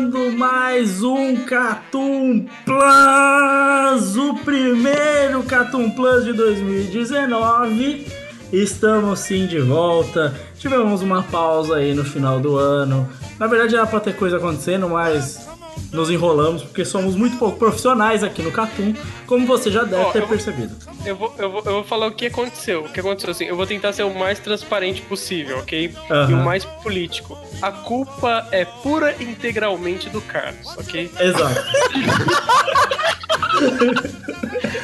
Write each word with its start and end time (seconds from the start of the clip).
Começando 0.00 0.32
mais 0.32 1.02
um 1.02 1.36
Catum 1.44 2.46
Plus, 2.64 4.16
o 4.16 4.34
primeiro 4.44 5.42
Catum 5.42 5.90
Plus 5.90 6.24
de 6.24 6.32
2019. 6.32 8.06
Estamos 8.50 9.20
sim 9.20 9.46
de 9.46 9.60
volta. 9.60 10.34
Tivemos 10.58 11.02
uma 11.02 11.22
pausa 11.22 11.76
aí 11.76 11.94
no 11.94 12.04
final 12.04 12.40
do 12.40 12.56
ano. 12.56 13.06
Na 13.38 13.46
verdade 13.46 13.76
era 13.76 13.86
pra 13.86 14.00
ter 14.00 14.16
coisa 14.16 14.38
acontecendo, 14.38 14.88
mas 14.88 15.49
nos 15.92 16.10
enrolamos 16.10 16.62
porque 16.62 16.84
somos 16.84 17.16
muito 17.16 17.36
pouco 17.38 17.58
profissionais 17.58 18.22
aqui 18.22 18.42
no 18.42 18.52
Catum, 18.52 18.94
como 19.26 19.46
você 19.46 19.70
já 19.70 19.82
deve 19.82 20.02
Ó, 20.02 20.12
ter 20.12 20.18
eu 20.18 20.26
vou- 20.26 20.36
percebido. 20.36 20.76
Eu 21.04 21.16
vou, 21.16 21.34
eu, 21.38 21.50
vou, 21.50 21.62
eu 21.64 21.72
vou 21.72 21.84
falar 21.84 22.06
o 22.06 22.12
que 22.12 22.26
aconteceu. 22.26 22.84
O 22.84 22.88
que 22.88 23.00
aconteceu 23.00 23.30
assim, 23.30 23.44
eu 23.44 23.56
vou 23.56 23.66
tentar 23.66 23.92
ser 23.92 24.04
o 24.04 24.14
mais 24.14 24.38
transparente 24.38 25.00
possível, 25.02 25.58
ok? 25.58 25.94
E 26.08 26.12
Aham. 26.12 26.40
o 26.40 26.44
mais 26.44 26.64
político. 26.64 27.36
A 27.62 27.72
culpa 27.72 28.46
é 28.52 28.64
pura 28.64 29.14
e 29.18 29.24
integralmente 29.24 30.08
do 30.10 30.20
Carlos, 30.20 30.66
ok? 30.76 31.10
Exato. 31.18 31.60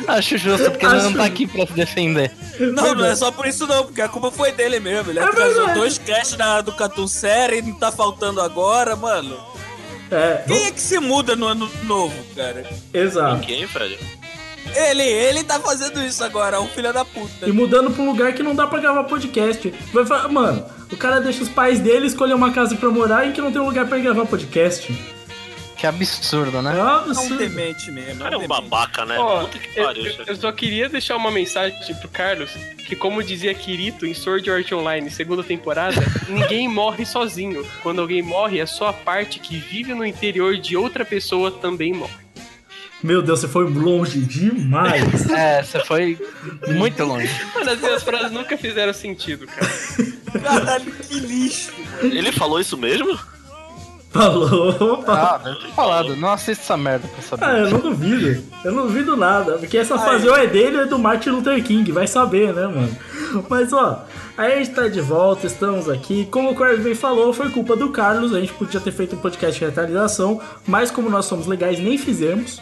Acho 0.09 0.39
justo, 0.39 0.71
porque 0.71 0.87
ele 0.87 0.95
não 0.97 1.07
Acho- 1.09 1.17
tá 1.17 1.25
aqui 1.25 1.47
pra 1.47 1.67
se 1.67 1.73
defender. 1.73 2.31
Não, 2.61 2.95
não 2.95 3.05
é 3.05 3.15
só 3.15 3.31
por 3.33 3.47
isso 3.47 3.67
não, 3.67 3.85
porque 3.85 4.01
a 4.01 4.09
culpa 4.09 4.31
foi 4.31 4.53
dele 4.53 4.81
mesmo. 4.81 5.11
Ele 5.11 5.19
É 5.19 5.23
atrasou 5.23 5.55
verdade. 5.55 5.79
dois 5.79 5.99
casts 5.99 6.37
da, 6.37 6.61
do 6.61 6.73
Catum 6.73 7.07
Série 7.07 7.59
e 7.59 7.63
não 7.63 7.75
tá 7.75 7.91
faltando 7.93 8.41
agora, 8.41 8.97
mano. 8.97 9.37
É, 10.11 10.45
Quem 10.47 10.67
é 10.67 10.71
que 10.71 10.81
se 10.81 10.99
muda 11.01 11.35
no 11.35 11.47
ano 11.47 11.69
novo, 11.85 12.15
cara? 12.37 12.65
exato. 12.95 13.37
Ninguém, 13.41 13.67
velho. 13.67 13.99
Ele, 14.75 15.03
ele 15.03 15.45
tá 15.45 15.59
fazendo 15.61 16.03
isso 16.03 16.23
agora, 16.23 16.61
um 16.61 16.67
filho 16.69 16.93
da 16.93 17.05
puta. 17.05 17.47
E 17.49 17.53
mudando 17.53 17.91
pra 17.93 18.03
um 18.03 18.07
lugar 18.07 18.33
que 18.35 18.43
não 18.43 18.55
dá 18.55 18.67
pra 18.67 18.79
gravar 18.81 19.05
podcast. 19.05 19.73
Vai 19.93 20.05
fa- 20.05 20.29
Mano, 20.29 20.65
o 20.93 20.97
cara 20.97 21.21
deixa 21.21 21.43
os 21.43 21.49
pais 21.49 21.79
dele 21.81 22.07
escolher 22.07 22.35
uma 22.35 22.53
casa 22.53 22.75
pra 22.77 22.91
morar 22.91 23.27
e 23.27 23.33
que 23.33 23.41
não 23.41 23.51
tem 23.53 23.61
um 23.61 23.67
lugar 23.67 23.87
pra 23.87 23.99
gravar 23.99 24.27
podcast. 24.27 24.93
Que 25.77 25.87
absurdo, 25.87 26.57
É 26.59 26.63
né? 26.63 26.79
É 26.79 26.83
um 26.83 26.87
absurdo. 26.89 27.37
demente 27.37 27.91
mesmo. 27.93 28.11
É 28.13 28.15
um 28.15 28.19
cara 28.19 28.35
é 28.35 28.39
um 28.39 28.47
babaca, 28.49 29.05
né? 29.05 29.19
Ó, 29.19 29.41
Puta 29.45 29.59
que 29.59 29.79
eu, 29.79 29.85
pariu. 29.85 30.07
eu- 30.07 30.25
eu 30.27 30.37
só 30.37 30.51
queria 30.51 30.89
deixar 30.89 31.17
uma 31.17 31.31
mensagem 31.31 31.79
pro 31.97 32.09
Carlos, 32.09 32.51
que 32.87 32.97
como 32.97 33.23
dizia 33.23 33.53
Kirito 33.55 34.07
em 34.07 34.15
Sword 34.15 34.51
Art 34.51 34.73
Online, 34.73 35.11
segunda 35.11 35.43
temporada, 35.45 35.97
ninguém 36.29 36.67
morre 36.67 37.05
sozinho. 37.05 37.63
Quando 37.83 38.01
alguém 38.01 38.23
morre, 38.23 38.59
é 38.59 38.65
só 38.67 38.89
a 38.89 38.93
parte 38.93 39.39
que 39.39 39.59
vive 39.59 39.93
no 39.93 40.05
interior 40.05 40.57
de 40.57 40.77
outra 40.79 41.05
pessoa 41.05 41.51
também 41.51 41.93
morre. 41.93 42.25
Meu 43.03 43.21
Deus, 43.21 43.41
você 43.41 43.49
foi 43.49 43.69
longe 43.71 44.21
demais. 44.21 45.03
É, 45.31 45.63
você 45.63 45.85
foi 45.85 46.19
muito 46.69 47.05
longe. 47.05 47.29
Mano, 47.55 47.71
as 47.71 47.79
minhas 47.81 48.03
frases 48.03 48.33
nunca 48.33 48.57
fizeram 48.57 48.95
sentido, 48.95 49.47
cara. 49.47 49.71
Caralho, 50.43 50.91
que 50.93 51.21
lixo. 51.21 51.71
Ele 52.01 52.33
falou 52.33 52.59
isso 52.59 52.77
mesmo? 52.79 53.19
Falou. 54.17 55.05
Ah, 55.07 55.41
deve 55.43 55.61
ter 55.61 55.73
falado. 55.73 56.17
Não 56.17 56.31
assista 56.31 56.63
essa 56.63 56.77
merda 56.77 57.09
pra 57.09 57.23
saber. 57.23 57.45
Ah, 57.45 57.59
eu 57.59 57.71
não 57.71 57.81
duvido. 57.81 58.45
Eu 58.65 58.73
não 58.73 58.87
duvido 58.87 59.17
nada. 59.17 59.59
Porque 59.59 59.79
essa 59.79 59.99
fase 59.99 60.29
ou 60.29 60.37
é 60.37 60.47
dele 60.47 60.77
ou 60.77 60.83
é 60.83 60.87
do 60.87 60.99
Martin 60.99 61.31
Luther 61.31 61.63
King. 61.63 61.91
Vai 61.93 62.07
saber, 62.07 62.53
né, 62.53 62.67
mano? 62.67 62.97
Mas, 63.49 63.73
ó, 63.73 64.05
aí 64.37 64.53
a 64.53 64.57
gente 64.57 64.71
tá 64.71 64.89
de 64.89 65.01
volta, 65.01 65.47
estamos 65.47 65.89
aqui. 65.89 66.27
Como 66.31 66.51
o 66.51 66.55
Corbin 66.55 66.95
falou, 66.95 67.33
foi 67.33 67.51
culpa 67.51 67.77
do 67.77 67.91
Carlos. 67.91 68.35
A 68.35 68.41
gente 68.41 68.53
podia 68.55 68.81
ter 68.81 68.93
feito 68.93 69.17
um 69.17 69.19
podcast 69.19 69.59
de 69.59 69.65
retaliação. 69.65 70.41
Mas 70.67 70.91
como 70.91 71.11
nós 71.11 71.27
somos 71.27 71.47
legais, 71.47 71.79
nem 71.79 71.99
fizemos. 71.99 72.61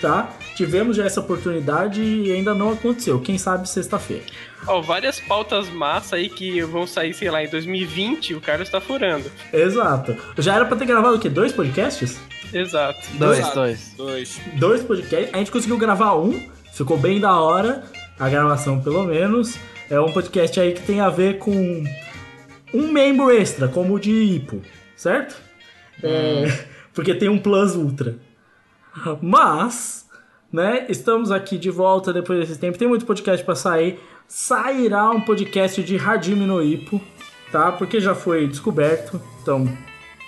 Tá? 0.00 0.28
Tivemos 0.58 0.96
já 0.96 1.04
essa 1.04 1.20
oportunidade 1.20 2.02
e 2.02 2.32
ainda 2.32 2.52
não 2.52 2.72
aconteceu. 2.72 3.20
Quem 3.20 3.38
sabe 3.38 3.70
sexta-feira. 3.70 4.24
Ó, 4.66 4.80
várias 4.80 5.20
pautas 5.20 5.68
massa 5.68 6.16
aí 6.16 6.28
que 6.28 6.60
vão 6.62 6.84
sair, 6.84 7.14
sei 7.14 7.30
lá, 7.30 7.44
em 7.44 7.48
2020, 7.48 8.34
o 8.34 8.40
Carlos 8.40 8.68
tá 8.68 8.80
furando. 8.80 9.30
Exato. 9.52 10.16
Já 10.36 10.56
era 10.56 10.64
pra 10.64 10.76
ter 10.76 10.84
gravado 10.84 11.14
o 11.14 11.20
quê? 11.20 11.28
Dois 11.28 11.52
podcasts? 11.52 12.18
Exato. 12.52 12.98
Dois, 13.14 13.38
Exato. 13.38 13.54
dois. 13.54 13.94
Dois. 13.96 14.40
dois 14.56 14.82
podcasts. 14.82 15.32
A 15.32 15.38
gente 15.38 15.52
conseguiu 15.52 15.78
gravar 15.78 16.16
um, 16.16 16.50
ficou 16.72 16.98
bem 16.98 17.20
da 17.20 17.38
hora, 17.40 17.84
a 18.18 18.28
gravação 18.28 18.80
pelo 18.80 19.04
menos. 19.04 19.56
É 19.88 20.00
um 20.00 20.10
podcast 20.10 20.58
aí 20.58 20.72
que 20.72 20.82
tem 20.82 21.00
a 21.00 21.08
ver 21.08 21.38
com 21.38 21.84
um 22.74 22.90
membro 22.90 23.30
extra, 23.30 23.68
como 23.68 23.94
o 23.94 24.00
de 24.00 24.10
Ipo, 24.10 24.60
certo? 24.96 25.40
É, 26.02 26.46
porque 26.92 27.14
tem 27.14 27.28
um 27.28 27.38
Plus 27.38 27.76
Ultra. 27.76 28.16
Mas, 29.22 30.07
né, 30.52 30.86
estamos 30.88 31.30
aqui 31.30 31.58
de 31.58 31.70
volta 31.70 32.12
depois 32.12 32.40
desse 32.40 32.58
tempo. 32.58 32.78
Tem 32.78 32.88
muito 32.88 33.04
podcast 33.06 33.44
pra 33.44 33.54
sair. 33.54 33.98
Sairá 34.26 35.10
um 35.10 35.20
podcast 35.20 35.82
de 35.82 35.96
Hajime 35.96 36.44
no 36.46 36.62
Ippo, 36.62 37.00
tá? 37.50 37.72
Porque 37.72 37.98
já 38.00 38.14
foi 38.14 38.46
descoberto. 38.46 39.20
Então, 39.42 39.64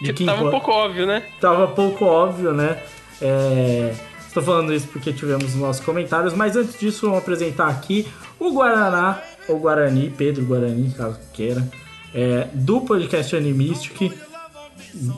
de 0.00 0.12
quem 0.14 0.26
Tava 0.26 0.38
um 0.38 0.44
pode- 0.44 0.50
pouco 0.52 0.70
óbvio, 0.70 1.06
né? 1.06 1.22
tava 1.40 1.68
pouco 1.68 2.04
óbvio, 2.06 2.52
né? 2.52 2.82
É... 3.20 3.94
Estou 4.26 4.42
falando 4.42 4.72
isso 4.72 4.86
porque 4.88 5.12
tivemos 5.12 5.44
os 5.46 5.54
nossos 5.56 5.84
comentários, 5.84 6.32
mas 6.32 6.54
antes 6.56 6.78
disso, 6.78 7.06
vamos 7.06 7.18
apresentar 7.18 7.66
aqui 7.68 8.06
o 8.38 8.52
Guaraná, 8.52 9.20
ou 9.48 9.58
Guarani, 9.58 10.08
Pedro 10.16 10.44
Guarani, 10.46 10.92
caso 10.96 11.18
queira, 11.32 11.68
é, 12.14 12.46
do 12.54 12.80
podcast 12.80 13.34
Animistic, 13.34 14.12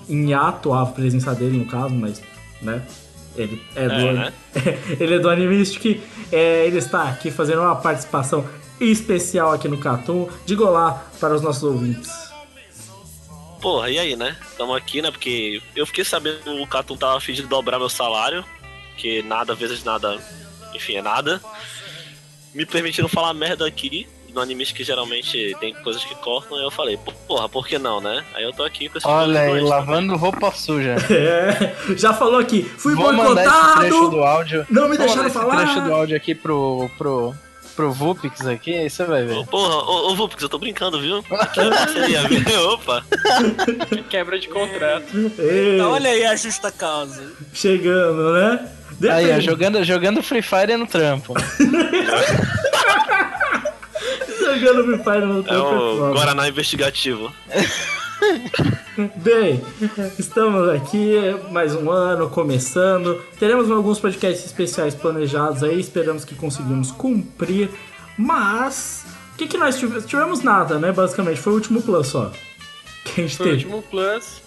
em 0.09 0.33
ato 0.33 0.73
a 0.73 0.87
presença 0.87 1.35
dele, 1.35 1.59
no 1.59 1.67
caso, 1.67 1.95
mas, 1.95 2.23
né? 2.63 2.83
Ele 3.37 3.63
é 3.75 3.89
do, 3.89 3.95
É, 3.95 4.13
né? 4.13 4.33
ele 5.01 5.15
é 5.15 5.19
do 5.19 5.29
Animistic, 5.29 6.01
é, 6.31 6.67
ele 6.67 6.79
está 6.79 7.05
aqui 7.05 7.31
fazendo 7.31 7.63
uma 7.63 7.77
participação 7.77 8.47
especial 8.81 9.53
aqui 9.53 9.69
no 9.69 9.79
Catum. 9.79 10.29
Diga 10.45 10.65
olá 10.65 11.07
para 11.21 11.35
os 11.35 11.43
nossos 11.43 11.63
ouvintes. 11.63 12.11
Porra, 13.61 13.91
e 13.91 13.99
aí, 13.99 14.17
né? 14.17 14.37
Tamo 14.59 14.75
aqui, 14.75 15.01
né? 15.01 15.11
Porque 15.11 15.63
eu 15.77 15.87
fiquei 15.87 16.05
sabendo 16.05 16.43
que 16.43 16.51
o 16.51 16.67
Catum 16.67 16.97
tava 16.97 17.17
afim 17.17 17.33
de 17.33 17.43
dobrar 17.43 17.79
meu 17.79 17.89
salário. 17.89 18.45
Que 18.97 19.23
nada 19.23 19.55
vezes 19.55 19.85
nada, 19.85 20.19
enfim, 20.75 20.97
é 20.97 21.03
nada. 21.03 21.41
Me 22.53 22.67
permitiram 22.67 23.09
falar 23.09 23.33
merda 23.33 23.67
aqui. 23.67 24.07
No 24.35 24.41
anime 24.41 24.65
que 24.67 24.83
geralmente 24.85 25.55
tem 25.61 25.75
coisas 25.75 26.03
que 26.05 26.15
cortam. 26.17 26.59
E 26.59 26.63
eu 26.65 26.71
falei, 26.71 26.99
porra, 27.29 27.49
por 27.49 27.67
que 27.67 27.79
não, 27.79 28.01
né? 28.01 28.25
Aí 28.35 28.43
eu 28.43 28.53
tô 28.53 28.63
aqui 28.65 28.89
com 28.89 28.97
esse 28.99 29.07
Olha 29.07 29.41
aí, 29.41 29.61
lavando 29.61 30.17
roupa 30.17 30.51
suja. 30.53 30.97
É, 31.11 31.75
já 31.97 32.15
falou 32.15 32.39
aqui, 32.41 32.63
fui 32.63 32.95
Vou 32.95 33.13
mandar 33.13 33.45
esse 33.45 33.75
trecho 33.79 33.95
do 33.97 34.01
boicotado! 34.11 34.25
áudio. 34.25 34.67
Não 34.71 34.89
me 34.89 34.97
Vou 34.97 35.07
deixaram 35.07 35.27
esse 35.27 35.37
falar! 35.39 35.57
trecho 35.57 35.81
do 35.83 35.93
áudio 35.93 36.17
aqui 36.17 36.35
pro, 36.35 36.89
pro, 36.97 37.35
pro 37.77 37.93
Vupix 37.93 38.47
aqui, 38.47 38.75
aí 38.75 38.89
você 38.89 39.05
vai 39.05 39.25
ver. 39.25 39.37
Ô, 39.37 39.45
Porra, 39.45 39.75
ô, 39.77 40.11
ô 40.13 40.15
Vupix, 40.17 40.43
eu 40.43 40.49
tô 40.49 40.59
brincando, 40.59 40.99
viu? 41.01 41.23
Viu? 42.47 42.71
Opa! 42.71 43.05
Quebra 44.09 44.39
de 44.39 44.49
contrato. 44.49 45.05
Ei, 45.39 45.75
Então, 45.77 45.91
olha 45.93 46.11
aí 46.11 46.25
a 46.25 46.35
justa 46.37 46.71
causa. 46.73 47.33
chegando, 47.53 48.33
né? 48.33 48.69
Aí, 49.11 49.25
ó, 49.25 49.27
Depende. 49.29 49.45
jogando, 49.47 49.85
jogando 49.85 50.23
Free 50.23 50.43
Fire 50.43 50.77
no 50.77 50.87
trampo. 50.87 51.35
Jogando 54.59 54.85
Free 54.85 55.03
Fire 55.05 55.27
no 55.27 55.41
É 55.41 55.43
tempo. 55.43 55.61
o 55.61 55.97
foda. 55.99 56.13
Guaraná 56.15 56.49
investigativo. 56.49 57.33
Bem, 59.17 59.61
estamos 60.19 60.69
aqui, 60.69 61.15
mais 61.51 61.75
um 61.75 61.91
ano 61.91 62.29
começando. 62.31 63.21
Teremos 63.39 63.71
alguns 63.71 63.99
podcasts 63.99 64.45
especiais 64.45 64.95
planejados 64.95 65.63
aí, 65.63 65.81
esperamos 65.81 66.25
que 66.25 66.35
conseguimos 66.35 66.93
cumprir. 66.93 67.69
Mas, 68.17 69.05
o 69.35 69.37
que, 69.39 69.47
que 69.49 69.57
nós 69.59 69.79
tivemos? 69.79 70.05
Tivemos 70.07 70.43
nada, 70.43 70.79
né? 70.79 70.93
Basicamente, 70.93 71.41
foi 71.41 71.53
o 71.53 71.57
último 71.57 71.83
plus 71.83 72.09
só. 72.09 72.31
Que 73.05 73.23
a 73.23 73.25
gente 73.25 73.37
Foi 73.37 73.47
o 73.47 73.49
teve. 73.51 73.65
último 73.65 73.83
plus. 73.83 74.43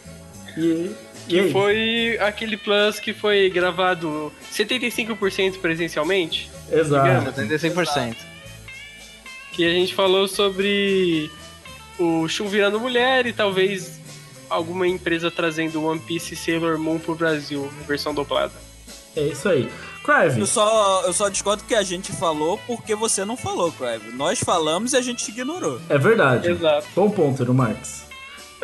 E 0.56 0.92
E 1.28 1.40
aí? 1.40 1.48
Que 1.48 1.52
foi 1.52 2.18
aquele 2.22 2.56
Plus 2.56 3.00
que 3.00 3.14
foi 3.14 3.50
gravado 3.50 4.32
75% 4.54 5.58
presencialmente. 5.60 6.50
Exato. 6.72 7.32
75%. 7.42 8.16
Que 9.56 9.66
a 9.66 9.70
gente 9.70 9.96
falou 9.96 10.28
sobre 10.28 11.32
o 11.98 12.28
Shun 12.28 12.48
virando 12.48 12.80
mulher 12.80 13.26
e 13.26 13.34
talvez 13.34 14.00
alguma 14.50 14.88
empresa 14.88 15.32
trazendo 15.32 15.84
One 15.84 16.00
Piece 16.00 16.34
e 16.34 16.38
Sailor 16.38 16.78
Moon 16.78 17.00
pro 17.00 17.16
Brasil, 17.16 17.70
versão 17.88 18.14
dublada. 18.14 18.54
É 19.16 19.22
isso 19.22 19.48
aí. 19.48 19.70
Crive, 20.04 20.40
Eu 20.42 20.46
só, 20.46 21.04
eu 21.08 21.14
só 21.14 21.30
discordo 21.30 21.64
que 21.64 21.74
a 21.74 21.82
gente 21.82 22.12
falou 22.12 22.60
porque 22.68 22.94
você 22.94 23.26
não 23.26 23.36
falou, 23.36 23.72
Crive. 23.72 24.12
Nós 24.16 24.40
falamos 24.40 24.94
e 24.94 24.98
a 24.98 25.02
gente 25.02 25.28
ignorou. 25.30 25.80
é 25.90 25.98
verdade. 25.98 26.50
Exato. 26.52 26.86
Bom 26.96 27.10
ponto, 27.10 27.42
Eero 27.42 27.54
Marx. 27.54 28.05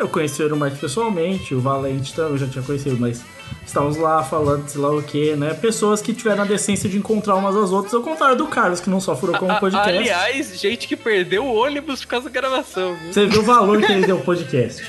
Eu 0.01 0.09
conheci 0.09 0.42
o 0.42 0.45
Eero 0.45 0.57
Marx 0.57 0.80
pessoalmente, 0.80 1.53
o 1.53 1.62
Valente 1.62 2.12
também 2.15 2.31
eu 2.31 2.38
já 2.39 2.48
tinha 2.48 2.63
conhecido, 2.63 2.98
mas 3.00 3.24
estávamos 3.63 3.98
lá 3.98 4.24
falando, 4.24 4.68
sei 4.68 4.81
lá 4.81 4.89
o 4.89 5.03
que, 5.03 5.36
né? 5.36 5.53
Pessoas 5.53 6.01
que 6.01 6.12
tiveram 6.12 6.42
a 6.42 6.48
decência 6.48 6.89
de 6.89 6.98
encontrar 6.98 7.36
umas 7.36 7.56
às 7.56 7.69
outras, 7.69 7.94
ao 7.94 8.01
contrário 8.01 8.36
do 8.36 8.48
Carlos, 8.48 8.80
que 8.80 8.89
não 8.89 9.00
só 9.00 9.15
furou 9.15 9.38
como 9.38 9.59
podcast. 9.59 9.88
aliás, 9.88 10.59
gente 10.59 10.88
que 10.88 10.98
perdeu 10.98 11.45
o 11.45 11.53
ônibus 11.53 12.01
por 12.01 12.07
causa 12.07 12.31
da 12.31 12.42
gravação, 12.42 12.95
viu? 12.95 13.13
Você 13.13 13.27
viu 13.27 13.42
o 13.42 13.45
valor 13.45 13.80
que 13.80 13.92
ele 13.92 14.07
deu 14.07 14.18
ao 14.18 14.24
podcast. 14.24 14.83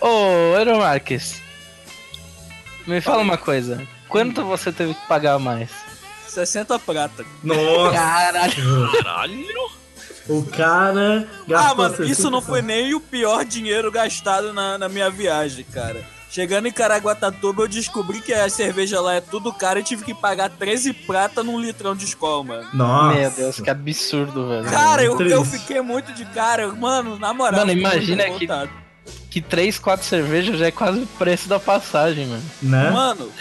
Ô, 0.00 0.56
Eero 0.56 0.78
Marques. 0.78 1.42
Me 2.86 3.02
fala 3.02 3.20
uma 3.20 3.36
coisa. 3.36 3.86
Quanto 4.08 4.46
você 4.46 4.72
teve 4.72 4.94
que 4.94 5.06
pagar 5.06 5.38
mais? 5.38 5.70
60 6.26 6.78
prata. 6.78 7.22
Nossa, 7.42 7.92
Caralho. 7.92 8.92
Caralho! 8.92 9.83
O 10.28 10.42
cara 10.44 11.26
gastou 11.46 11.72
Ah, 11.72 11.74
mano, 11.74 11.96
60 11.96 12.10
isso 12.10 12.30
não 12.30 12.40
foi 12.40 12.62
nem 12.62 12.94
o 12.94 13.00
pior 13.00 13.44
dinheiro 13.44 13.90
gastado 13.90 14.52
na, 14.52 14.78
na 14.78 14.88
minha 14.88 15.10
viagem, 15.10 15.64
cara. 15.72 16.02
Chegando 16.30 16.66
em 16.66 16.72
Caraguatatuba, 16.72 17.62
eu 17.62 17.68
descobri 17.68 18.20
que 18.20 18.32
a 18.32 18.48
cerveja 18.48 19.00
lá 19.00 19.14
é 19.14 19.20
tudo 19.20 19.52
cara 19.52 19.78
e 19.78 19.84
tive 19.84 20.02
que 20.04 20.12
pagar 20.12 20.50
13 20.50 20.92
prata 20.92 21.44
num 21.44 21.60
litrão 21.60 21.94
de 21.94 22.04
escola, 22.06 22.42
mano. 22.42 22.68
Nossa. 22.74 23.16
Meu 23.16 23.30
Deus, 23.30 23.60
que 23.60 23.70
absurdo, 23.70 24.48
velho. 24.48 24.64
Cara, 24.64 25.04
eu, 25.04 25.16
eu 25.20 25.44
fiquei 25.44 25.80
muito 25.80 26.12
de 26.12 26.24
cara, 26.24 26.72
mano, 26.74 27.20
na 27.20 27.32
moral. 27.32 27.60
Mano, 27.60 27.70
fiquei 27.72 27.86
muito 27.88 28.10
imagina 28.10 28.24
que-. 28.36 28.83
Que 29.30 29.40
3, 29.40 29.78
4 29.80 30.06
cervejas 30.06 30.58
já 30.58 30.66
é 30.66 30.70
quase 30.70 31.00
o 31.00 31.06
preço 31.06 31.48
da 31.48 31.58
passagem, 31.58 32.26
mano. 32.26 32.42
Né? 32.62 32.90
Mano, 32.90 33.32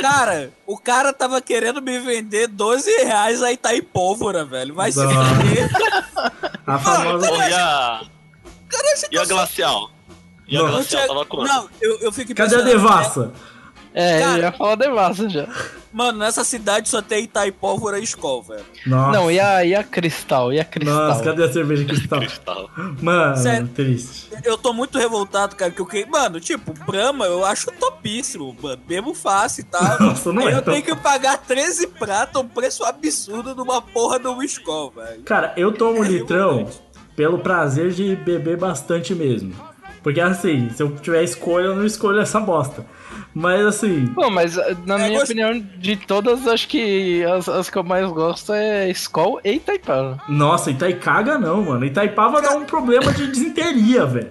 cara, 0.00 0.50
o 0.66 0.78
cara 0.78 1.12
tava 1.12 1.40
querendo 1.42 1.82
me 1.82 1.98
vender 2.00 2.46
12 2.46 2.90
reais 3.04 3.42
a 3.42 3.52
Itaipólvora, 3.52 4.44
velho. 4.46 4.74
Vai 4.74 4.90
se 4.90 4.98
fuder. 5.02 5.70
A 6.66 6.78
famosa. 6.78 7.28
Pô, 7.28 7.36
e 7.36 7.52
a. 7.52 8.02
E 9.10 9.18
a 9.18 9.24
glacial? 9.26 9.90
E 10.48 10.56
a 10.56 10.62
glacial 10.62 11.06
tava 11.06 11.26
quanto? 11.26 11.46
Não, 11.48 11.68
eu, 11.80 11.98
eu 12.00 12.12
fico 12.12 12.34
Cadê 12.34 12.56
a 12.56 12.60
devassa? 12.62 13.30
É, 13.92 14.20
Cara- 14.20 14.38
eu 14.38 14.42
ia 14.44 14.52
falar 14.52 14.74
devassa 14.76 15.28
já. 15.28 15.46
Mano, 15.92 16.18
nessa 16.18 16.42
cidade 16.44 16.88
só 16.88 17.02
tem 17.02 17.24
Itaipólvora 17.24 17.98
e 17.98 18.04
Skol, 18.04 18.42
velho. 18.42 18.64
Nossa. 18.86 19.12
Não, 19.18 19.30
e 19.30 19.38
a, 19.38 19.64
e 19.64 19.74
a 19.74 19.84
Cristal? 19.84 20.52
E 20.52 20.58
a 20.58 20.64
Cristal? 20.64 21.08
Nossa, 21.08 21.22
cadê 21.22 21.44
a 21.44 21.52
cerveja 21.52 21.84
cristal? 21.84 22.18
Cristal. 22.20 22.70
Mano, 23.00 23.36
Sério. 23.36 23.68
triste. 23.68 24.28
Eu 24.42 24.56
tô 24.56 24.72
muito 24.72 24.96
revoltado, 24.98 25.54
cara, 25.54 25.70
que 25.70 25.80
eu 25.80 25.86
queria. 25.86 26.06
Mano, 26.06 26.40
tipo, 26.40 26.72
Brahma 26.86 27.26
eu 27.26 27.44
acho 27.44 27.70
topíssimo, 27.72 28.56
mano. 28.60 28.80
Bebo 28.86 29.12
fácil 29.14 29.60
e 29.60 29.64
tal. 29.64 30.00
Nossa, 30.00 30.32
não 30.32 30.42
Aí 30.46 30.54
é 30.54 30.56
eu 30.58 30.62
tão- 30.62 30.72
tenho 30.74 30.84
que 30.86 30.96
pagar 30.96 31.36
13 31.38 31.86
prata, 31.88 32.38
um 32.40 32.48
preço 32.48 32.84
absurdo 32.84 33.54
numa 33.54 33.82
porra 33.82 34.18
do 34.18 34.42
Skol, 34.44 34.90
velho. 34.96 35.22
Cara, 35.24 35.52
eu 35.56 35.72
tomo 35.72 36.02
É 36.04 36.08
litrão 36.08 36.66
pelo 37.14 37.38
prazer 37.40 37.90
de 37.90 38.16
beber 38.16 38.56
bastante 38.56 39.14
mesmo. 39.14 39.54
Porque 40.02 40.20
assim, 40.20 40.68
se 40.70 40.82
eu 40.82 40.90
tiver 40.96 41.22
escolha, 41.22 41.66
eu 41.66 41.76
não 41.76 41.84
escolho 41.86 42.18
essa 42.20 42.40
bosta. 42.40 42.84
Mas 43.34 43.64
assim, 43.66 44.06
Pô, 44.14 44.28
mas 44.30 44.58
eh, 44.58 44.76
na 44.86 44.94
É, 44.96 44.98
minha 44.98 45.10
gost- 45.18 45.24
opinião, 45.30 45.58
de 45.78 45.96
todas, 45.96 46.46
acho 46.46 46.68
que 46.68 47.24
as, 47.24 47.48
as 47.48 47.70
que 47.70 47.76
eu 47.78 47.82
mais 47.84 48.06
gosto 48.10 48.52
é 48.52 48.90
Skol 48.90 49.40
e 49.44 49.52
Itaipava. 49.54 50.20
nossa, 50.28 50.70
Itaicaga 50.70 51.38
não, 51.38 51.62
mano. 51.64 51.84
Itaipava 51.84 52.42
dá 52.42 52.50
um 52.54 52.64
problema 52.64 53.12
de 53.12 53.26
desinteria, 53.28 54.04
velho. 54.06 54.30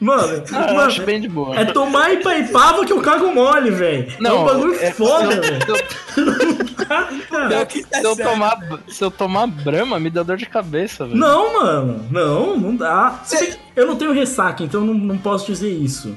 Mano, 0.00 0.42
Ah, 0.52 0.60
mano, 0.66 0.80
acho 0.80 1.02
bem 1.04 1.20
de 1.20 1.28
boa. 1.28 1.56
é 1.58 1.64
tomar 1.64 2.12
Itaipava 2.12 2.84
que 2.84 2.92
eu 2.92 3.00
cago 3.00 3.32
mole, 3.32 3.70
velho. 3.70 4.12
É 4.24 4.32
um 4.32 4.44
bagulho 4.44 4.74
é- 4.74 4.90
foda, 4.92 5.30
se 5.30 5.36
eu- 5.36 5.42
velho. 5.42 5.64
se 6.14 6.20
eu- 6.20 6.74
Cara, 6.86 7.66
que 7.66 7.82
tá 7.86 7.98
Se 8.00 8.04
eu, 8.06 8.16
tomar, 8.16 8.58
se 8.88 9.04
eu 9.04 9.10
tomar 9.10 9.46
Brahma, 9.46 9.98
me 9.98 10.10
dá 10.10 10.22
dor 10.22 10.36
de 10.36 10.46
cabeça, 10.46 11.06
velho. 11.06 11.16
Não, 11.18 11.54
mano, 11.62 12.06
não, 12.10 12.56
não 12.58 12.76
dá. 12.76 13.22
Eu 13.74 13.86
não 13.86 13.96
tenho 13.96 14.12
ressaca, 14.12 14.62
então 14.62 14.82
não, 14.82 14.94
não 14.94 15.16
posso 15.18 15.46
dizer 15.46 15.70
isso. 15.70 16.14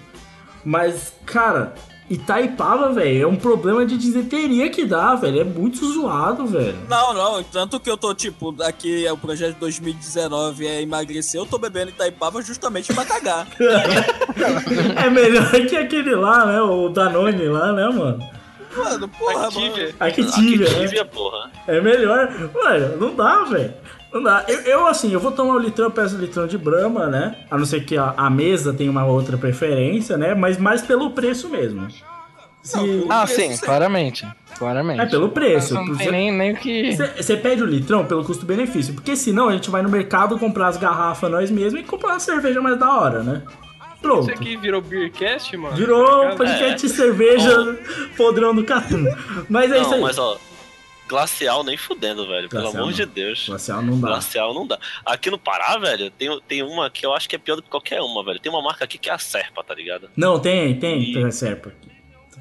Mas, 0.68 1.14
cara, 1.26 1.74
Itaipava, 2.10 2.92
velho, 2.92 3.24
é 3.24 3.26
um 3.26 3.38
problema 3.38 3.86
de 3.86 3.98
desinteria 3.98 4.70
que 4.70 4.84
dá, 4.84 5.16
velho. 5.16 5.40
É 5.40 5.44
muito 5.46 5.78
zoado, 5.94 6.46
velho. 6.46 6.76
Não, 6.90 7.14
não, 7.14 7.42
tanto 7.42 7.80
que 7.80 7.90
eu 7.90 7.96
tô, 7.96 8.14
tipo, 8.14 8.54
aqui 8.62 9.08
é 9.08 9.14
o 9.14 9.18
projeto 9.18 9.54
de 9.54 9.62
2019 9.62 10.68
é 10.68 10.82
emagrecer, 10.82 11.40
eu 11.40 11.46
tô 11.46 11.58
bebendo 11.58 11.92
Itaipava 11.92 12.42
justamente 12.42 12.94
pra 12.94 13.06
cagar. 13.06 13.48
É 15.04 15.10
melhor 15.10 15.50
que 15.52 15.76
aquele 15.76 16.14
lá, 16.14 16.46
né? 16.46 16.62
O 16.62 16.90
Danone 16.90 17.48
lá, 17.48 17.72
né, 17.72 17.88
mano? 17.88 18.30
Mano, 18.76 19.08
porra, 19.08 19.48
Activia. 19.48 19.86
mano. 19.86 19.96
Activia, 20.00 20.70
né? 20.70 20.76
Activia, 20.76 21.06
porra. 21.06 21.52
É 21.66 21.82
melhor. 21.82 22.30
Mano, 22.54 22.98
não 22.98 23.16
dá, 23.16 23.44
velho. 23.46 23.74
Não 24.14 24.24
dá. 24.24 24.46
Eu, 24.48 24.60
eu, 24.62 24.88
assim, 24.88 25.12
eu 25.12 25.20
vou 25.20 25.32
tomar 25.32 25.56
o 25.56 25.60
litrão, 25.60 25.86
eu 25.88 25.92
peço 25.92 26.16
o 26.16 26.20
litrão 26.20 26.48
de 26.48 26.58
Brahma, 26.58 27.08
né? 27.08 27.36
A 27.52 27.58
não 27.58 27.66
ser 27.66 27.84
que 27.86 27.98
a, 27.98 28.14
a 28.18 28.30
mesa 28.30 28.74
tenha 28.74 28.90
uma 28.90 29.06
outra 29.06 29.38
preferência, 29.38 30.18
né? 30.18 30.34
Mas 30.34 30.58
mais 30.58 30.82
pelo 30.82 31.12
preço 31.12 31.50
mesmo. 31.50 31.88
Se... 32.64 32.78
Não, 32.78 33.06
Ah, 33.10 33.26
Preço 33.26 33.42
sim, 33.42 33.66
claramente. 33.66 34.28
Claramente. 34.58 35.02
É 35.02 35.06
pelo 35.06 35.30
preço. 35.30 35.74
Não 35.74 35.86
tem 35.86 35.94
Você- 35.96 36.12
nem, 36.12 36.32
nem 36.32 36.54
o 36.54 36.58
que. 36.58 36.96
Você 37.16 37.38
pede 37.38 37.64
o 37.64 37.66
litrão 37.66 38.06
pelo 38.06 38.24
custo-benefício, 38.26 38.94
porque 38.94 39.16
senão 39.16 39.50
a 39.50 39.54
gente 39.54 39.70
vai 39.70 39.82
no 39.82 39.90
mercado 39.90 40.38
comprar 40.38 40.68
as 40.68 40.78
garrafas 40.78 41.30
nós 41.32 41.50
mesmos 41.52 41.82
e 41.82 41.84
comprar 41.86 42.10
uma 42.14 42.20
cerveja 42.20 42.62
mais 42.62 42.78
da 42.78 42.90
hora, 43.00 43.24
né? 43.24 43.42
Pronto. 44.02 44.24
Isso 44.24 44.32
aqui 44.32 44.56
virou 44.58 44.82
Beercast, 44.82 45.56
mano? 45.58 45.76
Virou 45.76 46.30
Tá 46.30 46.36
podcast 46.36 46.86
de 46.88 46.94
cerveja 46.94 47.78
podrão 48.16 48.54
do 48.54 48.64
Catum. 48.64 49.06
Mas 49.50 49.72
é 49.72 49.80
isso 49.80 49.90
Não, 49.90 49.96
aí. 49.98 50.02
mas 50.04 50.18
ó. 50.18 50.38
Glacial 51.08 51.64
nem 51.64 51.78
fudendo, 51.78 52.28
velho. 52.28 52.50
Pelo 52.50 52.64
Glacial 52.64 52.84
amor 52.84 52.92
não. 52.92 52.98
de 52.98 53.06
Deus. 53.06 53.46
Glacial 53.48 53.82
não 53.82 54.00
dá. 54.00 54.08
Glacial 54.08 54.54
não 54.54 54.68
dá. 54.68 54.80
Aqui 55.06 55.30
no 55.32 55.38
Pará, 55.40 55.78
velho, 55.78 56.10
tem, 56.12 56.40
tem 56.48 56.64
uma 56.64 56.90
que 56.90 57.06
eu 57.06 57.14
acho 57.14 57.28
que 57.30 57.36
é 57.36 57.40
pior 57.40 57.56
do 57.56 57.62
que 57.64 57.70
qualquer 57.70 58.02
uma, 58.02 58.24
velho. 58.24 58.40
Tem 58.40 58.52
uma 58.52 58.62
marca 58.62 58.84
aqui 58.86 58.98
que 58.98 59.10
é 59.10 59.14
a 59.14 59.18
Serpa, 59.18 59.64
tá 59.64 59.74
ligado? 59.74 60.10
Não, 60.16 60.40
tem, 60.40 60.78
tem, 60.80 61.02
E- 61.02 61.14
tem 61.14 61.32
Serpa 61.32 61.70
aqui. 61.70 61.88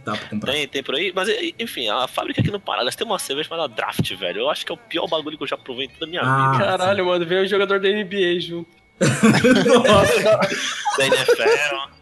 Dá 0.05 0.13
pra 0.17 0.29
comprar. 0.29 0.53
Tem, 0.53 0.69
tem 0.69 0.83
por 0.85 0.95
aí. 0.95 1.13
Mas, 1.15 1.29
enfim, 1.59 1.89
a 1.89 2.07
fábrica 2.07 2.41
aqui 2.41 2.51
no 2.51 2.61
Pará, 2.61 2.81
elas 2.83 2.95
têm 2.95 3.05
uma 3.05 3.19
cerveja 3.19 3.49
chamada 3.49 3.67
Draft, 3.75 4.09
velho. 4.15 4.41
Eu 4.43 4.51
acho 4.51 4.65
que 4.65 4.71
é 4.71 4.75
o 4.75 4.79
pior 4.79 5.09
bagulho 5.09 5.37
que 5.37 5.43
eu 5.43 5.49
já 5.49 5.57
provei 5.57 5.87
em 5.87 5.89
toda 5.89 6.05
a 6.05 6.09
minha 6.09 6.23
Ah, 6.23 6.53
vida. 6.53 6.65
Caralho, 6.65 7.07
mano, 7.07 7.27
veio 7.27 7.43
o 7.43 7.47
jogador 7.47 7.81
da 7.81 7.89
NBA 7.89 8.39
junto. 8.41 8.71
Da 10.99 11.07
NFL. 11.07 11.96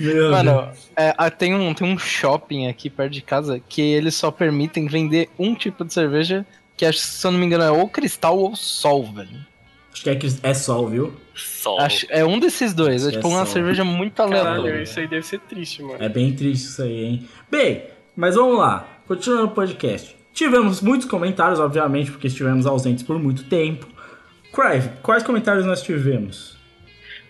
Meu 0.00 0.30
Mano, 0.30 0.70
é, 0.96 1.14
ah, 1.16 1.30
tem, 1.30 1.54
um, 1.54 1.72
tem 1.74 1.86
um 1.86 1.98
shopping 1.98 2.66
aqui 2.66 2.90
perto 2.90 3.12
de 3.12 3.22
casa 3.22 3.60
que 3.68 3.80
eles 3.80 4.14
só 4.14 4.30
permitem 4.30 4.86
vender 4.86 5.28
um 5.38 5.54
tipo 5.54 5.84
de 5.84 5.92
cerveja 5.92 6.46
que, 6.76 6.84
acho, 6.84 6.98
se 6.98 7.26
eu 7.26 7.32
não 7.32 7.38
me 7.38 7.46
engano, 7.46 7.64
é 7.64 7.70
ou 7.70 7.88
cristal 7.88 8.38
ou 8.38 8.54
sol, 8.54 9.12
velho. 9.12 9.46
Acho 9.92 10.02
que 10.02 10.10
é, 10.10 10.18
é 10.42 10.54
sol, 10.54 10.88
viu? 10.88 11.12
Sol. 11.34 11.80
Acho, 11.80 12.06
é 12.08 12.24
um 12.24 12.38
desses 12.38 12.72
dois. 12.72 13.04
É 13.04 13.10
que 13.10 13.16
tipo 13.16 13.26
é 13.26 13.30
uma 13.30 13.44
sol. 13.44 13.54
cerveja 13.54 13.82
muito 13.82 14.14
Caralho, 14.14 14.38
aleatória. 14.38 14.82
isso 14.82 15.00
aí 15.00 15.08
deve 15.08 15.26
ser 15.26 15.40
triste, 15.40 15.82
mano. 15.82 15.96
É 16.02 16.08
bem 16.08 16.32
triste 16.32 16.66
isso 16.66 16.82
aí, 16.82 17.04
hein? 17.04 17.28
Bem, 17.50 17.82
mas 18.14 18.36
vamos 18.36 18.58
lá. 18.58 18.86
Continuando 19.08 19.46
o 19.46 19.50
podcast. 19.50 20.16
Tivemos 20.32 20.80
muitos 20.80 21.08
comentários, 21.08 21.58
obviamente, 21.58 22.12
porque 22.12 22.28
estivemos 22.28 22.64
ausentes 22.64 23.02
por 23.02 23.18
muito 23.18 23.44
tempo. 23.44 23.88
Crive, 24.52 24.90
quais 25.02 25.22
comentários 25.24 25.66
nós 25.66 25.82
tivemos? 25.82 26.57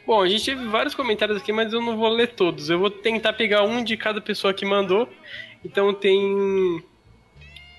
Bom, 0.08 0.22
a 0.22 0.26
gente 0.26 0.42
teve 0.42 0.64
vários 0.64 0.94
comentários 0.94 1.36
aqui, 1.36 1.52
mas 1.52 1.70
eu 1.70 1.82
não 1.82 1.94
vou 1.94 2.08
ler 2.08 2.28
todos. 2.28 2.70
Eu 2.70 2.78
vou 2.78 2.88
tentar 2.88 3.34
pegar 3.34 3.62
um 3.64 3.84
de 3.84 3.94
cada 3.94 4.22
pessoa 4.22 4.54
que 4.54 4.64
mandou. 4.64 5.06
Então 5.62 5.92
tem 5.92 6.82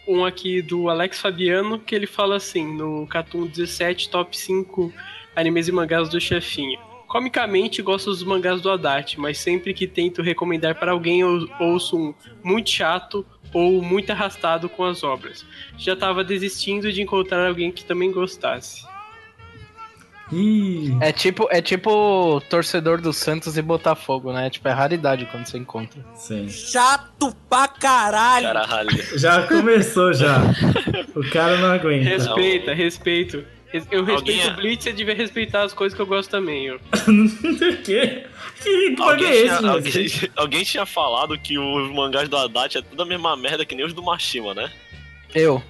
um 0.08 0.24
aqui 0.24 0.62
do 0.62 0.90
Alex 0.90 1.20
Fabiano, 1.20 1.80
que 1.80 1.96
ele 1.96 2.06
fala 2.06 2.36
assim, 2.36 2.72
no 2.72 3.08
Catum 3.08 3.48
17, 3.48 4.12
top 4.12 4.38
5 4.38 4.94
animes 5.36 5.68
e 5.68 5.72
mangás 5.72 6.08
do 6.08 6.22
chefinho. 6.22 6.80
Comicamente, 7.08 7.82
gosto 7.82 8.12
dos 8.12 8.22
mangás 8.22 8.62
do 8.62 8.70
Haddad, 8.70 9.20
mas 9.20 9.40
sempre 9.40 9.74
que 9.74 9.88
tento 9.88 10.22
recomendar 10.22 10.76
para 10.76 10.92
alguém, 10.92 11.22
eu 11.22 11.50
ouço 11.60 11.98
um 11.98 12.14
muito 12.44 12.70
chato 12.70 13.26
ou 13.52 13.82
muito 13.82 14.12
arrastado 14.12 14.70
com 14.70 14.84
as 14.84 15.04
obras. 15.04 15.44
Já 15.80 15.96
tava 15.96 16.24
desistindo 16.24 16.94
de 16.94 17.02
encontrar 17.02 17.48
alguém 17.48 17.72
que 17.72 17.84
também 17.84 18.12
gostasse. 18.12 18.88
Ih, 20.32 20.96
É 21.02 21.12
tipo, 21.12 21.48
é 21.52 21.62
tipo 21.62 22.42
torcedor 22.50 23.02
do 23.02 23.12
Santos 23.12 23.58
e 23.58 23.62
Botafogo, 23.62 24.32
né? 24.32 24.50
Tipo, 24.50 24.68
é 24.68 24.72
raridade 24.72 25.26
quando 25.32 25.46
você 25.46 25.58
encontra. 25.58 26.00
sim. 26.16 26.48
Chato 26.50 27.36
pra 27.50 27.68
caralho. 27.68 28.46
Caralho. 28.48 28.90
Já 29.20 29.48
começou 29.48 30.14
já. 30.14 30.38
o 31.16 31.28
cara 31.32 31.58
não 31.58 31.72
aguenta. 31.72 32.08
Respeita, 32.10 32.74
respeito. 32.74 33.44
Eu 33.92 34.04
respeito 34.04 34.42
Alguém- 34.42 34.48
o 34.48 34.56
Blitz 34.56 34.86
e 34.88 34.94
devia 34.94 35.14
respeitar 35.14 35.62
as 35.62 35.74
coisas 35.74 35.96
que 35.96 36.02
eu 36.02 36.06
gosto 36.08 36.30
também. 36.32 36.66
Eu. 36.66 36.80
que? 37.84 38.24
Que 38.64 38.90
bug 38.96 39.02
Alguém, 39.12 39.28
é 39.28 39.36
esse, 39.36 39.46
tinha, 39.46 39.62
mano? 39.62 39.74
alguém, 39.74 40.08
alguém 40.36 40.64
tinha 40.64 40.86
falado 40.88 41.38
que 41.38 41.58
os 41.60 41.92
mangás 41.92 42.28
do 42.28 42.36
Haddad 42.36 42.78
é 42.80 42.82
tudo 42.82 43.04
a 43.04 43.06
mesma 43.06 43.36
merda 43.38 43.64
que 43.66 43.76
nem 43.76 43.86
os 43.86 43.94
do 43.94 44.02
Mashima, 44.04 44.54
né? 44.56 44.72
Eu. 45.36 45.62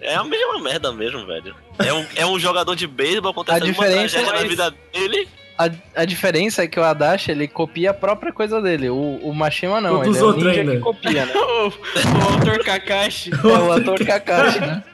É 0.00 0.14
a 0.14 0.24
mesma 0.24 0.60
merda 0.60 0.90
mesmo, 0.92 1.26
velho. 1.26 1.54
É 1.84 1.92
um, 1.92 2.06
é 2.16 2.26
um 2.26 2.38
jogador 2.38 2.74
de 2.74 2.86
beisebol 2.86 3.30
acontecendo 3.30 3.62
A 3.62 3.66
diferença 3.66 4.18
é- 4.18 4.24
na 4.24 4.38
vida 4.42 4.74
dele. 4.92 5.28
A, 5.56 5.68
a 6.02 6.04
diferença 6.04 6.62
é 6.62 6.68
que 6.68 6.78
o 6.78 6.84
Adachi, 6.84 7.32
ele 7.32 7.48
copia 7.48 7.90
a 7.90 7.94
própria 7.94 8.32
coisa 8.32 8.62
dele. 8.62 8.90
O, 8.90 9.16
o 9.22 9.34
Mashima 9.34 9.80
não, 9.80 9.94
O 9.98 10.02
ele 10.04 10.10
dos 10.10 10.18
é 10.18 10.22
o 10.24 10.32
ninja 10.32 10.50
ainda. 10.60 10.72
que 10.76 10.78
copia, 10.78 11.26
né? 11.26 11.32
o, 11.36 11.66
o 11.68 12.32
autor 12.32 12.58
Kakashi. 12.64 13.30
É 13.42 13.46
o 13.46 13.72
ator 13.72 13.98
Kakashi, 14.06 14.60
né? 14.60 14.84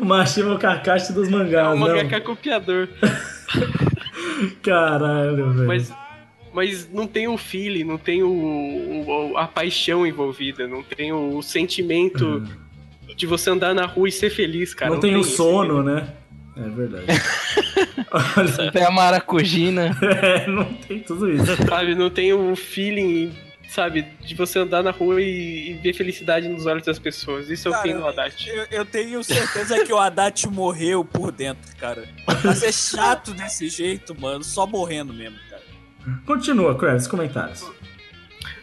O 0.00 0.04
Mashima 0.04 0.56
Kakashi 0.58 1.12
dos 1.12 1.28
É 1.28 1.30
mangás, 1.30 1.66
um 1.68 1.70
não. 1.78 1.86
mangaka 1.88 2.20
copiador. 2.22 2.88
Caralho, 4.62 5.52
velho. 5.52 5.66
Mas, 5.66 5.92
mas 6.52 6.88
não 6.90 7.06
tem 7.06 7.28
o 7.28 7.36
feeling, 7.36 7.84
não 7.84 7.98
tem 7.98 8.22
o, 8.22 8.30
o- 8.30 9.36
a 9.36 9.46
paixão 9.46 10.06
envolvida, 10.06 10.66
não 10.66 10.82
tem 10.82 11.12
o 11.12 11.42
sentimento 11.42 12.42
de 13.16 13.26
você 13.26 13.50
andar 13.50 13.74
na 13.74 13.86
rua 13.86 14.08
e 14.08 14.12
ser 14.12 14.30
feliz, 14.30 14.74
cara. 14.74 14.92
não, 14.92 15.00
tem 15.00 15.16
o 15.16 15.20
isso. 15.20 15.36
sono, 15.36 15.82
né? 15.82 16.14
É 16.56 16.68
verdade. 16.68 17.06
Olha, 18.36 18.72
Tem 18.72 18.84
a 18.84 18.90
maracujina. 18.90 19.96
é, 20.02 20.46
não 20.46 20.64
tem 20.64 21.00
tudo 21.00 21.30
isso. 21.30 21.46
Sabe, 21.66 21.94
não 21.94 22.10
tem 22.10 22.32
o 22.32 22.54
feeling, 22.56 23.32
sabe, 23.68 24.06
de 24.20 24.34
você 24.34 24.58
andar 24.58 24.82
na 24.82 24.90
rua 24.90 25.20
e, 25.22 25.70
e 25.70 25.72
ver 25.74 25.94
felicidade 25.94 26.48
nos 26.48 26.66
olhos 26.66 26.84
das 26.84 26.98
pessoas. 26.98 27.48
Isso 27.48 27.68
é 27.68 27.70
o 27.70 27.74
Cara, 27.74 27.88
fim 27.88 27.96
do 27.96 28.06
Haddad. 28.06 28.50
Eu, 28.50 28.66
eu 28.70 28.84
tenho 28.84 29.22
certeza 29.24 29.84
que 29.84 29.92
o 29.92 29.98
Haddad 29.98 30.48
morreu 30.48 31.04
por 31.04 31.32
dentro, 31.32 31.74
cara. 31.76 32.06
Pra 32.26 32.54
ser 32.54 32.72
chato 32.72 33.32
desse 33.32 33.68
jeito, 33.68 34.18
mano, 34.20 34.44
só 34.44 34.66
morrendo 34.66 35.14
mesmo, 35.14 35.38
cara. 35.48 35.62
Continua, 36.26 36.76
Kravis, 36.76 37.06
comentários. 37.06 37.70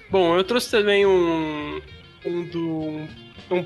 Bom, 0.09 0.37
eu 0.37 0.43
trouxe 0.43 0.69
também 0.69 1.05
um, 1.05 1.81
um 2.25 2.43
do 2.45 3.07
um 3.49 3.65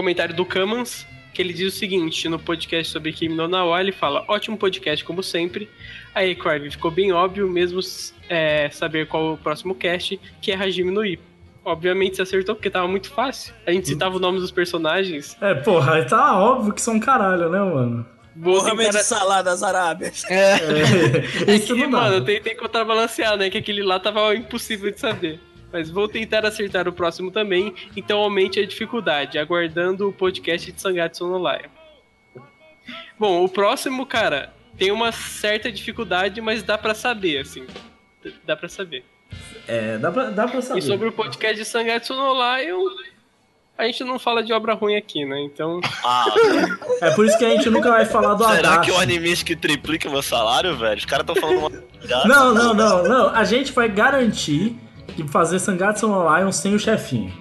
comentário 0.00 0.34
do 0.34 0.46
Kamans, 0.46 1.06
que 1.34 1.42
ele 1.42 1.52
diz 1.52 1.74
o 1.74 1.76
seguinte 1.76 2.26
no 2.26 2.38
podcast 2.38 2.90
sobre 2.90 3.12
Kimi 3.12 3.34
no 3.34 3.46
Nawa, 3.46 3.80
ele 3.82 3.92
fala, 3.92 4.24
ótimo 4.28 4.56
podcast 4.56 5.04
como 5.04 5.22
sempre. 5.22 5.68
Aí, 6.14 6.34
Crive, 6.34 6.70
ficou 6.70 6.90
bem 6.90 7.12
óbvio 7.12 7.46
mesmo 7.46 7.80
é, 8.26 8.70
saber 8.70 9.06
qual 9.06 9.34
o 9.34 9.36
próximo 9.36 9.74
cast, 9.74 10.18
que 10.40 10.50
é 10.50 10.56
Hajime 10.56 10.90
no 10.90 11.04
Ippo. 11.04 11.22
Obviamente 11.62 12.16
você 12.16 12.22
acertou, 12.22 12.54
porque 12.54 12.70
tava 12.70 12.88
muito 12.88 13.10
fácil. 13.10 13.52
A 13.66 13.72
gente 13.72 13.88
citava 13.88 14.16
o 14.16 14.18
nome 14.18 14.40
dos 14.40 14.50
personagens. 14.50 15.36
É, 15.38 15.52
porra, 15.54 16.02
tá 16.06 16.40
óbvio 16.40 16.72
que 16.72 16.80
são 16.80 16.98
caralho, 16.98 17.50
né, 17.50 17.58
mano? 17.58 18.06
Mohamed 18.34 18.86
tentar... 18.86 19.02
Salah 19.02 19.42
das 19.42 19.62
Arábias. 19.62 20.24
É. 20.30 20.54
É, 21.46 21.56
isso 21.56 21.74
que, 21.74 21.82
não 21.82 21.90
mano, 21.90 22.24
tem, 22.24 22.40
tem 22.40 22.54
que 22.54 22.60
contrabalancear, 22.60 23.36
né? 23.36 23.50
Que 23.50 23.58
aquele 23.58 23.82
lá 23.82 24.00
tava 24.00 24.34
impossível 24.34 24.90
de 24.90 24.98
saber. 24.98 25.38
Mas 25.72 25.88
vou 25.90 26.08
tentar 26.08 26.44
acertar 26.44 26.88
o 26.88 26.92
próximo 26.92 27.30
também, 27.30 27.74
então 27.96 28.18
aumente 28.18 28.58
a 28.58 28.66
dificuldade, 28.66 29.38
aguardando 29.38 30.08
o 30.08 30.12
podcast 30.12 30.70
de 30.72 30.80
Sangatsu 30.80 31.26
no 31.26 31.38
Lion. 31.38 31.68
Bom, 33.18 33.44
o 33.44 33.48
próximo, 33.48 34.04
cara, 34.06 34.52
tem 34.76 34.90
uma 34.90 35.12
certa 35.12 35.70
dificuldade, 35.70 36.40
mas 36.40 36.62
dá 36.62 36.76
pra 36.78 36.94
saber, 36.94 37.38
assim. 37.38 37.66
Dá 38.44 38.56
pra 38.56 38.68
saber. 38.68 39.04
É, 39.68 39.98
dá 39.98 40.10
pra, 40.10 40.24
dá 40.30 40.48
pra 40.48 40.60
saber. 40.60 40.80
E 40.80 40.82
sobre 40.82 41.08
o 41.08 41.12
podcast 41.12 41.56
de 41.56 41.64
Sangatsu 41.64 42.14
no 42.14 42.32
Lion, 42.34 42.82
a 43.78 43.84
gente 43.84 44.02
não 44.04 44.18
fala 44.18 44.42
de 44.42 44.52
obra 44.52 44.74
ruim 44.74 44.96
aqui, 44.96 45.24
né? 45.24 45.40
Então, 45.42 45.80
Ah, 46.04 46.24
É 47.02 47.10
por 47.12 47.24
isso 47.26 47.38
que 47.38 47.44
a 47.44 47.50
gente 47.50 47.70
nunca 47.70 47.90
vai 47.90 48.04
falar 48.06 48.34
do 48.34 48.44
será 48.44 48.72
Adachi. 48.74 48.90
que 48.90 48.96
o 48.96 48.98
animista 49.00 49.44
que 49.44 49.54
triplica 49.54 50.10
meu 50.10 50.22
salário, 50.22 50.76
velho? 50.76 50.98
Os 50.98 51.04
caras 51.04 51.24
tão 51.26 51.36
falando 51.36 51.58
uma. 51.58 51.70
Não, 52.26 52.52
não, 52.54 52.74
não, 52.74 53.02
não. 53.04 53.28
A 53.34 53.44
gente 53.44 53.72
vai 53.72 53.88
garantir 53.88 54.76
que 55.10 55.26
fazer 55.28 55.58
Sangatsu 55.58 56.08
no 56.08 56.22
Lion 56.36 56.50
sem 56.52 56.74
o 56.74 56.78
chefinho. 56.78 57.32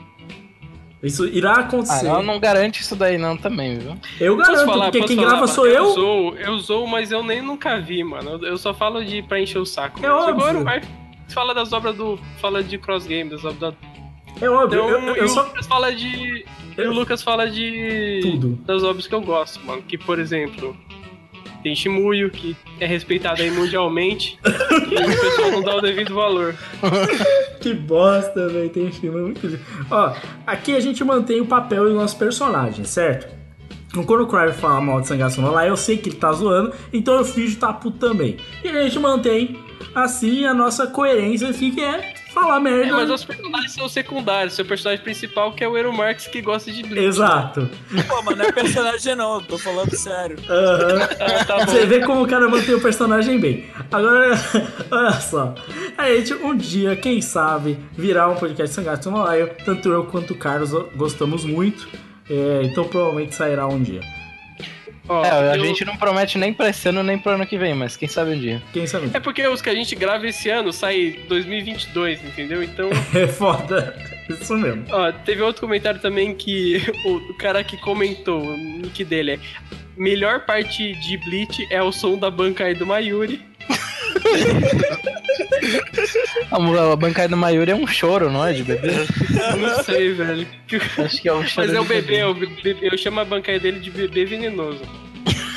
Isso 1.02 1.26
irá 1.26 1.52
Ah, 1.54 1.60
acontecer. 1.62 2.06
não, 2.08 2.22
não 2.22 2.40
garante 2.42 2.82
isso 2.82 2.94
daí 2.94 3.18
não 3.18 3.38
também, 3.38 3.80
viu? 3.80 3.96
Eu 4.20 4.36
posso 4.36 4.52
garanto, 4.52 4.66
falar, 4.70 4.92
porque 4.92 5.08
quem 5.08 5.16
falar, 5.16 5.30
grava 5.30 5.48
sou 5.48 5.66
eu. 5.66 5.92
Zoo, 5.94 6.36
eu 6.36 6.60
zoo, 6.60 6.86
mas 6.88 7.10
eu 7.10 7.24
nem 7.24 7.42
nunca 7.42 7.80
vi, 7.80 8.04
mano. 8.04 8.32
Eu- 8.32 8.44
Eu 8.50 8.58
só 8.58 8.74
falo 8.74 9.04
de 9.06 9.22
pra 9.24 9.40
encher 9.40 9.60
o 9.60 9.66
saco. 9.66 10.06
É 10.06 10.12
óbvio. 10.12 10.60
o 10.60 10.64
Marcos 10.66 10.90
fala 11.30 11.54
das 11.54 11.72
obras 11.72 11.96
do. 11.96 12.20
Fala 12.42 12.62
de 12.62 12.78
cross 12.78 13.06
game, 13.08 13.30
das 13.30 13.46
obras 13.46 13.60
da 13.60 13.74
É 14.46 14.50
óbvio, 14.50 14.84
Então, 14.86 14.90
eu, 14.90 15.16
eu, 15.16 15.24
e 15.24 15.26
o 15.26 15.30
só. 15.30 15.44
Lucas 15.44 15.68
fala 15.68 15.96
de. 15.96 16.46
E 16.78 16.82
o 16.82 16.92
Lucas 16.94 17.24
fala 17.24 17.50
de. 17.50 18.20
Tudo. 18.22 18.60
Das 18.66 18.84
obras 18.84 19.08
que 19.08 19.16
eu 19.16 19.22
gosto, 19.22 19.66
mano. 19.66 19.82
Que, 19.82 19.98
por 19.98 20.20
exemplo, 20.20 20.76
tem 21.62 21.76
Shimuyo, 21.76 22.30
que 22.30 22.56
é 22.80 22.86
respeitado 22.86 23.42
aí 23.42 23.52
mundialmente. 23.52 24.40
e 24.46 24.96
o 24.96 25.22
pessoal 25.22 25.52
não 25.52 25.62
dá 25.62 25.76
o 25.76 25.82
devido 25.82 26.14
valor. 26.14 26.56
Que 27.60 27.74
bosta, 27.74 28.48
velho. 28.48 28.70
Tem 28.70 28.90
filme 28.90 29.20
muito. 29.20 29.60
Ó, 29.92 30.14
aqui 30.48 30.74
a 30.74 30.80
gente 30.80 31.04
mantém 31.04 31.42
o 31.42 31.46
papel 31.46 31.84
dos 31.86 31.94
nossos 31.94 32.18
personagens, 32.18 32.88
certo? 32.88 33.28
Quando 34.06 34.22
o 34.22 34.28
Cryer 34.28 34.54
fala 34.54 34.80
mal 34.80 35.02
de 35.02 35.08
Sangatsu 35.08 35.42
Lai, 35.42 35.70
eu 35.70 35.76
sei 35.76 35.98
que 35.98 36.10
ele 36.10 36.16
tá 36.16 36.32
zoando, 36.32 36.74
então 36.94 37.16
eu 37.16 37.26
fiz 37.26 37.56
tá 37.56 37.74
puto 37.74 37.98
também. 37.98 38.38
E 38.64 38.70
a 38.70 38.84
gente 38.84 38.98
mantém, 39.00 39.60
assim, 39.94 40.46
a 40.46 40.54
nossa 40.54 40.88
coerência 40.88 41.50
aqui, 41.50 41.72
que 41.72 41.82
é 41.82 42.14
falar 42.42 42.60
merda. 42.60 42.88
É, 42.88 42.92
mas 42.92 43.10
os 43.10 43.26
personagens 43.26 43.72
são 43.74 43.90
secundários. 43.90 44.54
Seu 44.54 44.66
personagem 44.66 45.04
principal 45.04 45.54
que 45.54 45.64
é 45.64 45.68
o 45.68 45.78
Ero 45.78 45.94
Marx 45.94 46.28
que 46.28 46.42
gosta 46.42 46.72
de 46.72 46.84
Bleach. 46.84 47.08
Exato. 47.08 47.70
Pô, 48.08 48.22
mas 48.24 48.38
não 48.38 48.46
é 48.46 48.52
personagem 48.52 49.16
não, 49.16 49.42
tô 49.42 49.58
falando 49.58 49.96
sério. 49.96 50.38
Aham. 50.50 51.10
Ah, 51.20 51.46
tá. 51.46 51.66
Você 51.66 51.86
vê 51.86 52.00
como 52.02 52.24
o 52.24 52.28
cara 52.28 52.48
mantém 52.48 52.76
o 52.76 52.82
personagem 52.82 53.40
bem. 53.40 53.66
Agora, 53.92 54.32
olha 54.92 55.12
só. 55.14 55.54
A 55.98 56.10
gente, 56.10 56.34
um 56.34 56.56
dia, 56.56 56.96
quem 56.96 57.22
sabe, 57.22 57.78
virar 57.94 58.30
um 58.30 58.36
podcast 58.36 58.74
Sangatsu 58.74 59.12
no. 59.12 59.26
Tanto 59.66 59.90
eu 59.90 60.06
quanto 60.06 60.34
o 60.34 60.38
Carlos 60.38 60.72
gostamos 60.96 61.46
muito. 61.46 61.88
É, 62.30 62.62
então 62.64 62.88
provavelmente 62.88 63.34
sairá 63.36 63.68
um 63.68 63.82
dia. 63.82 64.02
Ó, 65.10 65.26
É, 65.26 65.52
a 65.52 65.58
eu- 65.58 65.66
gente 65.66 65.84
não 65.84 65.98
promete 65.98 66.38
nem 66.38 66.54
pra 66.54 66.70
esse 66.70 66.88
ano 66.88 67.02
nem 67.02 67.18
pro 67.18 67.32
ano 67.32 67.46
que 67.46 67.58
vem, 67.58 67.74
mas 67.74 67.98
quem 67.98 68.08
sabe 68.08 68.32
um 68.36 68.40
dia. 68.40 68.62
Quem 68.72 68.86
sabe? 68.86 69.10
É 69.14 69.20
porque 69.20 69.46
os 69.48 69.62
que 69.62 69.70
a 69.70 69.74
gente 69.76 69.96
grava 69.96 70.28
esse 70.28 70.50
ano 70.50 70.72
saem 70.72 71.20
2022, 71.28 72.24
entendeu? 72.24 72.62
Então. 72.64 72.90
É 73.16 73.28
foda. 73.28 73.96
Isso 74.30 74.56
mesmo. 74.56 74.86
Ó, 74.92 75.12
teve 75.12 75.42
outro 75.42 75.62
comentário 75.62 76.00
também 76.00 76.36
que 76.36 76.78
o, 77.04 77.16
o 77.32 77.34
cara 77.38 77.64
que 77.64 77.76
comentou, 77.78 78.40
o 78.42 78.56
nick 78.58 79.04
dele 79.04 79.32
é 79.32 79.40
Melhor 79.98 80.46
parte 80.46 80.94
de 80.96 81.18
Bleach 81.18 81.68
é 81.70 81.82
o 81.84 81.92
som 81.92 82.18
da 82.18 82.30
banca 82.32 82.64
aí 82.66 82.74
do 82.76 82.86
Mayuri. 82.86 83.42
A, 86.52 86.92
a 86.94 86.96
bancada 86.96 87.30
do 87.30 87.38
Mayuri 87.38 87.72
é 87.72 87.76
um 87.76 87.88
choro, 87.88 88.32
não 88.32 88.46
é? 88.46 88.54
De 88.54 88.64
bebê? 88.64 88.90
Eu 89.52 89.58
não 89.58 89.84
sei, 89.84 90.14
velho. 90.14 90.48
Acho 90.98 91.22
que 91.22 91.30
é 91.30 91.34
um 91.34 91.46
choro. 91.46 91.68
Mas 91.68 91.76
é 91.76 91.80
o 91.80 91.86
bebê, 91.86 92.24
o 92.24 92.34
bebê- 92.34 92.78
eu 92.82 92.98
chamo 92.98 93.20
a 93.20 93.26
bancaia 93.26 93.60
dele 93.60 93.80
de 93.80 93.92
bebê 93.92 94.26
venenoso. 94.26 94.82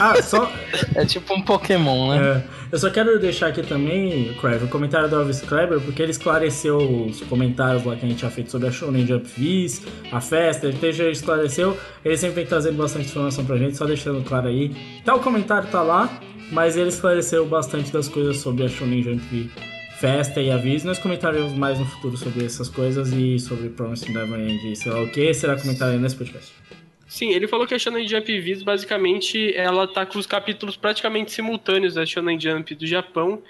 Ah, 0.00 0.20
só. 0.20 0.50
É 0.96 1.04
tipo 1.04 1.32
um 1.34 1.40
Pokémon, 1.42 2.10
né? 2.10 2.18
é, 2.38 2.42
eu 2.72 2.78
só 2.78 2.90
quero 2.90 3.18
deixar 3.20 3.48
aqui 3.48 3.62
também, 3.62 4.30
o 4.62 4.68
comentário 4.68 5.08
do 5.08 5.16
Elvis 5.16 5.40
Kleber, 5.42 5.78
porque 5.80 6.02
ele 6.02 6.10
esclareceu 6.10 6.78
os 6.78 7.20
comentários 7.22 7.84
lá 7.84 7.94
que 7.94 8.04
a 8.04 8.08
gente 8.08 8.18
tinha 8.18 8.30
feito 8.30 8.50
sobre 8.50 8.68
a 8.68 8.72
Shonen 8.72 9.06
Jump 9.06 9.28
Viz, 9.36 9.82
a 10.10 10.20
festa, 10.20 10.66
ele 10.66 10.92
já 10.92 11.08
esclareceu. 11.08 11.78
Ele 12.04 12.16
sempre 12.16 12.36
vem 12.36 12.46
trazendo 12.46 12.76
bastante 12.76 13.06
informação 13.06 13.44
pra 13.44 13.56
gente, 13.56 13.76
só 13.76 13.84
deixando 13.84 14.22
claro 14.24 14.48
aí. 14.48 14.72
Tá, 15.04 15.14
o 15.14 15.20
comentário 15.20 15.68
tá 15.68 15.82
lá, 15.82 16.10
mas 16.52 16.76
ele 16.76 16.90
esclareceu 16.90 17.46
bastante 17.46 17.90
das 17.90 18.08
coisas 18.08 18.36
sobre 18.36 18.64
a 18.64 18.68
Shonen 18.68 19.02
Jump 19.02 19.50
Festa 19.98 20.40
e 20.40 20.50
aviso. 20.50 20.86
Nós 20.86 20.98
comentaremos 20.98 21.52
mais 21.54 21.78
no 21.78 21.86
futuro 21.86 22.16
sobre 22.16 22.44
essas 22.44 22.68
coisas 22.68 23.12
e 23.12 23.38
sobre 23.38 23.68
Promised 23.70 24.12
Neverland 24.12 24.72
e 24.72 24.76
sei 24.76 24.92
lá 24.92 25.00
o 25.00 25.08
que. 25.08 25.32
Será 25.32 25.58
comentário 25.58 25.98
nesse 25.98 26.16
podcast. 26.16 26.52
Sim, 27.06 27.30
ele 27.30 27.46
falou 27.46 27.66
que 27.66 27.74
a 27.74 27.78
Shonen 27.78 28.06
Jump 28.06 28.40
Viz, 28.40 28.62
basicamente, 28.62 29.54
ela 29.54 29.86
tá 29.86 30.04
com 30.04 30.18
os 30.18 30.26
capítulos 30.26 30.76
praticamente 30.76 31.30
simultâneos 31.32 31.94
da 31.94 32.04
Shonen 32.04 32.38
Jump 32.38 32.74
do 32.74 32.86
Japão. 32.86 33.42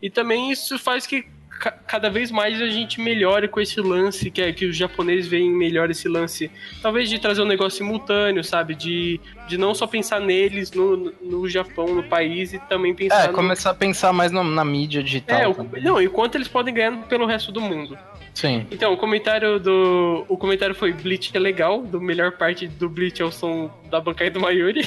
E 0.00 0.08
também 0.08 0.50
isso 0.50 0.78
faz 0.78 1.06
que 1.06 1.26
ca- 1.60 1.70
cada 1.86 2.08
vez 2.10 2.30
mais 2.30 2.60
a 2.60 2.68
gente 2.68 3.00
melhore 3.00 3.46
com 3.46 3.60
esse 3.60 3.80
lance, 3.80 4.30
que, 4.30 4.40
é, 4.40 4.52
que 4.52 4.64
os 4.64 4.76
japoneses 4.76 5.28
veem 5.28 5.50
melhor 5.50 5.90
esse 5.90 6.08
lance, 6.08 6.50
talvez 6.82 7.08
de 7.08 7.18
trazer 7.18 7.42
um 7.42 7.46
negócio 7.46 7.78
simultâneo, 7.78 8.42
sabe? 8.42 8.74
De, 8.74 9.20
de 9.46 9.56
não 9.58 9.74
só 9.74 9.86
pensar 9.86 10.18
neles 10.20 10.72
no, 10.72 11.12
no 11.22 11.48
Japão, 11.48 11.94
no 11.94 12.02
país, 12.02 12.52
e 12.54 12.58
também 12.58 12.94
pensar 12.94 13.24
É, 13.24 13.26
no... 13.28 13.34
começar 13.34 13.70
a 13.70 13.74
pensar 13.74 14.12
mais 14.12 14.32
no- 14.32 14.42
na 14.42 14.64
mídia 14.64 15.02
digital. 15.02 15.38
É, 15.40 15.46
o, 15.46 15.56
não, 15.82 16.00
e 16.02 16.08
quanto 16.08 16.36
eles 16.36 16.48
podem 16.48 16.72
ganhar 16.74 16.96
pelo 17.06 17.26
resto 17.26 17.52
do 17.52 17.60
mundo. 17.60 17.96
Sim. 18.32 18.66
Então, 18.70 18.92
o 18.92 18.96
comentário 18.96 19.58
do. 19.60 20.24
O 20.28 20.36
comentário 20.38 20.74
foi 20.74 20.92
Bleach 20.92 21.30
é 21.34 21.38
legal, 21.38 21.82
do 21.82 22.00
melhor 22.00 22.32
parte 22.32 22.66
do 22.66 22.88
Bleach 22.88 23.20
é 23.20 23.24
o 23.24 23.30
som 23.30 23.70
da 23.90 24.00
bancada 24.00 24.30
do 24.30 24.40
Mayuri. 24.40 24.82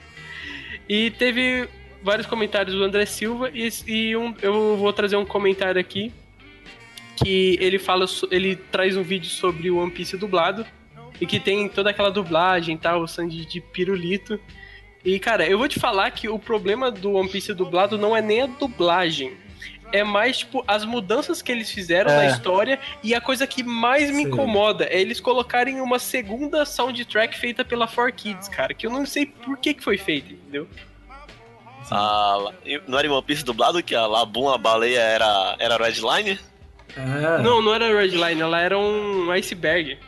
e 0.88 1.10
teve 1.10 1.68
vários 2.02 2.26
comentários 2.26 2.74
do 2.74 2.82
André 2.82 3.06
Silva 3.06 3.50
e, 3.52 3.68
e 3.86 4.16
um, 4.16 4.34
eu 4.42 4.76
vou 4.76 4.92
trazer 4.92 5.16
um 5.16 5.24
comentário 5.24 5.80
aqui 5.80 6.12
que 7.16 7.56
ele 7.60 7.78
fala, 7.78 8.06
ele 8.30 8.56
traz 8.56 8.96
um 8.96 9.02
vídeo 9.02 9.28
sobre 9.28 9.70
o 9.70 9.76
One 9.78 9.90
Piece 9.90 10.16
dublado 10.16 10.66
e 11.20 11.26
que 11.26 11.38
tem 11.38 11.68
toda 11.68 11.90
aquela 11.90 12.10
dublagem 12.10 12.74
e 12.74 12.78
tal, 12.78 13.02
o 13.02 13.06
Sandy 13.08 13.44
de 13.46 13.60
pirulito. 13.60 14.40
E, 15.04 15.18
cara, 15.18 15.46
eu 15.46 15.58
vou 15.58 15.68
te 15.68 15.78
falar 15.78 16.10
que 16.10 16.28
o 16.28 16.38
problema 16.38 16.90
do 16.90 17.12
One 17.12 17.28
Piece 17.28 17.52
dublado 17.54 17.98
não 17.98 18.16
é 18.16 18.22
nem 18.22 18.42
a 18.42 18.46
dublagem. 18.46 19.36
É 19.92 20.02
mais, 20.02 20.38
tipo, 20.38 20.64
as 20.66 20.84
mudanças 20.86 21.42
que 21.42 21.52
eles 21.52 21.70
fizeram 21.70 22.10
É. 22.10 22.16
na 22.16 22.26
história 22.26 22.80
e 23.04 23.14
a 23.14 23.20
coisa 23.20 23.46
que 23.46 23.62
mais 23.62 24.10
me 24.10 24.22
Sim. 24.22 24.28
incomoda 24.28 24.84
é 24.86 25.00
eles 25.00 25.20
colocarem 25.20 25.80
uma 25.80 25.98
segunda 25.98 26.64
soundtrack 26.64 27.38
feita 27.38 27.62
pela 27.64 27.86
4Kids, 27.86 28.48
cara, 28.48 28.72
que 28.72 28.86
eu 28.86 28.90
não 28.90 29.04
sei 29.04 29.26
por 29.26 29.58
que, 29.58 29.74
que 29.74 29.82
foi 29.84 29.98
feita, 29.98 30.32
entendeu? 30.32 30.66
A, 31.92 32.52
não 32.86 32.98
era 32.98 33.06
em 33.06 33.10
One 33.10 33.22
Piece 33.22 33.44
dublado 33.44 33.82
que 33.82 33.94
a 33.94 34.06
Labum, 34.06 34.48
a 34.48 34.58
baleia, 34.58 35.00
era, 35.00 35.56
era 35.58 35.76
Redline? 35.76 36.38
É. 36.96 37.42
Não, 37.42 37.62
não 37.62 37.74
era 37.74 37.86
Redline, 37.92 38.40
ela 38.40 38.60
era 38.60 38.78
um 38.78 39.30
iceberg. 39.30 39.98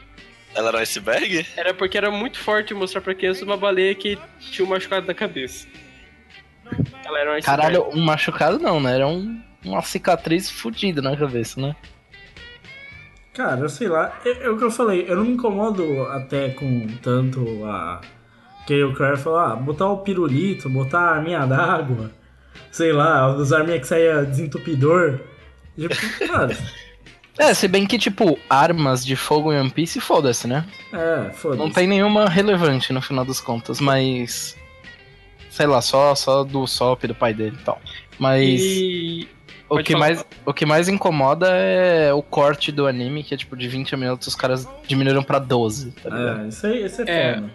Ela 0.55 0.69
era 0.69 0.79
um 0.79 0.81
iceberg? 0.81 1.47
Era 1.57 1.75
porque 1.75 1.99
era 1.99 2.11
muito 2.11 2.39
forte 2.39 2.73
mostrar 2.75 3.01
pra 3.01 3.15
criança 3.15 3.45
uma 3.45 3.57
baleia 3.57 3.95
que 3.95 4.19
tinha 4.39 4.67
um 4.67 4.71
machucado 4.71 5.07
na 5.07 5.15
cabeça. 5.15 5.67
Ela 7.05 7.19
era 7.21 7.31
um 7.31 7.35
iceberg. 7.35 7.45
Caralho, 7.45 7.89
um 7.91 8.01
machucado 8.05 8.59
não, 8.59 8.81
né? 8.81 8.95
Era 8.95 9.07
um, 9.07 9.43
uma 9.65 9.83
cicatriz 9.83 10.51
fodida 10.51 11.03
na 11.03 11.17
cabeça, 11.17 11.61
né? 11.61 11.75
Cara, 13.35 13.63
eu 13.63 13.69
sei 13.69 13.89
lá. 13.89 14.17
É, 14.25 14.45
é 14.45 14.51
o 14.51 14.57
que 14.57 14.65
eu 14.65 14.71
falei, 14.71 15.05
eu 15.09 15.17
não 15.17 15.25
me 15.25 15.33
incomodo 15.33 16.03
até 16.07 16.51
com 16.51 16.87
tanto 17.03 17.65
a. 17.67 18.01
Que 18.67 18.83
o 18.83 18.95
cara 18.95 19.17
falou, 19.17 19.39
ah, 19.39 19.55
botar 19.57 19.89
o 19.89 19.99
pirulito, 19.99 20.69
botar 20.71 21.01
a 21.01 21.15
arminha 21.17 21.47
d'água, 21.47 22.11
sei 22.71 22.93
lá, 22.93 23.35
os 23.37 23.53
arminhas 23.53 23.81
que 23.81 23.87
saia 23.89 24.25
desentupidor. 24.25 25.21
Tipo, 25.79 25.95
mano, 26.33 26.55
É, 27.39 27.53
se 27.53 27.67
bem 27.69 27.85
que, 27.87 27.99
tipo, 27.99 28.39
armas 28.49 29.05
de 29.05 29.17
fogo 29.17 29.53
em 29.53 29.59
One 29.61 29.71
Piece, 29.71 30.01
foda-se, 30.01 30.47
né? 30.47 30.65
é, 30.93 31.31
foda-se. 31.35 31.61
Não 31.61 31.71
tem 31.71 31.87
nenhuma 31.87 32.29
relevante 32.29 32.93
no 32.93 33.03
final 33.03 33.25
das 33.25 33.41
contas, 33.41 33.81
mas. 33.81 34.57
Sei 35.51 35.67
lá, 35.67 35.81
só, 35.81 36.15
só 36.15 36.43
do 36.43 36.67
Sop, 36.67 37.05
do 37.07 37.15
pai 37.15 37.33
dele 37.35 37.57
e 37.61 37.65
tal. 37.65 37.81
Mas. 38.19 38.61
E. 38.61 39.29
O 39.67 39.77
Pode 39.77 39.85
que, 39.85 39.93
falar. 39.95 40.07
mais, 40.07 40.25
o 40.47 40.53
que 40.55 40.67
mais 40.67 40.89
incomoda 40.89 41.49
é 41.51 42.13
o 42.13 42.23
corte 42.23 42.71
do 42.71 42.87
anime, 42.87 43.25
que 43.25 43.35
é 43.35 43.37
tipo 43.37 43.57
de 43.57 43.67
20 43.67 43.97
minutos, 43.97 44.29
os 44.29 44.35
caras 44.35 44.69
diminuíram 44.87 45.23
pra 45.23 45.39
12, 45.39 45.91
tá 45.93 46.11
ligado? 46.11 46.41
É, 46.45 46.49
isso 46.49 46.67
aí, 46.67 46.85
isso 46.85 47.03
é, 47.03 47.05
É. 47.31 47.35
foda. 47.37 47.51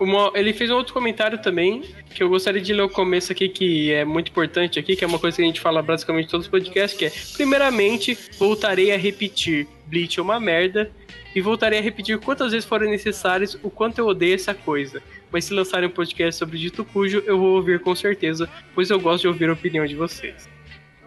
Uma- 0.00 0.30
ele 0.34 0.52
fez 0.52 0.70
um 0.70 0.74
outro 0.74 0.94
comentário 0.94 1.38
também, 1.38 1.82
que 2.14 2.22
eu 2.22 2.28
gostaria 2.28 2.60
de 2.60 2.72
ler 2.72 2.82
o 2.82 2.88
começo 2.88 3.32
aqui, 3.32 3.48
que 3.48 3.92
é 3.92 4.04
muito 4.04 4.30
importante 4.30 4.78
aqui, 4.78 4.94
que 4.94 5.04
é 5.04 5.06
uma 5.08 5.18
coisa 5.18 5.36
que 5.36 5.42
a 5.42 5.46
gente 5.46 5.60
fala 5.60 5.82
basicamente 5.82 6.26
em 6.26 6.30
todos 6.30 6.46
os 6.46 6.50
podcasts, 6.50 6.98
que 6.98 7.06
é, 7.06 7.12
primeiramente, 7.36 8.16
voltarei 8.38 8.92
a 8.92 8.96
repetir, 8.96 9.66
Bleach 9.86 10.18
é 10.18 10.22
uma 10.22 10.38
merda, 10.38 10.90
e 11.34 11.40
voltarei 11.40 11.78
a 11.78 11.82
repetir 11.82 12.18
quantas 12.18 12.52
vezes 12.52 12.68
forem 12.68 12.90
necessárias 12.90 13.58
o 13.62 13.70
quanto 13.70 13.98
eu 13.98 14.06
odeio 14.06 14.34
essa 14.34 14.54
coisa. 14.54 15.02
Mas 15.30 15.44
se 15.44 15.52
lançarem 15.54 15.88
um 15.88 15.92
podcast 15.92 16.38
sobre 16.38 16.58
Dito 16.58 16.84
Cujo, 16.84 17.22
eu 17.26 17.38
vou 17.38 17.56
ouvir 17.56 17.80
com 17.80 17.94
certeza, 17.94 18.48
pois 18.74 18.90
eu 18.90 18.98
gosto 18.98 19.22
de 19.22 19.28
ouvir 19.28 19.50
a 19.50 19.52
opinião 19.52 19.86
de 19.86 19.94
vocês. 19.94 20.48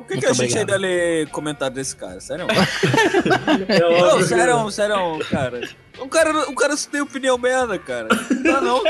Por 0.01 0.07
que, 0.07 0.17
que 0.19 0.25
a 0.25 0.33
gente 0.33 0.41
obrigado. 0.51 0.59
ainda 0.59 0.77
lê 0.77 1.25
comentário 1.27 1.75
desse 1.75 1.95
cara? 1.95 2.19
Sério? 2.19 2.47
É 3.67 3.79
Não, 3.79 4.21
sério, 4.21 4.71
sério, 4.71 5.19
cara. 5.29 5.61
O 5.99 6.07
cara, 6.07 6.49
o 6.49 6.55
cara 6.55 6.75
só 6.77 6.89
tem 6.89 7.01
opinião 7.01 7.37
merda, 7.37 7.77
cara. 7.77 8.07
Não, 8.43 8.61
não. 8.61 8.83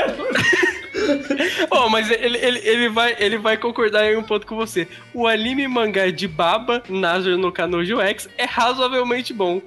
Oh, 1.70 1.88
mas 1.88 2.10
ele, 2.10 2.38
ele, 2.38 2.58
ele, 2.64 2.88
vai, 2.88 3.16
ele 3.18 3.38
vai 3.38 3.56
concordar 3.56 4.04
em 4.04 4.16
um 4.16 4.22
ponto 4.22 4.46
com 4.46 4.56
você. 4.56 4.86
O 5.12 5.26
anime 5.26 5.66
mangá 5.66 6.10
de 6.10 6.28
Baba, 6.28 6.82
Nazar 6.88 7.36
no 7.36 7.50
Kanojo 7.52 8.00
X, 8.00 8.28
é 8.38 8.44
razoavelmente 8.44 9.32
bom. 9.32 9.60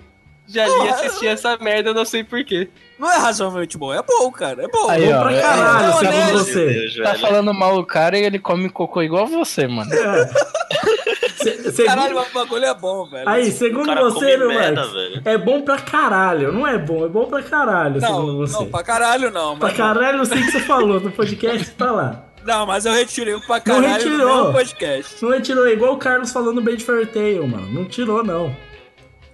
Já 0.48 0.66
li 0.68 0.86
e 0.86 0.90
assisti 0.90 1.28
essa 1.28 1.58
merda, 1.58 1.92
não 1.94 2.06
sei 2.06 2.24
porquê. 2.24 2.70
Não 3.00 3.12
é 3.12 3.18
razoavelmente 3.18 3.78
bom, 3.78 3.92
é 3.94 4.02
bom, 4.04 4.32
cara. 4.32 4.64
É 4.64 4.68
bom. 4.68 4.90
Aí, 4.90 5.06
Bom 5.08 5.14
ó, 5.18 5.22
pra 5.24 5.34
é- 5.34 5.42
caralho, 5.42 5.86
é 5.88 5.92
segundo 5.94 6.08
honesto. 6.08 6.34
Meu 6.34 6.38
você. 6.46 6.66
Deus, 6.74 6.96
Tá 6.98 7.04
velho. 7.12 7.20
falando 7.20 7.54
mal 7.54 7.78
o 7.78 7.86
cara 7.86 8.18
e 8.18 8.24
ele 8.24 8.40
come 8.40 8.70
cocô 8.70 9.02
igual 9.02 9.26
você, 9.28 9.68
mano. 9.68 9.90
Se- 11.54 11.72
segundo- 11.72 11.86
Caralho, 11.86 12.16
mas 12.16 12.30
o 12.30 12.34
bagulho 12.34 12.66
é 12.66 12.74
bom, 12.74 13.06
velho. 13.06 13.30
Aí, 13.30 13.52
segundo 13.52 13.84
O 13.84 13.88
cara 13.88 14.04
você, 14.04 14.38
meu 14.38 14.48
merda, 14.50 14.82
Max, 14.82 14.94
velho. 14.94 15.22
é 15.26 15.38
bom 15.38 15.62
pra 15.62 15.78
caralho. 15.78 16.52
Não 16.52 16.68
é 16.68 16.78
bom, 16.78 17.06
é 17.06 17.10
bom 17.10 17.26
pra 17.26 17.42
caralho, 17.44 18.00
segundo 18.02 18.28
não, 18.28 18.38
você. 18.38 18.54
não, 18.54 18.66
pra 18.68 18.84
caralho 18.84 19.32
não. 19.32 19.58
Pra 19.58 19.72
caralho, 19.72 20.18
eu 20.20 20.26
sei 20.26 20.42
que 20.42 20.52
você 20.52 20.60
falou 20.62 21.00
no 21.00 21.12
podcast, 21.12 21.72
tá 21.72 21.92
lá. 21.92 22.26
não, 22.46 22.66
mas 22.66 22.86
eu 22.86 22.94
retirei 22.94 23.34
o 23.34 23.42
pra 23.42 23.60
caralho 23.60 23.88
retirou. 23.88 24.18
no 24.18 24.36
mesmo 24.44 24.54
podcast. 24.54 25.24
Não 25.24 25.32
retirou, 25.32 25.66
é 25.68 25.72
igual 25.74 25.94
o 25.94 25.98
Carlos 25.98 26.32
falando 26.32 26.62
bem 26.62 26.76
de 26.76 26.84
Fairy 26.84 27.08
Tail, 27.08 27.48
mano. 27.48 27.68
Não 27.72 27.86
tirou, 27.86 28.24
não. 28.24 28.56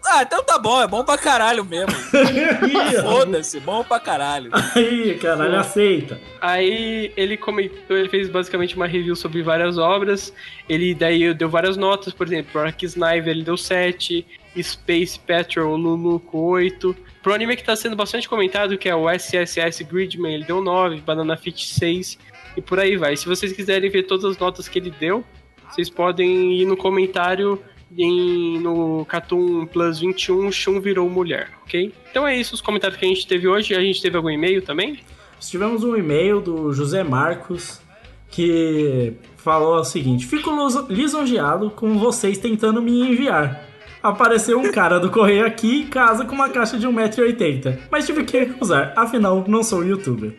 Ah, 0.06 0.24
então 0.24 0.44
tá 0.44 0.58
bom, 0.58 0.82
é 0.82 0.88
bom 0.88 1.04
pra 1.04 1.18
caralho 1.18 1.64
mesmo. 1.64 1.92
Foda-se, 3.02 3.60
bom 3.60 3.84
pra 3.84 4.00
caralho. 4.00 4.50
Aí, 4.52 5.18
caralho, 5.20 5.58
aceita. 5.58 6.20
Aí 6.40 7.12
ele 7.16 7.38
comentou, 7.38 7.96
ele 7.96 8.10
fez 8.10 8.28
basicamente 8.30 8.76
uma 8.76 8.88
review 8.88 9.16
sobre 9.16 9.44
várias 9.44 9.78
obras. 9.78 10.34
Ele 10.68 10.96
daí 10.96 11.34
deu 11.34 11.50
várias 11.50 11.78
notas, 11.78 12.14
por 12.14 12.28
exemplo, 12.28 12.52
pro 12.52 12.62
Ark 12.62 12.84
Sniper 12.84 13.28
ele 13.28 13.44
deu 13.44 13.56
7, 13.56 14.26
Space 14.62 15.20
Patrol 15.20 15.76
Luluco 15.76 16.38
8. 16.38 16.96
Pro 17.22 17.34
anime 17.34 17.56
que 17.56 17.64
tá 17.64 17.76
sendo 17.76 17.96
bastante 17.96 18.28
comentado, 18.28 18.78
que 18.78 18.90
é 18.90 18.96
o 18.96 19.10
SSS 19.10 19.84
Gridman, 19.84 20.34
ele 20.34 20.44
deu 20.44 20.62
9, 20.62 21.02
Banana 21.02 21.38
Fit 21.38 21.64
6 21.64 22.18
e 22.58 22.62
por 22.62 22.80
aí 22.80 22.98
vai. 22.98 23.16
Se 23.16 23.28
vocês 23.28 23.54
quiserem 23.54 23.90
ver 23.90 24.04
todas 24.04 24.26
as 24.26 24.38
notas 24.38 24.68
que 24.68 24.80
ele 24.80 24.92
deu, 25.00 25.24
vocês 25.70 25.90
podem 25.90 26.54
ir 26.54 26.66
no 26.66 26.76
comentário 26.76 27.62
em, 27.98 28.60
no 28.60 29.06
Cartoon 29.06 29.66
Plus 29.66 30.00
21, 30.00 30.52
Shun 30.52 30.80
virou 30.80 31.10
mulher, 31.10 31.50
ok? 31.64 31.94
Então 32.10 32.28
é 32.28 32.38
isso 32.38 32.56
os 32.56 32.62
comentários 32.62 33.00
que 33.00 33.06
a 33.06 33.08
gente 33.08 33.28
teve 33.28 33.48
hoje. 33.48 33.76
A 33.76 33.82
gente 33.82 34.02
teve 34.02 34.18
algum 34.18 34.30
e-mail 34.30 34.62
também? 34.62 35.00
Tivemos 35.40 35.84
um 35.84 35.96
e-mail 35.96 36.40
do 36.40 36.72
José 36.72 37.04
Marcos 37.04 37.82
que 38.30 39.14
falou 39.38 39.76
o 39.76 39.84
seguinte: 39.84 40.26
Fico 40.26 40.52
lisonjeado 40.90 41.70
com 41.72 41.98
vocês 41.98 42.38
tentando 42.38 42.82
me 42.82 43.12
enviar. 43.12 43.66
Apareceu 44.02 44.60
um 44.60 44.72
cara 44.72 45.00
do 45.00 45.12
correio 45.12 45.46
aqui 45.46 45.86
casa 45.86 46.26
com 46.26 46.34
uma 46.34 46.50
caixa 46.50 46.78
de 46.78 46.88
1,80m, 46.88 47.78
mas 47.92 48.06
tive 48.06 48.24
que 48.24 48.40
recusar, 48.40 48.94
afinal 48.96 49.46
não 49.48 49.62
sou 49.62 49.84
youtuber. 49.84 50.34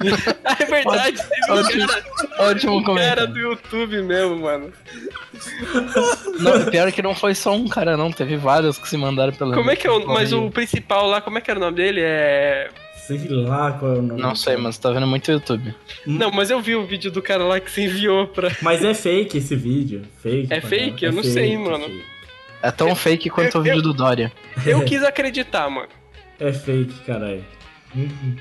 É 0.60 0.64
verdade, 0.64 1.20
Ótimo, 1.48 1.86
cara, 1.86 2.04
ótimo 2.38 2.72
cara 2.82 2.86
comentário. 2.86 3.26
do 3.28 3.38
YouTube 3.38 4.02
mesmo, 4.02 4.36
mano. 4.40 4.72
Não, 6.40 6.64
pior 6.70 6.88
é 6.88 6.92
que 6.92 7.02
não 7.02 7.14
foi 7.14 7.34
só 7.34 7.54
um 7.54 7.68
cara, 7.68 7.96
não. 7.96 8.10
Teve 8.10 8.36
vários 8.36 8.78
que 8.78 8.88
se 8.88 8.96
mandaram 8.96 9.32
pelo 9.32 9.52
Como 9.54 9.70
é 9.70 9.76
que 9.76 9.86
é 9.86 9.90
o. 9.90 10.06
Mas 10.06 10.32
o 10.32 10.50
principal 10.50 11.06
lá, 11.06 11.20
como 11.20 11.38
é 11.38 11.40
que 11.40 11.50
era 11.50 11.58
o 11.58 11.62
nome 11.62 11.76
dele? 11.76 12.00
É. 12.02 12.68
Sei 13.06 13.18
lá 13.28 13.72
qual 13.72 13.96
é 13.96 13.98
o 13.98 14.02
nome. 14.02 14.20
Não 14.20 14.34
sei, 14.34 14.56
mas 14.56 14.78
tá 14.78 14.90
vendo 14.90 15.06
muito 15.06 15.30
YouTube. 15.30 15.74
Não, 16.06 16.30
mas 16.30 16.50
eu 16.50 16.60
vi 16.60 16.76
o 16.76 16.84
vídeo 16.86 17.10
do 17.10 17.20
cara 17.22 17.44
lá 17.44 17.58
que 17.60 17.70
se 17.70 17.82
enviou 17.82 18.26
pra. 18.26 18.50
Mas 18.62 18.84
é 18.84 18.94
fake 18.94 19.38
esse 19.38 19.54
vídeo. 19.56 20.02
Fake. 20.22 20.52
É 20.52 20.60
fake? 20.60 21.00
caralho. 21.00 21.04
Eu 21.06 21.12
não 21.12 21.22
sei, 21.22 21.50
fake, 21.50 21.56
mano. 21.58 21.84
fake. 21.84 22.04
É 22.62 22.70
tão 22.70 22.94
fake 22.94 23.30
quanto 23.30 23.54
eu- 23.56 23.60
o 23.60 23.64
vídeo 23.64 23.82
do 23.82 23.92
Dória. 23.92 24.32
Eu 24.66 24.82
quis 24.84 25.02
acreditar, 25.02 25.68
mano. 25.70 25.88
É 26.38 26.52
fake, 26.52 26.94
caralho. 27.06 27.44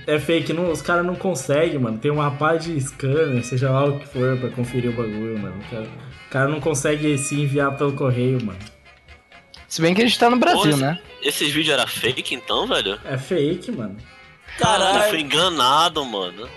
É 0.06 0.20
fake, 0.20 0.54
não, 0.54 0.72
os 0.72 0.82
caras 0.82 1.06
não 1.06 1.16
conseguem, 1.16 1.80
mano. 1.80 1.98
Tem 1.98 2.12
uma 2.12 2.32
pá 2.32 2.56
de 2.56 2.80
scanner, 2.80 3.44
seja 3.44 3.72
lá 3.72 3.86
o 3.86 4.00
que 4.00 4.08
for, 4.08 4.38
pra 4.38 4.50
conferir 4.50 4.92
o 4.92 4.94
bagulho, 4.94 5.38
mano. 5.40 5.56
O 5.60 5.70
cara, 5.70 5.84
o 5.84 6.30
cara 6.30 6.48
não 6.50 6.60
consegue 6.60 7.18
se 7.18 7.42
enviar 7.42 7.76
pelo 7.76 7.94
correio, 7.94 8.44
mano. 8.44 8.60
Se 9.68 9.82
bem 9.82 9.94
que 9.94 10.02
a 10.02 10.06
gente 10.06 10.18
tá 10.18 10.30
no 10.30 10.38
Brasil, 10.38 10.72
Pô, 10.72 10.78
né? 10.78 11.00
Esses 11.22 11.52
vídeos 11.52 11.78
eram 11.78 11.88
fake 11.88 12.34
então, 12.36 12.68
velho? 12.68 13.00
É 13.06 13.18
fake, 13.18 13.72
mano. 13.72 13.96
Eu 14.00 14.56
fui 14.56 14.66
Caralho. 14.66 15.20
enganado, 15.20 16.06
mano. 16.06 16.50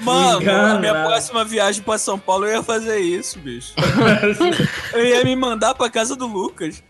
Mano, 0.00 0.40
Engana. 0.42 0.74
a 0.74 0.78
minha 0.78 0.94
próxima 0.94 1.44
viagem 1.44 1.82
pra 1.82 1.98
São 1.98 2.18
Paulo 2.18 2.46
eu 2.46 2.56
ia 2.56 2.62
fazer 2.62 2.98
isso, 3.00 3.38
bicho. 3.40 3.72
Eu 4.92 5.04
ia 5.04 5.24
me 5.24 5.34
mandar 5.34 5.74
pra 5.74 5.90
casa 5.90 6.14
do 6.14 6.26
Lucas. 6.26 6.84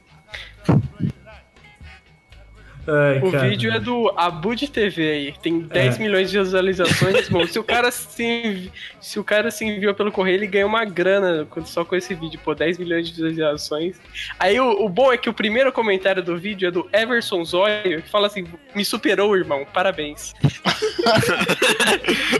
Ai, 2.90 3.18
O 3.18 3.30
cara. 3.30 3.48
vídeo 3.48 3.72
é 3.72 3.78
do 3.78 4.12
Abud 4.16 4.66
TV 4.68 5.10
aí. 5.10 5.34
Tem 5.42 5.60
10 5.60 5.96
É. 5.96 6.02
milhões 6.02 6.30
de 6.30 6.38
visualizações. 6.38 7.28
Bom, 7.28 7.46
se 7.46 7.58
o 7.58 7.64
cara 7.64 7.90
se, 7.90 8.24
envi- 8.24 8.72
se 9.00 9.20
o 9.20 9.24
cara 9.24 9.50
se 9.50 9.64
enviou 9.64 9.94
pelo 9.94 10.10
correio, 10.10 10.36
ele 10.36 10.46
ganha 10.46 10.66
uma 10.66 10.84
grana 10.84 11.46
só 11.64 11.84
com 11.84 11.94
esse 11.94 12.14
vídeo, 12.14 12.40
pô, 12.42 12.54
10 12.54 12.78
milhões 12.78 13.06
de 13.06 13.12
visualizações. 13.12 13.96
Aí 14.40 14.58
o, 14.58 14.84
o 14.84 14.88
bom 14.88 15.12
é 15.12 15.18
que 15.18 15.28
o 15.28 15.34
primeiro 15.34 15.70
comentário 15.70 16.22
do 16.22 16.36
vídeo 16.38 16.68
é 16.68 16.70
do 16.70 16.88
Everson 16.92 17.44
Zóio, 17.44 18.02
que 18.02 18.10
fala 18.10 18.26
assim: 18.26 18.46
me 18.74 18.84
superou, 18.84 19.36
irmão, 19.36 19.66
parabéns. 19.72 20.32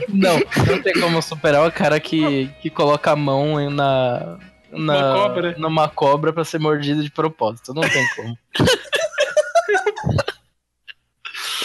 Não, 0.09 0.39
não 0.67 0.81
tem 0.81 0.93
como 0.99 1.21
superar 1.21 1.67
o 1.67 1.71
cara 1.71 1.99
que, 1.99 2.49
que 2.61 2.69
coloca 2.69 3.11
a 3.11 3.15
mão 3.15 3.69
na. 3.69 4.37
na 4.71 4.97
Uma 4.97 5.13
cobra. 5.13 5.55
Numa 5.57 5.89
cobra 5.89 6.33
pra 6.33 6.43
ser 6.43 6.59
mordido 6.59 7.03
de 7.03 7.11
propósito. 7.11 7.73
Não 7.73 7.81
tem 7.81 8.07
como. 8.15 8.37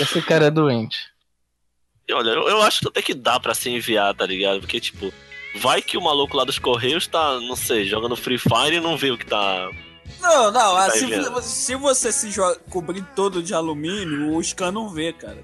Esse 0.01 0.21
cara 0.23 0.47
é 0.47 0.51
doente. 0.51 0.99
E 2.09 2.13
olha, 2.13 2.31
eu, 2.31 2.49
eu 2.49 2.63
acho 2.63 2.81
que 2.81 2.89
até 2.89 3.03
que 3.03 3.15
dá 3.15 3.39
pra 3.41 3.55
se 3.55 3.71
enviar, 3.71 4.15
tá 4.15 4.27
ligado? 4.27 4.61
Porque, 4.61 4.79
tipo, 4.81 5.13
vai 5.57 5.81
que 5.81 5.97
o 5.97 6.03
maluco 6.03 6.37
lá 6.37 6.45
dos 6.45 6.59
Correios 6.59 7.07
tá, 7.07 7.41
não 7.41 7.57
sei, 7.57 7.85
jogando 7.87 8.17
Free 8.17 8.39
Fire 8.39 8.77
e 8.77 8.81
não 8.81 8.97
vê 8.97 9.11
o 9.11 9.19
que 9.19 9.27
tá. 9.27 9.71
Não, 10.21 10.51
não, 10.51 10.77
ah, 10.77 10.87
Tá 10.87 10.93
se, 10.93 11.07
vendo? 11.07 11.43
se 11.43 11.75
você 11.77 12.13
se 12.13 12.31
jo- 12.31 12.59
cobrir 12.71 13.03
todo 13.17 13.43
de 13.43 13.55
alumínio, 13.55 14.35
o 14.37 14.43
scan 14.43 14.71
não 14.71 14.91
vê, 14.91 15.13
cara. 15.13 15.43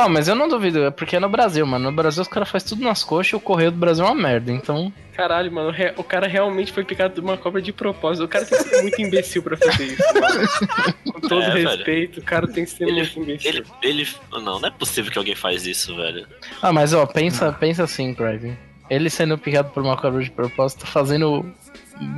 Ah, 0.00 0.08
mas 0.08 0.28
eu 0.28 0.34
não 0.36 0.48
duvido, 0.48 0.84
é 0.84 0.90
porque 0.92 1.16
é 1.16 1.20
no 1.20 1.28
Brasil, 1.28 1.66
mano. 1.66 1.90
No 1.90 1.96
Brasil 1.96 2.22
os 2.22 2.28
caras 2.28 2.48
fazem 2.48 2.68
tudo 2.68 2.84
nas 2.84 3.02
coxas 3.02 3.32
e 3.32 3.36
o 3.36 3.40
correio 3.40 3.72
do 3.72 3.76
Brasil 3.78 4.04
é 4.04 4.08
uma 4.08 4.14
merda, 4.14 4.52
então. 4.52 4.92
Caralho, 5.12 5.50
mano, 5.50 5.74
o 5.96 6.04
cara 6.04 6.28
realmente 6.28 6.72
foi 6.72 6.84
picado 6.84 7.14
de 7.14 7.20
uma 7.20 7.36
cobra 7.36 7.60
de 7.60 7.72
propósito. 7.72 8.24
O 8.24 8.28
cara 8.28 8.44
tem 8.44 8.56
que 8.58 8.64
ser 8.68 8.82
muito 8.82 9.02
imbecil 9.02 9.42
pra 9.42 9.56
fazer 9.56 9.84
isso, 9.86 10.02
mano. 10.14 10.94
Com 11.12 11.20
todo 11.22 11.42
É, 11.42 11.50
velho. 11.50 11.68
respeito, 11.70 12.20
o 12.20 12.22
cara 12.22 12.46
tem 12.46 12.64
que 12.64 12.70
ser 12.70 12.84
Ele, 12.84 12.92
muito 13.02 13.18
imbecil. 13.20 13.50
ele, 13.50 13.64
ele. 13.82 14.08
Não, 14.30 14.60
não 14.60 14.68
é 14.68 14.70
possível 14.70 15.10
que 15.10 15.18
alguém 15.18 15.34
faz 15.34 15.66
isso, 15.66 15.96
velho. 15.96 16.24
Ah, 16.62 16.72
mas 16.72 16.92
ó, 16.94 17.04
pensa, 17.04 17.52
pensa 17.52 17.82
assim, 17.82 18.14
Craig. 18.14 18.56
Ele 18.88 19.10
sendo 19.10 19.36
picado 19.36 19.70
por 19.70 19.82
uma 19.82 19.96
cobra 19.96 20.22
de 20.22 20.30
propósito, 20.30 20.86
fazendo 20.86 21.44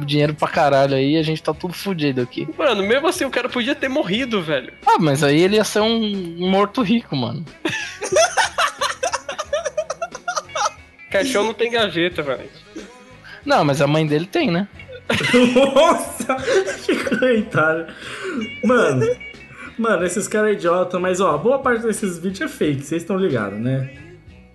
dinheiro 0.04 0.34
pra 0.34 0.48
caralho 0.48 0.94
aí, 0.94 1.16
a 1.16 1.22
gente 1.22 1.42
tá 1.42 1.54
tudo 1.54 1.74
fudido 1.74 2.20
aqui. 2.20 2.48
Mano, 2.56 2.82
mesmo 2.82 3.06
assim, 3.08 3.24
o 3.24 3.30
cara 3.30 3.48
podia 3.48 3.74
ter 3.74 3.88
morrido, 3.88 4.42
velho. 4.42 4.72
Ah, 4.86 4.98
mas 4.98 5.22
aí 5.22 5.40
ele 5.40 5.56
ia 5.56 5.64
ser 5.64 5.80
um 5.80 6.36
morto 6.38 6.82
rico, 6.82 7.16
mano. 7.16 7.44
Caixão 11.10 11.44
não 11.44 11.54
tem 11.54 11.70
gaveta, 11.70 12.22
velho. 12.22 12.48
Não, 13.44 13.64
mas 13.64 13.80
a 13.82 13.86
mãe 13.86 14.06
dele 14.06 14.26
tem, 14.26 14.50
né? 14.50 14.68
Nossa, 15.74 16.36
que 16.86 16.94
coitado. 17.04 17.92
Mano, 18.64 19.06
mano, 19.76 20.04
esses 20.06 20.28
caras 20.28 20.50
é 20.50 20.52
idiota, 20.52 21.00
mas 21.00 21.20
ó, 21.20 21.36
boa 21.36 21.58
parte 21.58 21.82
desses 21.82 22.18
vídeos 22.18 22.42
é 22.42 22.48
fake, 22.48 22.82
vocês 22.82 23.02
estão 23.02 23.16
ligados, 23.16 23.58
né? 23.58 24.09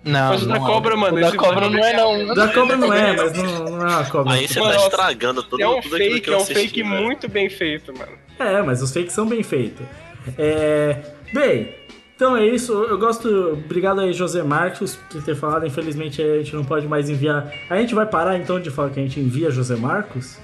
Não, 0.06 0.28
Mas 0.30 0.42
o 0.44 0.46
da 0.48 0.54
não, 0.54 0.64
cobra, 0.66 0.96
mano, 0.96 1.16
O 1.16 1.20
da 1.20 1.36
cobra 1.36 1.68
não 1.68 1.84
é 1.84 1.92
não. 1.94 2.34
Da 2.34 2.48
cobra 2.48 2.76
não 2.76 2.92
é, 2.92 3.16
mas 3.16 3.32
não, 3.32 3.64
não 3.64 3.82
é 3.82 3.90
uma 3.96 4.04
cobra. 4.04 4.32
Aí 4.34 4.46
você 4.46 4.60
Mano, 4.60 4.70
tá 4.72 4.76
nossa, 4.78 4.88
estragando 4.90 5.42
tudo, 5.42 5.60
É 5.62 5.68
um 5.68 5.80
tudo 5.80 5.96
aquilo 5.96 6.10
fake, 6.12 6.20
que 6.20 6.30
é 6.30 6.32
eu 6.32 6.38
um 6.38 6.42
assisti, 6.42 6.60
fake 6.62 6.82
velho. 6.84 7.02
muito 7.02 7.28
bem 7.28 7.50
feito, 7.50 7.92
mano. 7.92 8.12
É, 8.38 8.62
mas 8.62 8.80
os 8.82 8.92
fakes 8.92 9.12
são 9.12 9.26
bem 9.26 9.42
feitos. 9.42 9.84
É, 10.38 10.96
bem, 11.32 11.74
então 12.14 12.36
é 12.36 12.46
isso. 12.46 12.72
Eu 12.72 12.96
gosto. 12.98 13.28
Obrigado 13.64 14.00
aí, 14.00 14.12
José 14.12 14.42
Marcos, 14.44 14.96
por 15.10 15.22
ter 15.22 15.34
falado. 15.34 15.66
Infelizmente 15.66 16.22
a 16.22 16.36
gente 16.38 16.54
não 16.54 16.64
pode 16.64 16.86
mais 16.86 17.10
enviar. 17.10 17.52
A 17.68 17.76
gente 17.76 17.94
vai 17.94 18.06
parar 18.06 18.36
então 18.38 18.60
de 18.60 18.70
falar 18.70 18.90
que 18.90 19.00
a 19.00 19.02
gente 19.02 19.18
envia 19.18 19.50
José 19.50 19.74
Marcos? 19.76 20.38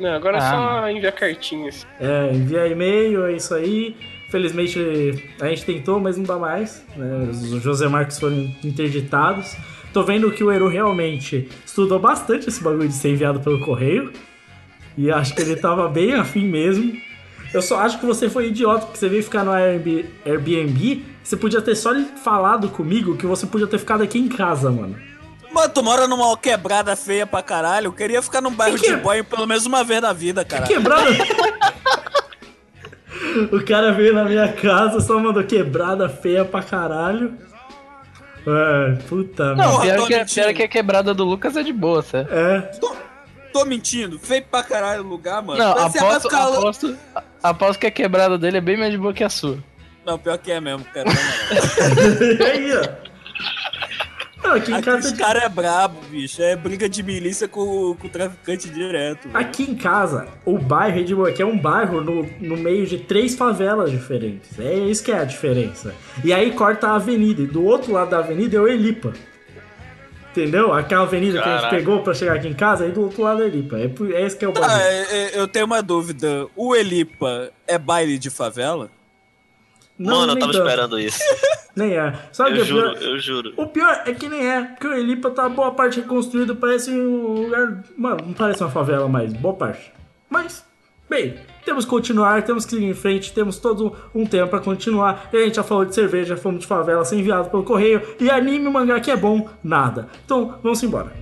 Não, 0.00 0.12
agora 0.12 0.38
é 0.38 0.40
Ah, 0.40 0.50
só 0.82 0.90
enviar 0.90 1.12
cartinhas. 1.12 1.86
É, 2.00 2.32
envia 2.32 2.66
e-mail, 2.66 3.24
é 3.26 3.32
isso 3.34 3.54
aí. 3.54 3.96
Felizmente 4.34 5.22
a 5.40 5.46
gente 5.46 5.64
tentou, 5.64 6.00
mas 6.00 6.16
não 6.16 6.24
dá 6.24 6.36
mais. 6.36 6.84
né? 6.96 7.28
Os 7.30 7.62
José 7.62 7.86
Marcos 7.86 8.18
foram 8.18 8.52
interditados. 8.64 9.54
Tô 9.92 10.02
vendo 10.02 10.28
que 10.32 10.42
o 10.42 10.50
Eru 10.50 10.66
realmente 10.66 11.48
estudou 11.64 12.00
bastante 12.00 12.48
esse 12.48 12.60
bagulho 12.60 12.88
de 12.88 12.94
ser 12.94 13.10
enviado 13.10 13.38
pelo 13.38 13.60
correio. 13.64 14.12
E 14.98 15.08
acho 15.08 15.36
que 15.36 15.42
ele 15.42 15.54
tava 15.54 15.86
bem 15.88 16.14
afim 16.14 16.48
mesmo. 16.48 16.92
Eu 17.52 17.62
só 17.62 17.78
acho 17.78 18.00
que 18.00 18.06
você 18.06 18.28
foi 18.28 18.48
idiota, 18.48 18.86
porque 18.86 18.98
você 18.98 19.08
veio 19.08 19.22
ficar 19.22 19.44
no 19.44 19.52
Airbnb. 19.52 20.04
Airbnb, 20.26 21.04
Você 21.22 21.36
podia 21.36 21.62
ter 21.62 21.76
só 21.76 21.94
falado 22.24 22.68
comigo 22.68 23.16
que 23.16 23.26
você 23.26 23.46
podia 23.46 23.68
ter 23.68 23.78
ficado 23.78 24.02
aqui 24.02 24.18
em 24.18 24.26
casa, 24.28 24.68
mano. 24.68 24.96
Mano, 25.52 25.72
tu 25.72 25.80
mora 25.80 26.08
numa 26.08 26.36
quebrada 26.36 26.96
feia 26.96 27.24
pra 27.24 27.40
caralho. 27.40 27.86
Eu 27.86 27.92
queria 27.92 28.20
ficar 28.20 28.40
num 28.40 28.50
bairro 28.50 28.76
Que 28.76 28.86
que- 28.86 28.96
de 28.96 29.00
boy 29.00 29.22
pelo 29.22 29.46
menos 29.46 29.64
uma 29.64 29.84
vez 29.84 30.02
na 30.02 30.12
vida, 30.12 30.44
cara. 30.44 30.64
Quebrada. 30.66 31.04
o 33.52 33.64
cara 33.64 33.92
veio 33.92 34.14
na 34.14 34.24
minha 34.24 34.52
casa, 34.52 35.00
só 35.00 35.18
mandou 35.18 35.42
quebrada 35.44 36.08
feia 36.08 36.44
pra 36.44 36.62
caralho. 36.62 37.34
É, 38.46 38.92
puta 39.08 39.54
Não, 39.54 39.70
Porra, 39.70 39.82
pior 39.84 40.06
que, 40.06 40.16
mentindo. 40.18 40.34
pior 40.34 40.54
que 40.54 40.62
a 40.62 40.68
quebrada 40.68 41.14
do 41.14 41.24
Lucas 41.24 41.56
é 41.56 41.62
de 41.62 41.72
boa, 41.72 42.02
certo? 42.02 42.30
É. 42.32 42.60
Tô, 42.80 42.94
tô 43.52 43.64
mentindo. 43.64 44.18
Feio 44.18 44.44
pra 44.50 44.62
caralho 44.62 45.02
o 45.02 45.06
lugar, 45.08 45.42
mano. 45.42 45.58
Não, 45.58 45.70
aposto, 45.72 46.22
ficar- 46.28 46.48
aposto, 46.48 46.96
aposto 47.42 47.80
que 47.80 47.86
a 47.86 47.90
quebrada 47.90 48.36
dele 48.36 48.58
é 48.58 48.60
bem 48.60 48.76
mais 48.76 48.90
de 48.92 48.98
boa 48.98 49.14
que 49.14 49.24
a 49.24 49.30
sua. 49.30 49.58
Não, 50.04 50.18
pior 50.18 50.36
que 50.36 50.52
é 50.52 50.60
mesmo, 50.60 50.84
cara. 50.92 51.08
moral. 51.08 52.46
aí, 52.52 52.72
ó. 52.76 53.13
Não, 54.44 54.52
aqui 54.52 54.70
em 54.70 54.74
Aqui 54.74 54.84
casa. 54.84 54.98
esse 55.08 55.16
cara 55.16 55.40
é 55.44 55.48
brabo, 55.48 55.98
bicho. 56.10 56.42
É 56.42 56.54
briga 56.54 56.86
de 56.88 57.02
milícia 57.02 57.48
com, 57.48 57.96
com 57.98 58.06
o 58.06 58.10
traficante 58.10 58.68
direto. 58.68 59.28
velho. 59.28 59.36
Aqui 59.36 59.62
em 59.62 59.74
casa, 59.74 60.28
o 60.44 60.58
bairro 60.58 61.02
de 61.02 61.14
Boa, 61.14 61.32
que 61.32 61.40
é 61.42 61.46
um 61.46 61.58
bairro 61.58 62.00
no, 62.02 62.28
no 62.40 62.56
meio 62.56 62.86
de 62.86 62.98
três 62.98 63.34
favelas 63.34 63.90
diferentes. 63.90 64.58
É 64.58 64.74
isso 64.74 65.02
que 65.02 65.10
é 65.10 65.18
a 65.18 65.24
diferença. 65.24 65.94
E 66.22 66.32
aí 66.32 66.50
corta 66.52 66.88
a 66.88 66.96
avenida. 66.96 67.40
E 67.42 67.46
do 67.46 67.64
outro 67.64 67.92
lado 67.92 68.10
da 68.10 68.18
avenida 68.18 68.56
é 68.56 68.60
o 68.60 68.68
Elipa. 68.68 69.12
Entendeu? 70.30 70.72
Aquela 70.72 71.04
avenida 71.04 71.40
que 71.40 71.48
a 71.48 71.52
gente 71.52 71.60
Caraca. 71.62 71.76
pegou 71.76 72.02
pra 72.02 72.12
chegar 72.12 72.34
aqui 72.34 72.48
em 72.48 72.54
casa, 72.54 72.84
aí 72.84 72.90
do 72.90 73.02
outro 73.02 73.22
lado 73.22 73.42
é 73.42 73.46
Elipa. 73.46 73.76
É, 73.78 73.84
é 74.14 74.26
esse 74.26 74.36
que 74.36 74.44
é 74.44 74.48
o 74.48 74.50
Ah, 74.56 74.60
bagulho. 74.60 74.80
é- 74.82 75.16
é- 75.36 75.38
eu 75.40 75.46
tenho 75.46 75.64
uma 75.64 75.80
dúvida. 75.80 76.46
O 76.56 76.74
Elipa 76.74 77.50
é 77.68 77.78
baile 77.78 78.18
de 78.18 78.30
favela? 78.30 78.90
Não, 79.98 80.20
Mano, 80.20 80.32
eu 80.32 80.38
tava 80.38 80.52
tanto. 80.52 80.64
esperando 80.66 80.98
isso. 80.98 81.18
Nem 81.76 81.92
é. 81.96 82.12
Sabe 82.32 82.50
o 82.50 82.52
que 82.54 82.58
Eu 82.60 82.62
é 82.62 82.66
juro, 82.66 82.90
pior? 82.98 83.02
eu 83.02 83.18
juro. 83.18 83.52
O 83.56 83.66
pior 83.66 84.02
é 84.06 84.12
que 84.14 84.28
nem 84.28 84.46
é, 84.48 84.62
porque 84.62 84.86
o 84.86 84.92
Elipa 84.94 85.30
tá 85.30 85.48
boa 85.48 85.72
parte 85.72 86.00
reconstruído, 86.00 86.54
parece 86.56 86.90
um 86.90 87.42
lugar. 87.44 87.82
Mano, 87.96 88.18
não 88.26 88.32
parece 88.32 88.62
uma 88.62 88.70
favela 88.70 89.08
mais, 89.08 89.32
boa 89.32 89.54
parte. 89.54 89.92
Mas, 90.30 90.64
bem, 91.10 91.34
temos 91.64 91.84
que 91.84 91.90
continuar, 91.90 92.42
temos 92.42 92.64
que 92.64 92.72
seguir 92.72 92.86
em 92.86 92.94
frente, 92.94 93.32
temos 93.32 93.58
todo 93.58 93.96
um 94.14 94.24
tempo 94.26 94.50
pra 94.50 94.60
continuar. 94.60 95.28
E 95.32 95.36
a 95.36 95.44
gente 95.44 95.56
já 95.56 95.62
falou 95.64 95.84
de 95.84 95.94
cerveja, 95.94 96.36
fomos 96.36 96.60
de 96.60 96.66
favela, 96.66 97.04
ser 97.04 97.16
enviado 97.16 97.50
pelo 97.50 97.62
correio, 97.64 98.00
e 98.20 98.30
anime 98.30 98.68
mangá 98.70 99.00
que 99.00 99.10
é 99.10 99.16
bom, 99.16 99.48
nada. 99.62 100.08
Então, 100.24 100.58
vamos 100.62 100.80
embora. 100.82 101.12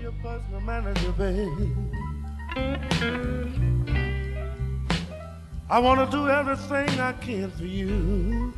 I 5.70 5.78
wanna 5.78 6.04
do 6.06 6.28
everything 6.28 7.00
I 7.00 7.12
can 7.14 7.50
for 7.50 7.64
you. 7.64 8.52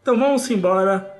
Então 0.00 0.18
vamos 0.18 0.50
embora 0.50 1.10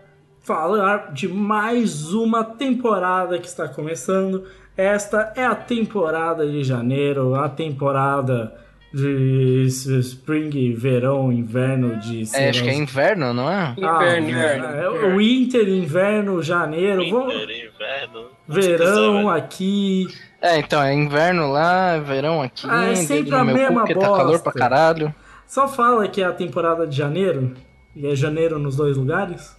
falar 0.43 1.13
de 1.13 1.29
mais 1.29 2.13
uma 2.13 2.45
temporada 2.45 3.39
que 3.39 3.47
está 3.47 3.69
começando. 3.69 4.45
Esta 4.77 5.33
é 5.37 5.45
a 5.45 5.55
temporada 5.55 6.47
de 6.47 6.63
janeiro, 6.65 7.35
a 7.35 7.49
temporada 7.49 8.55
de 8.93 9.65
spring, 9.67 10.75
verão, 10.75 11.33
inverno 11.33 11.97
de 11.97 12.25
É, 12.35 12.51
acho 12.51 12.63
que 12.63 12.69
é 12.69 12.75
inverno, 12.75 13.33
não 13.33 13.51
é? 13.51 13.73
Inverno, 13.77 13.89
Ah, 13.99 14.19
inverno. 14.21 14.67
é, 14.67 14.89
o 15.15 15.17
winter, 15.17 15.69
inverno, 15.69 16.43
janeiro, 16.43 17.09
vamos- 17.11 17.33
Winter, 17.35 17.49
inverno. 17.73 18.27
verão 18.49 19.31
aqui. 19.31 20.09
É, 20.43 20.59
então, 20.59 20.83
é 20.83 20.93
inverno 20.93 21.51
lá, 21.51 21.99
verão 21.99 22.43
aqui, 22.43 22.67
Ah, 22.69 22.89
é 22.91 22.95
sempre 22.97 23.35
a 23.35 23.45
mesma 23.45 23.69
cu, 23.83 23.87
porque 23.87 23.95
tá 23.95 24.01
calor 24.07 24.27
bosta. 24.33 24.51
pra 24.51 24.53
caralho. 24.61 25.15
Só 25.53 25.69
fala 25.69 26.09
que 26.09 26.23
é 26.23 26.25
a 26.25 26.33
temporada 26.33 26.87
de 26.87 26.97
janeiro 26.97 27.55
e 27.95 28.07
é 28.07 28.17
janeiro 28.17 28.59
nos 28.59 28.75
dois 28.75 28.97
lugares. 28.97 29.55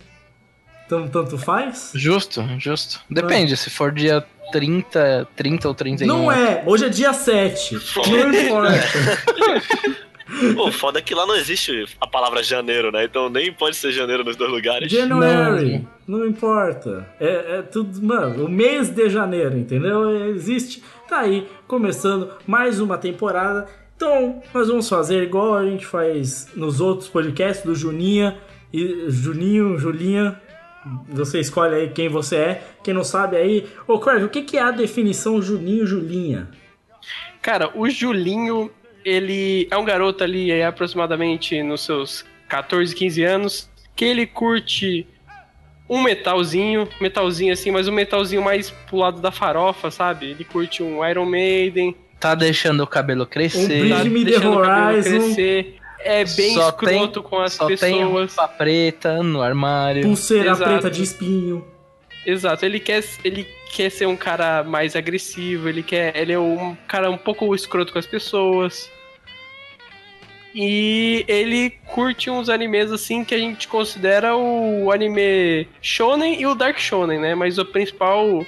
Então 0.88 1.08
tanto 1.08 1.38
faz. 1.38 1.92
Justo, 1.94 2.44
justo. 2.58 3.00
Depende, 3.08 3.56
se 3.56 3.70
for 3.70 3.92
dia 3.92 4.26
30, 4.52 5.28
30 5.36 5.68
ou 5.68 5.76
31. 5.76 6.08
Não 6.08 6.32
é, 6.32 6.64
hoje 6.66 6.86
é 6.86 6.90
dia 6.90 7.14
7. 7.14 7.78
Não 8.10 8.34
importa. 8.34 8.74
Pô, 10.56 10.72
foda 10.72 10.98
é 10.98 11.02
que 11.04 11.14
lá 11.14 11.28
não 11.28 11.36
existe 11.36 11.86
a 12.02 12.08
palavra 12.08 12.42
janeiro, 12.42 12.92
né? 12.92 13.04
Então 13.06 13.30
nem 13.30 13.54
pode 13.54 13.76
ser 13.76 13.92
janeiro 13.92 14.24
nos 14.24 14.36
dois 14.36 14.50
lugares. 14.50 14.92
January, 14.92 15.88
não, 16.08 16.26
importa. 16.26 17.08
É, 17.20 17.60
é 17.60 17.62
tudo, 17.62 18.02
mano, 18.02 18.46
o 18.46 18.50
mês 18.50 18.90
de 18.90 19.10
janeiro, 19.10 19.56
entendeu? 19.56 20.10
Existe. 20.30 20.82
Tá 21.08 21.20
aí, 21.20 21.48
começando 21.68 22.32
mais 22.48 22.80
uma 22.80 22.98
temporada. 22.98 23.83
Então, 24.06 24.44
nós 24.54 24.68
vamos 24.68 24.90
fazer 24.90 25.24
igual 25.24 25.56
a 25.56 25.66
gente 25.66 25.86
faz 25.86 26.50
nos 26.58 26.82
outros 26.82 27.08
podcasts 27.08 27.66
do 27.66 27.74
Juninha 27.74 28.38
e 28.72 29.06
Juninho, 29.08 29.78
Julinha. 29.78 30.42
Você 31.08 31.40
escolhe 31.40 31.74
aí 31.74 31.90
quem 31.90 32.10
você 32.10 32.36
é. 32.36 32.64
Quem 32.84 32.94
não 32.94 33.06
sabe 33.06 33.38
aí. 33.38 33.66
Ô, 33.88 33.98
Craig, 34.00 34.22
o 34.26 34.28
que, 34.28 34.42
que 34.42 34.58
é 34.58 34.62
a 34.62 34.72
definição 34.72 35.42
Juninho, 35.42 35.88
Julinha? 35.88 36.50
Cara, 37.42 37.72
o 37.74 37.90
Julinho, 37.90 38.70
ele 39.06 39.70
é 39.72 39.78
um 39.78 39.86
garoto 39.86 40.22
ali 40.22 40.52
é, 40.52 40.66
aproximadamente 40.66 41.64
nos 41.64 41.86
seus 41.86 42.26
14, 42.50 42.94
15 42.94 43.24
anos, 43.24 43.70
que 43.96 44.04
ele 44.04 44.28
curte 44.28 45.08
um 45.90 46.04
metalzinho, 46.04 46.90
metalzinho 47.00 47.54
assim, 47.54 47.72
mas 47.72 47.88
um 47.88 47.94
metalzinho 47.94 48.42
mais 48.42 48.70
pro 48.70 48.98
lado 48.98 49.22
da 49.22 49.32
farofa, 49.32 49.90
sabe? 49.90 50.32
Ele 50.32 50.44
curte 50.44 50.84
um 50.84 51.08
Iron 51.08 51.26
Maiden, 51.26 51.96
Tá 52.24 52.36
deixando 52.36 52.82
o 52.84 52.88
cabelo 52.88 53.24
Um 53.24 53.28
crescer. 53.28 53.68
brilho 53.68 53.98
tá 53.98 54.04
me 54.06 54.24
deixando 54.24 54.54
o 54.58 54.62
cabelo 54.62 54.88
Horizon. 54.98 55.10
crescer, 55.20 55.76
é 56.00 56.24
bem 56.24 56.54
Só 56.54 56.70
escroto 56.70 57.22
tem- 57.22 57.30
com 57.30 57.40
as 57.40 57.54
Só 57.54 57.68
tem 57.68 57.78
pessoas. 57.78 58.36
roupa 58.36 58.48
preta 58.48 59.22
no 59.22 59.42
armário. 59.42 60.04
Pulseira 60.04 60.52
Exato. 60.52 60.72
preta 60.72 60.90
de 60.90 61.04
espinho. 61.04 61.68
Exato, 62.26 62.66
ele 62.66 62.80
quer, 62.80 63.04
ele 63.26 63.46
quer 63.76 63.90
ser 63.92 64.06
um 64.08 64.16
cara 64.16 64.64
mais 64.64 64.96
agressivo, 64.96 65.68
ele 65.68 65.84
quer. 65.84 66.16
Ele 66.16 66.32
é 66.32 66.40
um 66.40 66.78
cara 66.88 67.12
um 67.12 67.18
pouco 67.18 67.54
escroto 67.54 67.92
com 67.92 68.00
as 68.00 68.06
pessoas. 68.06 68.90
E 70.56 71.26
ele 71.28 71.72
curte 71.88 72.30
uns 72.30 72.48
animes 72.48 72.92
assim 72.92 73.26
que 73.26 73.34
a 73.34 73.38
gente 73.40 73.68
considera 73.68 74.36
o 74.36 74.92
anime 74.92 75.68
shonen 75.82 76.40
e 76.40 76.46
o 76.46 76.54
dark 76.56 76.78
shonen, 76.80 77.20
né? 77.20 77.34
Mas 77.36 77.58
o 77.58 77.66
principal 77.66 78.46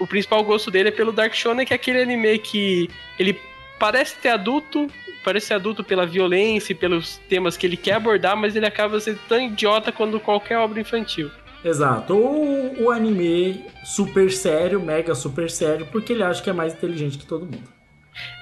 o, 0.00 0.04
o 0.04 0.06
principal 0.06 0.42
gosto 0.44 0.70
dele 0.70 0.88
é 0.88 0.92
pelo 0.92 1.12
Dark 1.12 1.34
Shonen, 1.34 1.66
que 1.66 1.72
é 1.72 1.76
aquele 1.76 2.02
anime 2.02 2.38
que 2.38 2.90
ele 3.18 3.38
parece 3.78 4.16
ter 4.16 4.30
adulto, 4.30 4.88
parece 5.24 5.46
ser 5.46 5.54
adulto 5.54 5.84
pela 5.84 6.06
violência 6.06 6.72
e 6.72 6.76
pelos 6.76 7.18
temas 7.28 7.56
que 7.56 7.66
ele 7.66 7.76
quer 7.76 7.94
abordar, 7.94 8.36
mas 8.36 8.56
ele 8.56 8.66
acaba 8.66 8.98
sendo 9.00 9.18
tão 9.28 9.40
idiota 9.40 9.92
quanto 9.92 10.20
qualquer 10.20 10.58
obra 10.58 10.80
infantil. 10.80 11.30
Exato. 11.64 12.16
Ou 12.16 12.84
o 12.84 12.90
anime 12.90 13.64
super 13.84 14.30
sério, 14.30 14.80
mega 14.80 15.14
super 15.14 15.50
sério, 15.50 15.86
porque 15.90 16.12
ele 16.12 16.22
acha 16.22 16.42
que 16.42 16.50
é 16.50 16.52
mais 16.52 16.72
inteligente 16.72 17.18
que 17.18 17.26
todo 17.26 17.44
mundo. 17.44 17.68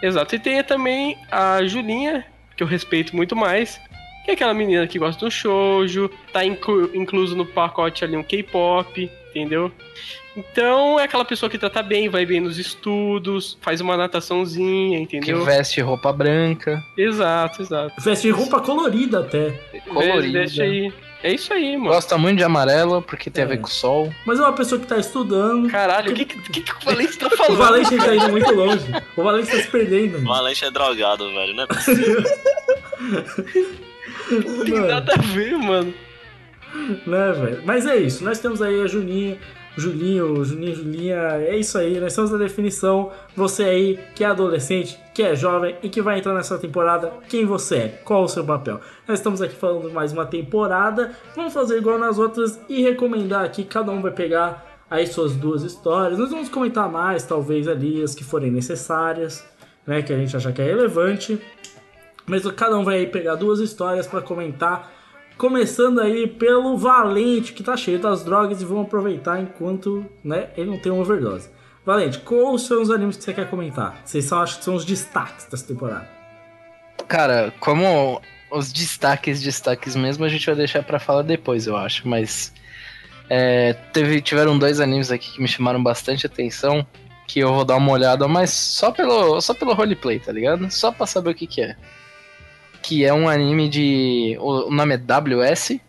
Exato. 0.02 0.34
E 0.34 0.38
tem 0.38 0.62
também 0.62 1.16
a 1.30 1.64
Julinha, 1.64 2.24
que 2.56 2.62
eu 2.62 2.66
respeito 2.66 3.16
muito 3.16 3.34
mais, 3.34 3.80
que 4.24 4.30
é 4.30 4.34
aquela 4.34 4.54
menina 4.54 4.86
que 4.86 4.98
gosta 4.98 5.24
do 5.24 5.30
shoujo, 5.30 6.10
tá 6.32 6.44
inclu 6.44 6.90
incluso 6.94 7.36
no 7.36 7.44
pacote 7.44 8.04
ali 8.04 8.16
um 8.16 8.22
K-pop, 8.22 9.10
entendeu? 9.34 9.70
Então 10.36 10.98
é 10.98 11.04
aquela 11.04 11.24
pessoa 11.24 11.48
que 11.48 11.56
trata 11.58 11.82
bem, 11.82 12.08
vai 12.08 12.26
bem 12.26 12.40
nos 12.40 12.58
estudos, 12.58 13.56
faz 13.60 13.80
uma 13.80 13.96
nataçãozinha, 13.96 15.06
Que 15.06 15.18
entendeu? 15.18 15.44
veste 15.44 15.80
roupa 15.80 16.12
branca. 16.12 16.82
Exato, 16.96 17.62
exato. 17.62 17.94
Veste 18.00 18.30
roupa 18.30 18.60
colorida 18.60 19.20
até. 19.20 19.50
Colorida. 19.88 20.40
Deixa 20.40 20.62
aí. 20.64 20.92
É 21.22 21.32
isso 21.32 21.54
aí, 21.54 21.76
mano. 21.76 21.90
Gosta 21.94 22.18
muito 22.18 22.36
de 22.38 22.44
amarelo, 22.44 23.00
porque 23.00 23.30
tem 23.30 23.44
a 23.44 23.46
É. 23.46 23.50
ver 23.50 23.58
com 23.58 23.66
o 23.68 23.70
sol. 23.70 24.12
Mas 24.26 24.38
é 24.38 24.42
uma 24.42 24.52
pessoa 24.52 24.78
que 24.80 24.86
tá 24.86 24.98
estudando. 24.98 25.70
Caralho, 25.70 26.10
o 26.10 26.14
que, 26.14 26.24
que, 26.26 26.38
que, 26.38 26.60
que 26.60 26.72
o 26.72 26.84
Valente 26.84 27.16
tá 27.16 27.28
O 27.28 27.30
falando? 27.30 27.56
Valente 27.56 27.96
tá 27.96 28.14
indo 28.14 28.28
muito 28.30 28.52
longe. 28.54 28.84
O 29.16 29.22
Valente 29.22 29.50
tá 29.50 29.56
se 29.56 29.68
perdendo. 29.68 30.18
O 30.18 30.24
Valente 30.24 30.64
é 30.64 30.70
drogado, 30.70 31.26
velho, 31.32 31.54
né? 31.54 31.66
possível. 31.66 32.22
Não 34.30 34.64
tem 34.64 34.80
nada 34.80 35.14
a 35.14 35.18
ver, 35.22 35.56
mano. 35.58 35.94
Né, 37.06 37.32
velho? 37.32 37.62
Mas 37.64 37.86
é 37.86 37.96
isso. 37.96 38.24
Nós 38.24 38.40
temos 38.40 38.60
aí 38.60 38.80
a 38.82 38.86
Juninha. 38.86 39.38
Julinho, 39.76 40.44
Juninho, 40.44 40.76
Julinha, 40.76 41.16
é 41.16 41.56
isso 41.56 41.76
aí, 41.76 41.98
nós 41.98 42.12
estamos 42.12 42.30
na 42.30 42.38
definição. 42.38 43.10
Você 43.34 43.64
aí 43.64 43.98
que 44.14 44.22
é 44.22 44.28
adolescente, 44.28 44.98
que 45.12 45.22
é 45.22 45.34
jovem 45.34 45.76
e 45.82 45.88
que 45.88 46.00
vai 46.00 46.18
entrar 46.18 46.32
nessa 46.32 46.56
temporada, 46.58 47.12
quem 47.28 47.44
você 47.44 47.76
é? 47.76 47.88
Qual 48.04 48.22
o 48.22 48.28
seu 48.28 48.44
papel? 48.44 48.80
Nós 49.06 49.18
estamos 49.18 49.42
aqui 49.42 49.56
falando 49.56 49.92
mais 49.92 50.12
uma 50.12 50.26
temporada. 50.26 51.10
Vamos 51.34 51.52
fazer 51.52 51.76
igual 51.78 51.98
nas 51.98 52.18
outras 52.18 52.60
e 52.68 52.82
recomendar 52.82 53.44
aqui. 53.44 53.64
Cada 53.64 53.90
um 53.90 54.00
vai 54.00 54.12
pegar 54.12 54.64
aí 54.88 55.08
suas 55.08 55.34
duas 55.34 55.64
histórias. 55.64 56.20
Nós 56.20 56.30
vamos 56.30 56.48
comentar 56.48 56.88
mais, 56.88 57.24
talvez 57.24 57.66
ali, 57.66 58.00
as 58.00 58.14
que 58.14 58.22
forem 58.22 58.52
necessárias, 58.52 59.44
né? 59.84 60.02
Que 60.02 60.12
a 60.12 60.16
gente 60.16 60.36
achar 60.36 60.52
que 60.52 60.62
é 60.62 60.64
relevante. 60.64 61.40
Mas 62.26 62.48
cada 62.52 62.78
um 62.78 62.84
vai 62.84 63.04
pegar 63.06 63.34
duas 63.34 63.58
histórias 63.58 64.06
para 64.06 64.22
comentar. 64.22 64.93
Começando 65.36 66.00
aí 66.00 66.26
pelo 66.26 66.76
Valente, 66.76 67.52
que 67.52 67.62
tá 67.62 67.76
cheio 67.76 67.98
das 67.98 68.24
drogas 68.24 68.62
e 68.62 68.64
vamos 68.64 68.86
aproveitar 68.86 69.40
enquanto 69.40 70.06
né, 70.22 70.50
ele 70.56 70.70
não 70.70 70.78
tem 70.78 70.92
uma 70.92 71.02
overdose. 71.02 71.50
Valente, 71.84 72.18
quais 72.20 72.62
são 72.62 72.80
os 72.80 72.90
animes 72.90 73.16
que 73.16 73.24
você 73.24 73.34
quer 73.34 73.50
comentar? 73.50 74.00
Vocês 74.04 74.24
só 74.24 74.42
acham 74.42 74.58
que 74.58 74.64
são 74.64 74.74
os 74.74 74.84
destaques 74.84 75.46
dessa 75.46 75.66
temporada? 75.66 76.08
Cara, 77.08 77.52
como 77.60 78.22
os 78.50 78.72
destaques, 78.72 79.42
destaques 79.42 79.96
mesmo, 79.96 80.24
a 80.24 80.28
gente 80.28 80.46
vai 80.46 80.54
deixar 80.54 80.82
pra 80.82 80.98
falar 80.98 81.22
depois, 81.22 81.66
eu 81.66 81.76
acho. 81.76 82.08
Mas 82.08 82.52
é, 83.28 83.72
teve, 83.92 84.22
tiveram 84.22 84.58
dois 84.58 84.80
animes 84.80 85.10
aqui 85.10 85.32
que 85.32 85.42
me 85.42 85.48
chamaram 85.48 85.82
bastante 85.82 86.26
atenção. 86.26 86.86
Que 87.26 87.40
eu 87.40 87.52
vou 87.52 87.64
dar 87.64 87.76
uma 87.76 87.92
olhada, 87.92 88.28
mas 88.28 88.50
só 88.50 88.92
pelo, 88.92 89.40
só 89.40 89.54
pelo 89.54 89.72
roleplay, 89.72 90.20
tá 90.20 90.30
ligado? 90.30 90.70
Só 90.70 90.92
pra 90.92 91.06
saber 91.06 91.30
o 91.30 91.34
que, 91.34 91.46
que 91.46 91.62
é. 91.62 91.76
Que 92.84 93.02
é 93.04 93.12
um 93.14 93.26
anime 93.28 93.68
de. 93.68 94.36
O, 94.40 94.70
nome 94.70 94.94
é 94.94 94.98
WS. 94.98 95.80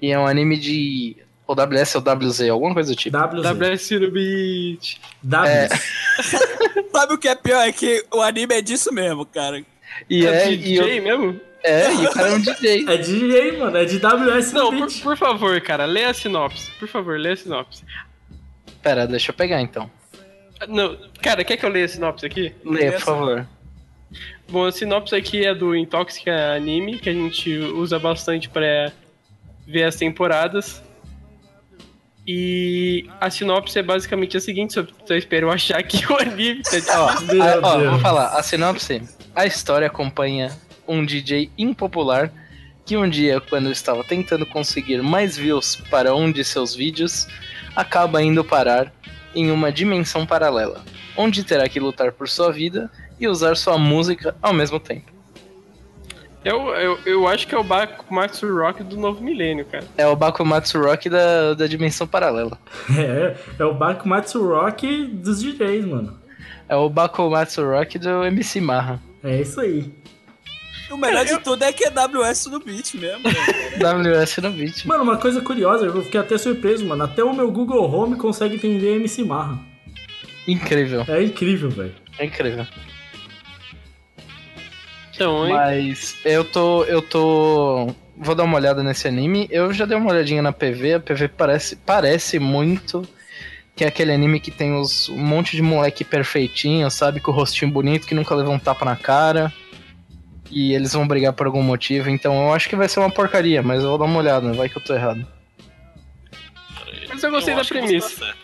E 0.00 0.12
é 0.12 0.18
um 0.18 0.26
anime 0.26 0.56
de. 0.56 1.16
Ou 1.46 1.54
WS 1.54 1.96
ou 1.96 2.00
WZ, 2.02 2.40
alguma 2.48 2.72
coisa 2.72 2.92
do 2.92 2.96
tipo. 2.96 3.16
WZ. 3.18 3.42
WS 3.42 3.90
no 4.00 4.10
beat. 4.12 4.96
W. 5.22 5.50
É. 5.52 5.68
Sabe 6.92 7.14
o 7.14 7.18
que 7.18 7.28
é 7.28 7.34
pior? 7.34 7.66
É 7.66 7.72
que 7.72 8.04
o 8.12 8.22
anime 8.22 8.54
é 8.54 8.62
disso 8.62 8.92
mesmo, 8.94 9.26
cara. 9.26 9.60
E 10.08 10.24
É, 10.24 10.44
é, 10.44 10.52
e 10.52 10.56
DJ 10.56 10.98
eu- 10.98 11.02
mesmo? 11.02 11.40
é, 11.64 11.92
e 11.92 12.06
o 12.06 12.10
cara 12.12 12.28
é 12.28 12.34
um 12.34 12.40
DJ. 12.40 12.84
É 12.88 12.96
DJ, 12.96 13.58
mano, 13.58 13.76
é 13.76 13.84
de 13.84 13.98
WS 13.98 14.52
Não, 14.52 14.70
no 14.70 14.78
por, 14.78 14.86
beat. 14.86 15.02
por 15.02 15.16
favor, 15.16 15.60
cara, 15.60 15.84
lê 15.84 16.04
a 16.04 16.14
sinopse. 16.14 16.70
Por 16.78 16.88
favor, 16.88 17.18
lê 17.18 17.32
a 17.32 17.36
sinopse. 17.36 17.82
Pera, 18.82 19.06
deixa 19.06 19.32
eu 19.32 19.34
pegar 19.34 19.60
então. 19.60 19.90
Não, 20.68 20.96
cara, 21.20 21.42
quer 21.44 21.56
que 21.56 21.66
eu 21.66 21.70
leia 21.70 21.84
a 21.86 21.88
sinopse 21.88 22.24
aqui? 22.24 22.52
Lê, 22.64 22.92
por 22.92 23.00
favor. 23.00 23.46
Bom, 24.48 24.64
a 24.66 24.72
sinopse 24.72 25.14
aqui 25.14 25.44
é 25.44 25.54
do 25.54 25.74
Intoxic 25.74 26.28
Anime, 26.30 26.98
que 26.98 27.08
a 27.08 27.12
gente 27.12 27.56
usa 27.58 27.98
bastante 27.98 28.48
pra 28.48 28.92
ver 29.66 29.84
as 29.84 29.96
temporadas. 29.96 30.82
E 32.26 33.06
a 33.20 33.28
sinopse 33.30 33.78
é 33.78 33.82
basicamente 33.82 34.36
a 34.36 34.40
seguinte, 34.40 34.72
só, 34.74 34.86
só 35.06 35.14
espero 35.14 35.50
achar 35.50 35.78
aqui 35.78 36.04
o 36.10 36.16
anime. 36.16 36.62
Tá 36.86 37.02
Ó, 37.04 37.08
a- 37.08 37.14
ó, 37.62 37.76
Deus. 37.78 37.90
vou 37.90 37.98
falar, 38.00 38.28
a 38.28 38.42
sinopse. 38.42 39.02
A 39.34 39.44
história 39.46 39.86
acompanha 39.86 40.50
um 40.86 41.04
DJ 41.04 41.50
impopular 41.58 42.32
que 42.86 42.96
um 42.96 43.08
dia, 43.08 43.40
quando 43.40 43.70
estava 43.70 44.04
tentando 44.04 44.44
conseguir 44.46 45.02
mais 45.02 45.36
views 45.36 45.76
para 45.90 46.14
um 46.14 46.30
de 46.30 46.44
seus 46.44 46.74
vídeos, 46.74 47.26
acaba 47.74 48.22
indo 48.22 48.44
parar 48.44 48.92
em 49.34 49.50
uma 49.50 49.72
dimensão 49.72 50.24
paralela, 50.26 50.84
onde 51.16 51.42
terá 51.44 51.68
que 51.68 51.80
lutar 51.80 52.12
por 52.12 52.28
sua 52.28 52.52
vida 52.52 52.90
e 53.18 53.28
usar 53.28 53.56
sua 53.56 53.78
música 53.78 54.34
ao 54.42 54.52
mesmo 54.52 54.78
tempo. 54.80 55.12
Eu, 56.44 56.68
eu, 56.74 56.98
eu 57.06 57.26
acho 57.26 57.46
que 57.48 57.54
é 57.54 57.58
o 57.58 57.64
Bakumatsu 57.64 58.46
Rock 58.54 58.82
do 58.82 58.98
novo 58.98 59.24
milênio, 59.24 59.64
cara. 59.64 59.84
É 59.96 60.06
o 60.06 60.14
Bakumatsu 60.14 60.78
Rock 60.78 61.08
da, 61.08 61.54
da 61.54 61.66
dimensão 61.66 62.06
paralela. 62.06 62.58
É, 62.98 63.34
é 63.58 63.64
o 63.64 63.72
Bakumatsu 63.72 64.46
Rock 64.46 65.06
dos 65.06 65.40
DJs, 65.42 65.86
mano. 65.86 66.18
É 66.68 66.76
o 66.76 66.88
Bakumatsu 66.90 67.64
Rock 67.64 67.98
do 67.98 68.24
MC 68.24 68.60
Marra. 68.60 69.00
É 69.22 69.40
isso 69.40 69.58
aí. 69.60 69.90
O 70.90 70.98
melhor 70.98 71.24
de 71.24 71.38
tudo 71.38 71.64
é 71.64 71.72
que 71.72 71.84
é 71.84 71.90
WS 71.90 72.46
no 72.46 72.60
beat 72.60 72.94
mesmo. 72.94 73.22
né? 73.22 73.32
WS 74.20 74.36
no 74.42 74.50
beat. 74.50 74.84
Mano, 74.84 75.02
uma 75.02 75.16
coisa 75.16 75.40
curiosa, 75.40 75.86
eu 75.86 76.02
fiquei 76.02 76.20
até 76.20 76.36
surpreso, 76.36 76.84
mano. 76.84 77.04
Até 77.04 77.24
o 77.24 77.32
meu 77.34 77.50
Google 77.50 77.90
Home 77.90 78.16
consegue 78.16 78.56
entender 78.56 78.96
MC 78.96 79.24
Marra. 79.24 79.58
Incrível, 80.46 81.06
É 81.08 81.22
incrível, 81.22 81.70
velho. 81.70 81.94
é 82.18 82.26
incrível. 82.26 82.66
Então, 85.14 85.46
hein? 85.46 85.52
Mas 85.52 86.16
eu 86.24 86.44
tô. 86.44 86.84
Eu 86.84 87.00
tô. 87.00 87.94
Vou 88.16 88.34
dar 88.34 88.44
uma 88.44 88.56
olhada 88.56 88.82
nesse 88.82 89.08
anime. 89.08 89.48
Eu 89.50 89.72
já 89.72 89.84
dei 89.84 89.96
uma 89.96 90.10
olhadinha 90.10 90.42
na 90.42 90.52
PV. 90.52 90.94
A 90.94 91.00
PV 91.00 91.28
parece, 91.28 91.76
parece 91.76 92.38
muito 92.38 93.06
que 93.76 93.84
é 93.84 93.88
aquele 93.88 94.12
anime 94.12 94.38
que 94.38 94.50
tem 94.50 94.72
os, 94.74 95.08
um 95.08 95.18
monte 95.18 95.56
de 95.56 95.62
moleque 95.62 96.04
perfeitinho, 96.04 96.88
sabe? 96.90 97.20
Com 97.20 97.32
o 97.32 97.34
rostinho 97.34 97.70
bonito, 97.72 98.06
que 98.06 98.14
nunca 98.14 98.34
leva 98.34 98.50
um 98.50 98.58
tapa 98.58 98.84
na 98.84 98.96
cara. 98.96 99.52
E 100.50 100.72
eles 100.72 100.92
vão 100.92 101.08
brigar 101.08 101.32
por 101.32 101.46
algum 101.46 101.62
motivo. 101.62 102.08
Então 102.08 102.46
eu 102.46 102.54
acho 102.54 102.68
que 102.68 102.76
vai 102.76 102.88
ser 102.88 103.00
uma 103.00 103.10
porcaria, 103.10 103.62
mas 103.62 103.82
eu 103.82 103.88
vou 103.88 103.98
dar 103.98 104.04
uma 104.04 104.18
olhada, 104.18 104.52
vai 104.52 104.68
que 104.68 104.78
eu 104.78 104.84
tô 104.84 104.94
errado. 104.94 105.26
Mas 107.08 107.22
eu 107.22 107.30
gostei 107.30 107.54
da 107.54 107.62
que 107.62 107.68
você 107.68 107.74
premissa. 107.74 108.26
tá. 108.26 108.34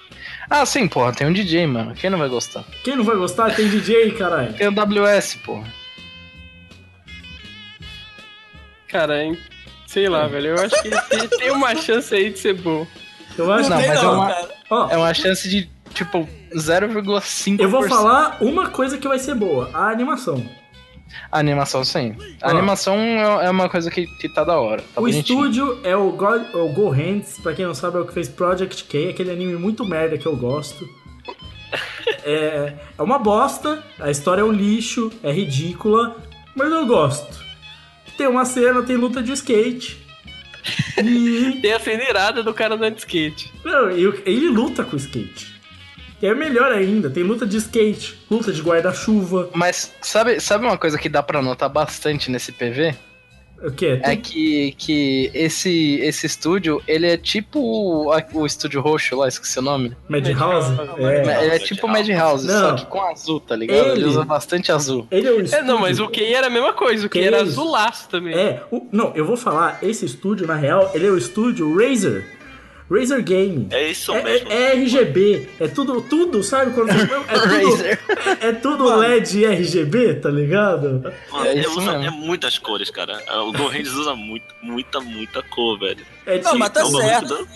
Ah, 0.48 0.66
sim, 0.66 0.88
porra, 0.88 1.12
tem 1.12 1.28
um 1.28 1.33
DJ, 1.33 1.64
mano. 1.68 1.94
Quem 1.94 2.11
não 2.11 2.18
vai 2.18 2.28
gostar? 2.28 2.64
Quem 2.83 2.96
não 2.96 3.04
vai 3.04 3.14
gostar 3.14 3.54
tem 3.54 3.68
DJ, 3.68 4.11
caralho. 4.12 4.52
Tem 4.54 4.66
o 4.66 4.72
WS, 4.72 5.37
porra. 5.44 5.80
Cara, 8.90 9.22
hein? 9.22 9.38
sei 9.87 10.09
lá, 10.09 10.26
velho. 10.26 10.48
Eu 10.48 10.55
acho 10.64 10.83
que 10.83 10.90
tem, 11.09 11.29
tem 11.29 11.50
uma 11.50 11.74
chance 11.74 12.14
aí 12.14 12.31
de 12.31 12.38
ser 12.38 12.55
bom. 12.55 12.87
Eu 13.37 13.53
acho 13.53 13.68
Não, 13.70 13.76
que. 13.76 13.83
Tem 13.83 13.90
mas 13.92 14.00
é 14.00 14.03
não, 14.05 14.14
uma- 14.14 14.29
cara. 14.29 14.48
Ó, 14.70 14.88
É 14.90 14.96
uma 14.96 15.14
chance 15.14 15.48
de, 15.48 15.68
tipo, 15.94 16.29
0,5%. 16.55 17.61
eu 17.61 17.68
vou 17.68 17.88
falar 17.88 18.38
uma 18.40 18.68
coisa 18.68 18.98
que 18.98 19.07
vai 19.09 19.18
ser 19.18 19.35
boa: 19.35 19.70
a 19.74 19.88
animação. 19.90 20.44
A 21.33 21.40
animação, 21.40 21.83
sim. 21.85 22.14
A 22.40 22.48
Ó. 22.48 22.50
animação 22.50 22.96
é 22.96 23.46
é 23.46 23.50
uma 23.50 23.68
coisa 23.68 23.90
que, 23.90 24.07
que 24.07 24.29
tá 24.29 24.44
da 24.44 24.61
hora. 24.61 24.81
Tá 24.94 25.00
o 25.00 25.00
bonitinho. 25.00 25.40
estúdio 25.40 25.81
é 25.83 25.96
o 25.96 26.11
Go, 26.12 26.26
o 26.55 26.68
Go 26.72 26.88
Hands, 26.90 27.38
pra 27.42 27.53
quem 27.53 27.66
não 27.66 27.74
sabe, 27.74 27.96
é 27.96 28.00
o 28.00 28.07
que 28.07 28.12
fez 28.14 28.29
Project 28.29 28.85
K, 28.85 29.11
aquele 29.11 29.31
anime 29.33 29.57
muito 29.57 29.85
merda 29.85 30.16
que 30.16 30.26
eu 30.26 30.37
gosto. 30.37 30.88
É, 32.24 32.74
é 32.98 33.03
uma 33.03 33.18
bosta, 33.18 33.83
a 33.98 34.11
história 34.11 34.40
é 34.42 34.44
um 34.44 34.53
lixo, 34.53 35.11
é 35.22 35.33
ridícula, 35.33 36.16
mas 36.55 36.70
eu 36.70 36.87
gosto. 36.87 37.38
Tem 38.16 38.27
uma 38.27 38.44
cena, 38.44 38.83
tem 38.83 38.96
luta 38.96 39.23
de 39.23 39.33
skate. 39.33 39.99
E. 41.03 41.59
Tem 41.62 41.73
a 41.73 41.81
cena 41.81 42.03
irada 42.03 42.42
do 42.42 42.53
cara 42.53 42.75
andando 42.75 42.94
de 42.94 43.01
skate. 43.01 43.51
Não, 43.64 43.90
ele 43.90 44.49
luta 44.49 44.85
com 44.85 44.94
o 44.94 44.99
skate. 44.99 45.61
É 46.23 46.35
melhor 46.35 46.70
ainda, 46.70 47.09
tem 47.09 47.23
luta 47.23 47.46
de 47.46 47.57
skate, 47.57 48.18
luta 48.31 48.53
de 48.53 48.61
guarda-chuva. 48.61 49.49
Mas 49.55 49.94
sabe, 50.03 50.38
sabe 50.38 50.66
uma 50.66 50.77
coisa 50.77 50.99
que 50.99 51.09
dá 51.09 51.23
pra 51.23 51.40
notar 51.40 51.70
bastante 51.70 52.31
nesse 52.31 52.53
PV? 52.53 52.94
O 53.62 53.70
quê? 53.70 54.01
É 54.03 54.16
que, 54.16 54.75
que 54.79 55.31
esse, 55.35 55.96
esse 56.03 56.27
estúdio, 56.27 56.83
ele 56.88 57.07
é 57.07 57.16
tipo 57.16 57.61
o, 57.61 58.11
o 58.35 58.46
estúdio 58.46 58.81
roxo 58.81 59.14
lá, 59.16 59.29
esqueci 59.29 59.59
o 59.59 59.62
nome. 59.62 59.94
Madhouse? 60.09 60.73
É. 60.99 61.44
Ele 61.44 61.55
é 61.55 61.59
tipo 61.59 61.87
o 61.87 61.90
Madhouse, 61.90 62.46
Não. 62.46 62.70
só 62.70 62.75
que 62.75 62.87
com 62.87 63.03
azul, 63.03 63.38
tá 63.40 63.55
ligado? 63.55 63.77
Ele, 63.79 63.90
Ele- 64.01 64.05
usa 64.07 64.25
bastante 64.25 64.73
azul. 64.73 65.07
Ele 65.11 65.27
é 65.29 65.31
o 65.33 65.40
É, 65.40 65.42
estúdio. 65.42 65.66
não, 65.66 65.79
mas 65.79 66.01
o 66.01 66.09
Ken 66.09 66.33
era 66.33 66.46
a 66.46 66.51
mesma 66.51 66.73
coisa. 66.73 67.07
O 67.07 67.11
Ken 67.11 67.20
Que 67.20 67.27
era 67.27 67.42
azulaço 67.42 68.09
também. 68.09 68.35
É, 68.35 68.62
o- 68.70 68.87
não, 68.90 69.12
eu 69.14 69.27
vou 69.27 69.37
falar, 69.37 69.79
esse 69.83 70.07
estúdio, 70.07 70.46
na 70.46 70.55
real, 70.55 70.90
ele 70.94 71.07
é 71.07 71.11
o 71.11 71.18
estúdio 71.18 71.77
Razer. 71.77 72.39
Razer 72.90 73.22
Game. 73.22 73.68
É 73.70 73.88
isso 73.90 74.12
É, 74.12 74.22
mesmo. 74.22 74.50
é- 74.50 74.55
é 74.55 74.72
RGB, 74.74 75.48
é 75.61 75.68
tudo, 75.68 76.00
tudo, 76.03 76.42
sabe? 76.42 76.72
Quando 76.72 76.92
você- 76.92 77.03
é, 77.29 77.38
tudo, 77.38 77.70
Razer. 77.70 78.00
é, 78.42 78.46
é 78.48 78.53
tudo 78.53 78.96
LED 78.96 79.44
RGB, 79.44 80.14
tá 80.14 80.29
ligado? 80.31 81.12
Mano, 81.31 81.46
É 81.46 81.53
ele 81.53 81.61
isso 81.61 81.79
usa 81.79 81.92
mesmo. 81.98 82.05
é 82.07 82.11
muitas 82.11 82.59
cores, 82.59 82.90
cara. 82.90 83.22
O 83.44 83.53
Go 83.53 83.68
Rangers 83.68 83.94
usa 83.94 84.14
muito, 84.16 84.46
muita, 84.62 85.00
muita 85.00 85.42
cor, 85.42 85.79
velho. 85.79 86.05
É 86.26 86.38
Não, 86.40 86.57
mas 86.59 86.70
tá 86.70 86.81
É 86.81 86.85
certo. 86.87 87.46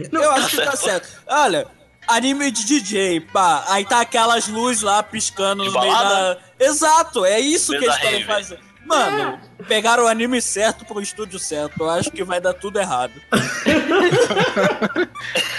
da- 0.00 0.20
Eu 0.20 0.30
acho 0.32 0.56
que 0.56 0.64
tá 0.64 0.74
certo. 0.76 1.08
Olha, 1.26 1.66
anime 2.08 2.50
de 2.50 2.64
DJ, 2.64 3.20
pá. 3.20 3.64
Aí 3.68 3.84
tá 3.84 4.00
aquelas 4.00 4.48
luzes 4.48 4.82
lá 4.82 5.02
piscando 5.02 5.62
De 5.64 5.70
no 5.70 5.78
meio 5.80 5.92
da. 5.92 5.98
balada? 6.02 6.38
Exato, 6.58 7.24
é 7.26 7.38
isso 7.38 7.72
Meio 7.72 7.82
que 7.82 7.88
eles 7.90 7.98
querem 8.00 8.24
fazer. 8.24 8.58
Mano, 8.92 9.38
pegaram 9.66 10.04
o 10.04 10.08
anime 10.08 10.40
certo 10.40 10.84
pro 10.84 11.00
estúdio 11.00 11.38
certo. 11.38 11.80
Eu 11.80 11.90
acho 11.90 12.10
que 12.10 12.22
vai 12.22 12.40
dar 12.40 12.52
tudo 12.52 12.78
errado. 12.78 13.12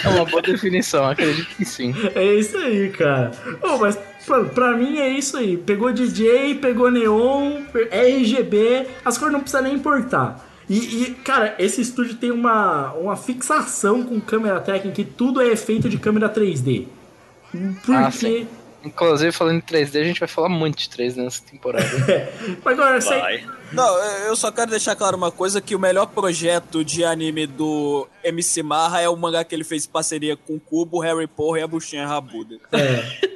É 0.03 0.09
uma 0.09 0.25
boa 0.25 0.41
definição, 0.41 1.05
acredito 1.05 1.55
que 1.55 1.65
sim. 1.65 1.93
É 2.13 2.35
isso 2.35 2.57
aí, 2.57 2.89
cara. 2.89 3.31
Ô, 3.61 3.77
mas 3.77 3.97
pra, 4.25 4.43
pra 4.45 4.77
mim 4.77 4.97
é 4.97 5.09
isso 5.09 5.37
aí. 5.37 5.57
Pegou 5.57 5.91
DJ, 5.91 6.55
pegou 6.55 6.91
neon, 6.91 7.61
RGB, 7.91 8.87
as 9.03 9.17
cores 9.17 9.33
não 9.33 9.39
precisa 9.41 9.61
nem 9.61 9.75
importar. 9.75 10.45
E, 10.69 11.03
e, 11.03 11.13
cara, 11.15 11.55
esse 11.59 11.81
estúdio 11.81 12.15
tem 12.15 12.31
uma, 12.31 12.93
uma 12.93 13.15
fixação 13.15 14.03
com 14.03 14.19
câmera 14.19 14.59
técnica 14.59 15.01
e 15.01 15.05
tudo 15.05 15.41
é 15.41 15.55
feito 15.55 15.89
de 15.89 15.97
câmera 15.97 16.29
3D. 16.29 16.87
Porque. 17.85 18.47
Ah. 18.49 18.62
Inclusive, 18.83 19.31
falando 19.31 19.57
em 19.57 19.61
3D, 19.61 20.01
a 20.01 20.03
gente 20.03 20.19
vai 20.19 20.27
falar 20.27 20.49
muito 20.49 20.77
de 20.77 20.89
3D 20.89 21.15
nessa 21.23 21.41
temporada. 21.43 21.85
Agora, 22.65 22.99
você- 22.99 23.17
Vai. 23.19 23.45
Não, 23.71 23.97
eu 24.27 24.35
só 24.35 24.51
quero 24.51 24.69
deixar 24.71 24.95
claro 24.95 25.17
uma 25.17 25.31
coisa, 25.31 25.59
que 25.61 25.75
o 25.75 25.79
melhor 25.79 26.05
projeto 26.07 26.83
de 26.83 27.03
anime 27.03 27.47
do 27.47 28.07
MC 28.23 28.61
Marra 28.61 29.01
é 29.01 29.09
o 29.09 29.15
mangá 29.15 29.43
que 29.43 29.55
ele 29.55 29.63
fez 29.63 29.85
em 29.85 29.89
parceria 29.89 30.35
com 30.37 30.55
o 30.55 30.59
Cubo, 30.59 30.99
Harry 30.99 31.25
Porra 31.27 31.59
e 31.59 31.63
a 31.63 31.67
Buchinha 31.67 32.05
Rabuda. 32.05 32.57
É, 32.71 33.29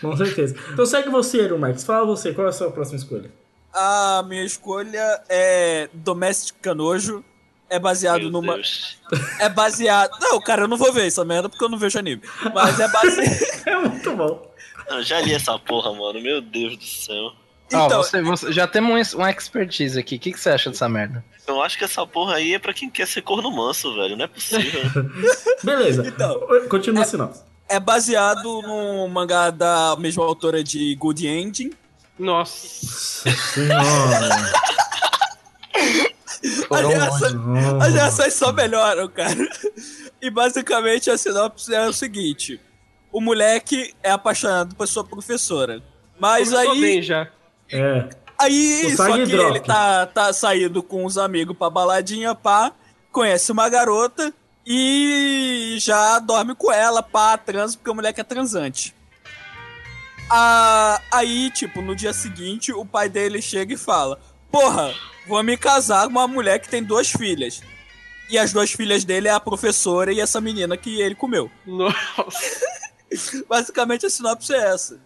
com 0.00 0.16
certeza. 0.16 0.54
Então 0.72 0.84
segue 0.84 1.08
você, 1.08 1.38
Eero 1.42 1.58
Marques. 1.58 1.84
Fala 1.84 2.04
você, 2.04 2.32
qual 2.34 2.46
é 2.46 2.50
a 2.50 2.52
sua 2.52 2.70
próxima 2.70 2.98
escolha? 2.98 3.30
A 3.72 4.22
minha 4.26 4.44
escolha 4.44 5.22
é 5.28 5.88
Domestic 5.94 6.56
Canojo. 6.60 7.24
É 7.70 7.78
baseado 7.78 8.22
Meu 8.22 8.30
numa. 8.30 8.54
Deus. 8.54 8.96
É 9.38 9.48
baseado. 9.48 10.10
Não, 10.20 10.40
cara, 10.40 10.62
eu 10.62 10.68
não 10.68 10.78
vou 10.78 10.90
ver 10.90 11.06
essa 11.06 11.22
merda 11.24 11.50
porque 11.50 11.62
eu 11.62 11.68
não 11.68 11.76
vejo 11.78 11.98
anime. 11.98 12.22
Mas 12.54 12.80
é 12.80 12.88
baseado. 12.88 13.48
É 13.68 13.76
muito 13.76 14.16
bom. 14.16 14.47
Eu 14.90 15.02
já 15.02 15.20
li 15.20 15.34
essa 15.34 15.58
porra, 15.58 15.92
mano. 15.92 16.20
Meu 16.20 16.40
Deus 16.40 16.76
do 16.76 16.84
céu. 16.84 17.32
Então, 17.66 18.02
você, 18.02 18.22
você- 18.22 18.50
já 18.52 18.66
temos 18.66 19.14
um, 19.14 19.20
um 19.22 19.26
expertise 19.26 19.98
aqui. 19.98 20.16
O 20.16 20.18
que, 20.18 20.32
que 20.32 20.40
você 20.40 20.50
acha 20.50 20.70
dessa 20.70 20.88
merda? 20.88 21.22
Eu 21.46 21.62
acho 21.62 21.76
que 21.76 21.84
essa 21.84 22.06
porra 22.06 22.36
aí 22.36 22.54
é 22.54 22.58
pra 22.58 22.72
quem 22.72 22.88
quer 22.88 23.06
ser 23.06 23.20
corno 23.22 23.50
manso, 23.50 23.94
velho. 23.94 24.16
Não 24.16 24.24
é 24.24 24.28
possível. 24.28 24.82
Beleza. 25.62 26.06
Então, 26.06 26.40
Continua 26.68 27.02
a 27.02 27.06
sinopse. 27.06 27.42
é 27.68 27.78
baseado 27.78 28.62
no 28.62 29.06
mangá 29.08 29.50
da 29.50 29.94
mesma 29.98 30.24
autora 30.24 30.64
de 30.64 30.94
Good 30.94 31.26
Ending. 31.26 31.70
Nossa. 32.18 33.30
Senhora. 33.30 34.52
As 37.80 37.94
reações 37.94 38.34
só 38.34 38.52
melhoram, 38.52 39.08
cara. 39.08 39.36
E 40.20 40.30
basicamente 40.30 41.10
a 41.10 41.16
sinopse 41.18 41.74
é 41.74 41.86
o 41.86 41.92
seguinte: 41.92 42.60
o 43.12 43.20
moleque 43.20 43.94
é 44.02 44.10
apaixonado 44.10 44.74
por 44.74 44.86
sua 44.86 45.04
professora. 45.04 45.82
Mas 46.18 46.50
Começou 46.50 46.72
aí. 46.72 46.80
bem 46.80 47.02
já. 47.02 47.28
É. 47.70 48.08
Aí, 48.38 48.96
só 48.96 49.12
que 49.12 49.26
drop. 49.26 49.50
ele 49.50 49.60
tá, 49.60 50.06
tá 50.06 50.32
saindo 50.32 50.82
com 50.82 51.04
os 51.04 51.18
amigos 51.18 51.56
pra 51.56 51.68
baladinha, 51.68 52.34
pá, 52.34 52.72
conhece 53.10 53.50
uma 53.50 53.68
garota 53.68 54.32
e 54.64 55.76
já 55.80 56.18
dorme 56.20 56.54
com 56.54 56.70
ela, 56.70 57.02
pá, 57.02 57.36
trans, 57.36 57.74
porque 57.74 57.90
o 57.90 57.94
moleque 57.94 58.20
é 58.20 58.24
transante. 58.24 58.94
Ah, 60.30 61.00
aí, 61.10 61.50
tipo, 61.50 61.80
no 61.80 61.96
dia 61.96 62.12
seguinte, 62.12 62.72
o 62.72 62.84
pai 62.84 63.08
dele 63.08 63.40
chega 63.40 63.74
e 63.74 63.78
fala: 63.78 64.20
Porra, 64.52 64.94
vou 65.26 65.42
me 65.42 65.56
casar 65.56 66.04
com 66.04 66.10
uma 66.10 66.28
mulher 66.28 66.58
que 66.58 66.68
tem 66.68 66.82
duas 66.82 67.10
filhas. 67.10 67.62
E 68.30 68.38
as 68.38 68.52
duas 68.52 68.70
filhas 68.70 69.04
dele 69.04 69.26
é 69.26 69.30
a 69.30 69.40
professora 69.40 70.12
e 70.12 70.20
essa 70.20 70.38
menina 70.40 70.76
que 70.76 71.00
ele 71.00 71.14
comeu. 71.14 71.50
Nossa. 71.66 72.87
Basicamente 73.48 74.06
a 74.06 74.10
sinopse 74.10 74.52
é 74.54 74.58
essa. 74.72 75.00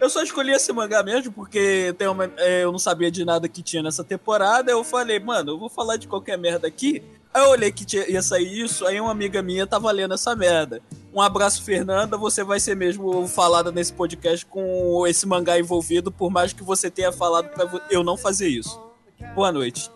Eu 0.00 0.08
só 0.08 0.22
escolhi 0.22 0.52
esse 0.52 0.72
mangá 0.72 1.02
mesmo 1.02 1.32
porque 1.32 1.92
tem 1.98 2.06
uma- 2.06 2.30
é, 2.36 2.62
eu 2.62 2.70
não 2.70 2.78
sabia 2.78 3.10
de 3.10 3.24
nada 3.24 3.48
que 3.48 3.62
tinha 3.62 3.82
nessa 3.82 4.04
temporada. 4.04 4.70
Eu 4.70 4.84
falei, 4.84 5.18
mano, 5.18 5.52
eu 5.52 5.58
vou 5.58 5.68
falar 5.68 5.96
de 5.96 6.06
qualquer 6.06 6.38
merda 6.38 6.68
aqui. 6.68 7.02
Aí 7.34 7.42
eu 7.42 7.50
olhei 7.50 7.72
que 7.72 7.84
tinha- 7.84 8.08
ia 8.08 8.22
sair 8.22 8.60
isso, 8.62 8.86
aí 8.86 9.00
uma 9.00 9.10
amiga 9.10 9.42
minha 9.42 9.66
tava 9.66 9.90
lendo 9.90 10.14
essa 10.14 10.36
merda. 10.36 10.80
Um 11.12 11.20
abraço, 11.20 11.64
Fernanda. 11.64 12.16
Você 12.16 12.44
vai 12.44 12.60
ser 12.60 12.76
mesmo 12.76 13.26
falada 13.26 13.72
nesse 13.72 13.92
podcast 13.92 14.46
com 14.46 15.04
esse 15.06 15.26
mangá 15.26 15.58
envolvido, 15.58 16.12
por 16.12 16.30
mais 16.30 16.52
que 16.52 16.62
você 16.62 16.88
tenha 16.90 17.10
falado 17.10 17.48
pra 17.48 17.68
eu 17.90 18.04
não 18.04 18.16
fazer 18.16 18.46
isso. 18.48 18.80
Boa 19.34 19.50
noite. 19.50 19.90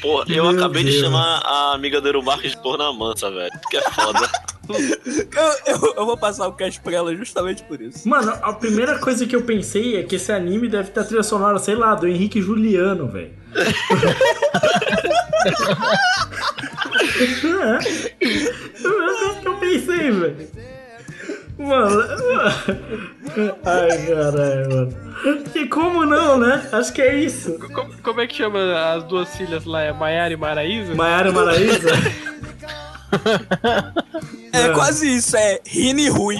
Porra, 0.00 0.24
eu 0.28 0.44
Meu 0.44 0.50
acabei 0.56 0.84
de 0.84 0.90
Deus. 0.92 1.02
chamar 1.02 1.40
a 1.44 1.72
amiga 1.74 2.00
do 2.00 2.06
Erumarques 2.08 2.52
de 2.52 2.56
porra 2.62 2.92
mansa, 2.92 3.28
velho. 3.30 3.50
Que 3.70 3.76
é 3.78 3.82
foda. 3.90 4.28
Eu, 4.68 5.74
eu- 5.74 5.94
eu 5.96 6.04
vou 6.04 6.14
passar 6.18 6.46
o 6.46 6.52
cast 6.52 6.78
pra 6.82 6.92
ela 6.92 7.16
justamente 7.16 7.62
por 7.62 7.80
isso. 7.80 8.06
Mano, 8.06 8.30
a 8.42 8.52
primeira 8.52 8.98
coisa 8.98 9.26
que 9.26 9.34
eu 9.34 9.40
pensei 9.40 9.96
é 9.96 10.02
que 10.02 10.16
esse 10.16 10.30
anime 10.30 10.68
deve 10.68 10.90
a 11.00 11.04
trilha 11.04 11.22
sonora, 11.22 11.58
sei 11.58 11.74
lá, 11.74 11.94
do 11.94 12.06
Henrique 12.06 12.42
Juliano, 12.42 13.08
velho. 13.08 13.32
é. 17.18 18.84
É 18.84 19.30
o 19.30 19.40
que 19.40 19.48
eu 19.48 19.56
pensei, 19.56 20.10
velho. 20.10 20.48
Mano. 21.58 22.02
Ai, 23.64 24.06
caralho, 24.06 24.68
mano. 24.70 24.94
E 25.54 25.66
como 25.66 26.06
não, 26.06 26.38
né? 26.38 26.68
Acho 26.72 26.92
que 26.92 27.02
é 27.02 27.16
isso. 27.16 27.58
Como, 27.74 27.92
como 28.02 28.20
é 28.20 28.26
que 28.26 28.36
chama 28.36 28.58
as 28.94 29.02
duas 29.04 29.36
filhas 29.36 29.64
lá? 29.64 29.82
É 29.82 29.92
Maiara 29.92 30.32
e 30.32 30.36
Maraísa? 30.36 30.94
Maiara 30.94 31.32
Maraíza? 31.32 31.90
É, 34.52 34.66
É. 34.66 34.68
quase 34.72 35.16
isso, 35.16 35.36
é 35.36 35.60
Rini 35.66 36.06
e 36.06 36.08
Rui. 36.08 36.38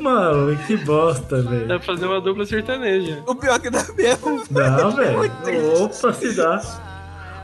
Mano, 0.00 0.56
que 0.66 0.76
bosta, 0.78 1.42
Dá 1.42 1.50
velho. 1.50 1.66
pra 1.66 1.80
fazer 1.80 2.06
uma 2.06 2.20
dupla 2.20 2.44
sertaneja. 2.46 3.22
O 3.26 3.34
pior 3.34 3.58
que 3.60 3.70
dá 3.70 3.84
mesmo. 3.96 4.42
Não, 4.50 4.90
velho. 4.92 5.84
Opa, 5.84 6.12
se 6.12 6.32
dá. 6.34 6.60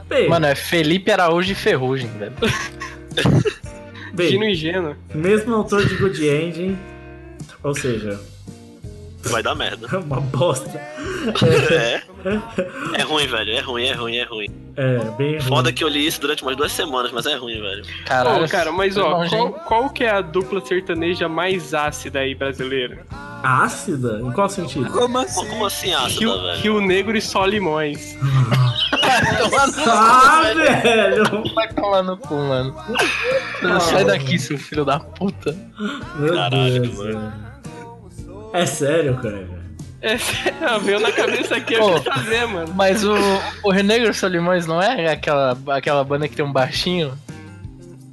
Bem, 0.08 0.28
Mano, 0.28 0.46
é 0.46 0.54
Felipe 0.54 1.10
Araújo 1.12 1.52
e 1.52 1.54
Ferrugem, 1.54 2.10
velho. 2.18 2.32
bem. 4.14 4.28
Gino 4.28 4.44
ingênuo. 4.44 4.96
Mesmo 5.14 5.54
autor 5.54 5.86
de 5.86 5.96
Good 5.96 6.26
Engine. 6.26 6.78
Ou 7.62 7.74
seja, 7.74 8.20
Vai 9.30 9.42
dar 9.42 9.54
merda. 9.54 9.86
uma 9.98 10.20
bosta. 10.20 10.70
É. 11.70 11.94
É 11.96 12.02
ruim, 13.04 13.26
velho. 13.26 13.52
É 13.52 13.60
ruim, 13.60 13.86
é 13.86 13.92
ruim, 13.92 14.16
é 14.16 14.24
ruim. 14.24 14.46
É, 14.76 14.98
bem 15.16 15.32
ruim. 15.38 15.40
Foda 15.40 15.72
que 15.72 15.84
eu 15.84 15.88
li 15.88 16.06
isso 16.06 16.20
durante 16.20 16.42
umas 16.42 16.56
duas 16.56 16.72
semanas, 16.72 17.12
mas 17.12 17.26
é 17.26 17.36
ruim, 17.36 17.60
velho. 17.60 17.84
Caralho. 18.06 18.44
Ô, 18.44 18.48
cara, 18.48 18.72
mas 18.72 18.96
ó, 18.96 19.26
qual, 19.28 19.52
qual 19.52 19.90
que 19.90 20.04
é 20.04 20.10
a 20.10 20.20
dupla 20.20 20.64
sertaneja 20.64 21.28
mais 21.28 21.74
ácida 21.74 22.20
aí 22.20 22.34
brasileira? 22.34 23.04
Ácida? 23.42 24.20
Em 24.22 24.32
qual 24.32 24.48
sentido? 24.48 24.90
Como 24.90 25.18
assim? 25.18 25.46
como 25.48 25.66
assim 25.66 25.92
ácida, 25.94 26.18
Rio, 26.20 26.42
velho? 26.42 26.60
Rio 26.60 26.80
Negro 26.80 27.16
e 27.16 27.20
só 27.20 27.44
limões. 27.44 28.16
Ah, 29.86 30.42
velho! 30.54 31.54
Vai 31.54 31.68
tomar 31.72 32.02
no 32.02 32.16
cu, 32.16 32.34
mano. 32.34 32.74
Sai 33.80 34.04
daqui, 34.04 34.38
seu 34.38 34.58
filho 34.58 34.84
da 34.84 34.98
puta. 34.98 35.54
Meu 36.16 36.34
Caralho, 36.34 36.82
Deus, 36.82 36.96
mano. 36.98 37.12
velho. 37.20 37.32
É 38.54 38.66
sério, 38.66 39.16
cara. 39.20 39.53
É, 40.04 40.18
sério, 40.20 40.80
veio 40.82 41.00
na 41.00 41.10
cabeça 41.10 41.56
aqui 41.56 41.74
eu 41.74 41.94
quis 41.94 42.04
fazer, 42.04 42.46
mano. 42.46 42.70
Mas 42.76 43.02
o, 43.02 43.14
o 43.62 43.70
Rio 43.72 43.84
Negro 43.84 44.10
e 44.10 44.14
Solimões 44.14 44.66
não 44.66 44.80
é 44.80 45.10
aquela, 45.10 45.56
aquela 45.68 46.04
banda 46.04 46.28
que 46.28 46.36
tem 46.36 46.44
um 46.44 46.52
baixinho? 46.52 47.12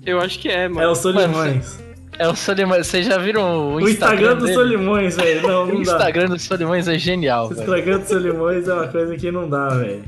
Eu 0.05 0.21
acho 0.21 0.39
que 0.39 0.47
é, 0.47 0.63
É 0.63 0.67
mano. 0.69 0.89
o 0.91 0.95
Solimões. 0.95 1.79
É 2.17 2.27
o 2.29 2.35
Solimões. 2.35 2.87
Vocês 2.87 3.05
já 3.05 3.17
viram 3.17 3.73
o 3.73 3.75
O 3.75 3.81
Instagram 3.81 4.37
do? 4.37 4.47
Solimões, 4.53 5.17
velho. 5.17 5.41
Não, 5.45 5.63
O 5.63 5.67
não 5.67 5.73
dá. 5.75 5.81
Instagram 5.81 6.25
do 6.29 6.39
Solimões 6.39 6.87
é 6.87 6.97
genial, 6.97 7.49
O. 7.49 7.51
Instagram 7.51 7.99
do 7.99 8.07
Solimões 8.07 8.67
é 8.69 8.73
uma 8.73 8.87
coisa 8.87 9.15
que 9.17 9.29
não 9.29 9.49
dá, 9.49 9.67
velho. 9.69 10.03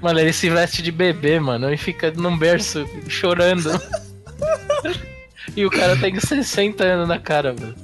Mano, 0.00 0.18
ele 0.18 0.32
se 0.32 0.48
veste 0.48 0.80
de 0.80 0.90
bebê, 0.90 1.38
mano, 1.38 1.70
e 1.70 1.76
fica 1.76 2.10
num 2.16 2.36
berço 2.38 2.88
chorando. 3.08 3.70
e 5.54 5.66
o 5.66 5.70
cara 5.70 5.96
tem 5.96 6.18
60 6.18 6.82
anos 6.82 7.08
na 7.08 7.18
cara, 7.18 7.52
velho. 7.52 7.74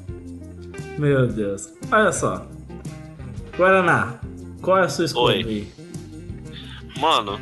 Meu 0.99 1.27
Deus. 1.27 1.69
Olha 1.91 2.13
só. 2.13 2.47
Guaraná, 3.57 4.15
qual 4.63 4.79
é 4.79 4.83
a 4.83 4.89
sua 4.89 5.05
escolha 5.05 5.37
Oi. 5.37 5.43
aí? 5.45 5.73
Mano, 6.99 7.41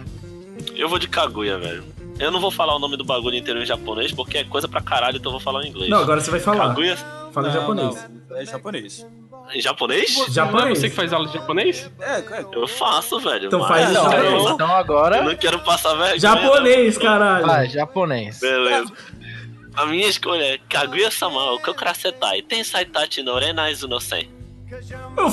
eu 0.75 0.89
vou 0.89 0.99
de 0.99 1.09
Kaguya, 1.09 1.59
velho. 1.59 1.85
Eu 2.19 2.31
não 2.31 2.41
vou 2.41 2.51
falar 2.51 2.75
o 2.77 2.79
nome 2.79 2.97
do 2.97 3.05
bagulho 3.05 3.37
inteiro 3.37 3.63
em 3.63 3.67
japonês, 3.67 4.13
porque 4.13 4.39
é 4.39 4.45
coisa 4.45 4.69
pra 4.69 4.81
caralho, 4.83 5.17
então 5.17 5.31
eu 5.31 5.39
vou 5.39 5.41
falar 5.41 5.65
em 5.65 5.69
inglês. 5.71 5.89
Não, 5.91 5.99
agora 6.01 6.21
você 6.21 6.31
vai 6.31 6.41
falar. 6.41 6.69
Kaguya, 6.69 6.97
Fala 7.33 7.49
em 7.49 7.53
Não, 7.53 7.61
japonês. 7.61 8.09
não, 8.29 8.37
é 8.37 8.45
japonês. 8.45 9.07
Em 9.55 9.61
japonês? 9.61 10.17
Não 10.17 10.27
é 10.27 10.31
Japonês. 10.31 10.79
você 10.79 10.91
que 10.91 10.97
faz 10.97 11.13
aula 11.13 11.27
de 11.29 11.33
japonês? 11.35 11.91
É, 12.01 12.21
cara. 12.23 12.47
Eu 12.53 12.67
faço, 12.69 13.19
velho. 13.21 13.47
Então 13.47 13.67
faz 13.67 13.87
Não, 13.93 14.05
japonês. 14.11 14.33
eu, 14.33 14.51
então 14.51 14.69
eu 14.69 14.75
agora. 14.75 15.23
não 15.23 15.37
quero 15.37 15.59
passar 15.61 15.95
vergonha. 15.95 16.19
Japonês, 16.19 16.95
não. 16.97 17.03
caralho. 17.03 17.47
Vai, 17.47 17.69
japonês. 17.69 18.39
Beleza. 18.41 18.93
A 19.77 19.87
minha 19.87 20.07
escolha 20.09 20.43
é 20.55 20.59
Kaguya-sama, 20.69 21.53
o 21.53 21.61
Kokurasetai, 21.61 22.43
Tensai 22.43 22.85
Tachi 22.85 23.23
no 23.23 23.39
Renaizu 23.39 23.87
no 23.89 24.01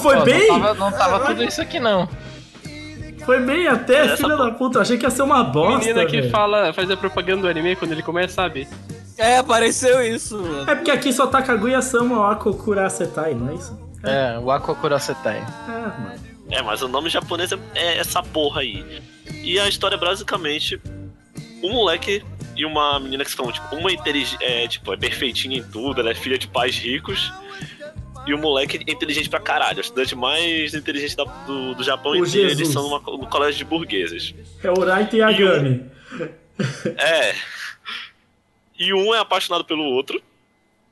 Foi 0.02 0.18
Pô, 0.18 0.24
bem. 0.24 0.48
Não 0.48 0.60
tava, 0.60 0.74
não 0.74 0.92
tava 0.92 1.26
tudo 1.26 1.44
isso 1.44 1.62
aqui, 1.62 1.80
não. 1.80 2.08
Foi 3.26 3.40
bem 3.42 3.68
até, 3.68 4.06
Essa 4.06 4.18
filha 4.18 4.38
da 4.38 4.52
puta. 4.52 4.78
Eu 4.78 4.82
achei 4.82 4.98
que 4.98 5.06
ia 5.06 5.10
ser 5.10 5.22
uma 5.24 5.44
bosta. 5.44 5.80
Menina 5.80 6.06
que 6.06 6.22
velho. 6.22 6.32
fala, 6.32 6.72
faz 6.74 6.90
a 6.90 6.96
propaganda 6.96 7.42
do 7.42 7.48
anime 7.48 7.76
quando 7.76 7.92
ele 7.92 8.04
começa, 8.04 8.36
sabe? 8.36 8.68
É, 9.18 9.38
apareceu 9.38 10.02
isso, 10.02 10.38
mano. 10.38 10.70
É 10.70 10.76
porque 10.76 10.92
aqui 10.92 11.12
só 11.12 11.28
tá 11.28 11.42
Kaguya-sama 11.42 12.32
Akokura 12.32 12.90
Setai, 12.90 13.34
não 13.34 13.50
é 13.50 13.56
isso? 13.56 13.88
É, 14.04 14.38
o 14.40 14.52
Aquakurasetai. 14.52 15.46
É, 15.68 15.72
mano. 15.72 16.38
É, 16.50 16.62
mas 16.62 16.82
o 16.82 16.88
nome 16.88 17.10
japonês 17.10 17.52
é, 17.52 17.58
é 17.76 17.98
essa 17.98 18.22
porra 18.24 18.62
aí. 18.62 19.02
E 19.44 19.60
a 19.60 19.68
história 19.68 19.96
é 19.96 20.00
basicamente 20.00 20.80
um 21.64 21.74
moleque 21.74 22.24
e 22.56 22.66
uma 22.66 23.00
menina 23.00 23.26
que 23.26 23.32
são, 23.32 23.52
tipo, 23.52 23.76
uma 23.76 23.92
inteligente, 23.92 24.44
é, 24.44 24.68
tipo, 24.68 24.94
é 24.94 24.98
perfeitinha 24.98 25.58
em 25.58 25.64
tudo, 25.64 26.00
ela 26.00 26.12
é 26.12 26.16
filha 26.16 26.38
de 26.38 26.48
pais 26.48 26.78
ricos. 26.78 27.34
E 28.28 28.34
o 28.34 28.38
moleque 28.38 28.78
é 28.86 28.92
inteligente 28.92 29.30
pra 29.30 29.40
caralho, 29.40 29.78
é 29.78 29.80
o 29.80 29.82
estudante 29.82 30.14
mais 30.16 30.74
inteligente 30.74 31.16
da- 31.16 31.24
do, 31.24 31.74
do 31.76 31.84
Japão 31.84 32.12
O 32.12 32.16
inteiro. 32.18 32.52
Eles 32.52 32.68
são 32.68 32.84
numa, 32.84 33.00
no 33.00 33.26
colégio 33.28 33.58
de 33.58 33.64
burgueses. 33.66 34.36
É 34.62 34.70
o 34.70 34.80
Raito 34.84 35.16
Yagami. 35.16 35.86
É. 36.98 37.36
E 38.78 38.94
um 38.94 39.14
é 39.16 39.20
apaixonado 39.20 39.64
pelo 39.64 39.84
outro. 39.84 40.22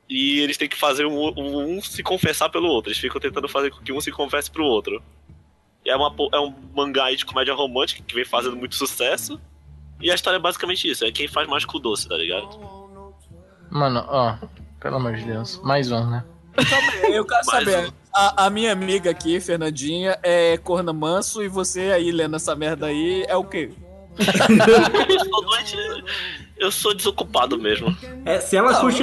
E 0.08 0.40
eles 0.40 0.56
têm 0.56 0.68
que 0.68 0.76
fazer 0.76 1.04
um, 1.04 1.28
um, 1.36 1.76
um 1.76 1.82
se 1.82 2.02
confessar 2.02 2.48
pelo 2.48 2.68
outro. 2.68 2.90
Eles 2.90 2.98
ficam 2.98 3.20
tentando 3.20 3.48
fazer 3.48 3.70
com 3.70 3.80
que 3.82 3.92
um 3.92 4.00
se 4.00 4.10
confesse 4.12 4.50
pro 4.50 4.64
outro. 4.64 5.02
E 5.84 5.90
é, 5.90 5.96
uma, 5.96 6.14
é 6.32 6.38
um 6.40 6.54
mangá 6.74 7.04
aí 7.06 7.16
de 7.16 7.24
comédia 7.26 7.54
romântica 7.54 8.02
que 8.06 8.14
vem 8.14 8.24
fazendo 8.24 8.56
muito 8.56 8.74
sucesso. 8.76 9.40
E 10.00 10.10
a 10.10 10.14
história 10.14 10.36
é 10.36 10.40
basicamente 10.40 10.88
isso: 10.88 11.04
é 11.04 11.10
quem 11.12 11.26
faz 11.28 11.48
mais 11.48 11.64
com 11.64 11.76
o 11.76 11.80
doce, 11.80 12.08
tá 12.08 12.16
ligado? 12.16 12.48
Mano, 13.70 14.04
ó. 14.08 14.36
Pelo 14.80 14.96
amor 14.96 15.14
de 15.16 15.24
Deus. 15.24 15.60
Mais 15.62 15.90
um, 15.90 16.08
né? 16.08 16.24
Eu 17.12 17.24
quero 17.24 17.44
saber. 17.44 17.92
A, 18.14 18.46
a 18.46 18.50
minha 18.50 18.72
amiga 18.72 19.10
aqui, 19.10 19.38
Fernandinha, 19.40 20.18
é 20.22 20.56
corna 20.58 20.92
manso 20.92 21.42
e 21.42 21.48
você 21.48 21.92
aí 21.92 22.10
lendo 22.10 22.36
essa 22.36 22.56
merda 22.56 22.86
aí 22.86 23.24
é 23.28 23.36
o 23.36 23.44
quê? 23.44 23.70
Eu 24.18 25.24
sou 25.26 25.42
doente, 25.44 25.76
Eu 26.56 26.72
sou 26.72 26.94
desocupado 26.94 27.58
mesmo. 27.58 27.94
É, 28.24 28.40
se 28.40 28.56
ela 28.56 28.74
curte. 28.80 29.02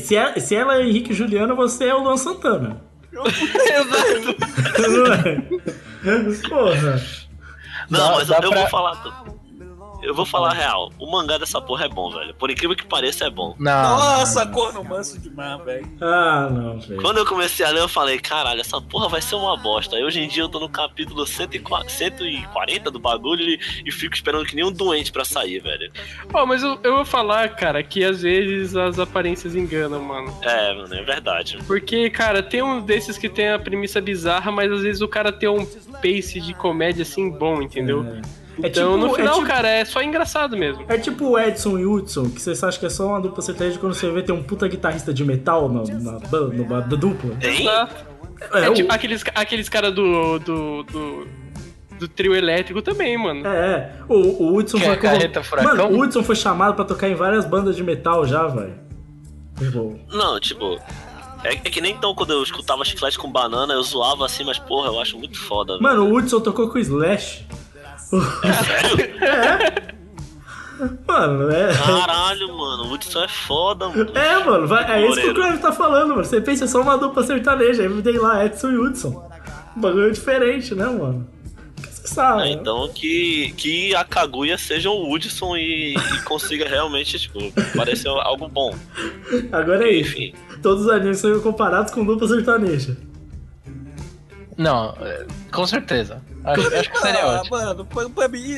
Se, 0.00 0.14
é- 0.16 0.38
se 0.38 0.54
ela 0.54 0.76
é 0.76 0.82
Henrique 0.86 1.14
Juliano, 1.14 1.56
você 1.56 1.84
é 1.86 1.94
o 1.94 2.02
Luan 2.02 2.18
Santana. 2.18 2.82
Não 3.10 3.22
é? 3.24 3.30
Porra. 6.48 7.02
Não, 7.88 7.98
Dá- 7.98 8.12
mas 8.16 8.28
dá 8.28 8.36
eu, 8.36 8.42
eu 8.42 8.50
pra- 8.50 8.60
vou 8.60 8.68
falar. 8.68 9.24
Eu 10.02 10.14
vou 10.14 10.24
falar 10.24 10.50
a 10.50 10.54
real. 10.54 10.92
O 10.98 11.10
mangá 11.10 11.38
dessa 11.38 11.60
porra 11.60 11.84
é 11.84 11.88
bom, 11.88 12.10
velho. 12.10 12.34
Por 12.34 12.50
incrível 12.50 12.76
que 12.76 12.86
pareça, 12.86 13.26
é 13.26 13.30
bom. 13.30 13.54
Não. 13.58 13.98
Nossa, 13.98 14.46
corno 14.46 14.82
manso 14.82 15.20
demais, 15.20 15.62
velho. 15.64 15.86
Ah, 16.00 16.48
não, 16.50 16.80
velho. 16.80 17.00
Quando 17.00 17.18
eu 17.18 17.26
comecei 17.26 17.64
a 17.64 17.70
ler, 17.70 17.80
eu 17.80 17.88
falei, 17.88 18.18
caralho, 18.18 18.60
essa 18.60 18.80
porra 18.80 19.08
vai 19.08 19.20
ser 19.20 19.34
uma 19.34 19.56
bosta. 19.56 19.96
Aí 19.96 20.04
hoje 20.04 20.20
em 20.20 20.28
dia 20.28 20.42
eu 20.42 20.48
tô 20.48 20.58
no 20.58 20.68
capítulo 20.68 21.26
140 21.26 21.88
140 21.88 22.90
do 22.90 22.98
bagulho 22.98 23.42
e, 23.42 23.60
e 23.84 23.92
fico 23.92 24.14
esperando 24.14 24.46
que 24.46 24.56
nem 24.56 24.64
um 24.64 24.72
doente 24.72 25.12
pra 25.12 25.24
sair, 25.24 25.60
velho. 25.60 25.92
Ó, 26.32 26.46
mas 26.46 26.62
eu, 26.62 26.78
eu 26.82 26.96
vou 26.96 27.04
falar, 27.04 27.48
cara, 27.50 27.82
que 27.82 28.04
às 28.04 28.22
vezes 28.22 28.76
as 28.76 28.98
aparências 28.98 29.54
enganam, 29.54 30.02
mano. 30.02 30.34
É, 30.42 30.74
mano, 30.74 30.94
é 30.94 31.02
verdade. 31.02 31.58
Porque, 31.66 32.08
cara, 32.10 32.42
tem 32.42 32.62
um 32.62 32.80
desses 32.80 33.18
que 33.18 33.28
tem 33.28 33.50
a 33.50 33.58
premissa 33.58 34.00
bizarra, 34.00 34.50
mas 34.50 34.70
às 34.70 34.82
vezes 34.82 35.02
o 35.02 35.08
cara 35.08 35.32
tem 35.32 35.48
um 35.48 35.64
pace 36.02 36.40
de 36.40 36.54
comédia 36.54 37.02
assim 37.02 37.30
bom, 37.30 37.60
entendeu? 37.60 38.04
É 38.04 38.39
Então, 38.64 38.94
tipo- 38.94 39.06
no 39.08 39.14
final, 39.14 39.34
é 39.34 39.36
tipo- 39.36 39.46
cara, 39.46 39.68
é 39.68 39.84
só 39.84 40.02
engraçado 40.02 40.56
mesmo. 40.56 40.84
É 40.88 40.98
tipo 40.98 41.24
o 41.30 41.38
Edson 41.38 41.78
e 41.78 41.86
Hudson, 41.86 42.30
que 42.30 42.40
você 42.40 42.64
acha 42.64 42.78
que 42.78 42.86
é 42.86 42.90
só 42.90 43.06
uma 43.08 43.20
dupla 43.20 43.42
sertaneja 43.42 43.78
quando 43.78 43.94
você 43.94 44.10
vê 44.10 44.22
tem 44.22 44.34
um 44.34 44.42
puta 44.42 44.66
guitarrista 44.68 45.12
de 45.12 45.24
metal 45.24 45.68
na, 45.68 45.82
na, 45.82 46.18
ba- 46.18 46.80
da 46.80 46.96
dupla. 46.96 47.36
Exato. 47.40 47.94
É, 48.52 48.64
É, 48.64 48.70
o- 48.70 48.74
tipo 48.74 48.92
aqueles, 48.92 49.22
aqueles 49.34 49.68
caras 49.68 49.94
do, 49.94 50.38
do, 50.38 50.82
do, 50.84 51.26
do 51.98 52.08
trio 52.08 52.34
elétrico 52.34 52.80
também, 52.80 53.18
mano. 53.18 53.46
É, 53.46 53.50
é. 53.50 53.92
O, 54.08 54.14
o 54.44 54.56
Hudson 54.56 54.78
Que 54.78 54.84
foi. 54.84 54.94
é 54.94 54.96
Carreta? 54.96 55.42
Mano, 55.62 55.86
o 55.88 56.00
Hudson 56.00 56.22
foi 56.22 56.36
chamado 56.36 56.74
pra 56.74 56.84
tocar 56.84 57.08
em 57.08 57.14
várias 57.14 57.44
bandas 57.44 57.76
de 57.76 57.82
metal 57.82 58.24
já, 58.26 58.46
velho. 58.46 58.74
Tipo, 59.58 59.98
Não, 60.10 60.40
tipo. 60.40 60.78
É, 61.44 61.52
é 61.54 61.56
que 61.56 61.80
nem 61.80 61.92
então 61.94 62.14
quando 62.14 62.32
eu 62.32 62.42
escutava 62.42 62.84
chiclete 62.84 63.18
com 63.18 63.30
banana, 63.30 63.72
eu 63.74 63.82
zoava 63.82 64.26
assim, 64.26 64.44
mas 64.44 64.58
porra, 64.58 64.88
eu 64.88 65.00
acho 65.00 65.18
muito 65.18 65.38
foda. 65.38 65.78
Mano, 65.80 66.04
o 66.10 66.14
Hudson 66.16 66.40
tocou 66.40 66.68
com 66.68 66.78
o 66.78 66.80
Slash. 66.80 67.46
Sério? 68.10 69.10
Mano, 71.06 71.50
é. 71.50 71.74
Caralho, 71.74 72.48
mano, 72.56 72.84
o 72.84 72.92
Hudson 72.92 73.24
é 73.24 73.28
foda, 73.28 73.88
mano. 73.88 74.10
É, 74.14 74.44
mano, 74.44 74.66
vai, 74.66 74.90
é 74.90 75.06
isso 75.06 75.20
que 75.20 75.28
o. 75.28 75.34
Crave 75.34 75.58
tá 75.58 75.72
falando, 75.72 76.10
mano. 76.10 76.24
Você 76.24 76.40
pensa 76.40 76.66
só 76.66 76.80
uma 76.80 76.96
dupla 76.96 77.22
sertaneja, 77.22 77.82
aí 77.82 78.02
tem 78.02 78.18
lá 78.18 78.44
Edson 78.44 78.70
e 78.70 78.78
Hudson. 78.78 79.30
Um 79.76 79.80
bagulho 79.80 80.10
diferente, 80.10 80.74
né, 80.74 80.86
mano? 80.86 81.28
Você 81.76 82.08
sabe. 82.08 82.42
É, 82.42 82.44
né? 82.46 82.50
então 82.52 82.88
que, 82.88 83.52
que 83.56 83.94
a 83.94 84.04
Kaguya 84.04 84.56
seja 84.56 84.88
o 84.90 85.12
Hudson 85.12 85.56
e, 85.56 85.94
e 85.94 86.22
consiga 86.24 86.66
realmente, 86.66 87.18
tipo, 87.18 87.38
parecer 87.76 88.08
algo 88.08 88.48
bom. 88.48 88.74
Agora 89.52 89.86
é 89.86 89.92
isso. 89.92 90.12
Enfim. 90.12 90.34
Todos 90.62 90.86
os 90.86 90.90
animes 90.90 91.18
são 91.18 91.38
comparados 91.40 91.92
com 91.92 92.04
dupla 92.04 92.26
sertaneja. 92.26 92.96
Não, 94.56 94.94
é, 95.00 95.26
com 95.52 95.66
certeza. 95.66 96.22
Acho, 96.44 96.74
acho 96.74 96.90
que 96.90 96.98
seria 96.98 97.24
Ah, 97.24 97.40
ótimo. 97.40 97.56
mano, 97.56 97.84
pra, 97.84 98.08
pra 98.08 98.28
mim, 98.28 98.54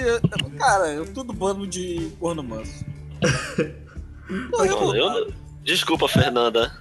cara, 0.59 0.89
é 0.89 1.05
tudo 1.07 1.33
bando 1.33 1.67
de 1.67 2.11
corno 2.21 2.43
manso. 2.43 2.85
Não, 4.31 4.65
eu- 4.65 4.95
Eu, 4.95 5.09
eu- 5.13 5.33
desculpa, 5.65 6.09
Fernanda. 6.09 6.73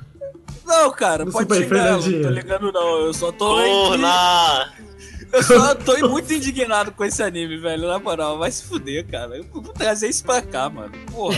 não, 0.65 0.91
cara, 0.91 1.25
Desculpa 1.25 1.47
pode 1.55 1.63
xingar, 1.63 1.87
eu 1.87 1.97
não 2.11 2.21
tô 2.21 2.29
ligando 2.29 2.71
não, 2.71 2.99
eu 3.01 3.13
só 3.13 3.31
tô 3.31 3.55
Porra! 3.57 4.73
Eu 5.33 5.43
só 5.43 5.75
tô 5.75 6.09
muito 6.09 6.31
indignado 6.33 6.91
com 6.91 7.03
esse 7.05 7.21
anime, 7.23 7.57
velho, 7.57 7.87
na 7.87 7.99
moral, 7.99 8.37
vai 8.37 8.51
se 8.51 8.63
fuder, 8.63 9.05
cara. 9.07 9.37
Eu 9.37 9.45
vou 9.51 9.61
trazer 9.73 10.07
isso 10.09 10.23
pra 10.23 10.41
cá, 10.41 10.69
mano. 10.69 10.91
Porra. 11.11 11.37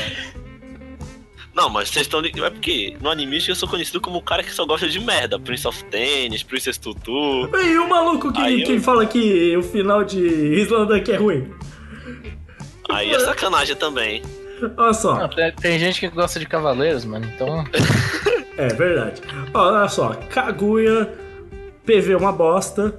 Não, 1.54 1.70
mas 1.70 1.89
vocês 1.89 2.06
estão. 2.08 2.20
É 2.22 2.49
porque 2.49 2.97
no 2.99 3.10
anime 3.10 3.39
eu 3.47 3.56
sou 3.56 3.70
conhecido 3.70 4.01
como 4.01 4.18
o 4.18 4.22
cara 4.22 4.41
que 4.43 4.51
só 4.51 4.66
gosta 4.66 4.88
de 4.89 4.99
merda. 4.99 5.38
Prince 5.39 5.68
of 5.68 5.84
Tennis, 5.86 6.41
Princess 6.43 6.78
Tutu. 6.78 7.12
E 7.56 7.78
o 7.78 7.88
maluco 7.88 8.32
que, 8.34 8.41
Aí 8.41 8.62
eu- 8.62 8.68
que 8.68 8.80
fala 8.80 9.06
que 9.06 9.56
o 9.56 9.62
final 9.62 10.04
de 10.04 10.20
Islândia 10.20 10.99
que 10.99 11.12
é 11.12 11.18
ruim? 11.18 11.54
Aí 12.89 13.12
é 13.12 13.20
sacanagem 13.20 13.76
também. 13.76 14.22
Olha 14.78 14.93
só. 14.93 15.16
Não, 15.20 15.30
tem, 15.30 15.51
tem 15.51 15.80
gente 15.80 15.99
que 15.99 16.08
gosta 16.10 16.39
de 16.39 16.45
cavaleiros, 16.45 17.06
mano. 17.06 17.26
Então. 17.36 17.64
É 18.56 18.68
verdade. 18.68 19.20
Olha 19.51 19.88
só, 19.88 20.10
Kaguya, 20.30 21.12
PV 21.88 22.14
é 22.14 22.18
uma 22.18 22.32
bosta. 22.32 22.93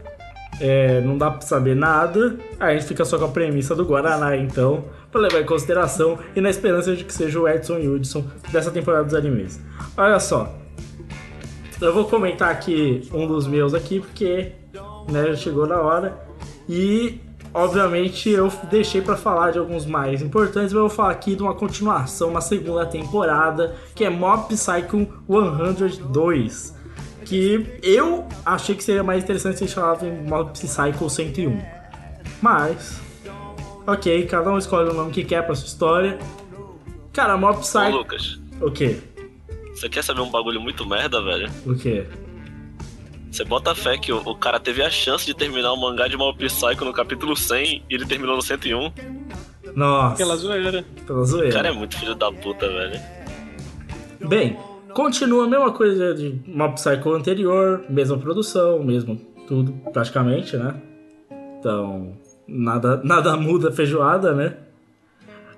é, 0.61 1.01
não 1.01 1.17
dá 1.17 1.31
pra 1.31 1.43
saber 1.43 1.77
nada. 1.77 2.37
Aí 2.59 2.75
a 2.75 2.79
gente 2.79 2.89
fica 2.89 3.05
só 3.05 3.17
com 3.21 3.27
a 3.27 3.29
premissa 3.29 3.73
do 3.73 3.85
Guaraná, 3.85 4.37
então, 4.37 4.85
pra 5.15 5.21
levar 5.21 5.41
em 5.41 5.47
consideração 5.47 6.19
e 6.35 6.41
na 6.41 6.51
esperança 6.51 6.95
de 6.97 7.05
que 7.05 7.15
seja 7.15 7.39
o 7.39 7.49
Edson 7.49 7.79
e 7.79 7.89
Hudson 7.89 8.25
dessa 8.51 8.73
temporada 8.73 9.05
dos 9.05 9.15
animes. 9.15 9.61
Olha 9.97 10.19
só. 10.19 10.53
Eu 11.81 11.95
vou 11.95 12.07
comentar 12.07 12.51
aqui 12.51 13.09
um 13.13 13.25
dos 13.25 13.47
meus 13.47 13.75
aqui, 13.75 14.01
porque 14.01 14.53
né, 15.09 15.37
chegou 15.37 15.69
na 15.69 15.81
hora. 15.81 16.19
E, 16.69 17.21
obviamente, 17.53 18.29
eu 18.29 18.51
deixei 18.69 19.01
pra 19.01 19.17
falar 19.17 19.53
de 19.53 19.59
alguns 19.59 19.87
mais 19.87 20.21
importantes, 20.21 20.73
mas 20.73 20.83
eu 20.83 20.89
vou 20.89 20.91
falar 20.91 21.13
aqui 21.13 21.37
de 21.37 21.43
uma 21.43 21.55
continuação, 21.55 22.31
uma 22.31 22.41
segunda 22.41 22.85
temporada, 22.85 23.77
que 23.95 24.05
é 24.05 24.11
Mob 24.11 24.49
Psycho 24.49 25.07
102. 25.29 26.75
Que 27.25 27.79
eu 27.83 28.27
achei 28.45 28.75
que 28.75 28.83
seria 28.83 29.05
mais 29.05 29.23
interessante 29.23 29.59
se 29.59 29.69
chamava 29.69 30.07
em 30.07 30.27
Mob 30.27 30.51
Psycho 30.53 31.09
101. 31.09 31.57
Mas, 32.43 33.04
ok, 33.87 34.27
cada 34.27 34.51
um 34.51 34.59
escolhe 34.59 34.91
o 34.91 34.95
nome 34.95 35.13
que 35.13 35.25
quer 35.25 35.43
pra 35.45 35.55
sua 35.55 35.67
história. 35.67 36.19
Cara, 37.13 37.37
Mob 37.37 37.59
Ô, 37.59 37.61
Psycho. 37.61 37.91
Lucas, 37.91 38.41
O 38.61 38.71
quê? 38.71 38.99
você 39.75 39.89
quer 39.89 40.03
saber 40.03 40.21
um 40.21 40.31
bagulho 40.31 40.61
muito 40.61 40.89
merda, 40.89 41.21
velho? 41.23 41.51
O 41.67 41.75
quê? 41.77 42.07
Você 43.31 43.45
bota 43.45 43.75
fé 43.75 43.99
que 43.99 44.13
o, 44.13 44.19
o 44.19 44.37
cara 44.37 44.61
teve 44.61 44.83
a 44.83 44.91
chance 44.91 45.27
de 45.27 45.35
terminar 45.35 45.73
o 45.73 45.77
mangá 45.81 46.07
de 46.07 46.17
Mob 46.17 46.39
Psycho 46.47 46.85
no 46.85 46.93
capítulo 46.93 47.37
100 47.37 47.83
e 47.91 47.95
ele 47.95 48.07
terminou 48.07 48.37
no 48.37 48.43
101. 48.43 48.93
Nossa, 49.75 50.15
Aquela 50.15 50.37
zoeira. 50.37 50.85
pela 51.05 51.19
O 51.21 51.25
zoeira. 51.25 51.53
cara 51.53 51.69
é 51.69 51.73
muito 51.73 51.97
filho 51.99 52.15
da 52.15 52.31
puta, 52.31 52.69
velho. 52.69 53.01
Bem, 54.29 54.57
continua 54.93 55.45
a 55.47 55.49
mesma 55.49 55.73
coisa 55.73 56.15
de 56.15 56.41
Mob 56.47 56.75
Psycho 56.75 57.13
anterior, 57.13 57.85
mesma 57.89 58.17
produção, 58.19 58.83
mesmo 58.85 59.17
tudo, 59.49 59.73
praticamente, 59.93 60.57
né? 60.57 60.75
Então, 61.59 62.13
nada, 62.47 63.01
nada 63.03 63.37
muda 63.37 63.73
feijoada, 63.73 64.33
né? 64.35 64.57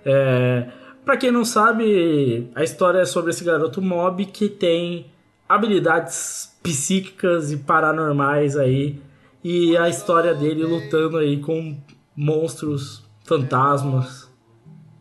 É, 0.05 0.69
pra 1.05 1.17
quem 1.17 1.31
não 1.31 1.45
sabe, 1.45 2.49
a 2.55 2.63
história 2.63 3.01
é 3.01 3.05
sobre 3.05 3.31
esse 3.31 3.45
garoto 3.45 3.83
Mob 3.83 4.25
que 4.27 4.49
tem 4.49 5.07
habilidades 5.49 6.57
psíquicas 6.63 7.53
e 7.53 7.57
paranormais 7.57 8.57
aí. 8.57 9.01
E 9.43 9.77
a 9.77 9.89
história 9.89 10.35
dele 10.35 10.65
lutando 10.65 11.19
aí 11.19 11.39
com 11.41 11.77
monstros, 12.17 13.05
fantasmas. 13.25 14.29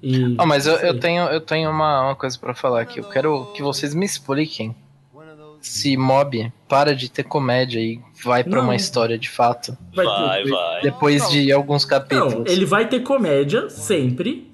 E. 0.02 0.36
Ah, 0.38 0.46
mas 0.46 0.68
eu, 0.68 0.76
eu 0.76 1.00
tenho, 1.00 1.24
eu 1.26 1.42
tenho 1.42 1.70
uma, 1.72 2.04
uma 2.04 2.16
coisa 2.16 2.38
pra 2.38 2.54
falar 2.54 2.82
aqui. 2.82 3.00
Eu 3.00 3.10
quero 3.10 3.52
que 3.54 3.64
vocês 3.64 3.96
me 3.96 4.06
expliquem 4.06 4.76
se 5.66 5.98
Mob 5.98 6.52
para 6.68 6.96
de 6.96 7.10
ter 7.10 7.24
comédia 7.24 7.80
e 7.80 8.00
vai 8.24 8.44
pra 8.44 8.58
Não. 8.58 8.64
uma 8.66 8.76
história 8.76 9.18
de 9.18 9.30
fato. 9.30 9.76
Vai 9.94 10.06
Vai. 10.50 10.82
Depois 10.82 11.30
de 11.30 11.52
alguns 11.52 11.84
capítulos. 11.86 12.34
Não, 12.34 12.46
ele 12.48 12.66
vai 12.66 12.88
ter 12.88 13.02
comédia 13.02 13.70
sempre. 13.70 14.52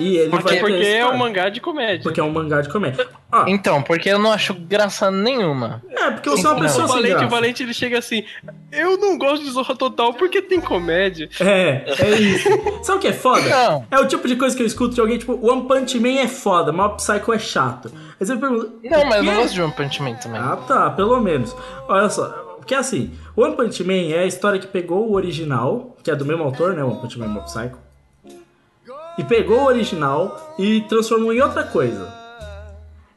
E 0.00 0.16
ele 0.16 0.30
Porque, 0.30 0.44
vai 0.44 0.54
ter 0.54 0.60
porque 0.60 0.86
é 0.86 1.06
um 1.06 1.16
mangá 1.16 1.48
de 1.50 1.60
comédia. 1.60 2.02
Porque 2.02 2.18
é 2.18 2.22
um 2.24 2.30
mangá 2.30 2.60
de 2.62 2.68
comédia. 2.68 3.06
Ah, 3.30 3.44
Então, 3.46 3.82
porque 3.82 4.08
eu 4.08 4.18
não 4.18 4.32
acho 4.32 4.54
graça 4.54 5.10
nenhuma. 5.10 5.82
é, 5.90 6.10
porque 6.10 6.28
eu 6.28 6.36
sou 6.38 6.52
uma 6.52 6.54
Não. 6.54 6.62
pessoa 6.62 6.84
o 6.84 6.88
sem 6.88 6.96
Valente, 6.96 7.14
o 7.14 7.18
graça. 7.18 7.30
Valente 7.30 7.62
ele 7.62 7.74
chega 7.74 7.98
assim: 7.98 8.24
Eu 8.72 8.96
não 8.96 9.18
gosto 9.18 9.44
de 9.44 9.50
Zorra 9.50 9.76
Total 9.76 10.14
porque 10.14 10.40
tem 10.42 10.60
comédia. 10.60 11.28
É, 11.38 11.84
é 12.02 12.10
isso. 12.18 12.48
Sabe 12.82 12.98
o 12.98 13.00
que 13.00 13.08
é 13.08 13.12
foda? 13.12 13.48
Não. 13.48 13.86
É 13.90 14.00
o 14.00 14.06
tipo 14.08 14.26
de 14.26 14.36
coisa 14.36 14.56
que 14.56 14.62
eu 14.62 14.66
escuto 14.66 14.94
de 14.94 15.00
alguém, 15.00 15.18
tipo, 15.18 15.38
One 15.46 15.68
Punch 15.68 16.00
Man 16.00 16.18
é 16.20 16.26
foda, 16.28 16.72
Mob 16.72 16.96
Psycho 16.96 17.32
é 17.32 17.38
chato. 17.38 17.92
Aí 18.18 18.26
você 18.26 18.36
pergunta. 18.36 18.70
Não, 18.82 19.04
mas 19.04 19.16
eu 19.16 19.22
não 19.24 19.32
"Quê?" 19.34 19.40
gosto 19.42 19.54
de 19.54 19.62
One 19.62 19.72
Punch 19.72 20.02
Man 20.02 20.14
também. 20.14 20.40
Ah, 20.40 20.56
tá, 20.66 20.90
pelo 20.90 21.20
menos. 21.20 21.54
Olha 21.88 22.08
só, 22.08 22.24
porque 22.56 22.74
assim, 22.74 23.12
One 23.36 23.54
Punch 23.54 23.84
Man 23.84 24.14
é 24.14 24.20
a 24.20 24.26
história 24.26 24.58
que 24.58 24.66
pegou 24.66 25.08
o 25.08 25.14
original, 25.14 25.96
que 26.02 26.10
é 26.10 26.16
do 26.16 26.24
mesmo 26.24 26.42
autor, 26.42 26.72
né? 26.74 26.82
One 26.82 27.00
Punch 27.00 27.18
Man 27.18 27.26
e 27.26 27.28
Mob 27.28 27.44
Psycho. 27.44 27.78
E 29.18 29.24
pegou 29.24 29.60
o 29.60 29.66
original 29.66 30.54
e 30.58 30.80
transformou 30.82 31.32
em 31.32 31.40
outra 31.40 31.64
coisa. 31.64 32.12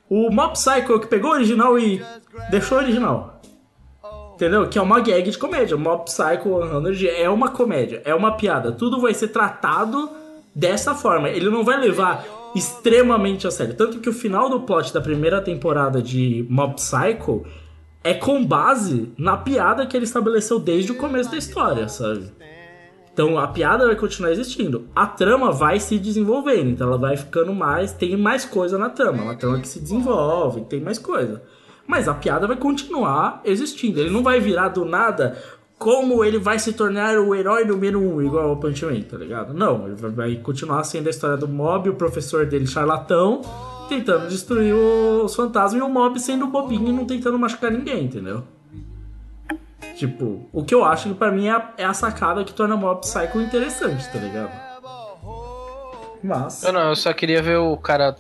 O 0.10 0.30
Mob 0.30 0.54
Psycho 0.54 1.00
que 1.00 1.08
pegou 1.08 1.32
o 1.32 1.34
original 1.34 1.78
e 1.80 2.04
deixou 2.50 2.78
o 2.78 2.82
original. 2.82 3.42
Entendeu? 4.36 4.68
Que 4.68 4.78
é 4.78 4.82
uma 4.82 5.00
gag 5.00 5.30
de 5.30 5.38
comédia. 5.38 5.78
Mob 5.78 6.06
Psycho 6.06 6.60
100 6.96 7.08
é 7.08 7.30
uma 7.30 7.50
comédia, 7.50 8.02
é 8.04 8.14
uma 8.14 8.36
piada. 8.36 8.72
Tudo 8.72 9.00
vai 9.00 9.14
ser 9.14 9.30
tratado 9.30 10.10
dessa 10.54 10.94
forma. 10.94 11.30
Ele 11.30 11.50
não 11.50 11.64
vai 11.64 11.80
levar 11.80 12.26
extremamente 12.56 13.48
a 13.48 13.52
sério. 13.52 13.76
Tanto 13.76 14.00
que 14.00 14.10
o 14.10 14.14
final 14.14 14.50
do 14.50 14.62
plot 14.62 14.94
da 14.94 15.02
primeira 15.02 15.42
temporada 15.42 16.02
de 16.02 16.46
Mob 16.50 16.76
Psycho 16.76 17.46
é 18.04 18.14
com 18.14 18.44
base 18.46 19.12
na 19.18 19.38
piada 19.38 19.86
que 19.86 19.96
ele 19.96 20.06
estabeleceu 20.06 20.60
desde 20.60 20.92
o 20.92 20.96
começo 20.96 21.32
da 21.32 21.38
história, 21.38 21.88
sabe? 21.88 22.30
Então 23.14 23.38
a 23.38 23.48
piada 23.48 23.86
vai 23.86 23.96
continuar 23.96 24.32
existindo. 24.32 24.88
A 24.96 25.06
trama 25.06 25.52
vai 25.52 25.80
se 25.80 26.00
desenvolvendo, 26.00 26.72
então 26.72 26.88
ela 26.88 26.98
vai 26.98 27.16
ficando 27.16 27.54
mais. 27.54 27.92
Tem 27.92 28.18
mais 28.18 28.44
coisa 28.44 28.78
na 28.78 28.90
trama. 28.90 29.22
Uma 29.22 29.36
trama 29.36 29.60
que 29.60 29.68
se 29.68 29.80
desenvolve, 29.80 30.62
tem 30.62 30.82
mais 30.82 30.98
coisa. 30.98 31.42
Mas 31.86 32.08
a 32.08 32.14
piada 32.14 32.48
vai 32.48 32.56
continuar 32.58 33.42
existindo. 33.46 34.00
Ele 34.00 34.10
não 34.10 34.24
vai 34.24 34.40
virar 34.40 34.70
do 34.70 34.84
nada 34.84 35.38
como 35.78 36.24
ele 36.24 36.40
vai 36.40 36.58
se 36.58 36.74
tornar 36.74 37.18
o 37.20 37.36
herói 37.36 37.66
número 37.66 38.00
um, 38.00 38.22
igual 38.22 38.50
ao 38.50 38.58
Punch 38.58 38.86
Man, 38.86 39.02
tá 39.02 39.18
ligado? 39.18 39.54
Não, 39.54 39.86
ele 39.88 39.96
vai- 39.96 40.36
continuar 40.38 40.84
sendo 40.86 41.08
a 41.08 41.10
história 41.10 41.36
do 41.36 41.48
Mob, 41.48 41.90
o 41.90 41.96
professor 41.96 42.46
dele 42.46 42.66
charlatão, 42.66 43.42
tentando 43.90 44.30
destruir 44.30 44.74
os 44.74 45.36
fantasmas 45.36 45.82
e 45.82 45.84
o 45.86 45.90
Mob 45.90 46.18
sendo 46.22 46.48
bobinho 46.48 46.88
e 46.88 46.94
não 46.94 47.06
tentando 47.06 47.38
machucar 47.38 47.70
ninguém, 47.70 48.06
entendeu? 48.06 48.44
Tipo, 49.96 50.50
o 50.52 50.64
que 50.64 50.74
eu 50.74 50.84
acho 50.84 51.10
que 51.10 51.16
pra 51.16 51.32
mim 51.32 51.48
é 51.48 51.52
a, 51.52 51.70
é 51.78 51.86
a 51.86 51.94
sacada 51.94 52.44
que 52.44 52.52
torna 52.54 52.76
Mob 52.76 53.02
Psycho 53.02 53.40
interessante, 53.42 54.08
tá 54.12 54.18
ligado? 54.20 54.52
Mas. 56.24 56.64
Eu 56.64 56.74
não, 56.74 56.90
eu 56.90 56.96
só 56.96 57.14
queria 57.14 57.42
ver 57.42 57.58
o 57.58 57.76
cara 57.78 58.16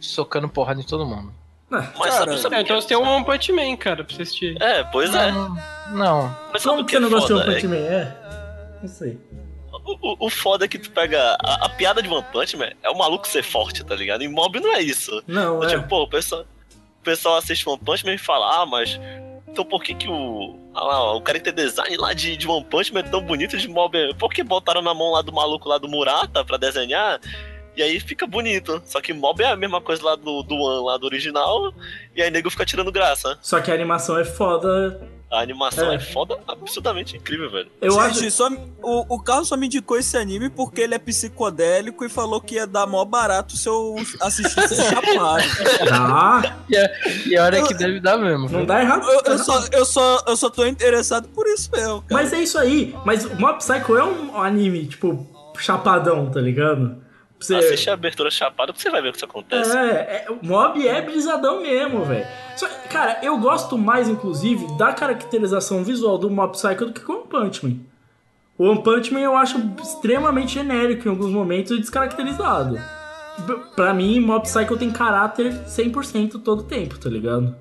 socando 0.00 0.48
porrada 0.48 0.80
em 0.80 0.84
todo 0.84 1.04
mundo. 1.04 1.32
né, 1.70 1.88
Mas 1.98 2.10
Cara, 2.14 2.24
sabe, 2.26 2.38
sabe 2.38 2.56
É, 2.56 2.60
então 2.60 2.80
você 2.80 2.88
tem 2.88 2.96
um 2.96 3.02
One 3.08 3.24
Punch 3.24 3.52
Man, 3.52 3.76
cara, 3.76 4.04
pra 4.04 4.14
você 4.14 4.22
assistir. 4.22 4.60
É, 4.62 4.84
pois 4.84 5.14
é. 5.14 5.30
Não, 5.32 5.56
não. 5.90 6.36
Mas 6.52 6.62
sabe 6.62 6.76
Como 6.76 6.82
o 6.82 6.86
que 6.86 6.92
você 6.92 6.98
não 7.00 7.08
é 7.08 7.10
gostou 7.10 7.36
do 7.38 7.44
foda? 7.44 7.52
Punch 7.54 7.66
É 7.66 7.68
Man? 7.68 7.76
É? 7.76 8.78
Não 8.82 8.88
sei. 8.88 9.18
O, 9.84 10.12
o- 10.12 10.26
o 10.26 10.30
foda 10.30 10.64
é 10.64 10.68
que 10.68 10.78
tu 10.78 10.90
pega. 10.90 11.36
A, 11.42 11.66
a 11.66 11.68
piada 11.68 12.02
de 12.02 12.08
One 12.08 12.24
Punch 12.32 12.56
Man 12.56 12.70
é 12.82 12.90
o 12.90 12.96
maluco 12.96 13.26
ser 13.26 13.42
forte, 13.42 13.84
tá 13.84 13.94
ligado? 13.96 14.22
Em 14.22 14.28
mob 14.28 14.60
não 14.60 14.74
é 14.74 14.80
isso. 14.80 15.22
Não, 15.26 15.60
Tipo, 15.60 15.82
é. 15.82 15.86
pô, 15.86 16.02
o 16.04 16.08
pessoal, 16.08 16.42
o 16.42 17.04
pessoal 17.04 17.36
assiste 17.36 17.68
One 17.68 17.78
Punch 17.84 18.04
Man 18.04 18.14
e 18.14 18.18
fala, 18.18 18.62
ah, 18.62 18.66
mas. 18.66 18.98
Então 19.58 19.68
por 19.68 19.82
que 19.82 19.92
que 19.92 20.08
o. 20.08 20.56
ah 20.72 20.84
lá, 20.84 21.16
o 21.16 21.18
character 21.26 21.52
design 21.52 21.96
lá 21.96 22.12
de, 22.12 22.36
de 22.36 22.46
One 22.46 22.64
Punch 22.64 22.94
Man 22.94 23.00
é 23.00 23.02
tão 23.02 23.20
bonito 23.20 23.58
de 23.58 23.66
mob? 23.66 24.14
Por 24.14 24.32
que 24.32 24.44
botaram 24.44 24.80
na 24.80 24.94
mão 24.94 25.10
lá 25.10 25.20
do 25.20 25.32
maluco 25.32 25.68
lá 25.68 25.78
do 25.78 25.88
Murata 25.88 26.44
pra 26.44 26.56
desenhar? 26.56 27.20
E 27.76 27.82
aí 27.82 27.98
fica 27.98 28.24
bonito. 28.24 28.80
Só 28.84 29.00
que 29.00 29.12
mob 29.12 29.42
é 29.42 29.48
a 29.48 29.56
mesma 29.56 29.80
coisa 29.80 30.04
lá 30.04 30.14
do, 30.14 30.44
do 30.44 30.54
One, 30.54 30.86
lá 30.86 30.96
do 30.96 31.06
original. 31.06 31.74
E 32.14 32.22
aí 32.22 32.30
nego 32.30 32.48
fica 32.50 32.64
tirando 32.64 32.92
graça. 32.92 33.36
Só 33.42 33.60
que 33.60 33.68
a 33.72 33.74
animação 33.74 34.16
é 34.16 34.24
foda. 34.24 35.17
A 35.30 35.40
animação 35.42 35.92
É. 35.92 35.96
é, 35.96 35.98
foda, 35.98 36.38
absurdamente 36.48 37.14
incrível, 37.16 37.50
velho. 37.50 37.70
Eu 37.82 37.90
Gente, 37.92 38.26
acho. 38.26 38.30
só, 38.30 38.48
o, 38.82 39.14
o 39.14 39.22
Carlos 39.22 39.48
só 39.48 39.58
me 39.58 39.66
indicou 39.66 39.98
esse 39.98 40.16
anime 40.16 40.48
porque 40.48 40.80
ele 40.80 40.94
é 40.94 40.98
psicodélico 40.98 42.02
e 42.02 42.08
falou 42.08 42.40
que 42.40 42.54
ia 42.54 42.66
dar 42.66 42.86
mó 42.86 43.04
barato 43.04 43.54
se 43.54 43.68
eu 43.68 43.94
assistisse 44.22 44.74
chapado. 44.76 45.44
Dá. 45.84 46.56
E, 46.70 46.76
a- 46.76 46.90
e 47.26 47.36
a 47.36 47.44
hora 47.44 47.58
é 47.58 47.62
que 47.62 47.74
deve 47.74 48.00
dar 48.00 48.16
mesmo. 48.16 48.48
Não 48.48 48.64
dá 48.64 48.80
errado. 48.80 49.06
Eu, 49.06 49.20
eu 49.32 49.38
só, 49.38 49.64
eu, 49.70 49.84
só, 49.84 50.24
eu 50.26 50.36
só 50.36 50.48
tô 50.48 50.64
interessado 50.66 51.28
por 51.28 51.46
isso 51.46 51.70
mesmo, 51.72 52.02
cara. 52.02 52.22
Mas 52.22 52.32
é 52.32 52.40
isso 52.42 52.58
aí. 52.58 52.96
Mas 53.04 53.24
o 53.26 53.34
Mob 53.36 53.58
Psycho 53.58 53.96
é 53.96 54.04
um 54.04 54.40
anime, 54.40 54.86
tipo, 54.86 55.26
chapadão, 55.58 56.30
tá 56.30 56.40
ligado? 56.40 56.96
Você... 57.38 57.54
Assiste 57.54 57.88
a 57.88 57.92
abertura 57.92 58.30
chapada 58.30 58.72
que 58.72 58.82
você 58.82 58.90
vai 58.90 59.00
ver 59.00 59.10
o 59.10 59.12
que 59.12 59.18
isso 59.18 59.24
acontece. 59.24 59.76
É, 59.76 60.26
é, 60.26 60.30
o 60.30 60.44
Mob 60.44 60.86
é 60.86 61.00
brisadão 61.00 61.62
mesmo, 61.62 62.04
velho. 62.04 62.26
Cara, 62.90 63.20
eu 63.22 63.38
gosto 63.38 63.78
mais, 63.78 64.08
inclusive, 64.08 64.66
da 64.76 64.92
caracterização 64.92 65.84
visual 65.84 66.18
do 66.18 66.28
Mob 66.28 66.52
Psycho 66.52 66.86
do 66.86 66.92
que 66.92 67.00
com 67.00 67.12
o 67.12 67.16
One 67.18 67.28
Punch 67.28 67.64
Man. 67.64 67.76
O 68.58 68.64
One 68.64 68.82
Punch 68.82 69.14
Man 69.14 69.20
eu 69.20 69.36
acho 69.36 69.56
extremamente 69.80 70.54
genérico 70.54 71.06
em 71.06 71.10
alguns 71.10 71.30
momentos 71.30 71.70
e 71.70 71.78
descaracterizado. 71.78 72.76
Pra 73.76 73.94
mim, 73.94 74.18
Mob 74.18 74.42
Psycho 74.42 74.76
tem 74.76 74.90
caráter 74.90 75.52
100% 75.64 76.42
todo 76.42 76.60
o 76.60 76.64
tempo, 76.64 76.98
tá 76.98 77.08
ligado? 77.08 77.54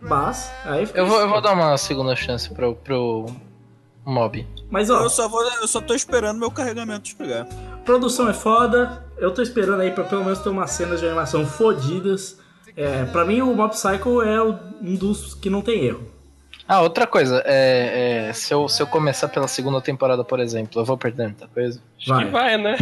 Mas, 0.00 0.50
aí 0.64 0.86
fica 0.86 0.98
Eu 0.98 1.06
vou, 1.06 1.20
eu 1.20 1.28
vou 1.28 1.40
dar 1.40 1.52
uma 1.52 1.76
segunda 1.76 2.16
chance 2.16 2.52
pro, 2.52 2.74
pro 2.74 3.26
Mob. 4.04 4.46
Mas 4.70 4.88
ó, 4.88 5.02
Eu 5.02 5.10
só, 5.10 5.28
vou, 5.28 5.42
eu 5.60 5.68
só 5.68 5.80
tô 5.80 5.94
esperando 5.94 6.38
meu 6.38 6.50
carregamento 6.50 7.08
chegar. 7.08 7.46
Produção 7.84 8.28
é 8.28 8.32
foda. 8.34 9.04
Eu 9.18 9.30
tô 9.32 9.42
esperando 9.42 9.80
aí 9.80 9.90
pra 9.90 10.04
pelo 10.04 10.24
menos 10.24 10.38
ter 10.40 10.48
umas 10.48 10.70
cenas 10.70 11.00
de 11.00 11.06
animação 11.06 11.46
fodidas. 11.46 12.40
É, 12.76 13.04
pra 13.04 13.24
mim, 13.24 13.40
o 13.42 13.54
Mob 13.54 13.70
Psycho 13.72 14.22
é 14.22 14.42
um 14.42 14.94
dos 14.94 15.34
que 15.34 15.50
não 15.50 15.60
tem 15.60 15.84
erro. 15.84 16.10
Ah, 16.66 16.80
outra 16.80 17.06
coisa, 17.06 17.42
é, 17.44 18.28
é, 18.28 18.32
se, 18.32 18.54
eu, 18.54 18.68
se 18.68 18.80
eu 18.82 18.86
começar 18.86 19.28
pela 19.28 19.46
segunda 19.48 19.80
temporada, 19.80 20.24
por 20.24 20.40
exemplo, 20.40 20.80
eu 20.80 20.84
vou 20.84 20.96
perder 20.96 21.24
muita 21.24 21.46
coisa. 21.48 21.82
Acho 21.98 22.18
que 22.18 22.24
vai, 22.30 22.56
né? 22.56 22.76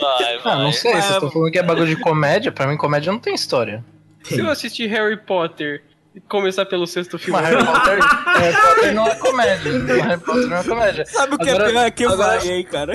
Vai, 0.00 0.38
vai. 0.38 0.52
Ah, 0.52 0.56
não 0.58 0.72
sei, 0.72 0.92
Mas- 0.94 1.04
vocês 1.04 1.14
estão 1.14 1.30
falando 1.30 1.52
que 1.52 1.58
é 1.58 1.62
bagulho 1.62 1.86
de 1.86 2.00
comédia, 2.00 2.50
pra 2.50 2.66
mim 2.66 2.76
comédia 2.76 3.12
não 3.12 3.20
tem 3.20 3.34
história. 3.34 3.84
Se 4.24 4.40
eu 4.40 4.50
assistir 4.50 4.88
Harry 4.88 5.16
Potter 5.16 5.82
começar 6.28 6.66
pelo 6.66 6.86
sexto 6.86 7.18
filme. 7.18 7.40
Mas 7.40 7.50
Harry 7.50 7.64
Potter, 7.64 7.98
Harry 8.40 8.56
Potter 8.56 8.94
não 8.94 9.06
é 9.06 9.14
comédia. 9.16 9.72
Harry 10.04 10.20
Potter 10.20 10.46
não 10.48 10.56
é 10.56 10.64
comédia. 10.64 11.04
Sabe 11.06 11.34
o 11.34 11.38
que 11.38 11.50
Agora- 11.50 11.66
é 11.68 11.70
pior? 11.72 11.90
Que 11.92 12.04
agora- 12.04 12.38
vai, 12.38 12.48
hein, 12.48 12.64
cara? 12.64 12.94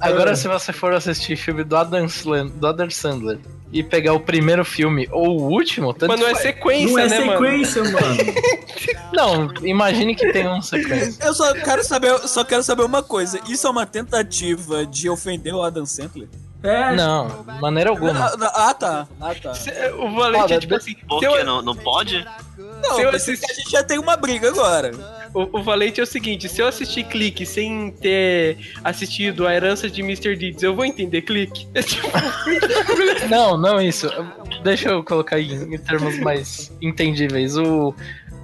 Agora, 0.00 0.36
se 0.36 0.48
você 0.48 0.72
for 0.72 0.92
assistir 0.92 1.36
filme 1.36 1.64
do 1.64 1.76
Adam, 1.76 2.04
Slan- 2.06 2.46
do 2.48 2.66
Adam 2.66 2.90
Sandler 2.90 3.38
e 3.72 3.82
pegar 3.82 4.12
o 4.14 4.20
primeiro 4.20 4.64
filme 4.64 5.08
ou 5.10 5.40
o 5.40 5.50
último, 5.50 5.92
tanto 5.92 6.08
Mas 6.10 6.20
não 6.20 6.28
é 6.28 6.34
sequência, 6.36 6.92
Não 6.92 6.98
é 6.98 7.08
né, 7.08 7.20
mano? 7.20 7.32
sequência, 7.32 7.84
mano. 7.84 8.16
Não, 9.12 9.52
imagine 9.66 10.14
que 10.14 10.32
tem 10.32 10.46
um 10.48 10.60
sequência. 10.62 11.24
Eu 11.24 11.34
só 11.34 11.52
quero 11.54 11.82
saber, 11.84 12.10
eu 12.10 12.28
só 12.28 12.44
quero 12.44 12.62
saber 12.62 12.82
uma 12.84 13.02
coisa. 13.02 13.40
Isso 13.48 13.66
é 13.66 13.70
uma 13.70 13.86
tentativa 13.86 14.84
de 14.86 15.08
ofender 15.08 15.54
o 15.54 15.62
Adam 15.62 15.86
Sandler? 15.86 16.28
É, 16.62 16.94
Não, 16.96 17.44
maneira 17.60 17.90
alguma. 17.90 18.26
Ah, 18.26 18.68
ah, 18.70 18.74
tá. 18.74 19.06
Ah, 19.20 19.34
tá. 19.34 19.52
O 19.98 20.10
Valente 20.14 20.52
é 20.54 20.58
tipo 20.58 20.74
assim. 20.74 20.94
Por 21.08 21.22
eu- 21.22 21.32
que 21.32 21.44
não, 21.44 21.62
não 21.62 21.76
pode? 21.76 22.26
Não, 22.82 22.96
Se 22.96 23.02
eu 23.02 23.08
assistir- 23.10 23.50
a 23.50 23.54
gente 23.54 23.70
já 23.70 23.82
tem 23.82 23.98
uma 23.98 24.16
briga 24.16 24.48
agora. 24.48 24.90
O, 25.34 25.58
o 25.58 25.62
Valente 25.62 26.00
é 26.00 26.02
o 26.02 26.06
seguinte: 26.06 26.48
se 26.48 26.60
eu 26.62 26.66
assistir 26.66 27.04
clique 27.04 27.44
sem 27.44 27.90
ter 27.90 28.58
assistido 28.84 29.46
a 29.46 29.54
herança 29.54 29.88
de 29.90 30.00
Mr. 30.02 30.36
Deeds, 30.36 30.62
eu 30.62 30.74
vou 30.74 30.84
entender 30.84 31.22
clique? 31.22 31.66
É 31.74 31.82
tipo, 31.82 32.08
Não, 33.28 33.56
não 33.56 33.80
isso. 33.80 34.08
Deixa 34.62 34.88
eu 34.90 35.02
colocar 35.04 35.38
em, 35.40 35.74
em 35.74 35.78
termos 35.78 36.18
mais 36.20 36.72
entendíveis. 36.80 37.56
O. 37.56 37.94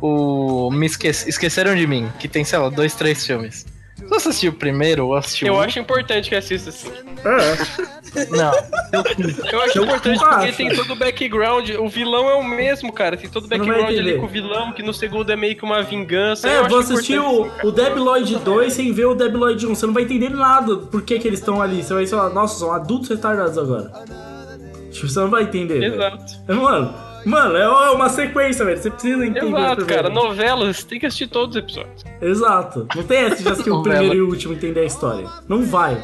O. 0.01 0.71
Me 0.71 0.87
esque- 0.87 1.09
Esqueceram 1.09 1.77
de 1.77 1.87
mim, 1.87 2.11
que 2.19 2.27
tem, 2.29 2.45
sei 2.45 2.59
lá, 2.59 2.69
dois, 2.69 2.95
três 2.95 3.25
filmes. 3.27 3.65
Se 3.97 4.05
você 4.07 4.29
assistiu 4.31 4.51
o 4.51 4.55
primeiro 4.55 5.07
ou 5.07 5.15
assistiu 5.15 5.47
eu 5.49 5.55
um, 5.55 5.61
acho 5.61 5.79
importante 5.79 6.29
que 6.29 6.35
assista 6.35 6.71
assim. 6.71 6.89
é. 6.89 8.02
Não. 8.31 8.53
Eu 9.51 9.61
acho 9.63 9.79
Eu 9.79 9.85
importante 9.85 10.21
porque 10.21 10.53
tem 10.53 10.75
todo 10.75 10.93
o 10.93 10.97
background. 10.97 11.71
O 11.79 11.89
vilão 11.89 12.29
é 12.29 12.35
o 12.35 12.45
mesmo, 12.45 12.93
cara. 12.93 13.17
Tem 13.17 13.29
todo 13.29 13.45
o 13.45 13.49
background 13.49 13.89
ali 13.89 14.19
com 14.19 14.27
o 14.27 14.29
vilão, 14.29 14.73
que 14.73 14.83
no 14.83 14.93
segundo 14.93 15.31
é 15.31 15.37
meio 15.37 15.57
que 15.57 15.65
uma 15.65 15.83
vingança. 15.83 16.49
É, 16.49 16.59
eu 16.59 16.69
vou 16.69 16.79
assistir 16.79 17.19
o, 17.19 17.51
o 17.63 17.71
Debiloid 17.71 18.37
2 18.37 18.73
sem 18.73 18.93
ver 18.93 19.07
o 19.07 19.15
Debiloid 19.15 19.67
1. 19.67 19.75
Você 19.75 19.87
não 19.87 19.95
vai 19.95 20.03
entender 20.03 20.31
nada 20.31 20.77
por 20.77 21.03
que, 21.03 21.19
que 21.19 21.27
eles 21.27 21.41
estão 21.41 21.61
ali. 21.61 21.83
Você 21.83 21.95
vai 21.95 22.07
falar, 22.07 22.31
nossa, 22.31 22.59
são 22.59 22.73
adultos 22.73 23.09
retardados 23.09 23.57
agora. 23.57 23.91
Tipo, 24.91 25.09
você 25.09 25.21
não 25.21 25.31
vai 25.31 25.45
entender. 25.45 25.83
Exato. 25.83 26.35
Mano, 26.49 26.95
Mano, 27.25 27.57
é 27.57 27.91
uma 27.91 28.09
sequência, 28.09 28.65
velho. 28.65 28.79
Você 28.79 28.91
precisa 28.91 29.25
entender 29.25 29.47
Exato, 29.47 29.87
cara. 29.87 30.09
Novelas, 30.09 30.85
tem 30.85 30.99
que 30.99 31.07
assistir 31.07 31.29
todos 31.29 31.57
os 31.57 31.63
episódios. 31.63 32.05
Exato. 32.21 32.87
Não 32.95 33.03
tem 33.05 33.19
essa 33.19 33.43
de 33.43 33.49
assistir 33.49 33.71
o 33.71 33.83
primeiro 33.83 34.15
e 34.15 34.21
o 34.23 34.29
último 34.29 34.53
e 34.53 34.57
entender 34.57 34.81
a 34.81 34.85
história. 34.85 35.29
Não 35.49 35.65
vai. 35.65 36.03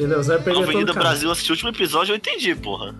Entendeu? 0.00 0.22
Você 0.22 0.28
vai 0.30 0.38
perder 0.42 0.60
todo 0.60 0.70
Avenida. 0.70 0.92
Brasil, 0.94 1.30
assisti 1.30 1.50
o 1.50 1.54
último 1.54 1.70
episódio, 1.70 2.12
eu 2.12 2.16
entendi, 2.16 2.54
porra. 2.54 2.94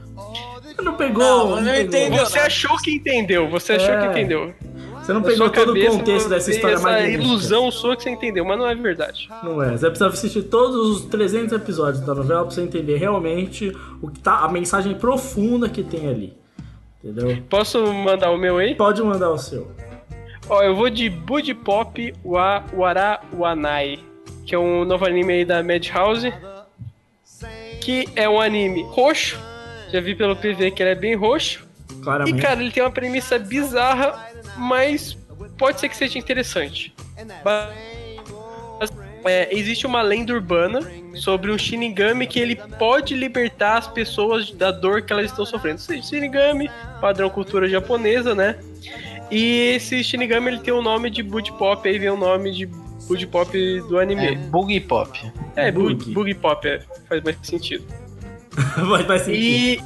Você 0.63 0.83
não 0.83 0.95
pegou. 0.95 1.23
Não, 1.25 1.57
eu 1.57 1.63
não 1.63 1.75
entendi. 1.75 2.19
Você 2.19 2.39
achou 2.39 2.77
que 2.79 2.93
entendeu, 2.95 3.49
você 3.49 3.73
achou 3.75 3.89
É. 3.95 4.01
que 4.01 4.07
entendeu. 4.09 4.55
Você 5.03 5.13
não 5.15 5.21
Na 5.23 5.27
pegou 5.27 5.49
todo 5.51 5.73
o 5.75 5.87
contexto 5.87 6.29
dessa 6.29 6.51
história 6.51 6.75
essa 6.75 6.83
magnífica. 6.85 7.23
ilusão 7.25 7.71
sua 7.71 7.97
que 7.97 8.03
você 8.03 8.11
entendeu, 8.11 8.45
mas 8.45 8.59
não 8.59 8.67
é 8.69 8.75
verdade. 8.75 9.29
Não 9.43 9.63
é. 9.63 9.71
Você 9.71 9.87
precisa 9.89 10.07
assistir 10.09 10.43
todos 10.43 10.77
os 10.77 11.05
300 11.07 11.53
episódios 11.55 12.05
da 12.05 12.15
novela 12.15 12.43
pra 12.45 12.51
você 12.51 12.61
entender 12.61 12.97
realmente 12.97 13.75
o 14.03 14.09
que 14.11 14.21
tá, 14.21 14.41
a 14.41 14.49
mensagem 14.49 14.95
profunda 14.95 15.69
que 15.71 15.83
tem 15.83 16.07
ali. 16.07 16.35
Entendeu? 17.03 17.43
Posso 17.49 17.83
mandar 17.95 18.31
o 18.31 18.37
meu 18.37 18.59
aí? 18.59 18.75
Pode 18.75 19.03
mandar 19.03 19.31
o 19.31 19.39
seu. 19.39 19.71
Ó, 20.49 20.63
eu 20.63 20.77
vou 20.77 20.91
de 20.91 21.09
Bud 21.09 21.55
Pop 21.55 22.15
wa 22.25 22.63
Wara 22.77 23.21
Wanai, 23.37 23.99
que 24.45 24.55
é 24.55 24.59
um 24.59 24.85
novo 24.85 25.07
anime 25.07 25.33
aí 25.33 25.45
da 25.47 25.63
Madhouse, 25.63 26.31
que 27.81 28.09
é 28.15 28.29
um 28.29 28.41
anime 28.41 28.83
roxo. 28.85 29.39
Já 29.93 30.01
vi 30.01 30.15
pelo 30.15 30.37
PV 30.37 30.71
que 30.71 30.83
ele 30.83 30.91
é 30.91 30.95
bem 30.95 31.15
roxo. 31.15 31.67
E, 31.91 31.95
Claramente. 32.03 32.41
cara, 32.41 32.61
ele 32.61 32.71
tem 32.71 32.83
uma 32.83 32.91
premissa 32.91 33.39
bizarra, 33.39 34.31
mas 34.57 35.17
pode 35.59 35.81
ser 35.81 35.89
que 35.89 35.97
seja 35.97 36.19
interessante. 36.19 36.95
Ba- 37.45 37.71
É, 39.27 39.55
existe 39.55 39.87
uma 39.87 40.01
lenda 40.01 40.33
urbana 40.33 40.81
sobre 41.15 41.53
um 41.53 41.59
Shinigami 41.59 42.27
que 42.27 42.41
ele 42.41 42.57
pode 42.79 43.15
libertar 43.15 43.77
as 43.77 43.87
pessoas 43.87 44.51
da 44.51 44.71
dor 44.71 45.03
que 45.03 45.13
elas 45.13 45.27
estão 45.27 45.45
sofrendo. 45.45 45.79
Shinigami, 45.79 46.71
padrão 47.03 47.29
cultura 47.29 47.69
japonesa, 47.69 48.35
né? 48.35 48.57
E 49.31 49.75
esse 49.77 50.03
Shinigami 50.03 50.49
ele 50.49 50.61
tem 50.61 50.73
o 50.73 50.81
nome 50.81 51.11
de 51.11 51.23
Bud 51.23 51.53
Pop, 51.59 51.87
aí 51.87 51.99
vem 51.99 52.09
o 52.09 52.17
nome 52.17 52.51
de 52.51 52.67
Bud 53.11 53.27
Pop 53.27 53.81
do 53.89 53.99
É 53.99 54.03
anime. 54.03 54.37
Boogie 54.37 54.81
Pop. 54.81 55.19
É, 55.57 55.71
Bug, 55.73 55.95
Bug. 55.95 56.13
Bug 56.15 56.35
Pop, 56.35 56.67
é, 56.69 56.81
faz 57.09 57.23
mais 57.23 57.37
sentido. 57.43 57.85
Vai, 58.89 59.03
vai 59.05 59.19
sentir. 59.19 59.81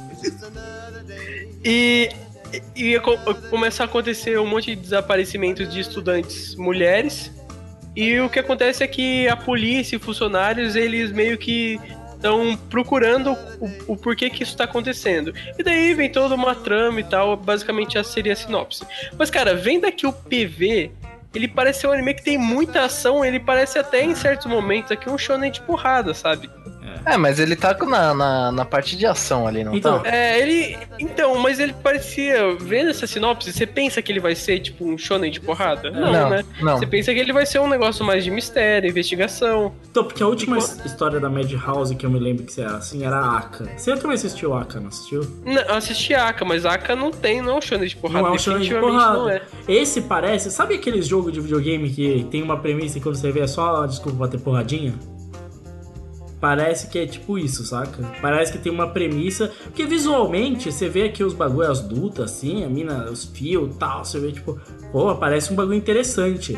E. 1.63 2.09
E 2.75 2.91
ia 2.91 3.01
co- 3.01 3.17
começar 3.49 3.83
a 3.83 3.85
acontecer 3.87 4.39
um 4.39 4.45
monte 4.47 4.75
de 4.75 4.81
desaparecimentos 4.81 5.67
de 5.73 5.79
estudantes 5.81 6.55
mulheres. 6.55 7.31
E 7.95 8.17
o 8.19 8.29
que 8.29 8.39
acontece 8.39 8.83
é 8.83 8.87
que 8.87 9.27
a 9.27 9.35
polícia 9.35 9.95
e 9.95 9.99
funcionários, 9.99 10.75
eles 10.75 11.11
meio 11.11 11.37
que 11.37 11.79
estão 12.13 12.55
procurando 12.69 13.31
o, 13.59 13.93
o 13.93 13.97
porquê 13.97 14.29
que 14.29 14.43
isso 14.43 14.53
está 14.53 14.63
acontecendo. 14.63 15.33
E 15.57 15.63
daí 15.63 15.93
vem 15.93 16.09
toda 16.09 16.33
uma 16.35 16.55
trama 16.55 16.99
e 17.01 17.03
tal, 17.03 17.35
basicamente 17.35 17.97
essa 17.97 18.09
seria 18.11 18.33
a 18.33 18.35
sinopse. 18.37 18.85
Mas, 19.17 19.29
cara, 19.29 19.53
vendo 19.55 19.85
aqui 19.85 20.05
o 20.07 20.13
PV, 20.13 20.91
ele 21.35 21.47
parece 21.47 21.85
um 21.85 21.91
anime 21.91 22.13
que 22.13 22.23
tem 22.23 22.37
muita 22.37 22.83
ação, 22.83 23.23
ele 23.23 23.39
parece 23.39 23.77
até 23.77 24.03
em 24.03 24.15
certos 24.15 24.45
momentos 24.45 24.91
aqui 24.91 25.09
um 25.09 25.17
shonen 25.17 25.51
de 25.51 25.61
porrada, 25.61 26.13
sabe? 26.13 26.49
É, 27.05 27.17
mas 27.17 27.39
ele 27.39 27.55
tá 27.55 27.73
com- 27.75 27.85
na, 27.85 28.13
na, 28.13 28.51
na 28.51 28.65
parte 28.65 28.97
de 28.97 29.05
ação 29.05 29.47
ali, 29.47 29.63
não 29.63 29.75
Então, 29.75 29.99
tá? 29.99 30.09
É, 30.09 30.39
ele. 30.39 30.77
Então, 30.99 31.37
mas 31.37 31.59
ele 31.59 31.73
parecia. 31.73 32.55
Vendo 32.59 32.89
essa 32.89 33.05
sinopse, 33.05 33.51
você 33.53 33.65
pensa 33.67 34.01
que 34.01 34.11
ele 34.11 34.19
vai 34.19 34.33
ser 34.35 34.59
tipo 34.59 34.85
um 34.85 34.97
shonen 34.97 35.29
de 35.31 35.39
porrada? 35.39 35.91
Não, 35.91 36.11
Não, 36.11 36.29
né? 36.29 36.45
não. 36.61 36.77
Você 36.77 36.87
pensa 36.87 37.13
que 37.13 37.19
ele 37.19 37.31
vai 37.33 37.45
ser 37.45 37.59
um 37.59 37.67
negócio 37.67 38.03
mais 38.05 38.23
de 38.23 38.31
mistério, 38.31 38.89
investigação. 38.89 39.73
Então, 39.91 40.03
porque 40.03 40.23
a 40.23 40.27
última 40.27 40.57
his- 40.57 40.79
história 40.85 41.19
da 41.19 41.29
Madhouse 41.29 41.95
que 41.95 42.05
eu 42.05 42.09
me 42.09 42.19
lembro 42.19 42.43
que 42.45 42.59
era 42.59 42.77
assim 42.77 43.05
era 43.05 43.17
a 43.17 43.37
Aka. 43.37 43.65
Você 43.77 43.95
também 43.97 44.15
assistiu 44.15 44.53
a 44.53 44.61
Aka, 44.61 44.79
não 44.79 44.87
assistiu? 44.87 45.21
Não, 45.45 45.61
eu 45.61 45.75
assisti 45.75 46.13
Aka, 46.13 46.43
mas 46.45 46.65
Aka 46.65 46.95
não 46.95 47.11
tem, 47.11 47.41
não 47.41 47.53
é 47.53 47.57
um 47.57 47.61
shonen 47.61 47.87
de 47.87 47.95
porrada. 47.95 48.21
não 48.23 48.29
é 48.29 48.35
um 48.35 48.37
show 48.39 48.53
de 48.53 48.59
definitivamente 48.61 48.97
porrada. 49.03 49.19
não 49.19 49.29
é. 49.29 49.41
Esse 49.67 50.01
parece. 50.01 50.49
Sabe 50.51 50.75
aqueles 50.75 51.07
jogos 51.07 51.31
de 51.31 51.39
videogame 51.39 51.89
que 51.89 52.25
tem 52.31 52.41
uma 52.41 52.57
premissa 52.57 52.97
e 52.97 53.01
quando 53.01 53.15
você 53.15 53.31
vê 53.31 53.41
é 53.41 53.47
só 53.47 53.85
desculpa 53.85 54.17
bater 54.19 54.39
porradinha? 54.39 54.93
Parece 56.45 56.85
que 56.89 56.99
é 56.99 57.07
tipo 57.07 57.39
isso, 57.39 57.65
saca? 57.65 58.03
Parece 58.21 58.51
que 58.51 58.59
tem 58.59 58.71
uma 58.71 58.87
premissa. 58.89 59.51
Porque 59.63 59.83
visualmente 59.83 60.71
você 60.71 60.87
vê 60.87 61.05
aqui 61.05 61.23
os 61.23 61.33
bagulho, 61.33 61.71
as 61.71 61.81
lutas, 61.89 62.33
assim, 62.33 62.63
a 62.63 62.69
mina, 62.69 63.09
os 63.09 63.25
fios 63.25 63.73
e 63.73 63.79
tal. 63.79 64.05
Você 64.05 64.19
vê 64.19 64.31
tipo, 64.31 64.59
pô, 64.91 65.15
parece 65.15 65.51
um 65.51 65.55
bagulho 65.55 65.75
interessante. 65.75 66.55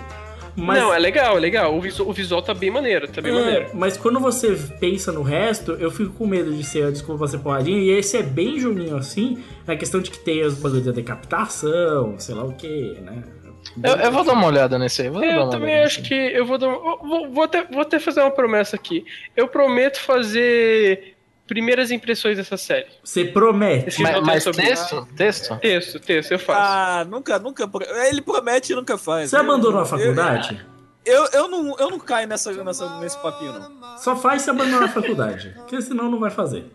Mas, 0.58 0.82
Não, 0.82 0.94
é 0.94 1.00
legal, 1.00 1.38
é 1.38 1.40
legal. 1.40 1.78
O 1.78 1.80
visual, 1.80 2.10
o 2.10 2.12
visual 2.14 2.42
tá 2.42 2.54
bem 2.54 2.70
maneiro, 2.70 3.08
tá 3.08 3.22
bem 3.22 3.32
É, 3.32 3.36
maneiro. 3.40 3.70
mas 3.76 3.96
quando 3.96 4.20
você 4.20 4.58
pensa 4.80 5.12
no 5.12 5.22
resto, 5.22 5.74
eu 5.74 5.90
fico 5.90 6.12
com 6.14 6.26
medo 6.28 6.52
de 6.52 6.64
ser, 6.66 6.92
desculpa 6.92 7.28
ser 7.28 7.38
porradinha, 7.38 7.78
e 7.78 7.92
esse 7.92 8.18
é 8.18 8.24
bem 8.24 8.60
juninho 8.60 8.98
assim, 8.98 9.38
na 9.68 9.76
questão 9.78 10.02
de 10.02 10.10
que 10.10 10.18
tem 10.20 10.44
os 10.44 10.56
bagulhos 10.56 10.84
da 10.84 10.92
decapitação, 10.92 12.16
sei 12.18 12.34
lá 12.36 12.44
o 12.44 12.54
que, 12.54 12.98
né? 13.02 13.24
Eu, 13.84 13.96
eu 13.96 14.12
vou 14.12 14.24
dar 14.24 14.34
uma 14.34 14.48
olhada 14.48 14.78
nesse 14.80 15.02
aí. 15.04 15.10
Vou 15.10 15.22
dar 15.22 15.28
Eu 15.28 15.42
uma 15.44 15.52
também 15.52 15.80
acho 15.84 16.00
nesse 16.00 16.10
que 16.10 16.14
eu 16.16 16.46
vou 16.46 16.58
dar. 16.58 16.68
Vou, 16.70 17.30
vou- 17.32 17.44
até, 17.44 17.64
vou 17.64 17.82
até 17.82 18.00
fazer 18.00 18.22
uma 18.22 18.32
promessa 18.32 18.76
aqui. 18.76 19.06
Eu 19.36 19.48
prometo 19.48 20.00
fazer 20.00 21.16
primeiras 21.48 21.92
impressões 21.92 22.38
dessa 22.38 22.58
série. 22.58 22.88
Você 23.04 23.26
promete. 23.26 24.02
Mas, 24.02 24.22
mas 24.22 24.44
sobre- 24.44 24.64
texto? 24.66 25.08
Texto? 25.16 25.56
Texto, 25.60 26.00
texto, 26.00 26.32
eu 26.32 26.40
faço. 26.40 26.60
Ah, 26.62 27.06
nunca, 27.06 27.40
nunca. 27.40 27.70
Ele 28.10 28.22
promete 28.22 28.74
e 28.74 28.76
nunca 28.76 28.98
faz. 28.98 29.30
Você 29.30 29.36
Eu- 29.38 29.42
abandonou 29.42 29.80
a 29.80 29.84
eu- 29.84 29.86
faculdade? 29.86 30.66
Eu, 31.06 31.26
eu, 31.32 31.48
não, 31.48 31.74
eu 31.80 31.90
não 31.90 32.00
caio 32.00 32.28
nessa, 32.28 32.52
nessa, 32.64 33.00
nesse 33.00 33.18
papinho, 33.22 33.54
não. 33.54 33.98
Só 33.98 34.14
faz 34.18 34.42
se 34.42 34.50
abandonar 34.50 34.84
a 34.84 34.88
faculdade, 34.90 35.54
porque 35.56 35.82
senão 35.82 36.12
não 36.12 36.20
vai 36.20 36.30
fazer. 36.30 36.66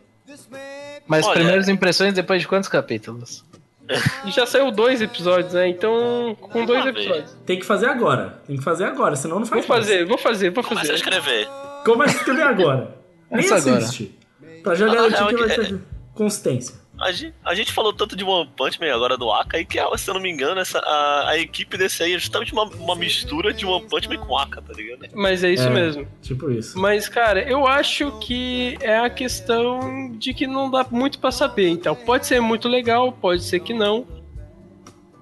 Mas 1.06 1.26
Olha- 1.26 1.34
primeiras 1.34 1.68
impressões 1.68 2.14
depois 2.14 2.40
de 2.40 2.48
quantos 2.48 2.68
capítulos? 2.68 3.44
E 4.24 4.30
já 4.30 4.46
saiu 4.46 4.70
dois 4.70 5.02
episódios, 5.02 5.52
né? 5.54 5.68
Então, 5.68 6.36
com 6.40 6.64
dois 6.64 6.86
episódios. 6.86 7.36
Tem 7.44 7.58
que 7.58 7.66
fazer 7.66 7.86
agora, 7.86 8.40
tem 8.46 8.56
que 8.56 8.62
fazer 8.62 8.84
agora, 8.84 9.16
senão 9.16 9.36
não 9.40 9.44
Vou 9.44 9.62
faz 9.62 9.66
mais. 9.68 9.84
fazer, 9.86 10.04
vou 10.06 10.16
fazer, 10.18 10.50
vou 10.50 10.62
Começa 10.64 10.92
a 10.92 10.94
fazer. 10.94 10.94
escrever. 10.94 11.48
Começa 11.84 12.14
a 12.16 12.18
escrever 12.18 12.42
agora. 12.42 12.96
Nem 13.30 13.46
Começa 13.46 13.56
agora. 13.68 13.84
assiste. 13.84 14.18
Pra 14.62 14.74
já 14.74 14.86
Ah, 14.86 14.94
garantir 14.94 15.22
é, 15.22 15.26
que 15.26 15.34
vai 15.34 15.50
é- 15.50 15.54
ter 15.56 15.80
consistência. 16.14 16.74
A 17.02 17.12
gente, 17.12 17.34
a 17.44 17.54
gente 17.54 17.72
falou 17.72 17.92
tanto 17.92 18.14
de 18.14 18.22
One 18.24 18.48
Punch 18.56 18.80
Man 18.80 18.94
agora 18.94 19.16
do 19.18 19.30
Aka, 19.30 19.56
aí 19.56 19.64
que, 19.64 19.78
se 19.98 20.08
eu 20.10 20.14
não 20.14 20.20
me 20.20 20.30
engano, 20.30 20.60
essa, 20.60 20.78
a, 20.78 21.30
a 21.30 21.38
equipe 21.38 21.76
desse 21.76 22.02
aí 22.02 22.14
é 22.14 22.18
justamente 22.18 22.52
uma, 22.52 22.64
uma 22.64 22.94
mistura 22.94 23.52
de 23.52 23.66
One 23.66 23.86
Punch 23.88 24.08
Man 24.08 24.18
com 24.18 24.38
Aka, 24.38 24.62
tá 24.62 24.72
ligado? 24.72 25.08
Mas 25.14 25.42
é 25.42 25.50
isso 25.50 25.66
É, 25.66 25.70
mesmo. 25.70 26.06
Tipo 26.22 26.50
isso. 26.50 26.78
Mas, 26.78 27.08
cara, 27.08 27.42
eu 27.42 27.66
acho 27.66 28.12
que 28.20 28.78
é 28.80 28.96
a 28.98 29.10
questão 29.10 30.12
de 30.12 30.32
que 30.32 30.46
não 30.46 30.70
dá 30.70 30.86
muito 30.90 31.18
pra 31.18 31.30
saber. 31.32 31.68
Então, 31.68 31.94
pode 31.94 32.26
ser 32.26 32.40
muito 32.40 32.68
legal, 32.68 33.10
pode 33.12 33.42
ser 33.42 33.60
que 33.60 33.74
não. 33.74 34.06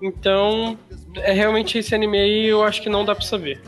Então, 0.02 0.78
é 1.16 1.32
realmente 1.32 1.78
esse 1.78 1.94
anime 1.94 2.18
aí, 2.18 2.46
eu 2.46 2.62
acho 2.62 2.80
que 2.82 2.88
não 2.88 3.04
dá 3.04 3.14
pra 3.14 3.24
saber. 3.24 3.60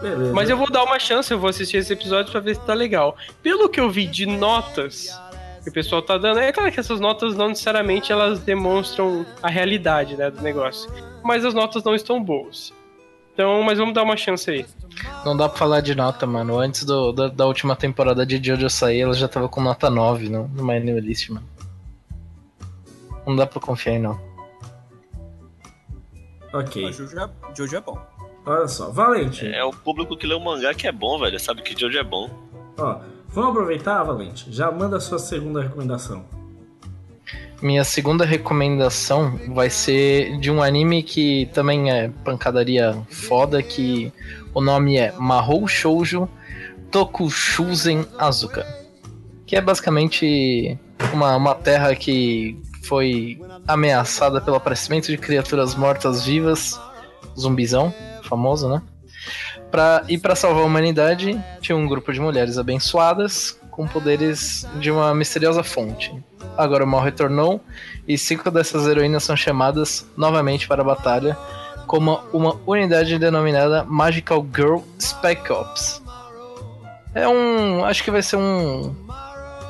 Beleza. 0.00 0.32
Mas 0.32 0.48
eu 0.48 0.56
vou 0.56 0.70
dar 0.70 0.84
uma 0.84 0.98
chance, 0.98 1.32
eu 1.32 1.38
vou 1.38 1.50
assistir 1.50 1.76
esse 1.78 1.92
episódio 1.92 2.30
pra 2.30 2.40
ver 2.40 2.54
se 2.54 2.60
tá 2.64 2.74
legal. 2.74 3.16
Pelo 3.42 3.68
que 3.68 3.80
eu 3.80 3.90
vi 3.90 4.06
de 4.06 4.26
notas 4.26 5.08
que 5.68 5.70
o 5.70 5.74
pessoal 5.74 6.00
tá 6.00 6.16
dando, 6.16 6.40
é 6.40 6.50
claro 6.50 6.72
que 6.72 6.80
essas 6.80 6.98
notas 6.98 7.36
não 7.36 7.48
necessariamente 7.48 8.10
elas 8.10 8.40
demonstram 8.40 9.26
a 9.42 9.48
realidade, 9.48 10.16
né, 10.16 10.30
do 10.30 10.40
negócio. 10.40 10.90
Mas 11.22 11.44
as 11.44 11.52
notas 11.52 11.84
não 11.84 11.94
estão 11.94 12.22
boas. 12.22 12.72
Então, 13.34 13.62
mas 13.62 13.78
vamos 13.78 13.94
dar 13.94 14.02
uma 14.02 14.16
chance 14.16 14.50
aí. 14.50 14.66
Não 15.24 15.36
dá 15.36 15.48
pra 15.48 15.58
falar 15.58 15.80
de 15.80 15.94
nota, 15.94 16.26
mano. 16.26 16.58
Antes 16.58 16.84
do, 16.84 17.12
da, 17.12 17.28
da 17.28 17.46
última 17.46 17.76
temporada 17.76 18.26
de 18.26 18.42
Jojo 18.42 18.68
sair, 18.68 19.02
ela 19.02 19.14
já 19.14 19.28
tava 19.28 19.48
com 19.48 19.60
nota 19.60 19.88
9 19.88 20.28
no, 20.28 20.48
no 20.48 20.66
My 20.66 20.80
New 20.80 20.98
List, 20.98 21.28
mano. 21.30 21.46
Não 23.26 23.36
dá 23.36 23.46
pra 23.46 23.60
confiar 23.60 23.94
em 23.94 24.00
não. 24.00 24.18
Ok. 26.52 26.92
Jojo 26.92 27.16
é, 27.16 27.30
Jojo 27.54 27.76
é 27.76 27.80
bom. 27.80 27.98
Olha 28.44 28.66
só. 28.66 28.90
Valente. 28.90 29.46
É 29.46 29.62
o 29.62 29.70
público 29.70 30.16
que 30.16 30.26
lê 30.26 30.34
o 30.34 30.40
mangá 30.40 30.74
que 30.74 30.88
é 30.88 30.92
bom, 30.92 31.18
velho. 31.20 31.38
Sabe 31.38 31.62
que 31.62 31.78
Jojo 31.78 31.98
é 31.98 32.02
bom. 32.02 32.30
Ó, 32.78 32.98
vamos 33.38 33.50
aproveitar, 33.50 34.02
Valente. 34.02 34.46
Já 34.50 34.70
manda 34.70 34.96
a 34.96 35.00
sua 35.00 35.18
segunda 35.18 35.62
recomendação. 35.62 36.24
Minha 37.62 37.84
segunda 37.84 38.24
recomendação 38.24 39.38
vai 39.48 39.70
ser 39.70 40.38
de 40.38 40.50
um 40.50 40.62
anime 40.62 41.02
que 41.02 41.46
também 41.52 41.90
é 41.90 42.08
pancadaria 42.24 43.00
foda, 43.08 43.62
que 43.62 44.12
o 44.54 44.60
nome 44.60 44.96
é 44.96 45.12
Mahou 45.18 45.66
Shoujo 45.66 46.28
Tokushuzen 46.90 48.06
Azuka. 48.18 48.66
Que 49.46 49.56
é 49.56 49.60
basicamente 49.60 50.78
uma, 51.12 51.36
uma 51.36 51.54
terra 51.54 51.94
que 51.94 52.60
foi 52.84 53.40
ameaçada 53.66 54.40
pelo 54.40 54.56
aparecimento 54.56 55.06
de 55.06 55.18
criaturas 55.18 55.74
mortas-vivas, 55.74 56.80
zumbizão, 57.38 57.92
famoso, 58.22 58.68
né? 58.68 58.82
Pra, 59.70 60.02
e 60.08 60.16
para 60.16 60.34
salvar 60.34 60.62
a 60.62 60.66
humanidade, 60.66 61.38
tinha 61.60 61.76
um 61.76 61.86
grupo 61.86 62.12
de 62.12 62.20
mulheres 62.20 62.56
abençoadas 62.56 63.58
com 63.70 63.86
poderes 63.86 64.66
de 64.80 64.90
uma 64.90 65.14
misteriosa 65.14 65.62
fonte. 65.62 66.12
Agora 66.56 66.84
o 66.84 66.86
mal 66.86 67.00
retornou 67.00 67.60
e 68.06 68.16
cinco 68.16 68.50
dessas 68.50 68.86
heroínas 68.86 69.22
são 69.22 69.36
chamadas 69.36 70.06
novamente 70.16 70.66
para 70.66 70.82
a 70.82 70.84
batalha 70.84 71.36
como 71.86 72.20
uma 72.32 72.56
unidade 72.66 73.18
denominada 73.18 73.84
Magical 73.84 74.46
Girl 74.54 74.78
Spec 75.00 75.50
Ops. 75.50 76.02
É 77.14 77.26
um. 77.26 77.84
Acho 77.84 78.04
que 78.04 78.10
vai 78.10 78.22
ser 78.22 78.36
um. 78.36 78.94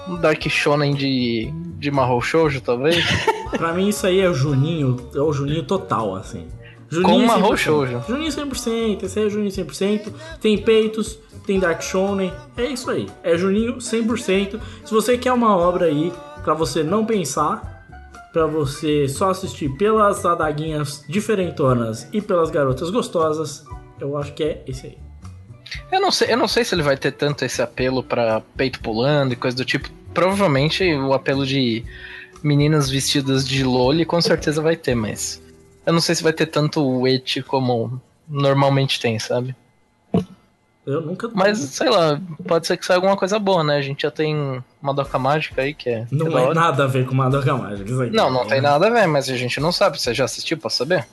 Um 0.09 0.17
Dark 0.17 0.43
Shonen 0.49 0.95
de, 0.95 1.53
de 1.79 1.91
Mahou 1.91 2.21
Shoujo, 2.21 2.61
talvez. 2.61 3.05
Pra 3.57 3.73
mim 3.73 3.89
isso 3.89 4.07
aí 4.07 4.21
é 4.21 4.29
o 4.29 4.35
Juninho, 4.35 4.97
é 5.15 5.21
o 5.21 5.33
Juninho 5.33 5.63
total, 5.63 6.17
assim. 6.17 6.49
Juninho 6.91 7.09
Com 7.09 7.19
uma 7.19 7.39
100%. 7.39 7.41
Roshoujo. 7.43 8.05
Juninho 8.09 8.31
100%, 8.31 9.03
esse 9.03 9.19
aí 9.19 9.27
é 9.27 9.31
Juninho 9.31 9.51
100%. 9.51 10.13
Tem 10.41 10.59
peitos, 10.59 11.19
tem 11.47 11.61
Dark 11.61 11.83
Shonen, 11.83 12.33
é 12.57 12.67
isso 12.67 12.91
aí. 12.91 13.07
É 13.23 13.37
Juninho 13.37 13.77
100%. 13.77 14.61
Se 14.85 14.93
você 14.93 15.19
quer 15.19 15.33
uma 15.33 15.57
obra 15.57 15.87
aí 15.87 16.13
pra 16.43 16.55
você 16.55 16.83
não 16.83 17.05
pensar, 17.05 17.79
pra 18.33 18.47
você 18.47 19.09
só 19.09 19.31
assistir 19.31 19.69
pelas 19.77 20.25
adaguinhas 20.25 21.05
diferentonas 21.09 22.09
e 22.13 22.21
pelas 22.21 22.51
garotas 22.51 22.91
gostosas, 22.91 23.65
eu 24.01 24.17
acho 24.17 24.33
que 24.33 24.43
é 24.43 24.63
esse 24.67 24.87
aí. 24.87 24.99
Eu 25.93 26.01
não 26.01 26.11
sei, 26.11 26.33
eu 26.33 26.37
não 26.37 26.49
sei 26.49 26.65
se 26.65 26.75
ele 26.75 26.83
vai 26.83 26.97
ter 26.97 27.13
tanto 27.13 27.45
esse 27.45 27.61
apelo 27.61 28.03
pra 28.03 28.43
peito 28.57 28.81
pulando 28.81 29.33
e 29.33 29.37
coisa 29.37 29.57
do 29.57 29.65
tipo. 29.65 29.91
Provavelmente 30.15 30.85
o 30.95 31.13
apelo 31.13 31.47
de 31.47 31.85
meninas 32.43 32.89
vestidas 32.89 33.47
de 33.47 33.65
loli 33.65 34.05
com 34.05 34.21
certeza 34.21 34.63
vai 34.63 34.77
ter, 34.77 34.95
mas 34.95 35.43
eu 35.89 35.93
não 35.95 36.03
sei 36.03 36.15
se 36.15 36.23
vai 36.23 36.35
ter 36.35 36.45
tanto 36.45 37.09
et 37.09 37.43
como 37.45 37.99
normalmente 38.29 39.01
tem, 39.01 39.19
sabe? 39.19 39.57
Eu 40.85 41.01
nunca. 41.01 41.31
Mas 41.35 41.59
sei 41.59 41.89
lá, 41.89 42.21
pode 42.47 42.67
ser 42.67 42.77
que 42.77 42.85
saia 42.85 42.99
alguma 42.99 43.17
coisa 43.17 43.39
boa, 43.39 43.65
né? 43.65 43.77
A 43.79 43.81
gente 43.83 44.03
já 44.03 44.11
tem 44.11 44.63
Madoka 44.83 45.19
Mágica 45.19 45.63
aí 45.63 45.73
que 45.73 45.89
é. 45.89 46.07
Não 46.11 46.29
da 46.29 46.43
é 46.43 46.53
nada 46.53 46.85
a 46.85 46.87
ver 46.87 47.07
com 47.07 47.15
Madoka 47.15 47.57
Mágica. 47.57 47.91
isso 47.91 48.03
aí. 48.03 48.11
Não, 48.11 48.31
não 48.31 48.47
tem 48.47 48.61
nada 48.61 48.87
a 48.87 48.91
ver, 48.91 49.07
mas 49.07 49.31
a 49.31 49.37
gente 49.37 49.59
não 49.61 49.73
sabe. 49.73 49.99
Você 49.99 50.13
já 50.13 50.27
assistiu, 50.27 50.59
posso 50.59 50.77
saber? 50.77 51.07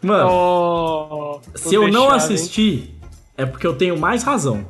Mano, 0.00 0.30
Oh, 0.30 1.40
se 1.54 1.74
eu 1.74 1.88
não 1.88 2.08
assistir, 2.10 2.98
é 3.36 3.44
porque 3.44 3.66
eu 3.66 3.76
tenho 3.76 3.98
mais 3.98 4.22
razão. 4.22 4.64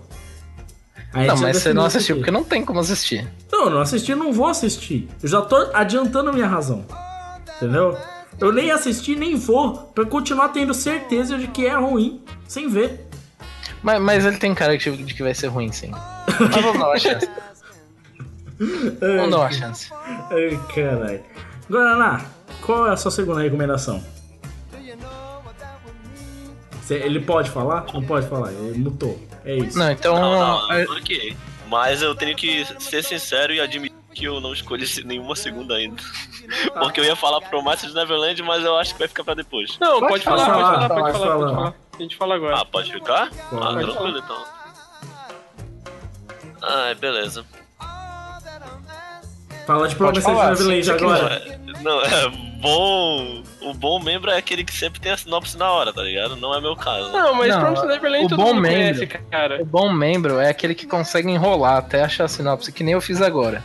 Aí 1.13 1.29
não, 1.29 1.37
mas 1.37 1.59
você 1.59 1.73
não 1.73 1.85
assistiu 1.85 2.17
aqui. 2.17 2.21
porque 2.23 2.31
não 2.33 2.43
tem 2.43 2.65
como 2.65 2.81
assistir. 2.81 3.29
Não, 3.53 3.67
eu 3.67 3.71
não 3.71 3.81
assisti, 3.81 4.11
eu 4.11 4.17
não 4.17 4.33
vou 4.33 4.47
assistir. 4.47 5.09
Eu 5.23 5.29
já 5.29 5.41
tô 5.41 5.57
adiantando 5.73 6.31
a 6.31 6.33
minha 6.33 6.49
razão. 6.49 6.85
Entendeu? 7.57 7.97
Eu 8.43 8.51
nem 8.53 8.71
assisti, 8.73 9.15
nem 9.15 9.37
vou, 9.37 9.73
pra 9.95 10.05
continuar 10.05 10.49
tendo 10.49 10.75
certeza 10.75 11.39
de 11.39 11.47
que 11.47 11.65
é 11.67 11.75
ruim, 11.77 12.21
sem 12.49 12.69
ver. 12.69 13.07
Mas, 13.83 14.01
mas 14.03 14.25
ele 14.27 14.37
tem 14.37 14.53
cara 14.55 14.77
de 14.77 14.91
que 15.15 15.23
vai 15.23 15.33
ser 15.35 15.47
ruim, 15.47 15.71
sim. 15.71 15.91
Mas 15.93 16.51
vamos 16.63 16.79
dar 16.79 16.89
uma 16.89 16.99
chance. 17.01 17.29
Vamos 19.01 19.31
dar 19.31 19.39
uma 19.39 19.53
chance. 19.53 19.91
Ai, 20.31 20.61
caralho. 20.75 21.21
Guaraná, 21.71 22.21
qual 22.67 22.89
é 22.89 22.91
a 22.91 22.97
sua 22.97 23.11
segunda 23.13 23.41
recomendação? 23.43 24.03
Ele 26.91 27.21
pode 27.21 27.49
falar? 27.51 27.87
Não 27.95 28.03
pode 28.03 28.27
falar, 28.29 28.53
ele 28.53 28.79
mutou. 28.79 29.19
É 29.45 29.57
isso. 29.57 29.79
Não, 29.79 29.91
então. 29.91 30.15
Não, 30.15 30.33
não, 30.33 30.71
a- 30.71 30.83
ok. 30.99 31.37
Mas 31.69 32.03
eu 32.03 32.15
tenho 32.15 32.37
que 32.37 32.67
ser 32.81 33.03
sincero 33.03 33.53
e 33.53 33.61
admitir 33.61 33.97
que 34.15 34.25
eu 34.27 34.41
não 34.41 34.53
escolhi 34.53 34.85
nenhuma 35.05 35.35
segunda 35.37 35.75
ainda. 35.77 36.03
Porque 36.79 37.01
eu 37.01 37.05
ia 37.05 37.17
falar 37.17 37.41
Promessa 37.41 37.87
de 37.87 37.95
Neverland, 37.95 38.43
mas 38.43 38.65
eu 38.65 38.77
acho 38.77 38.93
que 38.93 38.99
vai 38.99 39.09
ficar 39.09 39.25
pra 39.25 39.35
depois. 39.35 39.79
Não, 39.81 40.01
Pode 40.01 40.09
pode, 40.09 40.25
falar, 40.25 40.45
falar, 40.47 40.57
pode 40.59 40.73
falar, 40.73 40.89
pode 40.89 41.01
pode 41.01 41.13
falar, 41.13 41.29
falar. 41.29 41.45
pode 41.45 41.55
falar. 41.55 41.75
A 41.99 42.03
gente 42.03 42.17
fala 42.17 42.35
agora. 42.35 42.57
Ah, 42.59 42.65
pode 42.65 42.93
ficar? 42.93 43.31
Pode. 43.51 43.67
Ah, 43.67 43.73
tranquilo 43.93 44.19
então. 44.19 44.45
Ah, 46.63 46.95
beleza. 46.99 47.45
Fala 49.67 49.89
de 49.89 49.95
Promised 49.95 50.23
falar, 50.25 50.51
Neverland 50.51 50.91
agora. 50.91 51.59
Não, 51.83 52.01
é 52.03 52.29
bom. 52.61 53.43
O 53.63 53.73
bom 53.75 54.01
membro 54.01 54.29
é 54.31 54.37
aquele 54.37 54.65
que 54.65 54.73
sempre 54.73 55.01
tem 55.01 55.13
a 55.13 55.17
sinopse 55.17 55.57
na 55.57 55.71
hora, 55.71 55.93
tá 55.93 56.03
ligado? 56.03 56.35
Não 56.37 56.53
é 56.53 56.61
meu 56.61 56.75
caso. 56.75 57.13
Não, 57.13 57.33
mas 57.35 57.49
Não, 57.55 57.61
Promised 57.61 57.87
Neverland 57.89 58.27
o 58.27 58.29
todo 58.29 58.39
bom 58.39 58.49
mundo 58.55 58.61
membro- 58.63 58.79
conhece, 58.99 59.07
cara. 59.07 59.63
O 59.63 59.65
bom 59.65 59.93
membro 59.93 60.41
é 60.41 60.49
aquele 60.49 60.75
que 60.75 60.87
consegue 60.87 61.31
enrolar 61.31 61.77
até 61.77 62.03
achar 62.03 62.25
a 62.25 62.29
sinopse, 62.29 62.73
que 62.73 62.83
nem 62.83 62.95
eu 62.95 63.01
fiz 63.01 63.23
agora. 63.23 63.63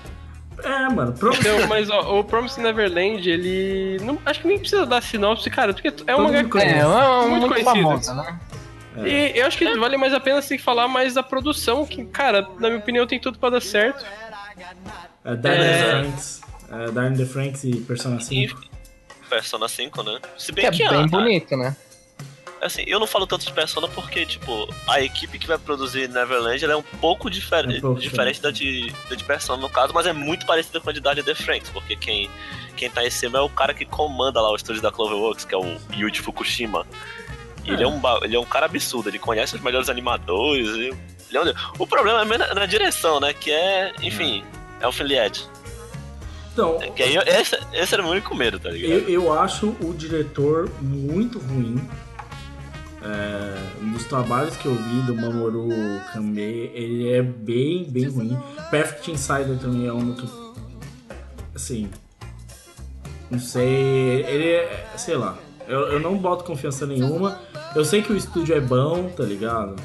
É, 0.64 0.90
mano, 0.90 1.14
Promised 1.14 1.46
Então, 1.48 1.68
mas 1.68 1.90
ó, 1.90 2.20
o 2.20 2.24
Promised 2.24 2.62
Neverland, 2.62 3.30
ele. 3.30 3.98
Não, 4.04 4.18
acho 4.26 4.42
que 4.42 4.48
nem 4.48 4.58
precisa 4.58 4.86
dar 4.86 5.02
sinopse, 5.02 5.50
cara, 5.50 5.74
porque 5.74 5.94
é 6.08 6.16
um 6.16 6.28
HQ. 6.28 6.50
conhece. 6.50 6.74
É, 6.76 6.80
é 6.80 6.86
um 6.88 7.30
Muito 7.30 7.48
muito, 7.48 7.48
conhecido. 7.50 7.74
famoso, 7.88 8.14
né? 8.16 8.40
E 9.06 9.38
eu 9.38 9.46
acho 9.46 9.58
que 9.60 9.78
vale 9.78 9.96
mais 9.98 10.12
a 10.14 10.20
pena 10.20 10.42
se 10.42 10.58
falar 10.58 10.88
mais 10.88 11.14
da 11.14 11.22
produção, 11.22 11.86
que, 11.86 12.04
cara, 12.06 12.42
na 12.60 12.68
minha 12.70 12.80
opinião 12.80 13.06
tem 13.06 13.20
tudo 13.20 13.38
pra 13.38 13.52
dar 13.52 13.62
certo. 13.62 14.04
é, 15.24 15.36
Darren 15.36 15.60
É. 15.62 15.68
the 15.84 15.92
Franks. 15.92 16.42
É, 16.72 16.92
Darren 16.92 17.14
the 17.16 17.26
Franks 17.26 17.64
e 17.64 17.76
Persona 17.82 18.20
5. 18.20 18.60
Persona 19.30 19.68
5, 19.68 20.02
né? 20.04 20.20
Se 20.38 20.48
Que 20.48 20.52
bem 20.54 20.66
é 20.66 20.72
que, 20.72 20.90
bem 20.90 21.04
ah, 21.04 21.08
bonito, 21.08 21.56
né? 21.56 21.76
Assim, 22.62 22.84
eu 22.88 23.00
não 23.00 23.06
falo 23.08 23.28
tanto 23.28 23.46
de 23.46 23.54
Persona 23.54 23.88
porque, 23.88 24.26
tipo, 24.26 24.68
a 24.88 25.00
equipe 25.02 25.38
que 25.38 25.46
vai 25.48 25.58
produzir 25.58 26.10
Neverland 26.10 26.64
é 26.66 26.76
um 26.76 26.82
pouco 26.82 27.30
difer 27.30 27.66
Um 27.68 27.80
pouco 27.82 28.00
diferente 28.02 28.42
da 28.42 28.50
de, 28.52 28.92
da 29.10 29.16
de 29.16 29.24
Persona, 29.24 29.62
no 29.62 29.70
caso, 29.70 29.94
mas 29.94 30.08
é 30.08 30.14
muito 30.14 30.46
parecida 30.46 30.80
com 30.80 30.90
a 30.90 30.94
de 30.94 31.00
Dark 31.00 31.24
The 31.24 31.36
Franks, 31.36 31.70
porque 31.70 31.96
quem, 31.96 32.30
quem 32.76 32.90
tá 32.90 33.06
em 33.06 33.10
cima 33.12 33.38
é 33.38 33.42
o 33.42 33.50
cara 33.50 33.74
que 33.74 33.86
comanda 33.86 34.42
lá 34.42 34.52
o 34.52 34.56
estúdio 34.56 34.82
da 34.82 34.92
Cloverworks, 34.92 35.46
que 35.46 35.54
é 35.54 35.58
o 35.58 35.78
Yuji 35.96 36.20
Fukushima. 36.22 36.86
E 37.64 37.72
ele, 37.72 37.84
é 37.84 37.88
um, 37.88 38.00
ba- 38.00 38.20
ele 38.24 38.36
é 38.36 38.40
um 38.40 38.46
cara 38.46 38.66
absurdo, 38.66 39.10
ele 39.10 39.20
conhece 39.20 39.56
os 39.56 39.62
melhores 39.62 39.90
animadores. 39.90 40.68
e- 40.70 40.94
ele 41.30 41.38
é 41.38 41.42
um- 41.42 41.54
o 41.78 41.86
problema 41.86 42.22
é 42.22 42.38
na, 42.38 42.54
na 42.56 42.66
direção, 42.66 43.20
né? 43.20 43.34
Que 43.34 43.52
é, 43.52 43.94
enfim, 44.02 44.44
é 44.80 44.88
o 44.88 44.92
Filiad. 44.92 45.38
Então, 46.54 46.80
Que 46.96 47.04
aí, 47.04 47.18
esse, 47.18 47.56
esse 47.74 47.94
era 47.94 48.02
o 48.02 48.06
meu 48.06 48.14
único 48.14 48.34
medo, 48.34 48.58
tá 48.60 48.70
ligado? 48.72 48.92
eu, 48.92 49.10
eu 49.10 49.34
acho 49.40 49.76
o 49.82 49.94
diretor 49.94 50.72
muito 50.82 51.38
ruim. 51.38 51.80
É, 53.08 53.82
um 53.82 53.92
dos 53.92 54.04
trabalhos 54.04 54.58
que 54.58 54.66
eu 54.66 54.76
vi 54.76 55.02
do 55.04 55.16
Mamoru 55.16 55.70
Kame, 56.12 56.42
ele 56.42 57.10
é 57.10 57.22
bem, 57.22 57.86
bem 57.86 58.10
ruim. 58.10 58.38
Perfect 58.70 59.12
Insider 59.12 59.58
também 59.58 59.88
é 59.88 59.94
um 59.94 60.14
que. 60.14 60.28
Assim. 61.56 61.90
Não 63.32 63.40
sei. 63.40 64.26
Ele 64.26 64.50
é. 64.50 64.88
Sei 64.98 65.16
lá. 65.16 65.38
Eu, 65.68 65.80
eu 65.94 66.00
não 66.00 66.18
boto 66.18 66.44
confiança 66.44 66.86
nenhuma. 66.86 67.40
Eu 67.76 67.86
sei 67.86 68.02
que 68.02 68.12
o 68.12 68.18
estúdio 68.18 68.56
é 68.56 68.60
bom, 68.60 69.10
tá 69.10 69.24
ligado? 69.24 69.76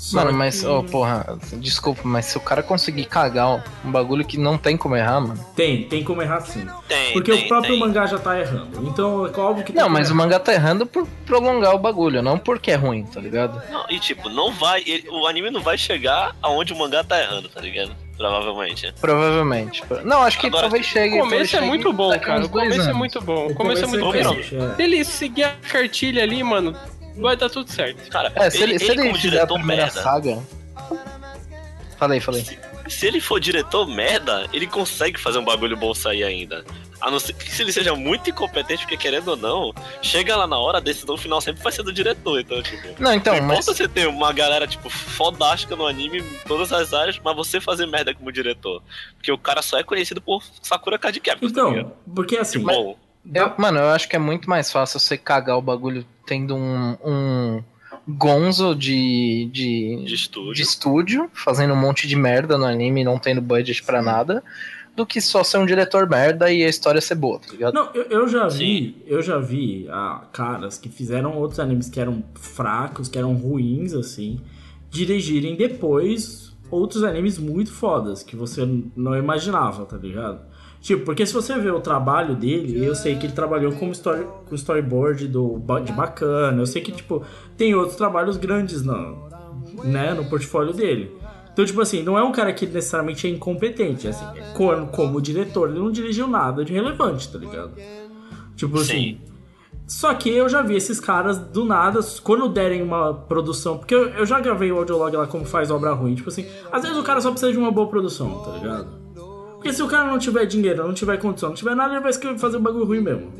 Só 0.00 0.16
Mano, 0.24 0.32
mas, 0.32 0.60
que 0.62 0.66
ó, 0.66 0.82
porra, 0.82 1.38
desculpa, 1.58 2.00
mas 2.04 2.24
se 2.24 2.38
o 2.38 2.40
cara 2.40 2.62
conseguir 2.62 3.04
cagar 3.04 3.62
um 3.84 3.92
bagulho 3.92 4.24
que 4.24 4.38
não 4.38 4.56
tem 4.56 4.74
como 4.74 4.96
errar, 4.96 5.20
mano. 5.20 5.38
Tem, 5.54 5.84
tem 5.84 6.02
como 6.02 6.22
errar 6.22 6.40
sim. 6.40 6.66
Tem, 6.88 7.12
Porque 7.12 7.30
tem, 7.30 7.44
o 7.44 7.48
próprio 7.48 7.72
tem. 7.72 7.80
mangá 7.80 8.06
já 8.06 8.18
tá 8.18 8.40
errando. 8.40 8.88
Então 8.88 9.26
é 9.26 9.38
óbvio 9.38 9.62
que 9.62 9.72
tem 9.72 9.76
Não, 9.80 9.88
como 9.88 9.98
mas 9.98 10.08
o 10.08 10.12
errar. 10.14 10.16
mangá 10.24 10.40
tá 10.40 10.54
errando 10.54 10.86
por 10.86 11.06
prolongar 11.26 11.74
o 11.74 11.78
bagulho, 11.78 12.22
não 12.22 12.38
porque 12.38 12.70
é 12.70 12.76
ruim, 12.76 13.04
tá 13.04 13.20
ligado? 13.20 13.62
Não, 13.70 13.84
e 13.90 14.00
tipo, 14.00 14.30
não 14.30 14.50
vai. 14.52 14.80
ele- 14.86 15.06
o 15.10 15.26
anime 15.26 15.50
não 15.50 15.60
vai 15.60 15.76
chegar 15.76 16.34
aonde 16.40 16.72
o 16.72 16.78
mangá 16.78 17.04
tá 17.04 17.20
errando, 17.20 17.50
tá 17.50 17.60
ligado? 17.60 17.94
Provavelmente. 18.16 18.94
Provavelmente. 19.00 19.82
Não, 20.04 20.22
acho 20.22 20.38
que 20.38 20.46
Agora, 20.46 20.62
talvez 20.62 20.86
chegue. 20.86 21.16
O 21.16 21.20
começo 21.24 21.56
é 21.56 21.60
muito 21.60 21.92
bom, 21.92 22.18
cara. 22.18 22.40
uns 22.40 22.46
O 22.46 22.48
começo 22.50 22.88
é 22.88 22.92
muito 22.94 23.20
bom. 23.20 23.46
O 23.48 23.52
O 23.52 23.54
começo 23.54 23.84
é 23.84 23.86
muito 23.86 24.04
bom. 24.04 24.14
é. 24.14 24.76
Se 24.76 24.82
ele 24.82 25.04
seguir 25.04 25.44
a 25.44 25.52
cartilha 25.70 26.22
ali, 26.22 26.42
mano, 26.42 26.74
vai 27.20 27.36
dar 27.36 27.48
tudo 27.50 27.70
certo. 27.70 28.08
Cara, 28.10 28.32
É, 28.34 28.50
se 28.50 28.62
ele, 28.62 28.78
se 28.78 28.90
ele 28.90 29.02
como 29.02 29.14
fizer 29.16 29.40
a 29.40 29.46
primeira 29.46 29.82
merda. 29.84 30.02
saga. 30.02 30.38
Falei, 31.98 32.20
falei. 32.20 32.44
Se 32.88 33.06
ele 33.06 33.20
for 33.20 33.38
diretor 33.38 33.86
merda, 33.86 34.48
ele 34.52 34.66
consegue 34.66 35.20
fazer 35.20 35.38
um 35.38 35.44
bagulho 35.44 35.76
bom 35.76 35.94
sair 35.94 36.24
ainda. 36.24 36.64
A 37.00 37.10
não 37.10 37.18
ser 37.18 37.32
que 37.34 37.50
se 37.50 37.62
ele 37.62 37.72
seja 37.72 37.94
muito 37.94 38.28
incompetente, 38.28 38.82
porque 38.82 38.96
querendo 38.96 39.28
ou 39.28 39.36
não, 39.36 39.72
chega 40.02 40.36
lá 40.36 40.46
na 40.46 40.58
hora, 40.58 40.78
a 40.78 40.80
decisão 40.80 41.16
final 41.16 41.40
sempre 41.40 41.62
vai 41.62 41.72
ser 41.72 41.82
do 41.82 41.92
diretor. 41.92 42.40
Então, 42.40 42.60
tipo. 42.62 43.00
Não, 43.00 43.12
então, 43.14 43.34
não 43.36 43.42
mas. 43.42 43.60
importa 43.60 43.74
você 43.74 43.88
ter 43.88 44.08
uma 44.08 44.32
galera, 44.32 44.66
tipo, 44.66 44.90
fodástica 44.90 45.76
no 45.76 45.86
anime 45.86 46.18
em 46.18 46.48
todas 46.48 46.72
as 46.72 46.92
áreas, 46.92 47.18
mas 47.22 47.36
você 47.36 47.60
fazer 47.60 47.86
merda 47.86 48.14
como 48.14 48.32
diretor. 48.32 48.82
Porque 49.16 49.30
o 49.30 49.38
cara 49.38 49.62
só 49.62 49.78
é 49.78 49.82
conhecido 49.84 50.20
por 50.20 50.42
Sakura 50.60 50.98
Card 50.98 51.20
tá? 51.20 51.36
Então, 51.40 51.92
porque 52.14 52.36
assim. 52.36 52.58
Bom, 52.58 52.98
Eu- 53.34 53.52
mano, 53.58 53.78
eu 53.78 53.88
acho 53.90 54.08
que 54.08 54.16
é 54.16 54.18
muito 54.18 54.48
mais 54.48 54.70
fácil 54.72 54.98
você 54.98 55.16
cagar 55.16 55.56
o 55.58 55.62
bagulho 55.62 56.04
tendo 56.26 56.54
um, 56.56 56.96
um 57.04 57.62
gonzo 58.08 58.74
de, 58.74 59.48
de, 59.52 60.04
de 60.04 60.14
estúdio. 60.14 60.54
de 60.54 60.62
estúdio, 60.62 61.30
fazendo 61.34 61.74
um 61.74 61.76
monte 61.76 62.06
de 62.06 62.16
merda 62.16 62.56
no 62.56 62.64
anime 62.64 63.02
e 63.02 63.04
não 63.04 63.18
tendo 63.18 63.40
budget 63.40 63.82
pra 63.82 64.00
nada, 64.02 64.42
do 64.96 65.06
que 65.06 65.20
só 65.20 65.44
ser 65.44 65.58
um 65.58 65.66
diretor 65.66 66.08
merda 66.08 66.50
e 66.50 66.64
a 66.64 66.68
história 66.68 67.00
ser 67.00 67.14
boa, 67.14 67.38
tá 67.38 67.52
ligado? 67.52 67.74
Não, 67.74 67.90
eu, 67.94 68.02
eu 68.04 68.28
já 68.28 68.48
vi, 68.48 69.02
eu 69.06 69.22
já 69.22 69.38
vi 69.38 69.86
ah, 69.90 70.24
caras 70.32 70.78
que 70.78 70.88
fizeram 70.88 71.36
outros 71.36 71.60
animes 71.60 71.88
que 71.88 72.00
eram 72.00 72.24
fracos, 72.34 73.08
que 73.08 73.18
eram 73.18 73.34
ruins, 73.34 73.92
assim, 73.92 74.40
dirigirem 74.90 75.56
depois 75.56 76.56
outros 76.70 77.02
animes 77.04 77.38
muito 77.38 77.72
fodas, 77.72 78.22
que 78.22 78.34
você 78.36 78.66
não 78.96 79.16
imaginava, 79.16 79.84
tá 79.84 79.96
ligado? 79.96 80.40
Tipo, 80.80 81.04
porque 81.04 81.26
se 81.26 81.34
você 81.34 81.58
vê 81.58 81.70
o 81.70 81.80
trabalho 81.80 82.34
dele, 82.34 82.82
eu 82.82 82.94
sei 82.94 83.16
que 83.16 83.26
ele 83.26 83.34
trabalhou 83.34 83.72
como 83.72 83.92
story, 83.92 84.26
com 84.48 84.54
storyboard 84.54 85.28
do, 85.28 85.58
de 85.84 85.92
bacana, 85.92 86.60
eu 86.60 86.66
sei 86.66 86.80
que, 86.80 86.90
tipo, 86.90 87.22
tem 87.56 87.74
outros 87.74 87.96
trabalhos 87.96 88.38
grandes 88.38 88.82
no, 88.82 89.28
né, 89.84 90.14
no 90.14 90.24
portfólio 90.24 90.72
dele. 90.72 91.14
Então, 91.52 91.64
tipo 91.66 91.80
assim, 91.82 92.02
não 92.02 92.16
é 92.16 92.24
um 92.24 92.32
cara 92.32 92.50
que 92.54 92.66
necessariamente 92.66 93.26
é 93.26 93.30
incompetente. 93.30 94.08
Assim, 94.08 94.24
como, 94.54 94.86
como 94.86 95.20
diretor, 95.20 95.68
ele 95.68 95.78
não 95.78 95.90
dirigiu 95.90 96.26
nada 96.26 96.64
de 96.64 96.72
relevante, 96.72 97.30
tá 97.30 97.38
ligado? 97.38 97.72
Tipo 98.56 98.78
Sim. 98.78 98.82
assim. 98.82 99.20
Só 99.86 100.14
que 100.14 100.30
eu 100.30 100.48
já 100.48 100.62
vi 100.62 100.76
esses 100.76 101.00
caras 101.00 101.36
do 101.36 101.64
nada, 101.64 101.98
quando 102.22 102.48
derem 102.48 102.80
uma 102.80 103.12
produção. 103.12 103.76
Porque 103.76 103.94
eu, 103.94 104.08
eu 104.10 104.24
já 104.24 104.38
gravei 104.38 104.70
o 104.70 104.78
audiolog 104.78 105.14
lá 105.16 105.26
como 105.26 105.44
faz 105.44 105.70
obra 105.70 105.92
ruim. 105.92 106.14
Tipo 106.14 106.28
assim, 106.28 106.46
às 106.70 106.82
vezes 106.82 106.96
o 106.96 107.02
cara 107.02 107.20
só 107.20 107.30
precisa 107.30 107.52
de 107.52 107.58
uma 107.58 107.72
boa 107.72 107.88
produção, 107.88 108.38
tá 108.38 108.52
ligado? 108.52 108.99
Porque 109.60 109.74
se 109.74 109.82
o 109.82 109.86
cara 109.86 110.10
não 110.10 110.18
tiver 110.18 110.46
dinheiro, 110.46 110.86
não 110.86 110.94
tiver 110.94 111.18
condição, 111.18 111.50
não 111.50 111.56
tiver 111.56 111.74
nada, 111.74 111.92
ele 111.92 112.00
vai 112.00 112.38
fazer 112.38 112.56
um 112.56 112.62
bagulho 112.62 112.86
ruim 112.86 113.00
mesmo. 113.02 113.30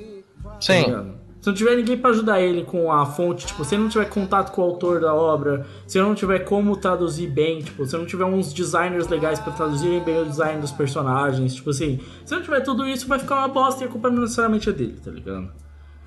tá 0.43 0.61
Sim. 0.61 0.85
ligado? 0.85 1.21
Se 1.41 1.47
não 1.47 1.55
tiver 1.55 1.77
ninguém 1.77 1.97
pra 1.97 2.11
ajudar 2.11 2.43
ele 2.43 2.63
com 2.63 2.93
a 2.93 3.07
fonte, 3.07 3.47
tipo, 3.47 3.65
se 3.65 3.75
ele 3.75 3.85
não 3.85 3.89
tiver 3.89 4.05
contato 4.05 4.53
com 4.53 4.61
o 4.61 4.65
autor 4.67 5.01
da 5.01 5.15
obra, 5.15 5.67
se 5.87 5.97
ele 5.97 6.07
não 6.07 6.15
tiver 6.15 6.41
como 6.41 6.77
traduzir 6.77 7.29
bem, 7.29 7.63
tipo, 7.63 7.87
se 7.87 7.97
não 7.97 8.05
tiver 8.05 8.27
uns 8.27 8.53
designers 8.53 9.09
legais 9.09 9.41
pra 9.41 9.51
traduzirem 9.51 10.05
bem 10.05 10.21
o 10.21 10.27
design 10.27 10.61
dos 10.61 10.71
personagens, 10.71 11.55
tipo 11.55 11.71
assim, 11.71 11.99
se 12.27 12.35
não 12.35 12.43
tiver 12.43 12.61
tudo 12.61 12.87
isso, 12.87 13.09
vai 13.09 13.19
ficar 13.19 13.37
uma 13.37 13.49
bosta 13.49 13.83
e 13.83 13.87
a 13.87 13.91
culpa 13.91 14.11
não 14.11 14.21
necessariamente 14.21 14.69
é 14.69 14.73
dele, 14.73 15.01
tá 15.03 15.11
ligado? 15.11 15.51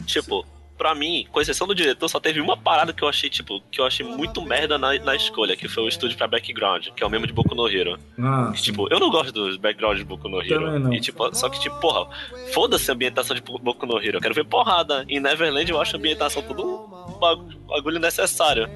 Tipo, 0.05 0.45
pra 0.77 0.93
mim, 0.95 1.25
com 1.31 1.39
exceção 1.39 1.65
do 1.67 1.73
diretor, 1.75 2.07
só 2.09 2.19
teve 2.19 2.41
uma 2.41 2.57
parada 2.57 2.91
que 2.91 3.03
eu 3.03 3.07
achei, 3.07 3.29
tipo, 3.29 3.61
que 3.71 3.79
eu 3.79 3.85
achei 3.85 4.05
muito 4.05 4.41
merda 4.41 4.77
na, 4.77 4.97
na 4.99 5.15
escolha, 5.15 5.55
que 5.55 5.67
foi 5.69 5.83
o 5.83 5.87
estúdio 5.87 6.17
pra 6.17 6.27
background, 6.27 6.87
que 6.95 7.03
é 7.03 7.05
o 7.05 7.09
mesmo 7.09 7.27
de 7.27 7.33
Boku 7.33 7.53
no 7.55 7.67
Hero. 7.69 7.97
Ah, 8.19 8.51
Que, 8.53 8.61
tipo, 8.61 8.87
eu 8.91 8.99
não 8.99 9.09
gosto 9.09 9.31
dos 9.31 9.55
backgrounds 9.57 9.99
de 9.99 10.05
Boku 10.05 10.27
no 10.27 10.41
Hero. 10.41 10.65
Também 10.65 10.79
não. 10.79 10.93
E, 10.93 10.99
tipo, 10.99 11.33
só 11.35 11.47
que, 11.49 11.59
tipo, 11.59 11.79
porra, 11.79 12.07
foda-se 12.53 12.89
a 12.89 12.93
ambientação 12.93 13.35
de 13.35 13.41
Boku 13.41 13.85
no 13.85 13.97
Hero. 14.01 14.17
Eu 14.17 14.21
quero 14.21 14.33
ver 14.33 14.45
porrada. 14.45 15.05
Em 15.07 15.19
Neverland 15.19 15.69
eu 15.71 15.79
acho 15.79 15.95
a 15.95 15.99
ambientação 15.99 16.41
tudo 16.41 16.63
um 16.63 17.19
bagu- 17.19 17.49
bagulho 17.67 17.99
necessário. 17.99 18.67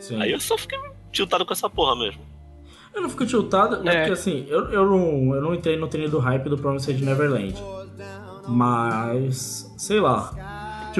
sim. 0.00 0.20
Aí 0.22 0.30
eu 0.32 0.40
só 0.40 0.56
fiquei 0.58 0.78
tiltado 1.10 1.44
com 1.46 1.52
essa 1.52 1.68
porra 1.70 1.96
mesmo. 1.96 2.20
Eu 2.94 3.02
não 3.02 3.10
fico 3.10 3.24
tiltado, 3.26 3.88
é 3.88 3.92
É. 3.94 3.98
porque 4.00 4.12
assim, 4.12 4.46
eu, 4.48 4.70
eu, 4.70 4.84
não, 4.86 5.34
eu 5.34 5.40
não 5.42 5.54
entrei 5.54 5.76
no 5.76 5.86
treino 5.88 6.10
do 6.10 6.18
hype 6.18 6.48
do 6.48 6.56
Promised 6.58 7.00
Neverland. 7.04 7.54
Mas, 8.48 9.72
sei 9.76 10.00
lá. 10.00 10.32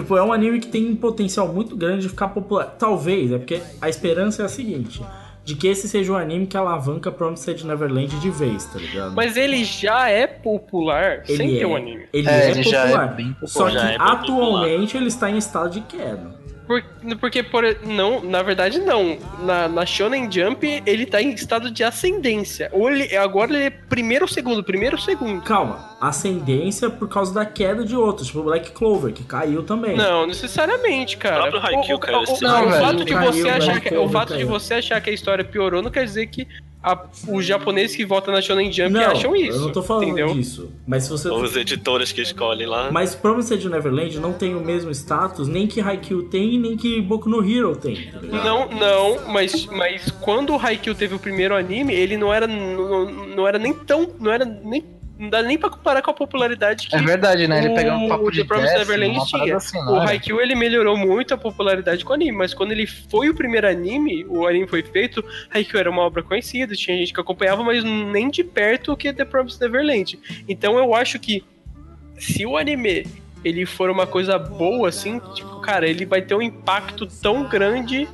Tipo, 0.02 0.16
é 0.16 0.22
um 0.22 0.32
anime 0.32 0.60
que 0.60 0.68
tem 0.68 0.86
um 0.86 0.96
potencial 0.96 1.48
muito 1.48 1.76
grande 1.76 2.02
de 2.02 2.08
ficar 2.08 2.28
popular. 2.28 2.64
Talvez, 2.78 3.32
é 3.32 3.38
porque 3.38 3.60
a 3.80 3.88
esperança 3.88 4.42
é 4.42 4.44
a 4.46 4.48
seguinte: 4.48 5.02
de 5.44 5.54
que 5.54 5.66
esse 5.66 5.88
seja 5.88 6.12
o 6.12 6.16
anime 6.16 6.46
que 6.46 6.56
alavanca 6.56 7.10
Promised 7.10 7.64
Neverland 7.64 8.20
de 8.20 8.30
vez, 8.30 8.64
tá 8.66 8.78
ligado? 8.78 9.14
Mas 9.14 9.36
ele 9.36 9.64
já 9.64 10.08
é 10.08 10.26
popular 10.26 11.24
ele 11.26 11.36
sem 11.36 11.56
é, 11.56 11.58
ter 11.58 11.66
um 11.66 11.74
anime. 11.74 12.06
Ele 12.12 12.28
É, 12.28 12.32
é, 12.32 12.50
ele 12.50 12.62
já 12.62 12.80
é 12.80 12.86
popular. 12.88 13.14
bem 13.14 13.32
popular. 13.32 13.48
Só 13.48 13.70
que 13.70 13.76
é 13.76 13.96
atualmente 13.98 14.96
ele 14.96 15.08
está 15.08 15.30
em 15.30 15.38
estado 15.38 15.70
de 15.70 15.80
queda. 15.80 16.38
Por- 16.68 16.84
porque, 17.18 17.42
por, 17.42 17.64
não, 17.86 18.22
na 18.22 18.42
verdade, 18.42 18.78
não. 18.78 19.16
Na, 19.40 19.66
na 19.66 19.86
Shonen 19.86 20.30
Jump, 20.30 20.82
ele 20.84 21.06
tá 21.06 21.20
em 21.22 21.30
estado 21.32 21.70
de 21.70 21.82
ascendência. 21.82 22.68
Ou 22.72 22.90
ele, 22.90 23.16
agora 23.16 23.50
ele 23.54 23.64
é 23.64 23.70
primeiro 23.70 24.24
ou 24.26 24.28
segundo, 24.28 24.62
primeiro 24.62 24.96
ou 24.96 25.02
segundo. 25.02 25.40
Calma, 25.42 25.96
ascendência 25.98 26.90
por 26.90 27.08
causa 27.08 27.32
da 27.32 27.46
queda 27.46 27.82
de 27.84 27.96
outros, 27.96 28.26
tipo 28.28 28.42
Black 28.42 28.72
Clover, 28.72 29.14
que 29.14 29.24
caiu 29.24 29.62
também. 29.62 29.96
Não, 29.96 30.26
necessariamente, 30.26 31.16
cara. 31.16 31.48
O 31.48 31.60
fato 31.60 33.04
de 33.04 33.14
você 33.14 33.48
achar 33.48 33.80
que, 33.80 33.96
o 33.96 34.08
fato 34.10 34.36
de 34.36 34.44
você 34.44 34.74
achar 34.74 35.00
que 35.00 35.08
a 35.08 35.12
história 35.12 35.44
piorou 35.44 35.80
não 35.80 35.90
quer 35.90 36.04
dizer 36.04 36.26
que 36.26 36.46
a- 36.82 37.06
os 37.28 37.44
japoneses 37.44 37.96
que 37.96 38.04
votam 38.06 38.32
na 38.32 38.40
Shonen 38.40 38.70
Jump 38.72 38.90
Não, 38.92 39.00
acham 39.10 39.34
isso. 39.34 39.56
eu 39.58 39.60
não 39.62 39.72
tô 39.72 39.82
falando 39.82 40.04
entendeu? 40.04 40.32
disso. 40.34 40.70
Mas 40.86 41.04
se 41.04 41.10
você 41.10 41.28
Os 41.28 41.56
editores 41.56 42.12
que 42.12 42.20
escolhem 42.22 42.66
lá. 42.66 42.90
Mas 42.90 43.14
Promised 43.14 43.64
Neverland 43.68 44.18
não 44.20 44.32
tem 44.32 44.54
o 44.54 44.60
mesmo 44.60 44.90
status 44.92 45.48
nem 45.48 45.66
que 45.66 45.80
Haikyuu 45.80 46.24
tem 46.24 46.58
nem 46.58 46.76
que 46.76 47.00
Boku 47.02 47.28
no 47.28 47.42
Hero 47.44 47.74
tem, 47.76 48.10
tá? 48.10 48.20
Não, 48.22 48.68
não, 48.68 49.28
mas, 49.32 49.66
mas 49.66 50.10
quando 50.20 50.54
o 50.54 50.58
Haikyuu 50.58 50.94
teve 50.94 51.14
o 51.14 51.18
primeiro 51.18 51.54
anime, 51.56 51.92
ele 51.94 52.16
não 52.16 52.32
era, 52.32 52.46
não, 52.46 53.10
não 53.34 53.46
era 53.46 53.58
nem 53.58 53.72
tão. 53.74 54.08
Não 54.18 54.30
era 54.30 54.44
nem. 54.44 54.84
Não 55.18 55.28
dá 55.28 55.42
nem 55.42 55.58
pra 55.58 55.68
comparar 55.68 56.00
com 56.00 56.12
a 56.12 56.14
popularidade 56.14 56.86
que 56.86 56.94
É 56.94 57.02
verdade, 57.02 57.48
né? 57.48 57.58
Ele 57.58 57.74
pegou 57.74 57.92
um 57.94 58.08
papo 58.08 58.30
de 58.30 58.42
The 58.42 58.46
Promised 58.46 58.78
Neverland 58.78 59.26
tinha. 59.26 59.56
assim, 59.56 59.78
o 59.78 59.96
era? 59.96 60.10
Haikyuu 60.10 60.40
ele 60.40 60.54
melhorou 60.54 60.96
muito 60.96 61.34
a 61.34 61.36
popularidade 61.36 62.04
com 62.04 62.12
o 62.12 62.14
anime, 62.14 62.36
mas 62.36 62.54
quando 62.54 62.70
ele 62.70 62.86
foi 62.86 63.28
o 63.28 63.34
primeiro 63.34 63.66
anime, 63.66 64.24
o 64.28 64.46
anime 64.46 64.68
foi 64.68 64.82
feito, 64.82 65.24
Haikyuu 65.52 65.80
era 65.80 65.90
uma 65.90 66.02
obra 66.02 66.22
conhecida, 66.22 66.76
tinha 66.76 66.96
gente 66.96 67.12
que 67.12 67.20
acompanhava, 67.20 67.64
mas 67.64 67.82
nem 67.82 68.30
de 68.30 68.44
perto 68.44 68.92
o 68.92 68.96
que 68.96 69.12
The 69.12 69.24
Promised 69.24 69.60
Neverland. 69.60 70.18
Então 70.48 70.78
eu 70.78 70.94
acho 70.94 71.18
que 71.18 71.42
se 72.16 72.46
o 72.46 72.56
anime 72.56 73.04
ele 73.44 73.66
for 73.66 73.90
uma 73.90 74.06
coisa 74.06 74.38
boa 74.38 74.88
assim, 74.88 75.20
tipo, 75.34 75.60
cara, 75.60 75.88
ele 75.88 76.06
vai 76.06 76.22
ter 76.22 76.34
um 76.36 76.42
impacto 76.42 77.06
tão 77.06 77.42
grande, 77.48 78.08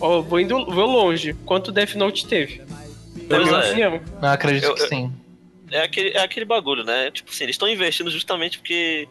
ó, 0.00 0.20
vou 0.20 0.40
indo 0.40 0.64
vou 0.66 0.86
longe, 0.86 1.32
quanto 1.44 1.70
Death 1.70 1.94
Note 1.94 2.26
teve. 2.26 2.62
Na 3.28 3.38
minha 3.38 3.52
é. 3.52 3.58
opinião. 3.68 4.00
Eu 4.22 4.28
acredito 4.28 4.64
Eu- 4.64 4.74
que 4.74 4.82
eu- 4.82 4.88
sim. 4.88 5.12
É 5.70 5.82
aquele, 5.82 6.10
é 6.10 6.20
aquele 6.22 6.44
bagulho, 6.44 6.84
né? 6.84 7.10
Tipo 7.10 7.30
assim, 7.30 7.44
eles 7.44 7.54
estão 7.54 7.68
investindo 7.68 8.10
justamente 8.10 8.58
porque 8.58 9.08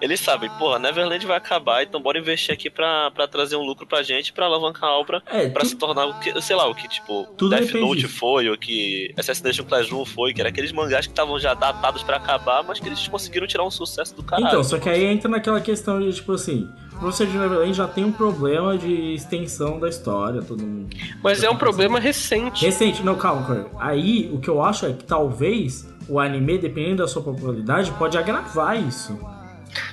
eles 0.00 0.18
sabem, 0.18 0.48
porra, 0.58 0.78
Neverland 0.78 1.26
vai 1.26 1.36
acabar, 1.36 1.82
então 1.82 2.00
bora 2.00 2.18
investir 2.18 2.54
aqui 2.54 2.70
pra, 2.70 3.10
pra 3.10 3.28
trazer 3.28 3.56
um 3.56 3.62
lucro 3.62 3.86
pra 3.86 4.02
gente, 4.02 4.32
pra 4.32 4.46
alavancar 4.46 4.88
a 4.88 4.98
obra, 4.98 5.22
É, 5.26 5.46
pra 5.50 5.60
tu- 5.62 5.68
se 5.68 5.76
tornar 5.76 6.06
o 6.06 6.18
que, 6.18 6.40
sei 6.40 6.56
lá, 6.56 6.66
o 6.66 6.74
que 6.74 6.88
tipo 6.88 7.26
Tudo 7.36 7.54
Death 7.54 7.74
Note 7.74 8.00
disso. 8.00 8.16
foi, 8.18 8.48
o 8.48 8.56
que 8.56 9.12
Assassination 9.18 9.62
Classroom 9.66 10.06
foi, 10.06 10.32
que 10.32 10.40
era 10.40 10.48
aqueles 10.48 10.72
mangás 10.72 11.06
que 11.06 11.12
estavam 11.12 11.38
já 11.38 11.52
datados 11.52 12.02
pra 12.02 12.16
acabar, 12.16 12.62
mas 12.64 12.80
que 12.80 12.88
eles 12.88 13.06
conseguiram 13.08 13.46
tirar 13.46 13.62
um 13.64 13.70
sucesso 13.70 14.16
do 14.16 14.22
caralho. 14.22 14.46
Então, 14.48 14.64
só 14.64 14.78
que 14.78 14.88
aí 14.88 15.04
entra 15.04 15.28
naquela 15.30 15.60
questão 15.60 16.00
de, 16.00 16.10
tipo 16.14 16.32
assim, 16.32 16.66
Promised 16.98 17.30
Neverland 17.30 17.74
já 17.74 17.86
tem 17.86 18.02
um 18.04 18.12
problema 18.12 18.78
de 18.78 19.12
extensão 19.14 19.78
da 19.78 19.88
história, 19.90 20.40
todo 20.40 20.62
mundo. 20.62 20.96
Mas 21.22 21.42
é 21.42 21.50
um 21.50 21.56
problema 21.56 22.00
recente. 22.00 22.64
Recente, 22.64 23.02
não, 23.02 23.16
calma. 23.16 23.66
Aí, 23.78 24.30
o 24.32 24.38
que 24.40 24.48
eu 24.48 24.62
acho 24.62 24.86
é 24.86 24.94
que 24.94 25.04
talvez 25.04 25.89
o 26.10 26.18
anime, 26.18 26.58
dependendo 26.58 26.96
da 27.02 27.08
sua 27.08 27.22
popularidade, 27.22 27.90
pode 27.92 28.18
agravar 28.18 28.76
isso. 28.80 29.18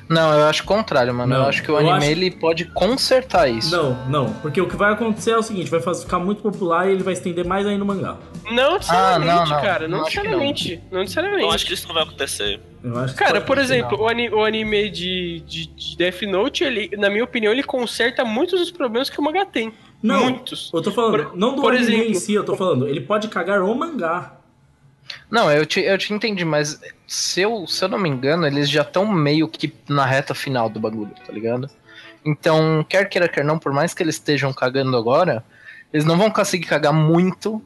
Não, 0.09 0.33
eu 0.33 0.47
acho 0.47 0.63
o 0.63 0.65
contrário, 0.65 1.13
mano. 1.13 1.31
Não, 1.35 1.43
eu 1.43 1.49
acho 1.49 1.61
que 1.61 1.69
o 1.69 1.75
eu 1.75 1.77
anime 1.77 1.97
acho- 1.97 2.05
ele 2.09 2.31
pode 2.31 2.65
consertar 2.65 3.47
isso. 3.47 3.75
Não, 3.75 3.93
não, 4.07 4.33
porque 4.41 4.59
o 4.59 4.67
que 4.67 4.75
vai 4.75 4.91
acontecer 4.93 5.31
é 5.31 5.37
o 5.37 5.43
seguinte, 5.43 5.69
vai 5.69 5.79
fazer- 5.79 6.05
ficar 6.05 6.17
muito 6.17 6.41
popular 6.41 6.87
e 6.87 6.93
ele 6.93 7.03
vai 7.03 7.13
estender 7.13 7.45
mais 7.45 7.65
ainda 7.67 7.77
no 7.77 7.85
mangá. 7.85 8.17
Não 8.49 8.75
necessariamente, 8.77 9.29
Ah, 9.31 9.45
não, 9.45 9.45
não. 9.55 9.61
cara. 9.61 9.87
Não, 9.87 9.99
necessariamente. 9.99 10.81
Não 10.91 11.01
necessariamente. 11.01 11.43
Então 11.43 11.53
acho 11.53 11.65
que 11.67 11.73
isso 11.73 11.87
não 11.87 11.93
vai 11.93 12.03
acontecer. 12.03 12.59
Eu 12.83 12.93
Cara, 13.15 13.41
por 13.41 13.57
exemplo, 13.59 13.99
o, 14.01 14.07
ani- 14.07 14.29
o 14.29 14.43
anime 14.43 14.89
de, 14.89 15.41
de, 15.45 15.67
de 15.67 15.97
Death 15.97 16.21
Note, 16.23 16.63
ele, 16.63 16.89
na 16.97 17.09
minha 17.09 17.23
opinião, 17.23 17.51
ele 17.51 17.61
conserta 17.63 18.23
muitos 18.25 18.59
dos 18.59 18.71
problemas 18.71 19.09
que 19.11 19.19
o 19.19 19.23
mangá 19.23 19.45
tem. 19.45 19.71
Não, 20.01 20.23
Muitos. 20.23 20.71
eu 20.73 20.81
tô 20.81 20.91
falando, 20.91 21.11
Por- 21.25 21.37
não 21.37 21.55
do 21.55 21.61
por 21.61 21.73
anime 21.75 21.91
exemplo- 21.93 22.11
em 22.11 22.13
si, 22.15 22.33
eu 22.33 22.43
tô 22.43 22.55
falando, 22.55 22.87
ele 22.87 23.01
pode 23.01 23.27
cagar 23.27 23.61
o 23.61 23.75
mangá. 23.75 24.36
Não, 25.29 25.51
eu 25.51 25.65
te, 25.65 25.79
eu 25.81 25.97
te 25.97 26.13
entendi, 26.13 26.43
mas 26.45 26.79
se 27.07 27.41
eu, 27.41 27.65
se 27.67 27.83
eu 27.83 27.89
não 27.89 27.97
me 27.99 28.09
engano, 28.09 28.45
eles 28.45 28.69
já 28.69 28.81
estão 28.81 29.05
meio 29.05 29.47
que 29.47 29.73
na 29.87 30.05
reta 30.05 30.33
final 30.33 30.69
do 30.69 30.79
bagulho, 30.79 31.11
tá 31.25 31.31
ligado? 31.31 31.69
Então, 32.25 32.85
quer 32.87 33.07
queira, 33.07 33.27
quer 33.27 33.43
não, 33.43 33.57
por 33.57 33.71
mais 33.71 33.93
que 33.93 34.03
eles 34.03 34.15
estejam 34.15 34.51
cagando 34.51 34.97
agora, 34.97 35.43
eles 35.93 36.05
não 36.05 36.17
vão 36.17 36.29
conseguir 36.29 36.65
cagar 36.65 36.93
muito, 36.93 37.61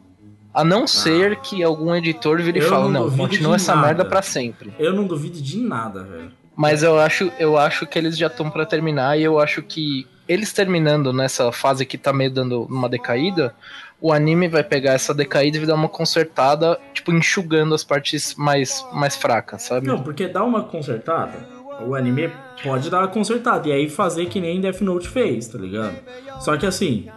a 0.54 0.64
não 0.64 0.86
ser 0.86 1.38
que 1.38 1.64
algum 1.64 1.96
editor 1.96 2.42
vire 2.42 2.60
e 2.60 2.62
Eu 2.62 2.70
fale, 2.70 2.84
não 2.90 3.10
não, 3.10 3.18
continua 3.18 3.56
essa 3.56 3.74
nada. 3.74 3.88
merda 3.88 4.06
pra 4.06 4.22
sempre. 4.22 4.74
Eu 4.78 4.94
não 4.94 5.06
duvido 5.08 5.42
de 5.42 5.58
nada, 5.58 6.04
velho. 6.04 6.32
Mas 6.56 6.84
eu 6.84 7.00
acho, 7.00 7.32
eu 7.40 7.58
acho 7.58 7.88
que 7.88 7.98
eles 7.98 8.18
já 8.18 8.28
estão 8.28 8.50
pra 8.52 8.66
terminar 8.66 9.18
e 9.18 9.24
eu 9.24 9.40
acho 9.40 9.64
que 9.64 10.06
eles 10.28 10.54
terminando 10.54 11.12
nessa 11.12 11.52
fase 11.52 11.86
que 11.86 11.98
tá 11.98 12.14
meio 12.14 12.30
dando 12.30 12.64
uma 12.64 12.88
decaída, 12.88 13.56
o 14.02 14.12
anime 14.12 14.48
vai 14.48 14.64
pegar 14.64 14.94
essa 14.94 15.14
decaída 15.14 15.60
e 15.60 15.66
dar 15.66 15.76
uma 15.76 15.88
consertada, 15.88 16.78
tipo, 16.92 17.12
enxugando 17.12 17.76
as 17.76 17.84
partes 17.84 18.34
mais, 18.36 18.84
mais 18.92 19.16
fracas, 19.16 19.62
sabe? 19.62 19.88
Não, 19.88 20.02
porque 20.02 20.28
dá 20.28 20.44
uma 20.44 20.64
consertada, 20.64 21.38
o 21.86 21.94
anime 21.94 22.32
pode 22.64 22.90
dar 22.90 23.00
uma 23.00 23.08
consertada 23.08 23.70
e 23.70 23.72
aí 23.72 23.88
fazer 23.88 24.26
que 24.26 24.42
nem 24.42 24.60
Death 24.60 24.82
Note 24.82 25.08
fez, 25.08 25.48
tá 25.48 25.60
ligado? 25.60 25.96
Só 26.40 26.58
que 26.58 26.66
assim, 26.66 27.08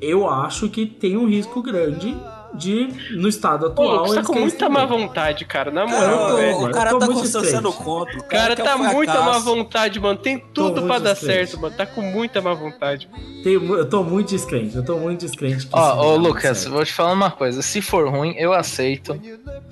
eu 0.00 0.28
acho 0.28 0.68
que 0.70 0.86
tem 0.86 1.16
um 1.16 1.28
risco 1.28 1.62
grande 1.62 2.16
de, 2.54 2.88
no 3.16 3.28
estado 3.28 3.70
Pô, 3.70 3.82
atual, 3.82 4.06
você 4.08 4.14
tá 4.16 4.22
com 4.24 4.38
muita 4.40 4.68
má 4.68 4.84
vontade, 4.84 5.44
cara. 5.44 5.70
Na 5.70 5.86
Cara, 5.86 5.98
moral, 6.16 6.36
velho. 6.36 6.56
o 6.66 6.70
cara 6.70 6.98
tá 6.98 7.06
descrente. 7.06 7.62
contra. 7.76 8.16
O 8.16 8.20
O 8.20 8.24
cara 8.24 8.56
quer 8.56 8.62
tá 8.64 8.76
um 8.76 8.92
muita 8.92 9.20
má 9.22 9.38
vontade, 9.38 10.00
mano. 10.00 10.18
Tem 10.18 10.38
tudo 10.52 10.82
pra 10.82 10.98
dar 10.98 11.12
descrente. 11.12 11.48
certo, 11.50 11.60
mano. 11.60 11.74
Tá 11.76 11.86
com 11.86 12.02
muita 12.02 12.40
má 12.40 12.52
vontade. 12.54 13.08
Tenho- 13.42 13.76
eu 13.76 13.88
tô 13.88 14.02
muito 14.02 14.28
descrente, 14.30 14.76
eu 14.76 14.84
tô 14.84 14.96
muito 14.98 15.20
descrente. 15.20 15.68
Ó, 15.72 16.02
ô 16.12 16.16
Lucas, 16.16 16.64
vou 16.66 16.84
te 16.84 16.92
falar 16.92 17.12
uma 17.12 17.30
coisa. 17.30 17.62
Se 17.62 17.80
for 17.80 18.08
ruim, 18.08 18.34
eu 18.36 18.52
aceito. 18.52 19.18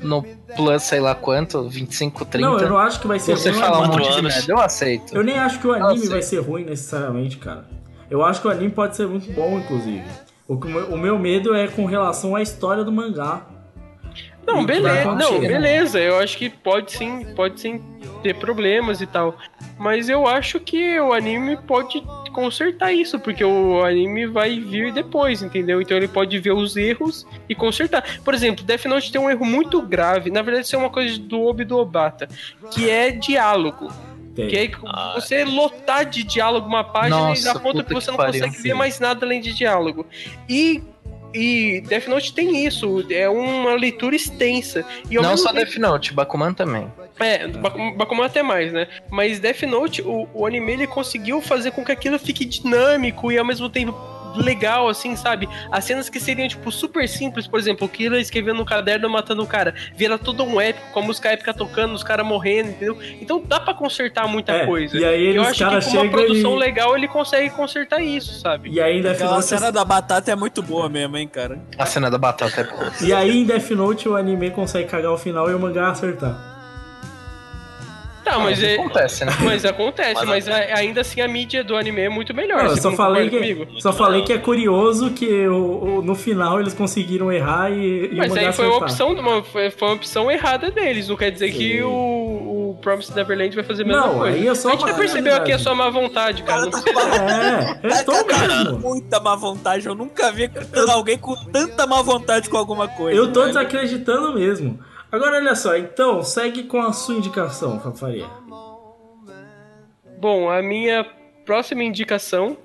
No 0.00 0.22
plus, 0.56 0.82
sei 0.84 1.00
lá 1.00 1.14
quanto, 1.14 1.68
25, 1.68 2.24
30. 2.24 2.48
Não, 2.48 2.58
eu 2.58 2.68
não 2.68 2.78
acho 2.78 3.00
que 3.00 3.06
vai 3.08 3.18
ser 3.18 3.36
Se 3.36 3.42
você 3.42 3.50
ruim. 3.50 3.60
falar 3.60 3.80
um 3.80 3.86
monte 3.88 4.12
de 4.12 4.22
merda, 4.22 4.52
eu 4.52 4.58
aceito. 4.60 5.16
Eu 5.16 5.22
nem 5.24 5.38
acho 5.38 5.58
que 5.58 5.66
o 5.66 5.72
anime 5.72 6.06
vai 6.08 6.22
ser 6.22 6.38
ruim 6.40 6.64
necessariamente, 6.64 7.36
cara. 7.38 7.66
Eu 8.10 8.24
acho 8.24 8.40
que 8.40 8.46
o 8.48 8.50
anime 8.50 8.70
pode 8.70 8.96
ser 8.96 9.06
muito 9.06 9.30
bom, 9.32 9.58
inclusive. 9.58 10.02
O, 10.48 10.54
o 10.54 10.98
meu 10.98 11.18
medo 11.18 11.54
é 11.54 11.68
com 11.68 11.84
relação 11.84 12.34
à 12.34 12.40
história 12.40 12.82
do 12.82 12.90
mangá. 12.90 13.46
Não, 14.46 14.64
beleza. 14.64 15.14
Não, 15.14 15.38
beleza. 15.38 16.00
Eu 16.00 16.18
acho 16.18 16.38
que 16.38 16.48
pode 16.48 16.92
sim, 16.92 17.26
pode 17.36 17.60
sim 17.60 17.82
ter 18.22 18.34
problemas 18.34 19.02
e 19.02 19.06
tal. 19.06 19.36
Mas 19.78 20.08
eu 20.08 20.26
acho 20.26 20.58
que 20.58 20.98
o 20.98 21.12
anime 21.12 21.58
pode 21.58 22.02
consertar 22.32 22.92
isso, 22.92 23.20
porque 23.20 23.44
o 23.44 23.84
anime 23.84 24.26
vai 24.26 24.58
vir 24.58 24.90
depois, 24.90 25.42
entendeu? 25.42 25.82
Então 25.82 25.96
ele 25.96 26.08
pode 26.08 26.38
ver 26.38 26.52
os 26.52 26.78
erros 26.78 27.26
e 27.46 27.54
consertar. 27.54 28.02
Por 28.24 28.32
exemplo, 28.32 28.64
Death 28.64 28.86
Note 28.86 29.12
tem 29.12 29.20
um 29.20 29.28
erro 29.28 29.44
muito 29.44 29.82
grave. 29.82 30.30
Na 30.30 30.40
verdade, 30.40 30.64
isso 30.64 30.76
é 30.76 30.78
uma 30.78 30.90
coisa 30.90 31.18
do 31.18 31.42
Obi 31.42 31.66
do 31.66 31.76
Obata, 31.76 32.26
que 32.72 32.88
é 32.88 33.10
diálogo. 33.10 33.92
Tem. 34.46 34.48
Que 34.48 34.56
é 34.56 34.70
Ah. 34.86 35.12
você 35.16 35.44
lotar 35.44 36.04
de 36.06 36.22
diálogo 36.22 36.66
uma 36.68 36.84
página 36.84 37.16
Nossa, 37.16 37.40
e 37.40 37.44
dá 37.44 37.54
ponto 37.54 37.78
puta 37.78 37.84
que 37.84 37.94
você 37.94 38.04
que 38.06 38.10
não 38.12 38.16
pariu, 38.16 38.40
consegue 38.44 38.62
ver 38.62 38.70
sim. 38.70 38.74
mais 38.76 39.00
nada 39.00 39.26
além 39.26 39.40
de 39.40 39.52
diálogo. 39.52 40.06
E 40.48 40.82
E 41.34 41.82
Death 41.86 42.06
Note 42.08 42.32
tem 42.32 42.64
isso, 42.64 43.04
é 43.10 43.28
uma 43.28 43.74
leitura 43.74 44.16
extensa. 44.16 44.82
E 45.10 45.16
Não 45.16 45.36
só 45.36 45.52
tempo- 45.52 45.66
Death 45.66 45.76
Note, 45.78 46.14
Bakuman 46.14 46.54
também. 46.54 46.90
É, 47.20 47.46
Baku- 47.48 47.94
Bakuman 47.98 48.24
até 48.24 48.42
mais, 48.42 48.72
né? 48.72 48.88
Mas 49.10 49.38
Death 49.38 49.62
Note, 49.64 50.00
o, 50.00 50.26
o 50.32 50.46
anime 50.46 50.72
ele 50.72 50.86
conseguiu 50.86 51.42
fazer 51.42 51.70
com 51.72 51.84
que 51.84 51.92
aquilo 51.92 52.18
fique 52.18 52.46
dinâmico 52.46 53.30
e 53.30 53.36
ao 53.36 53.44
mesmo 53.44 53.68
tempo 53.68 53.92
legal, 54.42 54.88
assim, 54.88 55.16
sabe? 55.16 55.48
As 55.70 55.84
cenas 55.84 56.08
que 56.08 56.18
seriam, 56.20 56.48
tipo, 56.48 56.70
super 56.72 57.08
simples, 57.08 57.46
por 57.46 57.58
exemplo, 57.58 57.86
o 57.86 57.88
Kira 57.88 58.20
escrevendo 58.20 58.56
no 58.58 58.64
caderno 58.64 59.08
matando 59.08 59.42
o 59.42 59.46
cara, 59.46 59.74
vira 59.94 60.18
todo 60.18 60.42
um 60.44 60.60
épico, 60.60 60.92
com 60.92 61.00
a 61.00 61.02
música 61.02 61.30
épica 61.30 61.52
tocando, 61.54 61.94
os 61.94 62.02
caras 62.02 62.26
morrendo, 62.26 62.70
entendeu? 62.70 62.98
Então 63.20 63.42
dá 63.44 63.58
pra 63.60 63.74
consertar 63.74 64.26
muita 64.28 64.52
É, 64.52 64.66
coisa. 64.66 64.96
e 64.96 65.04
aí 65.04 65.34
eu 65.36 65.42
acho 65.42 65.64
que 65.68 65.90
com 65.90 65.96
uma 65.98 66.10
produção 66.10 66.56
e- 66.56 66.58
legal 66.58 66.96
ele 66.96 67.08
consegue 67.08 67.50
consertar 67.50 68.00
isso, 68.02 68.40
sabe? 68.40 68.70
E 68.70 68.80
aí 68.80 69.02
Death 69.02 69.20
Note. 69.20 69.44
cena 69.44 69.70
da 69.72 69.84
batata 69.84 70.30
é 70.30 70.36
muito 70.36 70.62
boa 70.62 70.88
mesmo, 70.88 71.16
hein, 71.16 71.28
cara. 71.28 71.58
A 71.78 71.86
cena 71.86 72.10
da 72.10 72.18
batata 72.18 72.60
é 72.60 72.64
boa. 72.64 72.92
E 73.00 73.12
aí 73.12 73.38
em 73.38 73.44
Death 73.44 73.70
Note 73.70 74.08
o 74.08 74.16
anime 74.16 74.50
consegue 74.50 74.88
cagar 74.88 75.12
o 75.12 75.18
final 75.18 75.50
e 75.50 75.54
o 75.54 75.58
mangá 75.58 75.90
acertar. 75.90 76.57
Tá, 78.28 78.38
mas 78.38 78.62
é. 78.62 78.74
Acontece, 78.74 79.24
né? 79.24 79.32
Mas 79.42 79.64
acontece, 79.64 80.14
Mas 80.26 80.46
mas, 80.46 80.48
a- 80.48 80.76
ainda 80.78 81.00
assim 81.00 81.20
a 81.20 81.28
mídia 81.28 81.64
do 81.64 81.76
anime 81.76 82.02
é 82.02 82.08
muito 82.08 82.34
melhor. 82.34 82.58
Não, 82.58 82.64
eu 82.70 82.70
você 82.76 82.80
só 82.82 82.92
falei, 82.92 83.28
que, 83.30 83.36
comigo? 83.36 83.66
só 83.80 83.92
falei 83.92 84.22
que 84.22 84.32
é 84.32 84.38
curioso 84.38 85.10
que 85.10 85.46
o, 85.48 85.98
o- 85.98 86.02
no 86.02 86.14
final 86.14 86.60
eles 86.60 86.74
conseguiram 86.74 87.32
errar 87.32 87.70
e, 87.70 88.10
e 88.12 88.16
Mas 88.16 88.36
aí 88.36 88.52
foi 88.52 88.66
uma 88.66 88.76
opção, 88.78 89.12
uma, 89.12 89.42
foi 89.42 89.70
uma 89.82 89.92
opção 89.92 90.30
errada 90.30 90.70
deles. 90.70 91.08
Não 91.08 91.16
quer 91.16 91.30
dizer 91.30 91.50
que 91.52 91.82
o, 91.82 91.88
o 91.90 92.78
Promised 92.82 93.14
Neverland 93.16 93.54
vai 93.54 93.64
fazer 93.64 93.82
a 93.82 93.86
mesma 93.86 94.06
Não, 94.06 94.18
coisa. 94.18 94.36
aí 94.36 94.46
é 94.48 94.54
só 94.54 94.68
a 94.68 94.72
gente 94.72 94.80
uma 94.82 94.88
já 94.88 94.94
percebeu 94.94 95.32
aqui 95.32 95.52
a 95.52 95.56
realidade. 95.56 95.62
sua 95.62 95.74
má 95.74 95.90
vontade, 95.90 96.42
cara. 96.42 96.62
Não 96.62 96.70
precisa- 96.70 96.90
É, 97.82 98.00
eu 98.00 98.04
tô 98.04 98.24
Cara, 98.24 98.46
mesmo. 98.64 98.78
muita 98.78 99.20
má 99.20 99.34
vontade. 99.36 99.86
Eu 99.86 99.94
nunca 99.94 100.30
vi 100.30 100.50
alguém 100.90 101.16
com 101.18 101.34
tanta 101.50 101.86
má 101.86 102.02
vontade 102.02 102.48
com 102.50 102.56
alguma 102.56 102.86
coisa. 102.88 103.18
Eu 103.18 103.32
tô 103.32 103.46
desacreditando 103.46 104.34
mesmo. 104.34 104.78
Agora 105.10 105.36
olha 105.36 105.54
só, 105.54 105.76
então, 105.76 106.22
segue 106.22 106.64
com 106.64 106.80
a 106.82 106.92
sua 106.92 107.14
indicação, 107.14 107.80
Fafaria. 107.80 108.26
Bom, 110.20 110.50
a 110.50 110.60
minha 110.60 111.04
próxima 111.46 111.82
indicação 111.82 112.58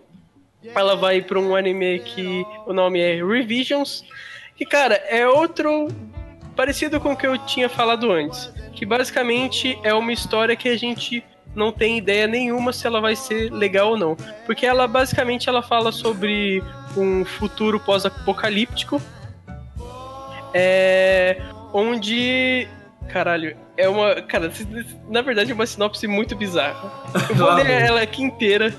ela 0.76 0.96
vai 0.96 1.22
para 1.22 1.40
um 1.40 1.56
anime 1.56 2.00
que 2.00 2.46
o 2.66 2.74
nome 2.74 3.00
é 3.00 3.16
Revisions. 3.24 4.04
Que, 4.56 4.66
cara, 4.66 4.96
é 4.96 5.28
outro 5.28 5.88
parecido 6.56 7.00
com 7.00 7.14
o 7.14 7.18
que 7.18 7.28
eu 7.28 7.38
tinha 7.46 7.70
falado 7.70 8.12
antes. 8.12 8.52
Que 8.74 8.86
basicamente 8.86 9.78
é 9.84 9.94
uma 9.94 10.12
história 10.12 10.56
que 10.56 10.70
a 10.70 10.78
gente 10.78 11.24
não 11.56 11.72
tem 11.72 11.98
ideia 11.98 12.28
nenhuma 12.28 12.74
se 12.74 12.88
ela 12.88 13.00
vai 13.00 13.16
ser 13.16 13.52
legal 13.52 13.92
ou 13.92 13.98
não. 13.98 14.16
Porque 14.46 14.66
ela 14.66 14.88
basicamente 14.88 15.50
ela 15.50 15.62
fala 15.62 15.92
sobre 15.92 16.64
um 16.96 17.26
futuro 17.26 17.80
pós-apocalíptico. 17.80 19.02
É, 20.54 21.42
onde. 21.74 22.68
Caralho, 23.10 23.58
é 23.76 23.90
uma. 23.90 24.22
Cara, 24.22 24.52
na 25.10 25.22
verdade 25.22 25.52
é 25.52 25.54
uma 25.54 25.66
sinopse 25.66 26.08
muito 26.08 26.36
bizarra. 26.36 26.92
Eu 27.30 27.36
vou 27.36 27.54
ler 27.56 27.70
ela 27.70 28.02
aqui 28.02 28.24
inteira. 28.24 28.74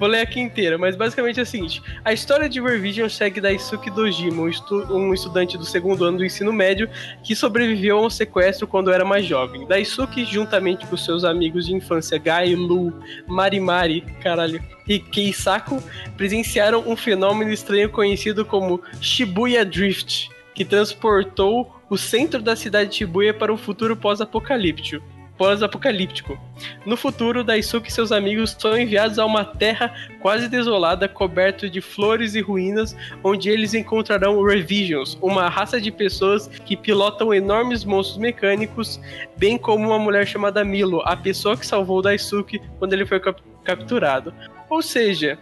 Vou 0.00 0.08
ler 0.08 0.20
aqui 0.20 0.38
inteira, 0.38 0.78
mas 0.78 0.94
basicamente 0.94 1.40
é 1.40 1.42
o 1.42 1.46
seguinte: 1.46 1.82
a 2.04 2.12
história 2.12 2.48
de 2.48 2.60
Revision 2.60 3.08
segue 3.08 3.40
Daisuke 3.40 3.90
Dojima, 3.90 4.42
um, 4.42 4.48
estu- 4.48 4.86
um 4.94 5.12
estudante 5.12 5.58
do 5.58 5.64
segundo 5.64 6.04
ano 6.04 6.18
do 6.18 6.24
ensino 6.24 6.52
médio 6.52 6.88
que 7.24 7.34
sobreviveu 7.34 7.98
a 7.98 8.06
um 8.06 8.10
sequestro 8.10 8.64
quando 8.68 8.92
era 8.92 9.04
mais 9.04 9.26
jovem. 9.26 9.66
Daisuke, 9.66 10.24
juntamente 10.24 10.86
com 10.86 10.96
seus 10.96 11.24
amigos 11.24 11.66
de 11.66 11.74
infância 11.74 12.16
Gai, 12.16 12.54
Lu, 12.54 12.92
Marimari, 13.26 14.02
caralho, 14.22 14.62
e 14.86 15.00
Keisako, 15.00 15.82
presenciaram 16.16 16.84
um 16.86 16.94
fenômeno 16.94 17.50
estranho 17.52 17.90
conhecido 17.90 18.44
como 18.44 18.80
Shibuya 19.00 19.64
Drift, 19.64 20.28
que 20.54 20.64
transportou 20.64 21.74
o 21.90 21.96
centro 21.96 22.42
da 22.42 22.54
cidade 22.54 22.90
de 22.90 22.96
Shibuya 22.96 23.32
para 23.32 23.52
um 23.52 23.56
futuro 23.56 23.96
pós-apocalíptico. 23.96 25.04
Pós-apocalíptico. 25.36 26.36
No 26.84 26.96
futuro, 26.96 27.44
Daisuke 27.44 27.88
e 27.88 27.92
seus 27.92 28.10
amigos 28.10 28.56
são 28.58 28.76
enviados 28.76 29.20
a 29.20 29.24
uma 29.24 29.44
terra 29.44 29.94
quase 30.20 30.48
desolada, 30.48 31.08
coberta 31.08 31.70
de 31.70 31.80
flores 31.80 32.34
e 32.34 32.40
ruínas, 32.40 32.96
onde 33.22 33.48
eles 33.48 33.72
encontrarão 33.72 34.42
Revisions, 34.42 35.16
uma 35.22 35.48
raça 35.48 35.80
de 35.80 35.92
pessoas 35.92 36.48
que 36.48 36.76
pilotam 36.76 37.32
enormes 37.32 37.84
monstros 37.84 38.18
mecânicos, 38.18 39.00
bem 39.36 39.56
como 39.56 39.86
uma 39.86 39.98
mulher 39.98 40.26
chamada 40.26 40.64
Milo, 40.64 41.02
a 41.04 41.16
pessoa 41.16 41.56
que 41.56 41.64
salvou 41.64 42.02
Daisuke 42.02 42.60
quando 42.80 42.94
ele 42.94 43.06
foi 43.06 43.20
cap- 43.20 43.40
capturado. 43.62 44.34
Ou 44.68 44.82
seja, 44.82 45.38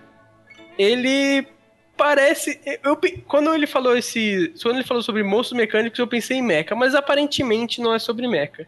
ele 0.79 1.49
parece. 1.97 2.61
Eu, 2.83 2.99
quando 3.27 3.55
ele 3.55 3.67
falou 3.67 3.97
esse. 3.97 4.53
Quando 4.63 4.77
ele 4.77 4.85
falou 4.85 5.03
sobre 5.03 5.23
monstros 5.23 5.57
mecânicos, 5.57 5.99
eu 5.99 6.07
pensei 6.07 6.39
em 6.39 6.43
Mecha, 6.43 6.75
mas 6.75 6.95
aparentemente 6.95 7.81
não 7.81 7.95
é 7.95 7.99
sobre 7.99 8.29
Mecha. 8.29 8.67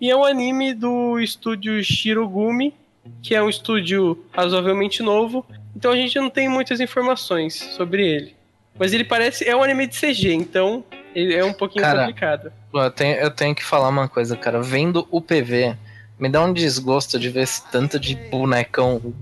E 0.00 0.10
é 0.10 0.16
um 0.16 0.24
anime 0.24 0.72
do 0.72 1.18
estúdio 1.18 1.82
Shirogumi, 1.82 2.74
que 3.22 3.34
é 3.34 3.42
um 3.42 3.48
estúdio 3.48 4.24
razoavelmente 4.32 5.02
novo, 5.02 5.44
então 5.74 5.92
a 5.92 5.96
gente 5.96 6.18
não 6.18 6.30
tem 6.30 6.48
muitas 6.48 6.80
informações 6.80 7.54
sobre 7.54 8.06
ele. 8.06 8.36
Mas 8.78 8.92
ele 8.92 9.04
parece. 9.04 9.48
É 9.48 9.56
um 9.56 9.62
anime 9.62 9.86
de 9.86 9.98
CG, 9.98 10.32
então 10.32 10.84
ele 11.14 11.34
é 11.34 11.44
um 11.44 11.52
pouquinho 11.52 11.84
Cara, 11.84 12.00
complicado. 12.00 12.52
Eu 12.72 12.90
tenho, 12.90 13.16
eu 13.16 13.30
tenho 13.30 13.54
que 13.54 13.64
falar 13.64 13.88
uma 13.88 14.08
coisa, 14.08 14.36
cara. 14.36 14.62
Vendo 14.62 15.06
o 15.10 15.20
PV, 15.20 15.76
me 16.18 16.28
dá 16.28 16.42
um 16.44 16.52
desgosto 16.52 17.18
de 17.18 17.28
ver 17.28 17.42
esse 17.42 17.64
tanto 17.70 17.98
de 17.98 18.14
bonecão. 18.14 19.12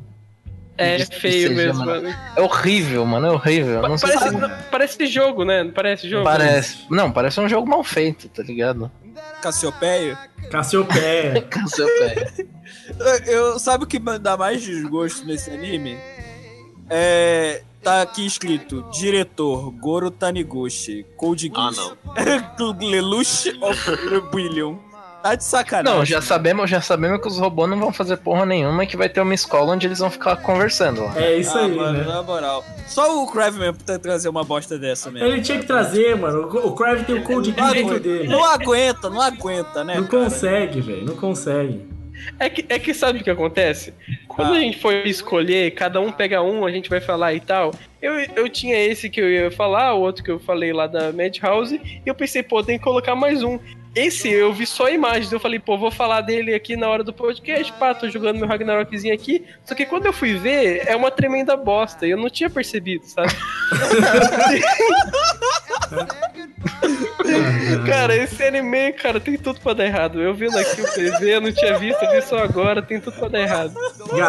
É 0.79 1.05
feio 1.07 1.49
CG, 1.49 1.55
mesmo. 1.55 1.85
mano. 1.87 2.03
mano. 2.03 2.17
É 2.37 2.41
horrível, 2.43 3.05
mano. 3.07 3.27
É 3.27 3.31
horrível. 3.31 3.83
Não 3.83 3.97
Parece, 3.99 4.31
não, 4.33 4.51
parece 4.71 5.07
jogo, 5.07 5.45
né? 5.45 5.63
Não 5.65 5.71
parece 5.73 6.09
jogo? 6.09 6.25
Parece. 6.25 6.79
Não, 6.91 7.11
parece 7.11 7.41
um 7.41 7.49
jogo 7.49 7.69
mal 7.69 7.83
feito, 7.83 8.29
tá 8.29 8.43
ligado? 8.43 8.91
Cassiopeia. 9.41 10.19
Cassiopeia. 10.51 11.43
Cassiopeia. 11.49 12.33
Eu, 13.27 13.59
sabe 13.59 13.85
o 13.85 13.87
que 13.87 13.99
me 13.99 14.19
dá 14.19 14.37
mais 14.37 14.63
desgosto 14.63 15.25
nesse 15.27 15.51
anime? 15.51 15.97
É. 16.91 17.63
Tá 17.83 18.03
aqui 18.03 18.27
escrito: 18.27 18.83
diretor 18.91 19.71
Goro 19.71 20.11
Taniguchi, 20.11 21.07
Code 21.17 21.53
Ah, 21.55 21.71
Geass. 21.71 21.77
não. 22.59 22.77
Lelouch 22.91 23.57
of 23.61 23.91
Rebellion. 24.11 24.77
Tá 25.23 25.35
de 25.35 25.45
sacanagem. 25.45 25.99
Não, 25.99 26.05
já 26.05 26.21
sabemos, 26.21 26.71
já 26.71 26.81
sabemos 26.81 27.21
que 27.21 27.27
os 27.27 27.39
robôs 27.39 27.69
não 27.69 27.79
vão 27.79 27.93
fazer 27.93 28.17
porra 28.19 28.47
nenhuma 28.47 28.85
e 28.85 28.87
que 28.87 28.97
vai 28.97 29.09
ter 29.09 29.21
uma 29.21 29.35
escola 29.35 29.73
onde 29.73 29.87
eles 29.87 29.99
vão 29.99 30.11
ficar 30.11 30.37
conversando 30.37 31.03
lá. 31.03 31.13
É 31.17 31.37
isso 31.37 31.57
ah, 31.57 31.63
aí, 31.63 31.75
mano, 31.75 31.99
né? 31.99 32.05
na 32.05 32.23
moral. 32.23 32.65
Só 32.87 33.23
o 33.23 33.27
Crave 33.27 33.59
mesmo 33.59 33.79
pra 33.85 33.99
trazer 33.99 34.29
uma 34.29 34.45
bosta 34.45 34.79
dessa 34.79 35.11
mesmo. 35.11 35.29
Ele 35.29 35.43
tinha 35.43 35.59
que 35.59 35.67
trazer, 35.67 36.17
mano. 36.17 36.43
O 36.43 36.73
Crave 36.75 37.05
tem 37.05 37.17
o 37.17 37.23
Code 37.23 37.53
dentro 37.53 37.99
dele. 37.99 38.29
não 38.29 38.45
aguenta, 38.45 39.11
não 39.11 39.21
aguenta, 39.21 39.83
né? 39.83 39.97
Não 39.97 40.07
cara? 40.07 40.25
consegue, 40.25 40.81
velho. 40.81 41.05
Não 41.05 41.17
consegue. 41.17 41.97
É 42.39 42.49
que, 42.49 42.65
é 42.69 42.79
que 42.79 42.95
sabe 42.95 43.21
o 43.21 43.25
que 43.25 43.31
acontece? 43.31 43.93
Quando 44.37 44.53
Ah. 44.53 44.57
a 44.59 44.61
gente 44.61 44.79
for 44.79 44.93
escolher, 45.07 45.71
cada 45.73 45.99
um 46.01 46.13
pega 46.13 46.43
um, 46.43 46.65
a 46.67 46.71
gente 46.71 46.89
vai 46.91 47.01
falar 47.01 47.33
e 47.35 47.41
tal. 47.41 47.73
Eu, 48.03 48.13
eu 48.37 48.47
tinha 48.49 48.77
esse 48.79 49.09
que 49.09 49.21
eu 49.21 49.31
ia 49.31 49.51
falar, 49.51 49.95
o 49.95 50.01
outro 50.01 50.23
que 50.23 50.31
eu 50.31 50.39
falei 50.39 50.73
lá 50.75 50.87
da 50.87 51.11
Madhouse, 51.11 51.81
e 51.85 52.03
eu 52.09 52.15
pensei, 52.15 52.43
pô, 52.43 52.63
tem 52.63 52.77
que 52.79 52.85
colocar 52.85 53.15
mais 53.17 53.43
um. 53.43 53.59
Esse 53.95 54.31
eu 54.31 54.53
vi 54.53 54.67
só 54.67 54.91
imagens, 54.91 55.33
eu 55.33 55.41
falei, 55.41 55.59
pô, 55.59 55.79
vou 55.79 55.91
falar 55.91 56.21
dele 56.21 56.55
aqui 56.55 56.77
na 56.77 56.87
hora 56.87 57.03
do 57.03 57.15
podcast, 57.15 57.73
pá, 57.73 57.95
tô 57.95 58.07
jogando 58.11 58.37
meu 58.39 58.47
Ragnarokzinho 58.47 59.15
aqui. 59.15 59.43
Só 59.65 59.75
que 59.75 59.87
quando 59.87 60.05
eu 60.05 60.13
fui 60.13 60.35
ver, 60.35 60.83
é 60.87 60.95
uma 60.95 61.11
tremenda 61.11 61.57
bosta, 61.57 62.07
e 62.07 62.11
eu 62.11 62.19
não 62.19 62.29
tinha 62.29 62.51
percebido, 62.51 63.07
sabe? 63.07 63.33
cara, 67.87 68.15
esse 68.17 68.43
anime, 68.43 68.93
cara, 68.93 69.19
tem 69.19 69.37
tudo 69.37 69.61
pra 69.61 69.73
dar 69.73 69.87
errado. 69.87 70.21
Eu 70.21 70.35
vendo 70.35 70.59
aqui 70.59 70.81
o 70.81 70.93
PV, 70.93 71.35
eu 71.35 71.41
não 71.41 71.53
tinha 71.53 71.79
visto, 71.79 72.03
eu 72.03 72.11
vi 72.11 72.23
só 72.23 72.39
agora, 72.39 72.83
tem 72.83 73.01
tudo 73.01 73.17
pra 73.19 73.29
dar 73.29 73.41
errado. 73.41 73.75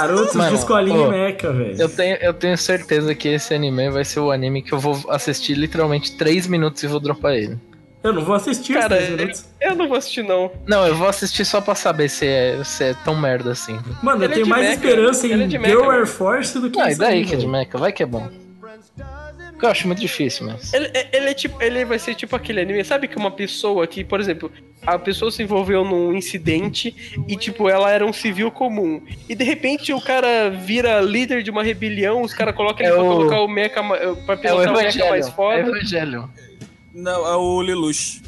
Garotos 0.02 0.36
Mano, 0.36 0.50
de 0.52 0.56
escolinha 0.58 1.08
e 1.08 1.10
meca, 1.10 1.52
velho. 1.52 1.76
Eu 1.82 1.89
tenho, 1.89 2.16
eu 2.18 2.34
tenho 2.34 2.58
certeza 2.58 3.14
que 3.16 3.28
esse 3.30 3.54
anime 3.54 3.89
vai 3.89 4.04
ser 4.06 4.20
o 4.20 4.32
anime 4.32 4.62
que 4.62 4.72
eu 4.74 4.80
vou 4.80 5.00
assistir 5.10 5.54
literalmente 5.56 6.16
3 6.18 6.48
minutos 6.48 6.84
e 6.84 6.88
vou 6.88 7.00
dropar 7.00 7.34
ele. 7.34 7.58
Eu 8.04 8.14
não 8.14 8.24
vou 8.24 8.36
assistir 8.36 8.74
Cara, 8.74 8.95
os 8.95 9.00
10 9.08 9.10
minutos. 9.20 9.45
eu 9.60 9.76
não 9.76 9.88
vou 9.88 9.98
assistir, 9.98 10.24
não. 10.24 10.52
Não, 10.66 10.88
eu 10.88 10.95
vou 10.95 11.08
assistir 11.08 11.43
só 11.43 11.60
pra 11.60 11.76
saber 11.76 12.10
se 12.10 12.26
é, 12.26 12.64
se 12.64 12.84
é 12.86 12.93
tão 13.04 13.16
merda 13.16 13.52
assim. 13.52 13.78
Mano, 14.02 14.24
eu 14.24 14.26
Ele 14.26 14.34
é 14.34 14.36
tenho 14.36 14.43
de 14.45 14.50
mais 14.50 14.64
mecha, 14.70 14.76
esperança 14.76 15.28
é 15.28 15.32
em 15.32 15.48
de 15.48 15.58
mecha, 15.58 15.76
Girl. 15.76 15.89
Air 15.91 16.06
Force 16.08 16.60
do 16.60 16.70
que 16.70 16.80
Ah, 16.80 16.91
e 16.91 16.95
daí 16.95 17.14
aí, 17.20 17.26
que 17.26 17.34
é 17.34 17.38
de 17.38 17.48
mecha? 17.48 17.78
Vai 17.78 17.91
que 17.91 18.04
é 18.04 18.06
bom. 18.06 18.30
Porque 19.58 19.66
eu 19.66 19.70
acho 19.72 19.88
muito 19.88 19.99
difícil, 19.99 20.45
mas. 20.45 20.72
Ele, 20.72 20.88
ele 21.12 21.30
é 21.30 21.34
tipo, 21.34 21.60
ele 21.60 21.84
vai 21.84 21.97
ser 21.97 22.14
tipo 22.14 22.36
aquele 22.36 22.62
anime, 22.62 22.84
sabe 22.86 23.08
que 23.08 23.18
uma 23.18 23.32
pessoa 23.32 23.88
que, 23.88 24.03
por 24.03 24.20
exemplo, 24.20 24.51
a 24.86 24.99
pessoa 24.99 25.32
se 25.32 25.41
envolveu 25.41 25.84
num 25.84 26.14
incidente 26.16 26.95
e 27.28 27.36
tipo 27.36 27.68
ela 27.68 27.89
era 27.91 28.05
um 28.05 28.14
civil 28.14 28.51
comum 28.51 29.01
e 29.28 29.34
de 29.34 29.43
repente 29.43 29.91
o 29.91 29.99
cara 29.99 30.51
vira 30.51 31.01
líder 31.01 31.41
de 31.41 31.49
uma 31.49 31.64
rebelião, 31.64 32.22
os 32.22 32.36
caras 32.36 32.55
colocam 32.55 32.86
ele 32.86 32.93
É 32.93 32.95
pra 32.95 33.03
o- 33.03 33.08
colocar 33.16 33.41
o 33.41 33.47
mecha 33.47 33.82
ma- 33.82 33.97
pra 33.97 34.05
É 34.05 34.12
o 34.14 34.38
pilotar 34.38 34.53
o 34.53 34.58
mecha 34.60 34.80
Evangelho. 34.99 35.10
mais 35.10 35.28
É 35.28 35.32
foda. 35.32 35.60
Evangelho. 35.60 36.30
Não, 36.93 37.28
é 37.28 37.36
o 37.36 37.60
Lelouch. 37.62 38.22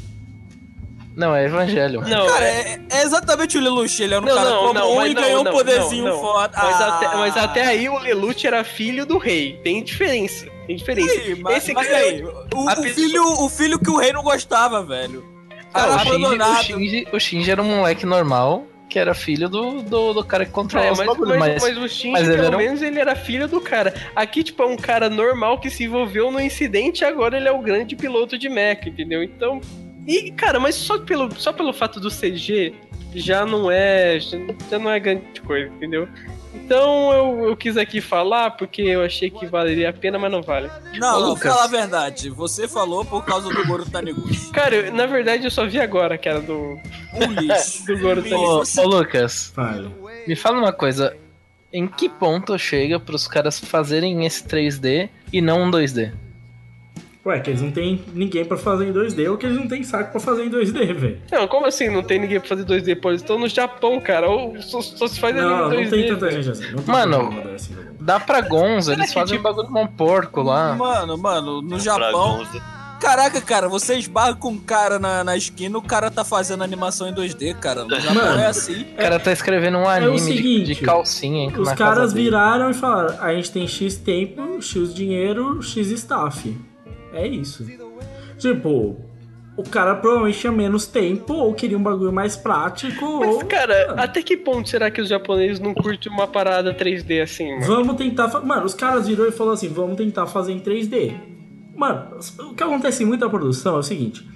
Não, 1.16 1.34
é 1.34 1.44
Evangelho. 1.44 2.00
Não, 2.02 2.26
Cara, 2.26 2.44
é- 2.48 2.80
é, 2.90 2.98
é 2.98 3.02
exatamente 3.02 3.56
o 3.56 3.60
Lelouch. 3.60 4.02
Ele 4.02 4.14
era 4.14 4.22
um 4.22 4.26
Não, 4.26 4.34
cara 4.34 4.50
não, 4.50 4.58
comum 4.58 4.74
não, 4.74 5.06
e 5.06 5.14
não, 5.14 5.22
ganhou 5.22 5.44
não, 5.44 5.52
um 5.52 5.54
poderzinho 5.54 6.04
não, 6.04 6.12
não. 6.12 6.20
foda. 6.20 6.52
Mas, 6.56 6.80
Ah. 6.80 6.88
até, 6.96 7.16
mas 7.16 7.36
até 7.36 7.66
aí 7.66 7.88
o 7.88 7.98
Lelouch 7.98 8.46
era 8.46 8.62
filho 8.64 9.04
do 9.06 9.18
rei. 9.18 9.58
Tem 9.62 9.82
diferença. 9.82 10.46
Tem 10.70 10.76
diferença. 10.76 11.14
Mas, 11.42 11.56
Esse 11.56 11.72
mas 11.74 11.86
cara- 11.88 11.98
aí, 11.98 12.22
o, 12.22 12.28
o 12.28 12.66
pessoa- 12.66 12.86
filho, 12.94 13.24
o 13.44 13.48
filho 13.48 13.78
que 13.78 13.90
o 13.90 13.96
rei 13.96 14.12
não 14.12 14.22
gostava, 14.22 14.82
velho. 14.84 15.24
Cara 15.72 15.94
Ah, 15.94 15.96
o, 15.96 15.98
Shinji, 15.98 16.24
o. 16.24 16.62
Shinji, 16.62 17.08
o 17.12 17.18
Shinji 17.20 17.50
era 17.50 17.62
um 17.62 17.76
moleque 17.78 18.06
normal, 18.06 18.66
que 18.88 18.98
era 18.98 19.12
filho 19.14 19.48
do, 19.48 19.82
do, 19.82 20.12
do 20.14 20.24
cara 20.24 20.44
que 20.46 20.52
controla 20.52 20.86
É, 20.86 20.92
os 20.92 20.98
mas, 20.98 21.06
bagulhos, 21.08 21.38
mas, 21.38 21.52
mas, 21.54 21.62
mas 21.62 21.76
o 21.78 21.88
Shinji, 21.88 22.10
mas 22.12 22.28
pelo 22.28 22.42
era 22.44 22.56
um- 22.56 22.58
menos, 22.58 22.82
ele 22.82 22.98
era 23.00 23.16
filho 23.16 23.48
do 23.48 23.60
cara. 23.60 23.94
Aqui, 24.14 24.42
tipo, 24.44 24.62
é 24.62 24.66
um 24.66 24.76
cara 24.76 25.08
normal 25.10 25.58
que 25.60 25.70
se 25.70 25.84
envolveu 25.84 26.30
no 26.30 26.40
incidente 26.40 27.00
e 27.00 27.04
agora 27.04 27.36
ele 27.36 27.48
é 27.48 27.52
o 27.52 27.60
grande 27.60 27.96
piloto 27.96 28.38
de 28.38 28.48
mecha, 28.48 28.88
entendeu? 28.88 29.22
Então. 29.24 29.60
E, 30.06 30.30
cara, 30.30 30.58
mas 30.60 30.76
só 30.76 30.98
pelo, 30.98 31.28
só 31.38 31.52
pelo 31.52 31.72
fato 31.72 31.98
do 32.00 32.10
CG 32.10 32.72
já 33.14 33.44
não 33.44 33.70
é. 33.70 34.18
Já 34.70 34.78
não 34.78 34.90
é 34.90 34.98
grande 35.00 35.40
coisa, 35.44 35.68
entendeu? 35.74 36.08
Então 36.54 37.12
eu, 37.12 37.48
eu 37.50 37.56
quis 37.56 37.76
aqui 37.76 38.00
falar 38.00 38.50
porque 38.52 38.82
eu 38.82 39.02
achei 39.04 39.30
que 39.30 39.46
valeria 39.46 39.90
a 39.90 39.92
pena, 39.92 40.18
mas 40.18 40.30
não 40.32 40.42
vale. 40.42 40.68
Não, 40.98 41.16
Ô, 41.16 41.20
não, 41.20 41.28
Lucas. 41.30 41.52
fala 41.52 41.64
a 41.64 41.68
verdade. 41.68 42.28
Você 42.30 42.66
falou 42.66 43.04
por 43.04 43.24
causa 43.24 43.48
do 43.48 43.66
Goro 43.66 43.88
Taniguchi. 43.88 44.50
Cara, 44.50 44.74
eu- 44.74 44.92
na 44.92 45.06
verdade 45.06 45.44
eu 45.44 45.50
só 45.50 45.66
vi 45.66 45.78
agora 45.80 46.18
que 46.18 46.28
era 46.28 46.40
do, 46.40 46.76
Um 47.14 47.32
lixo. 47.40 47.86
do 47.86 47.98
Goro. 48.00 48.22
Taniguchi. 48.22 48.80
Ô, 48.80 48.84
Lucas, 48.86 49.52
Fale. 49.54 49.90
me 50.26 50.34
fala 50.36 50.58
uma 50.58 50.72
coisa. 50.72 51.16
Em 51.72 51.86
que 51.86 52.08
ponto 52.08 52.58
chega 52.58 52.98
pros 52.98 53.28
caras 53.28 53.60
fazerem 53.60 54.26
esse 54.26 54.42
3D 54.44 55.08
e 55.32 55.40
não 55.40 55.62
um 55.62 55.70
2D? 55.70 56.12
Ué, 57.26 57.38
que 57.38 57.50
eles 57.50 57.60
não 57.60 57.70
tem 57.70 58.02
ninguém 58.14 58.46
pra 58.46 58.56
fazer 58.56 58.86
em 58.88 58.92
2D 58.94 59.30
ou 59.30 59.36
que 59.36 59.44
eles 59.44 59.58
não 59.58 59.68
tem 59.68 59.82
saco 59.82 60.10
pra 60.10 60.20
fazer 60.20 60.44
em 60.44 60.48
2D, 60.50 60.94
velho. 60.94 61.18
Não, 61.30 61.46
como 61.46 61.66
assim 61.66 61.90
não 61.90 62.02
tem 62.02 62.18
ninguém 62.18 62.40
pra 62.40 62.48
fazer 62.48 62.64
2D? 62.64 62.98
Pô, 62.98 63.10
eles 63.10 63.20
estão 63.20 63.38
no 63.38 63.46
Japão, 63.46 64.00
cara. 64.00 64.26
Ou 64.30 64.60
só, 64.62 64.80
só 64.80 65.06
se 65.06 65.20
faz 65.20 65.36
Não, 65.36 65.66
anime 65.66 65.82
não 65.82 65.82
2D. 65.82 65.90
tem 65.90 66.06
tanta 66.08 66.26
velho. 66.26 66.42
gente 66.42 66.50
assim. 66.52 66.72
Não 66.74 66.82
tem 66.82 66.94
Mano, 66.94 67.18
tanta 67.28 67.34
gente 67.42 67.54
assim, 67.54 67.74
não. 67.74 67.82
Dá 68.00 68.18
pra 68.18 68.40
Gonzo, 68.40 68.92
eles 68.92 69.12
fazem 69.12 69.36
tipo- 69.36 69.46
um 69.48 69.52
bagulho 69.52 69.70
mão 69.70 69.86
porco 69.86 70.40
lá. 70.42 70.74
Mano, 70.74 71.18
mano, 71.18 71.60
no 71.60 71.68
Pra 71.68 71.78
Japão. 71.78 72.46
Caraca, 73.00 73.40
cara, 73.40 73.66
você 73.68 73.96
esbarra 73.96 74.34
com 74.34 74.50
um 74.50 74.58
cara 74.58 74.98
na, 74.98 75.24
na 75.24 75.34
esquina, 75.36 75.76
o 75.78 75.82
cara 75.82 76.10
tá 76.10 76.22
fazendo 76.22 76.62
animação 76.62 77.08
em 77.08 77.14
2D, 77.14 77.54
cara. 77.54 77.84
No 77.84 77.98
Japão 77.98 78.14
Mano. 78.14 78.40
é 78.40 78.46
assim. 78.46 78.82
O 78.92 78.96
cara 78.96 79.18
tá 79.18 79.32
escrevendo 79.32 79.78
um 79.78 79.88
anime 79.88 80.16
de- 80.16 80.20
seguinte, 80.22 80.74
de, 80.74 80.74
calcinha. 80.82 81.44
hein, 81.44 81.52
Os 81.56 81.66
na 81.68 81.74
caras 81.76 82.12
viraram 82.12 82.70
e 82.70 82.74
falaram: 82.74 83.16
a 83.22 83.32
gente 83.34 83.50
tem 83.50 83.66
X 83.66 83.96
tempo, 83.96 84.60
X 84.60 84.92
dinheiro, 84.94 85.62
X 85.62 85.88
staff. 85.90 86.54
É 87.12 87.26
isso. 87.26 87.66
Tipo, 88.38 88.96
o 89.56 89.62
cara 89.62 89.94
provavelmente 89.96 90.38
tinha 90.38 90.52
menos 90.52 90.86
tempo 90.86 91.34
ou 91.34 91.52
queria 91.54 91.76
um 91.76 91.82
bagulho 91.82 92.12
mais 92.12 92.36
prático. 92.36 93.20
Mas, 93.20 93.34
ou... 93.34 93.44
cara, 93.44 93.88
Mano, 93.88 94.02
até 94.02 94.22
que 94.22 94.36
ponto 94.36 94.68
será 94.68 94.90
que 94.90 95.00
os 95.00 95.08
japoneses 95.08 95.60
não 95.60 95.74
curtem 95.74 96.10
uma 96.12 96.26
parada 96.26 96.74
3D 96.74 97.22
assim, 97.22 97.50
mano? 97.52 97.66
Vamos 97.66 97.96
tentar. 97.96 98.28
fa- 98.28 98.40
Mano, 98.40 98.64
os 98.64 98.74
caras 98.74 99.06
virou 99.08 99.26
e 99.26 99.32
falou 99.32 99.52
assim: 99.52 99.68
vamos 99.68 99.96
tentar 99.96 100.26
fazer 100.26 100.52
em 100.52 100.60
3D. 100.60 101.14
Mano, 101.76 102.18
o 102.50 102.54
que 102.54 102.62
acontece 102.62 103.02
em 103.02 103.06
muita 103.06 103.28
produção 103.28 103.76
é 103.76 103.78
o 103.78 103.82
seguinte: 103.82 104.26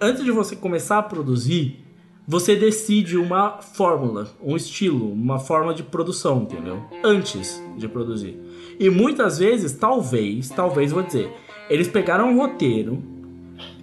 antes 0.00 0.24
de 0.24 0.30
você 0.30 0.56
começar 0.56 0.98
a 0.98 1.02
produzir, 1.02 1.84
você 2.26 2.54
decide 2.54 3.16
uma 3.16 3.58
fórmula, 3.60 4.28
um 4.42 4.54
estilo, 4.56 5.12
uma 5.12 5.38
forma 5.38 5.74
de 5.74 5.82
produção, 5.82 6.42
entendeu? 6.42 6.82
Antes 7.04 7.60
de 7.76 7.88
produzir. 7.88 8.38
E 8.78 8.88
muitas 8.88 9.38
vezes, 9.38 9.72
talvez, 9.74 10.48
talvez 10.48 10.92
vou 10.92 11.02
dizer, 11.02 11.30
eles 11.70 11.88
pegaram 11.88 12.28
um 12.30 12.36
roteiro, 12.36 13.02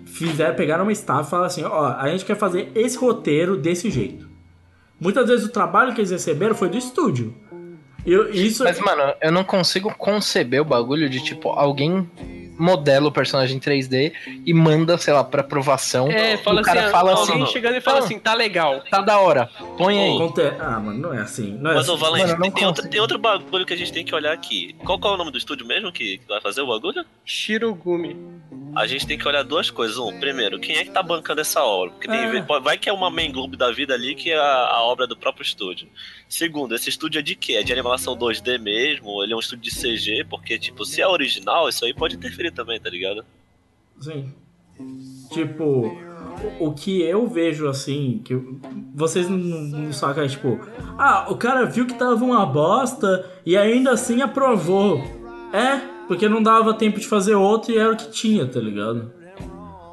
fizeram, 0.06 0.56
pegaram 0.56 0.84
uma 0.84 0.92
staff 0.92 1.26
e 1.28 1.30
falaram 1.30 1.48
assim: 1.48 1.64
ó, 1.64 1.94
a 1.98 2.10
gente 2.10 2.26
quer 2.26 2.36
fazer 2.36 2.72
esse 2.76 2.98
roteiro 2.98 3.58
desse 3.58 3.90
jeito. 3.90 4.28
Muitas 5.00 5.28
vezes 5.28 5.46
o 5.46 5.50
trabalho 5.52 5.94
que 5.94 6.02
eles 6.02 6.12
receberam 6.12 6.54
foi 6.56 6.70
do 6.70 6.78
estúdio. 6.78 7.34
Eu- 8.06 8.30
isso 8.32 8.64
Mas, 8.64 8.80
mano, 8.80 9.14
eu 9.22 9.32
não 9.32 9.44
consigo 9.44 9.94
conceber 9.96 10.62
o 10.62 10.66
bagulho 10.66 11.10
de, 11.10 11.22
tipo, 11.24 11.50
alguém 11.50 12.10
modela 12.58 13.08
o 13.08 13.12
personagem 13.12 13.58
em 13.58 13.60
3D 13.60 14.14
e 14.46 14.54
manda, 14.54 14.98
sei 14.98 15.14
lá, 15.14 15.24
pra 15.24 15.42
aprovação. 15.42 16.10
É, 16.12 16.38
fala 16.38 16.62
o 16.62 16.64
cara 16.64 16.82
assim, 16.84 16.92
fala 16.92 17.12
alguém 17.14 17.44
assim, 17.44 17.52
chegando 17.54 17.76
e 17.78 17.82
fala 17.82 18.00
"Não, 18.00 18.06
assim, 18.06 18.20
tá 18.20 18.34
legal. 18.34 18.84
tá 18.90 19.02
da 19.02 19.20
hora, 19.20 19.50
põe 19.78 20.00
aí. 20.00 20.18
Ah, 20.60 20.80
mano, 20.80 21.00
não 21.00 21.14
é 21.14 21.22
assim. 21.22 21.58
Não 21.60 21.72
é 21.72 21.76
Mas, 21.76 21.90
ô 21.90 21.94
assim. 21.94 22.02
Valente, 22.02 22.32
Mano, 22.38 22.52
tem, 22.52 22.66
outro, 22.66 22.90
tem 22.90 23.00
outro 23.00 23.18
bagulho 23.20 23.66
que 23.66 23.74
a 23.74 23.78
gente 23.78 23.92
tem 23.94 24.04
que 24.04 24.14
olhar 24.14 24.32
aqui. 24.34 24.76
Qual, 24.86 25.00
qual 25.00 25.14
é 25.14 25.16
o 25.16 25.18
nome 25.18 25.32
do 25.32 25.38
estúdio 25.38 25.66
mesmo 25.66 25.92
que, 25.92 26.18
que 26.18 26.28
vai 26.28 26.42
fazer 26.42 26.62
o 26.62 26.68
bagulho? 26.68 27.06
Shirogumi. 27.26 28.16
A 28.76 28.86
gente 28.86 29.08
tem 29.08 29.18
que 29.18 29.28
olhar 29.28 29.44
duas 29.44 29.70
coisas. 29.72 29.98
Um, 29.98 30.20
primeiro, 30.20 30.60
quem 30.60 30.78
é 30.78 30.84
que 30.84 30.92
tá 30.92 31.02
bancando 31.02 31.42
essa 31.42 31.64
obra? 31.64 31.92
Porque 31.92 32.08
tem, 32.08 32.18
É. 32.20 32.42
vai 32.62 32.78
que 32.78 32.90
é 32.90 32.94
uma 32.94 33.10
main 33.10 33.32
globe 33.32 33.58
da 33.58 33.72
vida 33.72 33.94
ali 33.94 34.14
que 34.16 34.32
é 34.32 34.38
a, 34.38 34.44
a 34.72 34.84
obra 34.84 35.08
do 35.08 35.16
próprio 35.18 35.44
estúdio. 35.44 35.88
Segundo, 36.30 36.76
esse 36.76 36.90
estúdio 36.90 37.20
é 37.20 37.22
de 37.22 37.36
quê? 37.36 37.54
É 37.54 37.64
de 37.64 37.72
animação 37.72 38.16
2D 38.16 38.60
mesmo? 38.60 39.24
Ele 39.24 39.34
é 39.34 39.36
um 39.36 39.40
estúdio 39.40 39.72
de 39.72 39.76
CG? 39.80 40.26
Porque, 40.30 40.60
tipo, 40.60 40.86
se 40.86 41.02
é 41.02 41.08
original, 41.08 41.70
isso 41.70 41.86
aí 41.86 41.94
pode 41.94 42.16
interferir 42.18 42.47
também, 42.52 42.80
tá 42.80 42.90
ligado? 42.90 43.24
Sim. 44.00 44.34
Tipo, 45.32 45.98
o, 46.60 46.72
que 46.74 47.02
eu 47.02 47.28
vejo 47.28 47.68
assim, 47.68 48.22
que 48.24 48.40
vocês 48.94 49.28
não, 49.28 49.38
não 49.38 49.94
sacam, 49.94 50.24
é 50.24 50.28
tipo, 50.28 50.60
ah, 50.98 51.28
o 51.30 51.36
cara 51.36 51.66
viu 51.66 51.88
que 51.88 51.96
tava 51.96 52.24
uma 52.24 52.46
bosta 52.46 53.26
e 53.46 53.58
ainda 53.58 53.92
assim 53.92 54.22
aprovou. 54.22 55.00
É, 55.52 55.78
porque 56.08 56.30
não 56.30 56.44
dava 56.44 56.74
tempo 56.74 57.00
de 57.00 57.08
fazer 57.08 57.36
outro 57.36 57.72
e 57.72 57.78
era 57.78 57.92
o 57.92 57.98
que 57.98 58.12
tinha, 58.12 58.46
tá 58.46 58.60
ligado? 58.60 59.12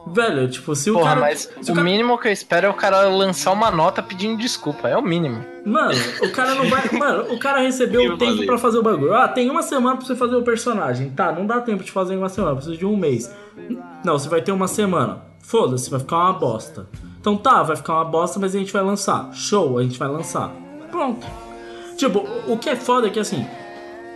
Velho, 0.07 0.49
tipo, 0.51 0.75
se 0.75 0.91
o 0.91 0.95
Porra, 0.95 1.09
cara. 1.09 1.21
mas 1.21 1.51
se 1.61 1.73
o 1.73 1.75
cara- 1.75 1.85
mínimo 1.85 2.19
que 2.19 2.29
eu 2.29 2.33
espero 2.33 2.67
é 2.67 2.71
o 2.71 2.75
cara 2.75 3.09
lançar 3.09 3.53
uma 3.53 3.71
nota 3.71 4.03
pedindo 4.03 4.37
desculpa. 4.39 4.89
É 4.89 4.97
o 4.97 5.03
mínimo. 5.03 5.45
Mano, 5.65 5.95
o 6.23 6.31
cara 6.31 6.55
não 6.55 6.69
vai. 6.69 6.89
Mano, 6.93 7.33
o 7.33 7.39
cara 7.39 7.61
recebeu 7.61 8.03
Eu 8.03 8.13
o 8.15 8.19
tempo 8.19 8.33
falei. 8.33 8.47
pra 8.47 8.59
fazer 8.59 8.79
o 8.79 8.83
bagulho. 8.83 9.15
Ah, 9.15 9.27
tem 9.29 9.49
uma 9.51 9.63
semana 9.63 9.97
pra 9.97 10.07
você 10.07 10.15
fazer 10.15 10.37
o 10.37 10.43
personagem. 10.43 11.11
Tá, 11.11 11.33
não 11.33 11.47
dá 11.47 11.61
tempo 11.61 11.83
de 11.83 11.91
fazer 11.91 12.15
em 12.15 12.19
uma 12.19 12.29
semana, 12.29 12.55
precisa 12.55 12.77
de 12.77 12.85
um 12.85 12.97
mês. 12.97 13.35
Não, 14.05 14.19
você 14.19 14.29
vai 14.29 14.43
ter 14.43 14.53
uma 14.53 14.69
semana. 14.69 15.23
Foda-se, 15.41 15.91
vai 15.91 16.01
ficar 16.01 16.17
uma 16.19 16.33
bosta. 16.35 16.87
Então 17.21 17.37
tá, 17.37 17.63
vai 17.63 17.77
ficar 17.77 17.95
uma 17.95 18.05
bosta, 18.05 18.39
mas 18.39 18.55
a 18.55 18.59
gente 18.59 18.73
vai 18.73 18.83
lançar. 18.83 19.31
Show, 19.33 19.79
a 19.79 19.83
gente 19.83 19.99
vai 19.99 20.09
lançar. 20.09 20.51
Pronto. 20.91 21.27
Tipo, 21.97 22.19
o- 22.47 22.53
o 22.53 22.59
que 22.59 22.69
é 22.69 22.77
foda 22.77 23.07
é 23.07 23.11
que 23.11 23.19
assim. 23.21 23.47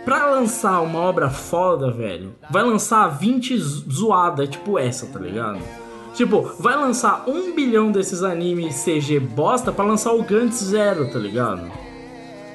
Pra 0.05 0.27
lançar 0.27 0.79
uma 0.81 0.99
obra 0.99 1.29
foda, 1.29 1.91
velho, 1.91 2.33
vai 2.49 2.63
lançar 2.63 3.07
20 3.09 3.57
zo- 3.57 3.85
zoada, 3.91 4.47
tipo 4.47 4.79
essa, 4.79 5.05
tá 5.07 5.19
ligado? 5.19 5.59
Tipo, 6.13 6.51
vai 6.59 6.75
lançar 6.75 7.23
um 7.27 7.53
bilhão 7.53 7.91
desses 7.91 8.23
animes 8.23 8.83
CG 8.83 9.19
bosta 9.19 9.71
pra 9.71 9.85
lançar 9.85 10.13
o 10.13 10.23
Gantz 10.23 10.63
Zero, 10.63 11.11
tá 11.11 11.19
ligado? 11.19 11.69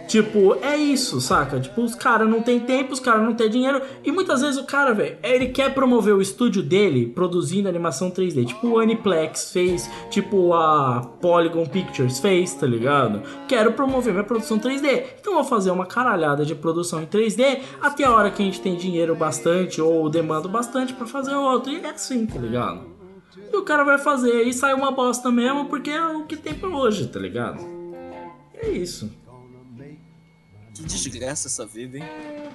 Tipo, 0.07 0.57
é 0.61 0.77
isso, 0.77 1.21
saca? 1.21 1.59
Tipo, 1.59 1.83
os 1.83 1.95
caras 1.95 2.29
não 2.29 2.43
tem 2.43 2.61
tempo, 2.61 2.93
os 2.93 3.01
caras 3.01 3.23
não 3.23 3.35
tem 3.35 3.49
dinheiro. 3.49 3.81
E 4.05 4.13
muitas 4.13 4.43
vezes 4.43 4.61
o 4.61 4.65
cara, 4.65 4.93
velho, 4.93 5.17
ele 5.23 5.47
quer 5.49 5.73
promover 5.73 6.15
o 6.15 6.21
estúdio 6.21 6.63
dele 6.63 7.07
produzindo 7.07 7.69
animação 7.69 8.11
3D. 8.11 8.47
Tipo 8.47 8.69
o 8.69 8.79
Aniplex 8.79 9.51
fez, 9.51 9.91
tipo 10.11 10.53
a 10.53 11.01
Polygon 11.21 11.67
Pictures 11.67 12.19
fez, 12.19 12.55
tá 12.55 12.67
ligado? 12.67 13.23
Quero 13.49 13.73
promover 13.73 14.13
minha 14.13 14.25
produção 14.25 14.59
3D. 14.59 15.05
Então 15.21 15.35
vou 15.35 15.45
fazer 15.45 15.71
uma 15.71 15.87
caralhada 15.87 16.45
de 16.45 16.55
produção 16.55 17.03
em 17.03 17.07
3D 17.07 17.61
até 17.81 18.05
a 18.05 18.13
hora 18.13 18.31
que 18.31 18.43
a 18.43 18.45
gente 18.45 18.61
tem 18.61 18.77
dinheiro 18.77 19.15
bastante 19.15 19.81
ou 19.81 20.09
demanda 20.11 20.49
bastante 20.49 20.93
pra 20.93 21.07
fazer 21.07 21.35
outro. 21.35 21.73
E 21.73 21.81
é 21.81 21.91
assim, 21.91 22.27
tá 22.27 22.39
ligado? 22.39 22.94
E 23.55 23.57
o 23.57 23.63
cara 23.63 23.85
vai 23.85 23.99
fazer 23.99 24.43
e 24.43 24.53
sai 24.53 24.75
uma 24.75 24.91
bosta 24.91 25.31
mesmo 25.31 25.67
porque 25.67 25.89
é 25.89 26.05
o 26.05 26.25
que 26.25 26.37
tem 26.37 26.55
pra 26.55 26.69
hoje, 26.69 27.07
tá 27.07 27.21
ligado? 27.21 27.65
É 28.53 28.69
isso. 28.69 29.13
Que 30.75 30.83
desgraça 30.83 31.47
essa 31.47 31.65
vida, 31.65 31.99
hein? 31.99 32.05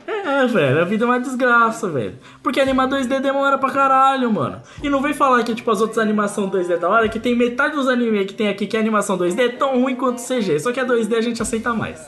É, 0.06 0.46
velho, 0.46 0.82
a 0.82 0.84
vida 0.84 1.06
é 1.06 1.08
uma 1.08 1.20
desgraça, 1.22 1.88
velho. 1.88 2.20
Porque 2.44 2.60
animar 2.60 2.90
2D 2.90 3.22
demora 3.22 3.58
pra 3.58 3.72
caralho, 3.72 4.30
mano. 4.30 4.62
E 4.84 4.90
não 4.90 5.02
vem 5.02 5.14
falar 5.14 5.42
que, 5.44 5.56
tipo, 5.56 5.72
as 5.72 5.80
outras 5.80 6.00
animações 6.00 6.52
2D 6.52 6.78
da 6.78 6.90
hora, 6.90 7.08
que 7.08 7.18
tem 7.18 7.34
metade 7.34 7.78
dos 7.78 7.88
animes 7.88 8.28
que 8.28 8.34
tem 8.34 8.50
aqui 8.50 8.68
que 8.68 8.76
é 8.76 8.80
animação 8.82 9.18
2D 9.18 9.40
é 9.40 9.50
tão 9.50 9.82
ruim 9.82 9.96
quanto 9.96 10.22
CG. 10.22 10.60
Só 10.60 10.74
que 10.74 10.82
a 10.82 10.86
2D 10.86 11.16
a 11.16 11.22
gente 11.22 11.42
aceita 11.42 11.74
mais. 11.74 12.06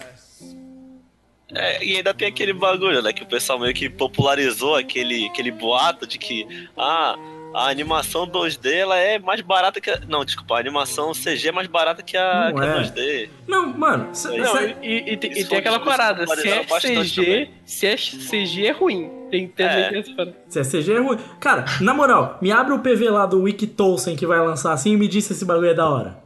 É, 1.53 1.84
e 1.84 1.95
ainda 1.95 2.14
tem 2.14 2.28
aquele 2.28 2.52
bagulho, 2.52 3.02
né? 3.02 3.14
Que 3.14 3.24
o 3.24 3.28
pessoal 3.28 3.57
meio 3.57 3.74
que 3.74 3.90
popularizou 3.90 4.76
aquele, 4.76 5.28
aquele 5.28 5.52
boato 5.52 6.06
de 6.06 6.18
que, 6.18 6.45
ah, 6.78 7.16
a 7.53 7.69
animação 7.69 8.26
2D 8.28 8.72
ela 8.73 8.98
é 8.98 9.19
mais 9.19 9.41
barata 9.41 9.82
que 9.82 9.90
a. 9.90 9.99
Não, 10.07 10.23
desculpa, 10.23 10.56
a 10.56 10.60
animação 10.60 11.11
CG 11.14 11.49
é 11.49 11.52
mais 11.52 11.68
barata 11.68 12.02
que 12.02 12.15
a, 12.15 12.49
Não 12.52 12.56
que 12.56 12.61
a 12.61 12.65
é. 12.65 12.82
2D. 12.82 13.30
Não, 13.48 13.68
mano, 13.78 14.10
cê, 14.14 14.38
Não, 14.38 14.53
cê- 14.57 14.76
e, 14.82 15.14
e 15.14 15.18
tem- 15.18 15.32
e 15.34 15.40
Isso 15.40 15.49
tem 15.49 15.60
aquela 15.60 15.80
parada, 15.80 16.26
se 16.28 16.48
é 16.49 16.64
CG, 16.64 17.49
se 17.65 17.86
é 17.88 17.95
CG 17.98 18.65
é 18.68 18.72
ruim. 18.72 19.10
Tem, 19.30 19.52
É. 19.57 19.90
tem 19.90 19.99
essa 19.99 20.14
parada. 20.14 20.36
se 20.49 20.60
é 20.60 20.64
CG 20.64 20.94
é 20.94 20.99
ruim. 20.99 21.18
Cara, 21.40 21.65
na 21.82 21.94
moral, 21.94 22.38
me 22.41 22.52
abre 22.52 22.73
o 22.73 22.80
PV 22.80 23.10
lá 23.10 23.26
do 23.26 23.41
Wikitolsen 23.44 24.15
que 24.15 24.26
vai 24.28 24.40
lançar 24.40 24.73
assim 24.73 24.94
e 24.94 24.98
me 24.98 25.07
diz 25.07 25.26
se 25.26 25.34
esse 25.34 25.45
bagulho 25.45 25.69
é 25.69 25.73
da 25.73 25.90
hora. 25.90 26.18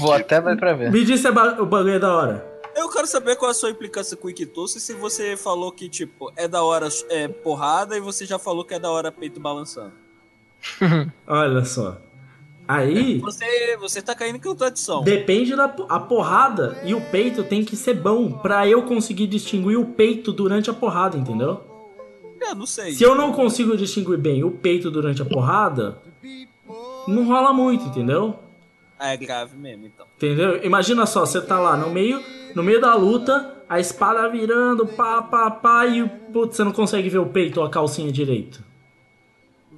Vou 0.00 0.12
até 0.12 0.40
ver 0.40 0.56
pra 0.58 0.74
ver. 0.74 0.90
Me 0.90 1.04
diz 1.04 1.20
se 1.20 1.28
é 1.28 1.32
ba- 1.32 1.56
o 1.60 1.66
bagulho 1.66 1.94
é 1.94 1.98
da 1.98 2.14
hora. 2.14 2.51
Eu 2.92 2.96
quero 2.96 3.06
saber 3.06 3.36
qual 3.36 3.48
é 3.48 3.52
a 3.52 3.54
sua 3.54 3.70
implicância 3.70 4.14
com 4.18 4.26
o 4.26 4.30
Ikitoshi 4.30 4.78
se 4.78 4.92
você 4.92 5.34
falou 5.34 5.72
que, 5.72 5.88
tipo, 5.88 6.30
é 6.36 6.46
da 6.46 6.62
hora 6.62 6.90
é, 7.08 7.26
porrada 7.26 7.96
e 7.96 8.00
você 8.00 8.26
já 8.26 8.38
falou 8.38 8.66
que 8.66 8.74
é 8.74 8.78
da 8.78 8.90
hora 8.90 9.10
peito 9.10 9.40
balançando. 9.40 9.94
Olha 11.26 11.64
só. 11.64 11.96
Aí. 12.68 13.18
Você, 13.20 13.78
você 13.78 14.02
tá 14.02 14.14
caindo 14.14 14.36
em 14.36 14.40
contradição. 14.40 15.02
Depende 15.02 15.56
da 15.56 15.74
a 15.88 15.98
porrada 16.00 16.82
e 16.84 16.92
o 16.92 17.00
peito 17.10 17.42
tem 17.42 17.64
que 17.64 17.76
ser 17.76 17.94
bom 17.94 18.30
pra 18.30 18.68
eu 18.68 18.82
conseguir 18.82 19.26
distinguir 19.26 19.78
o 19.78 19.86
peito 19.86 20.30
durante 20.30 20.68
a 20.68 20.74
porrada, 20.74 21.16
entendeu? 21.16 21.62
É, 22.42 22.54
não 22.54 22.66
sei. 22.66 22.92
Se 22.92 23.02
eu 23.02 23.14
não 23.14 23.32
consigo 23.32 23.74
distinguir 23.74 24.18
bem 24.18 24.44
o 24.44 24.50
peito 24.50 24.90
durante 24.90 25.22
a 25.22 25.24
porrada, 25.24 25.96
não 27.08 27.26
rola 27.26 27.54
muito, 27.54 27.86
entendeu? 27.86 28.38
Ah, 28.98 29.14
é 29.14 29.16
grave 29.16 29.56
mesmo, 29.56 29.86
então. 29.86 30.06
Entendeu? 30.14 30.62
Imagina 30.62 31.06
só, 31.06 31.20
você 31.26 31.40
tá 31.40 31.58
lá 31.58 31.76
no 31.76 31.90
meio, 31.90 32.22
no 32.54 32.62
meio 32.62 32.80
da 32.80 32.94
luta, 32.94 33.54
a 33.68 33.78
espada 33.80 34.28
virando, 34.28 34.86
pá, 34.86 35.22
pá, 35.22 35.50
pá, 35.50 35.86
e 35.86 36.06
putz, 36.32 36.56
você 36.56 36.64
não 36.64 36.72
consegue 36.72 37.08
ver 37.08 37.18
o 37.18 37.26
peito 37.26 37.60
ou 37.60 37.66
a 37.66 37.70
calcinha 37.70 38.10
direito. 38.12 38.62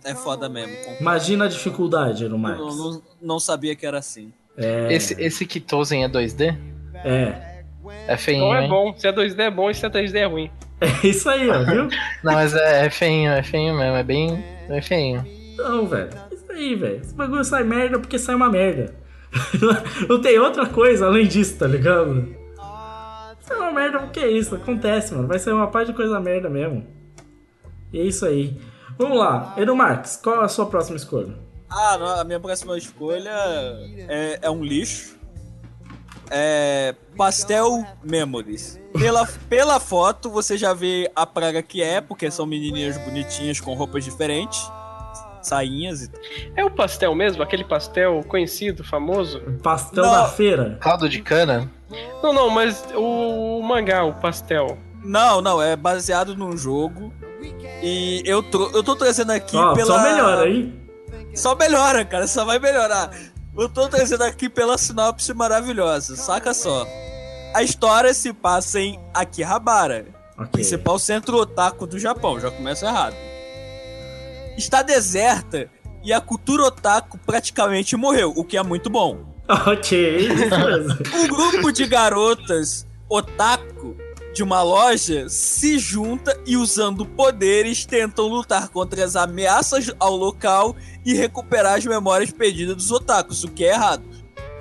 É 0.05 0.15
foda 0.15 0.49
mesmo. 0.49 0.75
Imagina 1.01 1.47
a 1.47 1.49
dificuldade 1.49 2.25
no 2.25 2.31
Não, 2.31 2.39
Marcos. 2.39 2.77
não, 2.79 3.03
não 3.23 3.41
sabia 3.41 3.75
que 3.75 3.87
era 3.87 3.99
assim. 3.99 4.33
É, 4.57 4.93
Esse, 4.93 5.21
esse 5.21 5.47
Kitozen 5.47 6.05
é 6.05 6.09
2D? 6.09 6.57
é. 7.05 7.55
É 8.07 8.17
feinho, 8.17 8.45
Então 8.47 8.55
é 8.55 8.67
bom. 8.69 8.95
Se 8.97 9.07
é 9.07 9.13
2D 9.13 9.39
é 9.41 9.51
bom 9.51 9.71
e 9.71 9.75
se 9.75 9.85
é 9.85 9.91
3D 9.91 10.15
é 10.17 10.25
ruim. 10.27 10.51
É 10.81 11.07
isso 11.07 11.29
aí, 11.29 11.49
ó, 11.51 11.63
viu? 11.63 11.85
Não, 12.25 12.33
mas 12.33 12.55
é, 12.55 12.87
é 12.87 12.91
feinho, 12.91 13.31
é 13.31 13.43
feinho 13.43 13.77
mesmo. 13.77 13.97
É 13.97 14.03
bem. 14.03 14.43
É 14.69 14.81
feinho. 14.81 15.25
Não, 15.59 15.87
velho. 15.87 16.09
É 16.31 16.35
Isso 16.35 16.45
aí, 16.51 16.75
velho. 16.75 17.01
Esse 17.03 17.15
bagulho 17.15 17.45
sai 17.45 17.63
merda 17.63 17.99
porque 17.99 18.19
sai 18.19 18.35
uma 18.35 18.51
merda. 18.51 18.95
Não 20.09 20.21
tem 20.21 20.39
outra 20.39 20.67
coisa 20.67 21.07
além 21.07 21.27
disso, 21.27 21.59
tá 21.59 21.67
ligado? 21.67 22.35
Sai 23.47 23.59
uma 23.59 23.73
merda 23.73 24.01
porque 24.01 24.21
é 24.21 24.31
isso, 24.31 24.55
acontece, 24.55 25.15
mano. 25.15 25.29
Vai 25.29 25.39
ser 25.39 25.53
uma 25.53 25.67
parte 25.67 25.89
de 25.89 25.95
coisa 25.95 26.19
merda 26.19 26.49
mesmo. 26.49 26.87
E 27.93 28.01
é 28.01 28.03
isso 28.03 28.25
aí. 28.25 28.59
Vamos 28.99 29.19
lá, 29.19 29.55
Edu 29.57 29.77
Marques, 29.77 30.17
qual 30.17 30.41
a 30.41 30.49
sua 30.49 30.67
próxima 30.67 30.97
escolha? 30.97 31.35
Ah, 31.69 32.21
a 32.21 32.25
minha 32.25 32.41
próxima 32.41 32.79
escolha 32.79 33.31
é, 34.09 34.39
é 34.43 34.51
um 34.51 34.63
lixo. 34.65 35.19
É 36.31 36.95
Pastel 37.17 37.85
Memories. 38.03 38.81
Pela, 38.99 39.27
pela 39.49 39.79
foto 39.79 40.31
você 40.31 40.57
já 40.57 40.73
vê 40.73 41.11
a 41.15 41.27
praga 41.27 41.63
que 41.63 41.83
é, 41.83 42.01
porque 42.01 42.31
são 42.31 42.47
menininhas 42.47 42.97
bonitinhas 42.97 43.61
com 43.61 43.75
roupas 43.75 44.05
diferentes, 44.05 44.71
sainhas 45.47 46.03
e 46.03 46.11
É 46.57 46.65
o 46.65 46.71
pastel 46.71 47.15
mesmo? 47.15 47.43
Aquele 47.43 47.65
pastel 47.65 48.23
conhecido, 48.29 48.83
famoso? 48.85 49.41
Pastel 49.63 50.05
Não. 50.05 50.13
da 50.13 50.27
feira. 50.29 50.79
Caldo 50.81 51.09
de 51.09 51.21
cana? 51.23 51.71
Não, 52.23 52.33
não, 52.33 52.51
mas 52.51 52.85
o, 52.95 53.59
o 53.59 53.63
mangá, 53.63 54.05
o 54.05 54.15
pastel. 54.15 54.77
Não, 55.05 55.41
não, 55.41 55.61
é 55.63 55.77
baseado 55.77 56.35
num 56.37 56.57
jogo. 56.57 57.13
E 57.83 58.23
eu, 58.25 58.43
tro- 58.43 58.71
eu 58.75 58.83
tô 58.83 58.97
trazendo 58.97 59.31
aqui 59.33 59.57
Ó, 59.57 59.75
pela. 59.75 59.87
só 59.87 60.03
melhora, 60.03 60.49
hein? 60.49 60.81
Só 61.35 61.55
melhora, 61.55 62.05
cara, 62.05 62.27
só 62.27 62.45
vai 62.45 62.59
melhorar. 62.59 63.11
Eu 63.57 63.69
tô 63.69 63.89
trazendo 63.89 64.25
aqui 64.25 64.49
pela 64.49 64.79
sinopse 64.79 65.33
maravilhosa, 65.35 66.17
saca 66.17 66.55
só. 66.55 66.87
A 67.55 67.63
história 67.63 68.13
se 68.15 68.33
passa 68.33 68.81
em 68.81 68.99
Akihabara, 69.13 70.07
Ok. 70.37 70.49
principal 70.53 70.99
centro 70.99 71.37
otaku 71.37 71.87
do 71.87 71.99
Japão, 71.99 72.41
já 72.41 72.51
começa 72.51 72.87
errado. 72.87 73.15
Está 74.57 74.83
deserta 74.83 75.71
e 76.03 76.13
a 76.13 76.21
cultura 76.21 76.65
otaku 76.65 77.19
praticamente 77.19 77.97
morreu, 77.97 78.33
o 78.37 78.45
que 78.45 78.57
é 78.57 78.63
muito 78.63 78.91
bom. 78.91 79.35
Ok. 79.49 80.29
Um 81.15 81.29
grupo 81.29 81.73
de 81.73 81.87
garotas 81.87 82.87
otaku 83.09 83.97
de 84.35 84.43
uma 84.43 84.63
loja 84.63 85.29
se 85.29 85.79
junta 85.79 86.37
e 86.45 86.57
usando 86.57 87.07
poderes 87.07 87.87
tentam 87.87 88.27
lutar 88.27 88.69
contra 88.69 89.05
as 89.05 89.15
ameaças 89.15 89.95
ao 89.99 90.17
local 90.17 90.75
e 91.05 91.15
recuperar 91.15 91.79
as 91.79 91.87
memórias 91.87 92.33
perdidas 92.33 92.77
dos 92.77 92.91
otakus, 92.91 93.45
o 93.45 93.49
que 93.49 93.65
é 93.65 93.73
errado. 93.73 94.03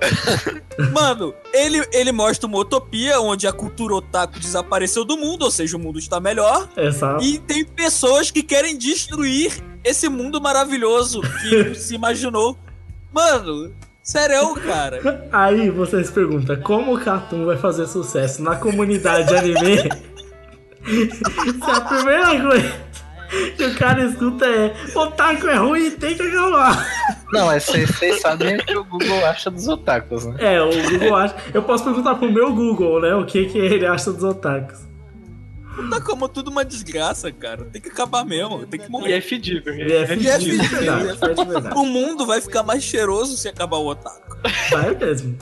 Mano, 0.92 1.34
ele, 1.52 1.84
ele 1.92 2.12
mostra 2.12 2.46
uma 2.46 2.58
utopia 2.58 3.20
onde 3.20 3.46
a 3.46 3.52
cultura 3.52 3.94
otaku 3.94 4.38
desapareceu 4.38 5.04
do 5.04 5.16
mundo, 5.16 5.42
ou 5.42 5.50
seja, 5.50 5.76
o 5.76 5.80
mundo 5.80 5.98
está 5.98 6.20
melhor. 6.20 6.68
Exato. 6.76 7.24
E 7.24 7.38
tem 7.38 7.64
pessoas 7.64 8.30
que 8.30 8.42
querem 8.42 8.76
destruir 8.76 9.52
esse 9.84 10.08
mundo 10.08 10.40
maravilhoso 10.40 11.20
que 11.20 11.74
se 11.76 11.94
imaginou. 11.94 12.58
Mano, 13.12 13.72
sério, 14.02 14.54
cara. 14.54 15.28
Aí 15.30 15.70
você 15.70 16.02
se 16.02 16.10
pergunta, 16.10 16.56
como 16.56 16.94
o 16.94 17.00
Catum 17.00 17.44
vai 17.44 17.56
fazer 17.56 17.86
sucesso 17.86 18.42
na 18.42 18.56
comunidade 18.56 19.36
anime? 19.36 19.88
Se 20.84 21.70
a 21.70 21.80
primeira 21.80 22.42
coisa 22.42 22.74
que 23.56 23.64
o 23.64 23.74
cara 23.74 24.04
escuta 24.04 24.46
é 24.46 24.74
Otaku 24.94 25.48
é 25.48 25.56
ruim, 25.56 25.90
tem 25.92 26.14
que 26.14 26.22
acabar. 26.22 26.86
Não, 27.32 27.46
mas 27.46 27.64
vocês 27.64 27.90
vocês 27.90 28.20
sabem 28.20 28.56
o 28.56 28.64
que 28.64 28.76
o 28.76 28.84
Google 28.84 29.24
acha 29.26 29.50
dos 29.50 29.66
otakus, 29.66 30.24
né? 30.26 30.36
É, 30.38 30.62
o 30.62 30.70
Google 30.90 31.16
acha. 31.16 31.34
Eu 31.52 31.62
posso 31.62 31.84
perguntar 31.84 32.14
pro 32.16 32.30
meu 32.30 32.52
Google, 32.54 33.00
né? 33.00 33.14
O 33.14 33.24
que, 33.24 33.46
que 33.46 33.58
ele 33.58 33.86
acha 33.86 34.12
dos 34.12 34.22
otakus. 34.22 34.80
Tá 35.90 36.00
como 36.00 36.28
tudo 36.28 36.50
uma 36.50 36.64
desgraça, 36.64 37.30
cara. 37.32 37.64
Tem 37.64 37.80
que 37.80 37.88
acabar 37.88 38.24
mesmo, 38.24 38.66
tem 38.66 38.78
que 38.80 38.86
E 38.86 38.90
morrer. 38.90 39.12
é 39.12 39.12
é 39.12 39.16
E 39.16 39.18
é 39.18 39.20
fedido, 39.20 39.60
de 39.60 39.62
fedido, 39.62 39.88
verdade. 39.90 41.08
é 41.20 41.30
é 41.30 41.34
de 41.34 41.44
verdade. 41.44 41.78
O 41.78 41.84
mundo 41.86 42.26
vai 42.26 42.40
ficar 42.40 42.62
mais 42.62 42.82
cheiroso 42.82 43.36
se 43.36 43.48
acabar 43.48 43.76
o 43.78 43.86
otaku. 43.88 44.36
Vai 44.70 44.94
mesmo. 44.94 45.36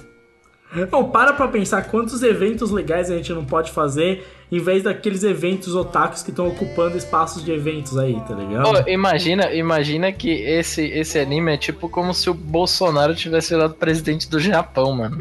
Bom, 0.90 1.10
para 1.10 1.34
pra 1.34 1.48
pensar 1.48 1.82
quantos 1.90 2.22
eventos 2.22 2.70
legais 2.70 3.10
a 3.10 3.16
gente 3.16 3.30
não 3.34 3.44
pode 3.44 3.70
fazer 3.70 4.26
em 4.50 4.58
vez 4.58 4.82
daqueles 4.82 5.22
eventos 5.22 5.74
otakus 5.74 6.22
que 6.22 6.30
estão 6.30 6.48
ocupando 6.48 6.96
espaços 6.96 7.44
de 7.44 7.52
eventos 7.52 7.98
aí, 7.98 8.18
tá 8.26 8.34
ligado? 8.34 8.66
Ô, 8.68 8.88
imagina, 8.88 9.52
imagina 9.52 10.10
que 10.12 10.30
esse, 10.30 10.82
esse 10.82 11.18
anime 11.18 11.52
é 11.52 11.56
tipo 11.58 11.90
como 11.90 12.14
se 12.14 12.30
o 12.30 12.34
Bolsonaro 12.34 13.14
tivesse 13.14 13.50
virado 13.54 13.74
presidente 13.74 14.30
do 14.30 14.40
Japão, 14.40 14.92
mano. 14.92 15.18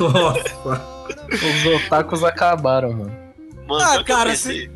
Nossa. 0.00 0.82
Os 1.32 1.66
otakus 1.84 2.24
acabaram, 2.24 2.92
mano. 2.94 3.21
Mano, 3.78 3.90
Ah, 3.90 3.98
que 3.98 4.04
cara, 4.04 4.36
Se 4.36 4.70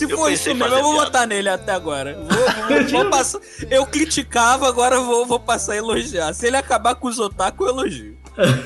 Eu 0.00 0.08
for 0.18 0.32
isso 0.32 0.52
mesmo, 0.52 0.64
eu 0.74 0.82
vou 0.82 0.92
piada. 0.94 1.06
votar 1.06 1.26
nele 1.28 1.48
até 1.48 1.70
agora. 1.72 2.18
Vou, 2.18 2.78
vou- 2.80 2.88
vou 2.88 3.04
passar- 3.10 3.40
eu 3.70 3.86
criticava, 3.86 4.66
agora 4.68 4.96
eu 4.96 5.04
vou, 5.04 5.24
vou 5.24 5.38
passar 5.38 5.74
a 5.74 5.76
elogiar. 5.76 6.34
Se 6.34 6.48
ele 6.48 6.56
acabar 6.56 6.96
com 6.96 7.06
os 7.06 7.20
otaku, 7.20 7.64
eu 7.64 7.68
elogio. 7.70 8.16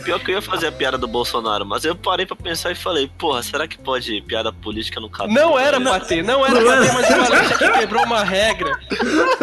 Pior 0.02 0.18
que 0.18 0.32
eu 0.32 0.36
ia 0.36 0.42
fazer 0.42 0.66
a 0.66 0.72
piada 0.72 0.98
do 0.98 1.06
Bolsonaro, 1.06 1.64
mas 1.64 1.84
eu 1.84 1.94
parei 1.94 2.26
pra 2.26 2.34
pensar 2.34 2.72
e 2.72 2.74
falei, 2.74 3.08
porra, 3.18 3.40
será 3.40 3.68
que 3.68 3.78
pode 3.78 4.20
piada 4.22 4.52
política 4.52 4.98
no 4.98 5.08
cabelo? 5.08 5.32
Não 5.38 5.56
era 5.56 5.80
pra 5.80 6.00
ter, 6.00 6.24
não 6.24 6.44
era 6.44 6.60
pra 6.60 6.80
ter, 6.80 6.92
mas 6.92 7.08
o 7.10 7.14
Valente 7.22 7.54
aqui 7.54 7.70
quebrou 7.78 8.02
uma 8.04 8.24
regra. 8.24 8.72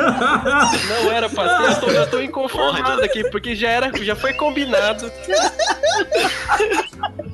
Não 0.90 1.12
era 1.12 1.30
pra 1.30 1.60
ter, 1.60 1.72
eu 1.72 1.80
tô, 1.80 1.88
eu 1.92 2.10
tô 2.10 2.20
inconformado 2.22 3.02
aqui, 3.04 3.30
porque 3.30 3.56
já, 3.56 3.70
era, 3.70 3.92
já 4.04 4.16
foi 4.18 4.34
combinado. 4.34 5.10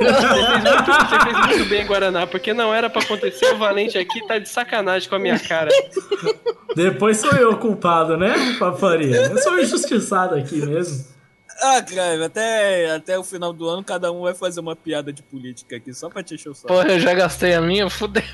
Você 0.00 0.28
fez, 0.28 0.48
muito, 0.48 0.86
você 0.86 1.20
fez 1.20 1.46
muito 1.46 1.68
bem, 1.68 1.86
Guaraná, 1.86 2.26
porque 2.26 2.54
não 2.54 2.72
era 2.72 2.88
pra 2.88 3.02
acontecer. 3.02 3.52
O 3.54 3.58
Valente 3.58 3.98
aqui 3.98 4.26
tá 4.26 4.38
de 4.38 4.48
sacanagem 4.48 5.08
com 5.08 5.16
a 5.16 5.18
minha 5.18 5.38
cara. 5.38 5.70
Depois 6.74 7.18
sou 7.18 7.32
eu 7.32 7.52
o 7.52 7.56
culpado, 7.58 8.16
né, 8.16 8.56
Paparia? 8.58 9.16
Eu 9.16 9.38
sou 9.38 9.58
injustiçado 9.58 10.34
aqui 10.34 10.56
mesmo. 10.56 11.04
Ah, 11.62 11.82
cara, 11.82 12.24
até, 12.24 12.90
até 12.90 13.18
o 13.18 13.22
final 13.22 13.52
do 13.52 13.68
ano 13.68 13.84
cada 13.84 14.10
um 14.10 14.22
vai 14.22 14.32
fazer 14.32 14.60
uma 14.60 14.74
piada 14.74 15.12
de 15.12 15.22
política 15.22 15.76
aqui, 15.76 15.92
só 15.92 16.08
pra 16.08 16.22
te 16.22 16.34
encher 16.34 16.48
o 16.48 16.54
saco. 16.54 16.68
Porra, 16.68 16.92
eu 16.92 17.00
já 17.00 17.12
gastei 17.12 17.52
a 17.52 17.60
minha, 17.60 17.90
fudeu. 17.90 18.22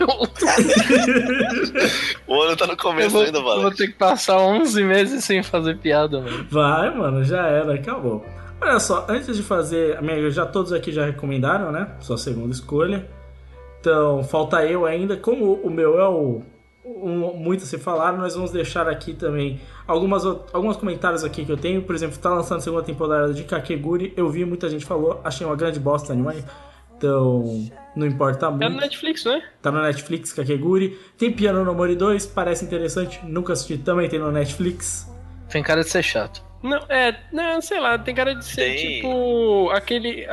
O 2.26 2.40
ano 2.42 2.56
tá 2.56 2.66
no 2.66 2.76
começo 2.76 3.10
vou, 3.10 3.22
ainda, 3.22 3.38
eu 3.38 3.62
vou 3.62 3.70
ter 3.74 3.88
que 3.88 3.94
passar 3.94 4.38
11 4.38 4.82
meses 4.84 5.24
sem 5.24 5.42
fazer 5.42 5.78
piada, 5.78 6.20
mano. 6.20 6.46
Vai, 6.50 6.94
mano, 6.94 7.24
já 7.24 7.46
era, 7.46 7.74
acabou. 7.74 8.24
Olha 8.60 8.80
só, 8.80 9.06
antes 9.08 9.36
de 9.36 9.42
fazer, 9.42 9.96
amigo, 9.96 10.30
já 10.30 10.46
todos 10.46 10.72
aqui 10.72 10.90
já 10.90 11.04
recomendaram, 11.04 11.70
né? 11.70 11.88
Sua 12.00 12.16
segunda 12.16 12.52
escolha. 12.52 13.08
Então, 13.80 14.24
falta 14.24 14.64
eu 14.64 14.86
ainda. 14.86 15.16
Como 15.16 15.54
o 15.54 15.70
meu 15.70 16.00
é 16.00 16.08
o, 16.08 16.42
o 16.84 17.08
muito 17.36 17.64
a 17.64 17.66
se 17.66 17.78
falar, 17.78 18.16
nós 18.16 18.34
vamos 18.34 18.50
deixar 18.50 18.88
aqui 18.88 19.14
também 19.14 19.60
algumas 19.86 20.24
alguns 20.52 20.76
comentários 20.76 21.22
aqui 21.22 21.44
que 21.44 21.52
eu 21.52 21.56
tenho. 21.56 21.82
Por 21.82 21.94
exemplo, 21.94 22.18
tá 22.18 22.30
lançando 22.30 22.58
a 22.58 22.62
segunda 22.62 22.82
temporada 22.82 23.32
de 23.32 23.44
Kakeguri. 23.44 24.12
Eu 24.16 24.28
vi, 24.28 24.44
muita 24.44 24.68
gente 24.68 24.84
falou, 24.84 25.20
achei 25.22 25.46
uma 25.46 25.54
grande 25.54 25.78
bosta 25.78 26.12
anime. 26.12 26.44
Então, 26.96 27.68
não 27.94 28.06
importa 28.06 28.50
muito. 28.50 28.64
É 28.64 28.68
no 28.68 28.76
Netflix, 28.76 29.24
não 29.24 29.32
é? 29.32 29.42
Tá 29.60 29.70
no 29.70 29.82
Netflix, 29.82 30.32
Kakeguri. 30.32 30.98
Tem 31.18 31.30
Piano 31.30 31.62
no 31.62 31.74
Mori 31.74 31.94
2, 31.94 32.26
parece 32.26 32.64
interessante. 32.64 33.20
Nunca 33.24 33.52
assisti, 33.52 33.76
também 33.76 34.08
tem 34.08 34.18
no 34.18 34.32
Netflix. 34.32 35.06
Tem 35.48 35.62
cara 35.62 35.82
de 35.82 35.90
ser 35.90 36.02
chato. 36.02 36.44
Não, 36.62 36.78
é, 36.88 37.14
não, 37.32 37.60
sei 37.60 37.78
lá, 37.80 37.98
tem 37.98 38.14
cara 38.14 38.34
de 38.34 38.44
ser 38.44 38.74
Tem. 38.74 38.76
tipo 38.96 39.70
aquele. 39.70 40.26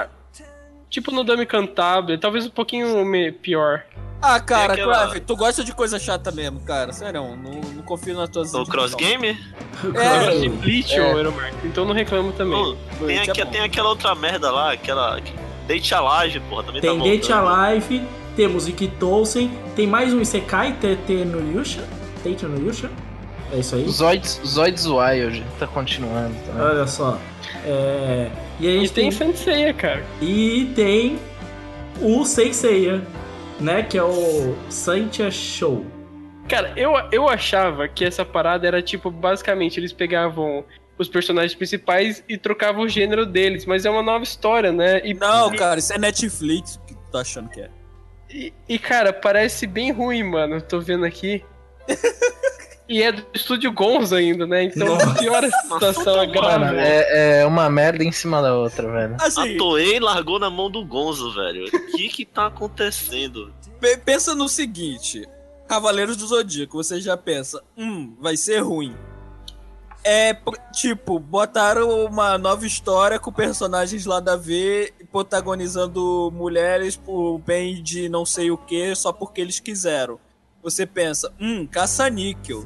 Tipo 0.90 1.12
no 1.12 1.24
Dame 1.24 1.46
Cantabile, 1.46 2.18
talvez 2.20 2.46
um 2.46 2.50
pouquinho 2.52 3.04
pior. 3.42 3.84
Ah, 4.22 4.40
cara, 4.40 4.74
Tem 4.76 4.84
aquela- 4.84 5.20
tu 5.20 5.36
gosta 5.36 5.64
de 5.64 5.74
coisa 5.74 6.00
chata 6.00 6.32
mesmo, 6.32 6.62
cara. 6.62 6.94
Sério, 6.94 7.22
não, 7.22 7.36
não 7.36 7.82
confio 7.84 8.16
nas 8.16 8.30
tuas 8.30 8.54
O 8.54 8.64
Cross 8.70 8.94
Game? 8.96 9.28
É, 9.28 10.50
Bleach, 10.50 10.94
É. 10.96 11.12
Euromark, 11.12 11.54
então 11.66 11.84
não 11.84 11.94
reclamo 11.94 12.32
também. 12.32 12.54
Pô, 12.54 13.06
tem, 13.06 13.18
é 13.18 13.22
aqui, 13.24 13.44
bom. 13.44 13.52
tem 13.52 13.62
aquela 13.62 13.90
outra 13.90 14.16
merda 14.16 14.50
lá, 14.52 14.72
aquela. 14.74 15.20
Date 15.68 15.94
Alive, 15.96 16.40
porra, 16.42 16.64
também 16.64 16.82
Tem 16.82 16.98
tá 16.98 17.04
Date 17.04 17.28
voltando. 17.32 17.50
Alive, 17.50 18.04
temos 18.36 18.68
Ikitosen, 18.68 19.52
tem 19.76 19.88
mais 19.88 20.14
um 20.14 20.22
Isekai, 20.22 20.74
TT 20.74 21.26
no 21.26 21.58
Yusha. 21.58 21.84
Tate 22.24 22.46
no 22.46 22.66
Yusha. 22.68 22.90
É 23.54 23.60
isso 23.60 23.76
aí. 23.76 23.88
Zoids, 23.88 24.42
Zoids 24.46 24.86
Wild 24.88 25.46
tá 25.60 25.68
continuando 25.68 26.34
também. 26.46 26.62
Olha 26.62 26.88
só. 26.88 27.20
É, 27.66 28.30
E 28.60 28.68
a 28.68 28.72
E 28.72 28.90
tem 28.90 29.10
tem, 29.10 29.12
Senseiya, 29.12 29.74
cara. 29.74 30.04
E 30.20 30.72
tem 30.76 31.20
o 32.02 32.26
Seiya. 32.26 33.02
né? 33.60 33.84
Que 33.84 33.98
é 33.98 34.04
o 34.04 34.56
Santia 34.70 35.30
Show. 35.30 35.86
Cara, 36.50 36.74
eu, 36.76 36.94
eu 37.12 37.30
achava 37.30 37.88
que 37.88 38.04
essa 38.04 38.26
parada 38.26 38.68
era 38.68 38.82
tipo, 38.82 39.12
basicamente, 39.12 39.80
eles 39.80 39.94
pegavam 39.94 40.66
os 40.98 41.08
personagens 41.08 41.56
principais 41.56 42.24
e 42.28 42.38
trocavam 42.38 42.84
o 42.84 42.90
gênero 42.90 43.26
deles, 43.26 43.66
mas 43.66 43.86
é 43.86 43.90
uma 43.90 44.04
nova 44.04 44.24
história, 44.24 44.72
né? 44.72 45.00
E, 45.06 45.14
Não, 45.14 45.54
e, 45.54 45.58
cara, 45.58 45.80
isso 45.80 45.94
é 45.94 45.98
Netflix 46.00 46.80
que 46.88 46.94
tu 46.96 47.12
tá 47.12 47.20
achando 47.20 47.50
que 47.50 47.62
é. 47.62 47.70
E, 48.30 48.52
e, 48.68 48.80
cara, 48.80 49.14
parece 49.14 49.68
bem 49.68 49.92
ruim, 49.92 50.24
mano. 50.24 50.60
Tô 50.60 50.80
vendo 50.80 51.06
aqui. 51.06 51.44
e 52.88 53.02
é 53.02 53.12
do 53.12 53.26
estúdio 53.34 53.72
Gonzo 53.72 54.16
ainda, 54.16 54.46
né? 54.46 54.64
Então 54.64 54.88
Nossa. 54.88 55.14
piora 55.16 55.48
a 55.48 55.52
situação 55.52 56.22
é 56.22 56.26
grave. 56.28 56.66
Mano, 56.66 56.80
é, 56.80 57.40
é 57.42 57.46
uma 57.46 57.70
merda 57.70 58.04
em 58.04 58.12
cima 58.12 58.42
da 58.42 58.56
outra, 58.56 58.92
velho. 58.92 59.16
Assim, 59.20 59.56
A 59.56 59.58
Toei 59.58 60.00
largou 60.00 60.38
na 60.40 60.50
mão 60.50 60.70
do 60.70 60.84
Gonzo, 60.86 61.34
velho. 61.34 61.66
O 61.66 61.92
que 61.98 62.10
que 62.10 62.26
tá 62.26 62.48
acontecendo? 62.48 63.54
pe- 63.80 63.98
pensa 63.98 64.36
no 64.36 64.48
seguinte: 64.50 65.26
Cavaleiros 65.68 66.18
do 66.18 66.28
Zodíaco, 66.28 66.76
você 66.84 67.00
já 67.02 67.16
pensa, 67.18 67.62
hum, 67.78 68.16
vai 68.20 68.36
ser 68.38 68.60
ruim. 68.60 68.94
É, 70.06 70.36
tipo, 70.74 71.18
botaram 71.18 72.04
uma 72.06 72.38
nova 72.38 72.68
história 72.68 73.18
com 73.18 73.32
personagens 73.32 74.06
lá 74.06 74.20
da 74.20 74.36
V 74.36 74.94
protagonizando 75.10 76.30
mulheres 76.36 76.98
por 76.98 77.40
bem 77.40 77.82
de 77.82 78.10
não 78.10 78.26
sei 78.26 78.52
o 78.52 78.58
que, 78.58 78.94
só 78.96 79.14
porque 79.14 79.40
eles 79.40 79.62
quiseram. 79.62 80.20
Você 80.64 80.86
pensa, 80.86 81.32
hum, 81.40 81.68
caça-níquel. 81.68 82.66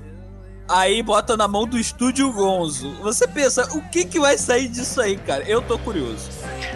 Aí 0.69 1.01
bota 1.01 1.35
na 1.37 1.47
mão 1.47 1.65
do 1.65 1.77
estúdio 1.79 2.31
Gonzo. 2.31 2.91
Você 3.01 3.27
pensa, 3.27 3.67
o 3.75 3.81
que 3.89 4.05
que 4.05 4.19
vai 4.19 4.37
sair 4.37 4.67
disso 4.67 4.99
aí, 5.01 5.15
cara? 5.17 5.43
Eu 5.47 5.61
tô 5.61 5.79
curioso. 5.79 6.29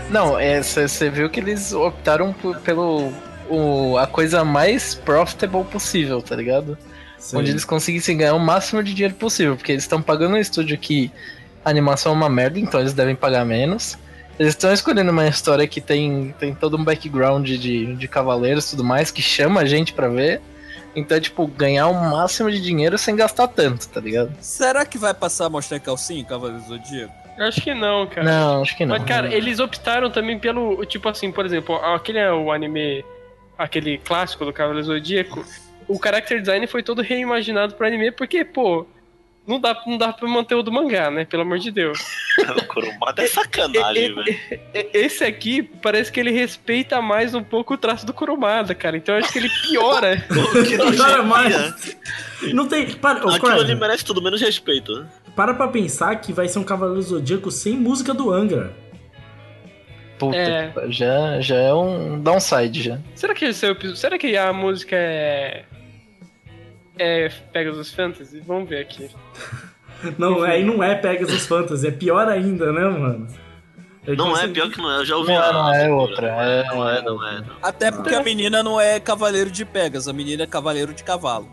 Não, 0.09 0.35
você 0.63 1.09
viu 1.09 1.29
que 1.29 1.39
eles 1.39 1.73
optaram 1.73 2.31
por- 2.33 2.57
pelo 2.61 3.11
o, 3.49 3.97
a 3.97 4.07
coisa 4.07 4.45
mais 4.45 4.95
profitable 4.95 5.65
possível, 5.65 6.21
tá 6.21 6.35
ligado? 6.35 6.77
Sim. 7.19 7.37
Onde 7.37 7.51
eles 7.51 7.65
conseguissem 7.65 8.17
ganhar 8.17 8.33
o 8.33 8.39
máximo 8.39 8.81
de 8.81 8.93
dinheiro 8.93 9.13
possível, 9.15 9.55
porque 9.57 9.73
eles 9.73 9.83
estão 9.83 10.01
pagando 10.01 10.35
um 10.35 10.39
estúdio 10.39 10.77
que 10.77 11.11
a 11.63 11.69
animação 11.69 12.13
é 12.13 12.15
uma 12.15 12.29
merda, 12.29 12.57
então 12.59 12.79
eles 12.79 12.93
devem 12.93 13.15
pagar 13.15 13.45
menos. 13.45 13.97
Eles 14.39 14.53
estão 14.53 14.71
escolhendo 14.73 15.11
uma 15.11 15.27
história 15.27 15.67
que 15.67 15.81
tem, 15.81 16.33
tem 16.39 16.55
todo 16.55 16.77
um 16.77 16.83
background 16.83 17.45
de, 17.47 17.93
de 17.95 18.07
cavaleiros 18.07 18.65
e 18.67 18.69
tudo 18.71 18.83
mais, 18.85 19.11
que 19.11 19.21
chama 19.21 19.59
a 19.61 19.65
gente 19.65 19.91
pra 19.93 20.07
ver. 20.07 20.41
Então, 20.95 21.17
é, 21.17 21.21
tipo, 21.21 21.47
ganhar 21.47 21.87
o 21.87 21.93
máximo 21.93 22.51
de 22.51 22.61
dinheiro 22.61 22.97
sem 22.97 23.15
gastar 23.15 23.47
tanto, 23.47 23.87
tá 23.87 24.01
ligado? 24.01 24.35
Será 24.41 24.85
que 24.85 24.97
vai 24.97 25.13
passar 25.13 25.45
a 25.45 25.49
mostrar 25.49 25.79
calcinha, 25.79 26.23
Cavaleiros 26.25 26.65
do 26.65 26.77
Zodíaco? 26.77 27.13
Eu 27.37 27.45
acho 27.45 27.61
que 27.61 27.73
não, 27.73 28.05
cara. 28.07 28.23
Não, 28.23 28.61
acho 28.61 28.75
que 28.75 28.85
não. 28.85 28.95
Mas, 28.97 29.05
cara, 29.05 29.33
eles 29.33 29.59
optaram 29.59 30.11
também 30.11 30.37
pelo. 30.37 30.85
Tipo 30.85 31.09
assim, 31.09 31.31
por 31.31 31.45
exemplo, 31.45 31.75
aquele 31.75 32.19
é 32.19 32.31
o 32.31 32.51
anime. 32.51 33.05
Aquele 33.57 33.97
clássico 33.99 34.43
do 34.43 34.51
Cavaleiro 34.53 34.85
Zodíaco. 34.85 35.45
O 35.87 35.99
character 36.01 36.39
design 36.39 36.65
foi 36.67 36.83
todo 36.83 37.01
reimaginado 37.01 37.73
pro 37.75 37.87
anime, 37.87 38.11
porque, 38.11 38.43
pô. 38.43 38.85
Não 39.47 39.59
dá, 39.59 39.75
não 39.87 39.97
dá 39.97 40.13
pra 40.13 40.27
manter 40.29 40.53
o 40.55 40.61
do 40.61 40.71
mangá, 40.71 41.09
né? 41.09 41.25
Pelo 41.25 41.41
amor 41.41 41.57
de 41.59 41.71
Deus. 41.71 41.99
O 42.55 42.65
Kurumada 42.67 43.21
é 43.23 43.27
sacanagem, 43.27 44.13
velho. 44.15 44.39
Esse 44.93 45.23
aqui 45.25 45.61
parece 45.63 46.11
que 46.11 46.19
ele 46.19 46.31
respeita 46.31 47.01
mais 47.01 47.33
um 47.35 47.43
pouco 47.43 47.73
o 47.73 47.77
traço 47.77 48.05
do 48.05 48.13
Kurumada, 48.13 48.73
cara. 48.73 48.95
Então 48.95 49.15
eu 49.15 49.19
acho 49.23 49.33
que 49.33 49.39
ele 49.39 49.49
piora. 49.67 50.23
Nojento. 50.29 51.23
mais. 51.25 51.97
Não 52.53 52.67
tem. 52.67 52.91
Para, 52.93 53.17
Aquilo 53.19 53.39
Craig, 53.39 53.59
ali 53.61 53.75
merece 53.75 54.05
tudo 54.05 54.21
menos 54.21 54.39
respeito. 54.39 55.05
para 55.35 55.53
pra 55.53 55.67
pensar 55.67 56.15
que 56.17 56.31
vai 56.31 56.47
ser 56.47 56.59
um 56.59 56.63
Cavaleiro 56.63 57.01
Zodíaco 57.01 57.51
sem 57.51 57.73
música 57.73 58.13
do 58.13 58.31
Angra. 58.31 58.73
Puta, 60.17 60.37
É. 60.37 60.71
já, 60.89 61.41
já 61.41 61.55
é 61.55 61.73
um 61.73 62.19
downside 62.21 62.81
já. 62.81 62.99
Será 63.15 63.33
que 63.33 63.45
esse 63.45 63.65
é 63.65 63.69
o 63.69 63.71
episódio- 63.71 63.97
Será 63.97 64.17
que 64.17 64.37
a 64.37 64.53
música 64.53 64.95
é. 64.95 65.63
É 67.01 67.29
Pegasus 67.51 67.91
Fantasy? 67.93 68.39
Vamos 68.45 68.69
ver 68.69 68.81
aqui. 68.81 69.09
Não, 70.17 70.41
aí 70.43 70.63
não 70.63 70.81
é 70.83 70.95
Pegasus 70.95 71.45
Fantasy, 71.45 71.87
é 71.87 71.91
pior 71.91 72.27
ainda, 72.27 72.71
né, 72.71 72.81
mano? 72.85 73.27
Eu 74.05 74.15
Não 74.15 74.35
é, 74.35 74.47
pior 74.47 74.67
que 74.71 74.79
não 74.79 74.91
é. 74.91 74.97
Eu 74.97 75.05
já 75.05 75.15
ouvi 75.15 75.31
Não, 75.31 75.39
a- 75.43 75.53
não, 75.53 75.73
é 75.75 75.89
outra. 75.91 76.27
É, 76.27 76.63
Não 76.73 76.89
é, 76.89 77.01
não 77.03 77.27
é. 77.27 77.41
Não. 77.41 77.55
Até 77.61 77.91
porque 77.91 78.15
a 78.15 78.23
menina 78.23 78.63
não 78.63 78.81
é 78.81 78.99
cavaleiro 78.99 79.51
de 79.51 79.63
Pegas, 79.63 80.07
a 80.07 80.13
menina 80.13 80.41
é 80.41 80.47
cavaleiro 80.47 80.91
de 80.91 81.03
cavalo. 81.03 81.47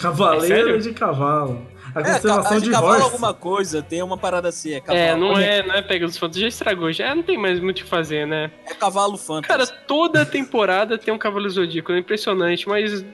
Cavaleiro 0.00 0.74
É 0.74 0.78
de 0.78 0.92
cavalo. 0.92 1.64
A 1.94 2.00
É, 2.00 2.02
constelação 2.02 2.56
a 2.56 2.58
de, 2.58 2.64
de 2.64 2.70
cavalo 2.72 2.92
Horse. 2.94 3.04
alguma 3.04 3.32
coisa, 3.32 3.80
tem 3.80 4.02
uma 4.02 4.18
parada 4.18 4.48
assim, 4.48 4.72
é 4.74 4.80
cavalo. 4.80 4.98
É, 4.98 5.14
não 5.16 5.38
é, 5.38 5.62
não 5.64 5.74
é 5.76 5.82
Pegasus 5.82 6.18
Fantasy. 6.18 6.40
Já 6.40 6.48
estragou, 6.48 6.90
já 6.92 7.14
não 7.14 7.22
tem 7.22 7.38
mais 7.38 7.60
muito 7.60 7.78
o 7.78 7.84
que 7.84 7.88
fazer, 7.88 8.26
né? 8.26 8.50
É 8.68 8.74
cavalo 8.74 9.16
fantasy. 9.16 9.46
Cara, 9.48 9.64
toda 9.86 10.26
temporada 10.26 10.98
tem 10.98 11.14
um 11.14 11.18
Cavaleiro 11.18 11.50
Zodíaco, 11.54 11.92
é 11.92 11.98
impressionante, 12.00 12.68
mas 12.68 13.04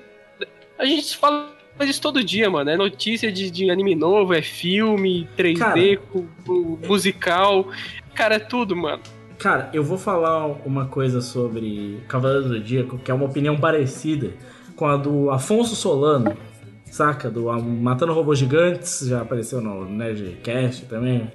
a 0.79 0.87
gente 0.87 1.19
fala 1.19 1.51
disso 1.87 2.01
todo 2.01 2.23
dia, 2.23 2.49
mano. 2.51 2.71
É 2.71 2.77
notícia 2.77 3.31
de, 3.33 3.51
de 3.51 3.71
anime 3.71 3.95
novo, 3.95 4.35
é 4.35 4.43
filme, 4.43 5.29
3D, 5.37 5.99
cu- 5.99 6.27
cu- 6.45 6.79
musical. 6.87 7.67
Cara, 8.15 8.37
é 8.37 8.39
tudo, 8.39 8.77
mano. 8.77 9.01
Cara, 9.39 9.71
eu 9.73 9.83
vou 9.83 9.97
falar 9.97 10.47
uma 10.67 10.87
coisa 10.87 11.21
sobre 11.23 11.99
Cavaleiro 12.09 12.43
do 12.49 12.55
Zodíaco, 12.55 12.99
que 12.99 13.11
é 13.11 13.15
uma 13.15 13.25
opinião 13.25 13.57
parecida 13.57 14.33
com 14.77 14.87
a 14.87 14.97
do 14.97 15.31
Afonso 15.31 15.75
Solano, 15.75 16.37
saca? 16.85 17.31
Do 17.31 17.45
Matando 17.63 18.13
Robôs 18.13 18.39
Gigantes, 18.39 19.07
já 19.07 19.23
apareceu 19.23 19.61
no 19.63 19.87
Nerdcast 19.87 20.85
também, 20.87 21.31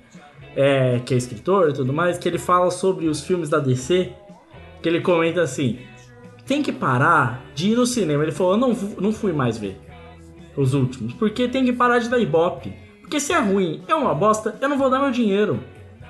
é, 0.56 1.00
que 1.00 1.14
é 1.14 1.18
escritor 1.18 1.70
e 1.70 1.74
tudo 1.74 1.92
mais, 1.92 2.18
que 2.20 2.28
ele 2.28 2.38
fala 2.38 2.70
sobre 2.70 3.08
os 3.08 3.24
filmes 3.24 3.50
da 3.50 3.58
DC, 3.60 4.12
que 4.84 4.88
ele 4.90 5.02
comenta 5.02 5.42
assim, 5.42 5.80
tem 6.46 6.62
que 6.62 6.72
parar 6.72 7.44
de 7.56 7.72
ir 7.72 7.76
no 7.76 7.88
cinema. 7.88 8.22
Ele 8.22 8.32
falou, 8.32 8.54
eu 8.54 8.58
não, 8.60 8.74
não 9.02 9.12
fui 9.12 9.34
mais 9.34 9.58
ver 9.58 9.80
os 10.56 10.74
últimos, 10.74 11.14
porque 11.14 11.48
tem 11.48 11.66
que 11.66 11.74
parar 11.74 12.00
de 12.00 12.10
dar 12.10 12.20
ibope. 12.20 12.74
Porque 13.02 13.20
se 13.20 13.34
é 13.34 13.40
ruim, 13.40 13.84
é 13.88 13.94
uma 13.94 14.16
bosta, 14.16 14.58
eu 14.60 14.68
não 14.68 14.78
vou 14.78 14.90
dar 14.90 15.00
meu 15.00 15.12
dinheiro. 15.12 15.60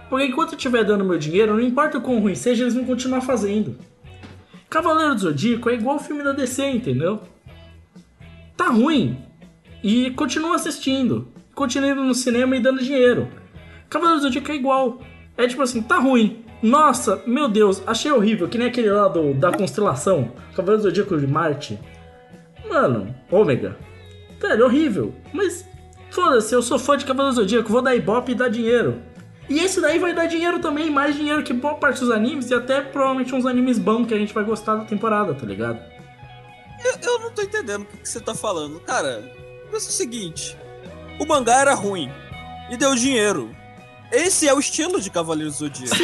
Porque 0.09 0.27
enquanto 0.27 0.53
eu 0.53 0.57
estiver 0.57 0.83
dando 0.83 1.03
meu 1.03 1.17
dinheiro, 1.17 1.53
não 1.53 1.61
importa 1.61 1.97
o 1.97 2.01
quão 2.01 2.19
ruim 2.19 2.35
seja, 2.35 2.63
eles 2.63 2.75
vão 2.75 2.85
continuar 2.85 3.21
fazendo. 3.21 3.75
Cavaleiro 4.69 5.15
do 5.15 5.21
Zodíaco 5.21 5.69
é 5.69 5.73
igual 5.73 5.97
o 5.97 5.99
filme 5.99 6.23
da 6.23 6.31
DC, 6.31 6.69
entendeu? 6.69 7.21
Tá 8.55 8.67
ruim. 8.67 9.17
E 9.83 10.11
continua 10.11 10.55
assistindo. 10.55 11.27
Continua 11.53 11.91
indo 11.91 12.03
no 12.03 12.13
cinema 12.13 12.55
e 12.55 12.59
dando 12.59 12.83
dinheiro. 12.83 13.27
Cavaleiro 13.89 14.21
do 14.21 14.23
Zodíaco 14.23 14.51
é 14.51 14.55
igual. 14.55 15.01
É 15.37 15.47
tipo 15.47 15.61
assim, 15.61 15.81
tá 15.81 15.97
ruim. 15.97 16.43
Nossa, 16.61 17.21
meu 17.25 17.47
Deus, 17.47 17.83
achei 17.85 18.11
horrível. 18.11 18.47
Que 18.47 18.57
nem 18.57 18.67
aquele 18.67 18.89
lá 18.89 19.07
do, 19.07 19.33
da 19.33 19.51
constelação. 19.51 20.31
Cavaleiro 20.55 20.83
do 20.83 20.89
Zodíaco 20.89 21.17
de 21.17 21.27
Marte. 21.27 21.79
Mano, 22.67 23.15
ômega. 23.31 23.77
Velho, 24.39 24.65
horrível. 24.65 25.13
Mas 25.33 25.65
foda-se, 26.09 26.53
eu 26.53 26.61
sou 26.61 26.77
fã 26.77 26.97
de 26.97 27.05
Cavaleiro 27.05 27.35
Zodíaco. 27.35 27.71
Vou 27.71 27.81
dar 27.81 27.95
ibope 27.95 28.31
e 28.31 28.35
dar 28.35 28.49
dinheiro. 28.49 29.01
E 29.47 29.59
esse 29.59 29.79
daí 29.79 29.99
vai 29.99 30.13
dar 30.13 30.25
dinheiro 30.25 30.59
também, 30.59 30.89
mais 30.89 31.15
dinheiro 31.15 31.43
que 31.43 31.53
boa 31.53 31.75
parte 31.75 31.99
dos 31.99 32.09
animes 32.09 32.49
e 32.49 32.53
até 32.53 32.81
provavelmente 32.81 33.35
uns 33.35 33.45
animes 33.45 33.77
bons 33.77 34.07
que 34.07 34.13
a 34.13 34.17
gente 34.17 34.33
vai 34.33 34.43
gostar 34.43 34.75
da 34.75 34.85
temporada, 34.85 35.35
tá 35.35 35.45
ligado? 35.45 35.79
Eu, 36.83 37.11
eu 37.11 37.19
não 37.19 37.31
tô 37.31 37.41
entendendo 37.43 37.83
o 37.83 37.85
que, 37.85 37.97
que 37.97 38.09
você 38.09 38.19
tá 38.19 38.33
falando. 38.33 38.79
Cara, 38.79 39.23
pensa 39.71 39.89
o 39.89 39.93
seguinte: 39.93 40.57
o 41.19 41.25
mangá 41.25 41.59
era 41.61 41.73
ruim 41.75 42.11
e 42.71 42.77
deu 42.77 42.95
dinheiro. 42.95 43.55
Esse 44.15 44.47
é 44.47 44.53
o 44.53 44.59
estilo 44.59 45.01
de 45.01 45.09
Cavaleiro 45.09 45.51
do 45.51 45.57
Zodíaco. 45.57 45.95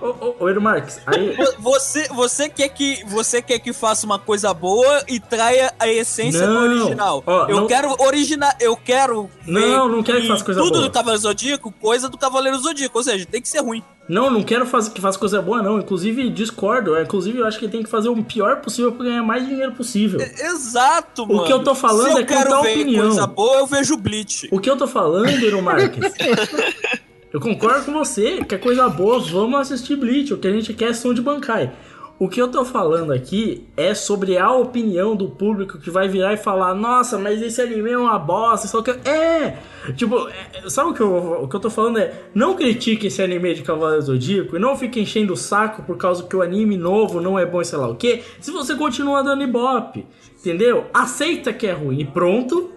Ô, 0.00 0.44
ô, 0.44 0.50
ô 0.50 0.60
Marques, 0.60 1.00
aí. 1.06 1.34
Vo- 1.36 1.76
Você, 1.76 2.08
você, 2.08 2.48
quer 2.48 2.68
que, 2.68 3.02
você 3.06 3.40
quer 3.42 3.58
que 3.58 3.72
faça 3.72 4.04
uma 4.06 4.18
coisa 4.18 4.52
boa 4.52 5.02
e 5.08 5.18
traia 5.18 5.72
a 5.78 5.88
essência 5.88 6.46
Não. 6.46 6.68
do 6.68 6.74
original. 6.82 7.22
Ó, 7.26 7.46
eu 7.48 7.56
não- 7.60 7.66
quero 7.66 7.94
original, 8.02 8.52
eu 8.60 8.76
quero 8.76 9.30
Não, 9.46 9.60
ver 9.88 9.96
não 9.96 10.02
quero 10.02 10.20
que 10.20 10.28
faça 10.28 10.44
coisa 10.44 10.60
tudo 10.60 10.72
boa. 10.74 10.82
do 10.84 10.90
Cavaleiro 10.90 11.22
Zodíaco, 11.22 11.72
coisa 11.80 12.08
do 12.08 12.18
Cavaleiro 12.18 12.58
Zodíaco, 12.58 12.98
ou 12.98 13.04
seja, 13.04 13.24
tem 13.26 13.40
que 13.40 13.48
ser 13.48 13.60
ruim. 13.60 13.82
Não, 14.08 14.30
não 14.30 14.42
quero 14.44 14.64
fazer, 14.66 14.90
que 14.90 15.00
faça 15.00 15.18
coisa 15.18 15.42
boa, 15.42 15.60
não. 15.60 15.80
Inclusive, 15.80 16.30
discordo. 16.30 16.94
É, 16.94 17.02
Inclusive, 17.02 17.38
eu 17.38 17.46
acho 17.46 17.58
que 17.58 17.66
tem 17.66 17.82
que 17.82 17.90
fazer 17.90 18.08
o 18.08 18.22
pior 18.22 18.60
possível 18.60 18.92
pra 18.92 19.04
ganhar 19.06 19.22
mais 19.24 19.44
dinheiro 19.44 19.72
possível. 19.72 20.20
Exato, 20.20 21.26
mano. 21.26 21.42
que 21.44 21.52
eu 21.52 21.64
tô 21.64 21.74
falando 21.74 22.06
Se 22.06 22.12
eu 22.12 22.18
é 22.18 22.24
quero 22.24 22.50
contar 22.50 22.62
ver 22.62 22.72
opinião. 22.74 23.06
coisa 23.06 23.26
boa, 23.26 23.56
eu 23.58 23.66
vejo 23.66 23.96
Bleach. 23.96 24.48
O 24.52 24.60
que 24.60 24.70
eu 24.70 24.76
tô 24.76 24.86
falando, 24.86 25.28
Eero 25.28 25.60
Marques? 25.60 26.12
eu 27.32 27.40
concordo 27.40 27.84
com 27.84 27.92
você, 27.92 28.44
que 28.44 28.54
é 28.54 28.58
coisa 28.58 28.88
boa, 28.88 29.18
vamos 29.18 29.60
assistir 29.60 29.96
Bleach. 29.96 30.32
O 30.32 30.38
que 30.38 30.48
a 30.48 30.52
gente 30.52 30.72
quer 30.72 30.90
é 30.90 30.92
som 30.92 31.12
de 31.12 31.20
Bankai. 31.20 31.72
O 32.18 32.30
que 32.30 32.40
eu 32.40 32.48
tô 32.48 32.64
falando 32.64 33.12
aqui 33.12 33.68
é 33.76 33.94
sobre 33.94 34.38
a 34.38 34.50
opinião 34.50 35.14
do 35.14 35.28
público 35.28 35.78
que 35.78 35.90
vai 35.90 36.08
virar 36.08 36.32
e 36.32 36.38
falar: 36.38 36.74
Nossa, 36.74 37.18
mas 37.18 37.42
esse 37.42 37.60
anime 37.60 37.90
é 37.90 37.98
uma 37.98 38.18
bosta. 38.18 38.66
Só 38.66 38.80
que. 38.80 38.90
É! 39.06 39.58
Tipo, 39.94 40.26
é, 40.28 40.70
sabe 40.70 40.90
o 40.90 40.94
que, 40.94 41.02
eu, 41.02 41.42
o 41.42 41.46
que 41.46 41.54
eu 41.54 41.60
tô 41.60 41.68
falando 41.68 41.98
é: 41.98 42.14
Não 42.34 42.54
critique 42.54 43.08
esse 43.08 43.20
anime 43.20 43.52
de 43.52 43.62
Cavaleiro 43.62 44.00
Zodíaco 44.00 44.56
e 44.56 44.58
não 44.58 44.74
fique 44.74 44.98
enchendo 44.98 45.34
o 45.34 45.36
saco 45.36 45.82
por 45.82 45.98
causa 45.98 46.24
que 46.24 46.34
o 46.34 46.40
anime 46.40 46.78
novo 46.78 47.20
não 47.20 47.38
é 47.38 47.44
bom 47.44 47.60
e 47.60 47.66
sei 47.66 47.78
lá 47.78 47.88
o 47.88 47.96
que. 47.96 48.22
Se 48.40 48.50
você 48.50 48.74
continua 48.74 49.22
dando 49.22 49.42
ibope, 49.42 50.06
entendeu? 50.40 50.86
Aceita 50.94 51.52
que 51.52 51.66
é 51.66 51.72
ruim 51.72 52.00
e 52.00 52.04
pronto 52.06 52.75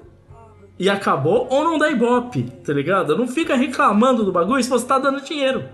e 0.80 0.90
acabou, 0.90 1.46
ou 1.52 1.62
não 1.62 1.78
dá 1.78 1.92
ibope, 1.92 2.44
tá 2.66 2.72
ligado? 2.72 3.18
Não 3.18 3.28
fica 3.28 3.54
reclamando 3.54 4.24
do 4.24 4.32
bagulho 4.32 4.64
se 4.64 4.70
você 4.70 4.86
tá 4.86 4.98
dando 4.98 5.20
dinheiro. 5.20 5.68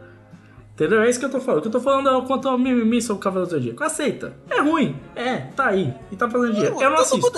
Entendeu? 0.73 1.03
É 1.03 1.09
isso 1.09 1.19
que 1.19 1.25
eu 1.25 1.29
tô 1.29 1.39
falando. 1.39 1.59
O 1.59 1.61
que 1.61 1.67
eu 1.67 1.71
tô 1.71 1.79
falando 1.79 2.09
é 2.09 2.25
quanto 2.25 2.49
ao 2.49 2.57
mimimi 2.57 3.01
sobre 3.01 3.19
o 3.19 3.23
Cavaleiro 3.23 3.49
do 3.49 3.55
Zodíaco. 3.55 3.83
Aceita. 3.83 4.33
É 4.49 4.59
ruim. 4.59 4.99
É, 5.15 5.37
tá 5.37 5.67
aí. 5.67 5.93
E 6.11 6.15
tá 6.15 6.29
fazendo 6.29 6.53
dinheiro. 6.53 6.81
Eu 6.81 6.89
não 6.89 6.97
assisto. 6.97 7.31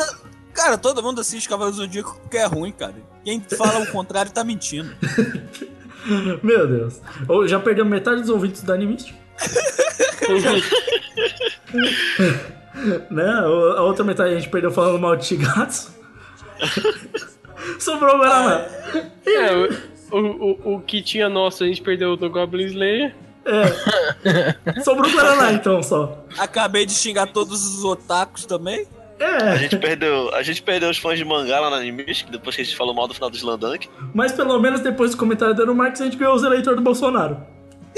Cara, 0.54 0.78
todo 0.78 1.04
mundo 1.04 1.22
assiste 1.22 1.48
Cavaleiro 1.48 1.76
do 1.76 1.84
Zodíaco 1.84 2.18
porque 2.22 2.38
é 2.38 2.46
ruim, 2.46 2.72
cara. 2.72 2.96
Quem 3.24 3.42
fala 3.42 3.82
o 3.82 3.92
contrário 3.92 4.32
tá 4.32 4.44
mentindo. 4.44 4.90
Meu 6.42 6.68
Deus. 6.68 7.02
Ou 7.28 7.48
já 7.48 7.60
perdeu 7.60 7.86
metade 7.86 8.22
dos 8.22 8.30
ouvintes 8.30 8.64
da 8.64 8.74
Animist. 8.74 9.14
né? 13.12 13.30
A 13.76 13.84
outra 13.84 14.06
metade 14.06 14.34
a 14.34 14.40
gente 14.40 14.50
perdeu 14.50 14.72
falando 14.72 15.00
mal 15.00 15.16
de 15.16 15.26
Shigatsu. 15.26 15.96
Sobrou 17.80 18.16
o 18.16 18.18
Guaraná. 18.20 18.66
É, 19.26 19.54
o, 20.12 20.18
o, 20.18 20.76
o 20.76 20.80
que 20.82 21.02
tinha 21.02 21.28
nosso 21.30 21.64
a 21.64 21.68
gente 21.68 21.82
perdeu 21.82 22.16
do 22.16 22.30
Goblin 22.30 22.66
Slayer. 22.68 23.16
É. 23.46 24.82
Sobrou 24.82 25.10
o 25.10 25.14
Guaraná 25.14 25.54
então 25.54 25.82
só. 25.82 26.24
Acabei 26.38 26.86
de 26.86 26.94
xingar 26.94 27.28
todos 27.28 27.66
os 27.66 27.84
otakus 27.84 28.46
também. 28.46 28.86
A 29.20 29.24
É. 29.54 29.58
gente 29.58 29.78
perdeu, 29.78 30.34
a 30.36 30.44
gente 30.44 30.62
perdeu 30.62 30.90
os 30.90 30.98
fãs 30.98 31.18
de 31.18 31.26
mangá 31.26 31.60
lá 31.60 31.70
na 31.72 31.78
Animistic, 31.78 32.30
depois 32.30 32.56
que 32.56 32.62
a 32.62 32.66
gente 32.66 32.78
falou 32.78 32.94
mal 32.94 33.08
do 33.08 33.14
final 33.16 33.30
do 33.30 33.36
Slandunk. 33.38 33.90
Mas 34.14 34.32
pelo 34.32 34.60
menos 34.60 34.82
depois 34.82 35.12
do 35.12 35.18
comentário 35.18 35.56
do 35.56 35.74
Marx 35.74 36.00
a 36.02 36.06
gente 36.06 36.18
ganhou 36.18 36.36
os 36.36 36.44
eleitores 36.44 36.78
do 36.78 36.84
Bolsonaro. 36.84 37.38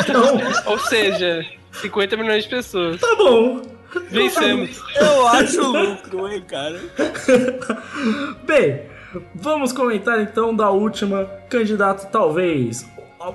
então, 0.00 0.72
Ou 0.72 0.78
seja, 0.80 1.44
50 1.72 2.16
milhões 2.16 2.44
de 2.44 2.50
pessoas. 2.50 3.00
tá 3.00 3.14
bom. 3.16 3.62
Vencemos. 4.10 4.82
Eu 4.96 5.26
acho 5.28 5.62
lucro, 5.62 6.28
hein, 6.28 6.42
cara. 6.46 6.80
Bem, 8.44 8.82
vamos 9.34 9.72
comentar 9.72 10.20
então 10.20 10.54
da 10.54 10.70
última 10.70 11.24
candidato, 11.48 12.10
talvez 12.10 12.86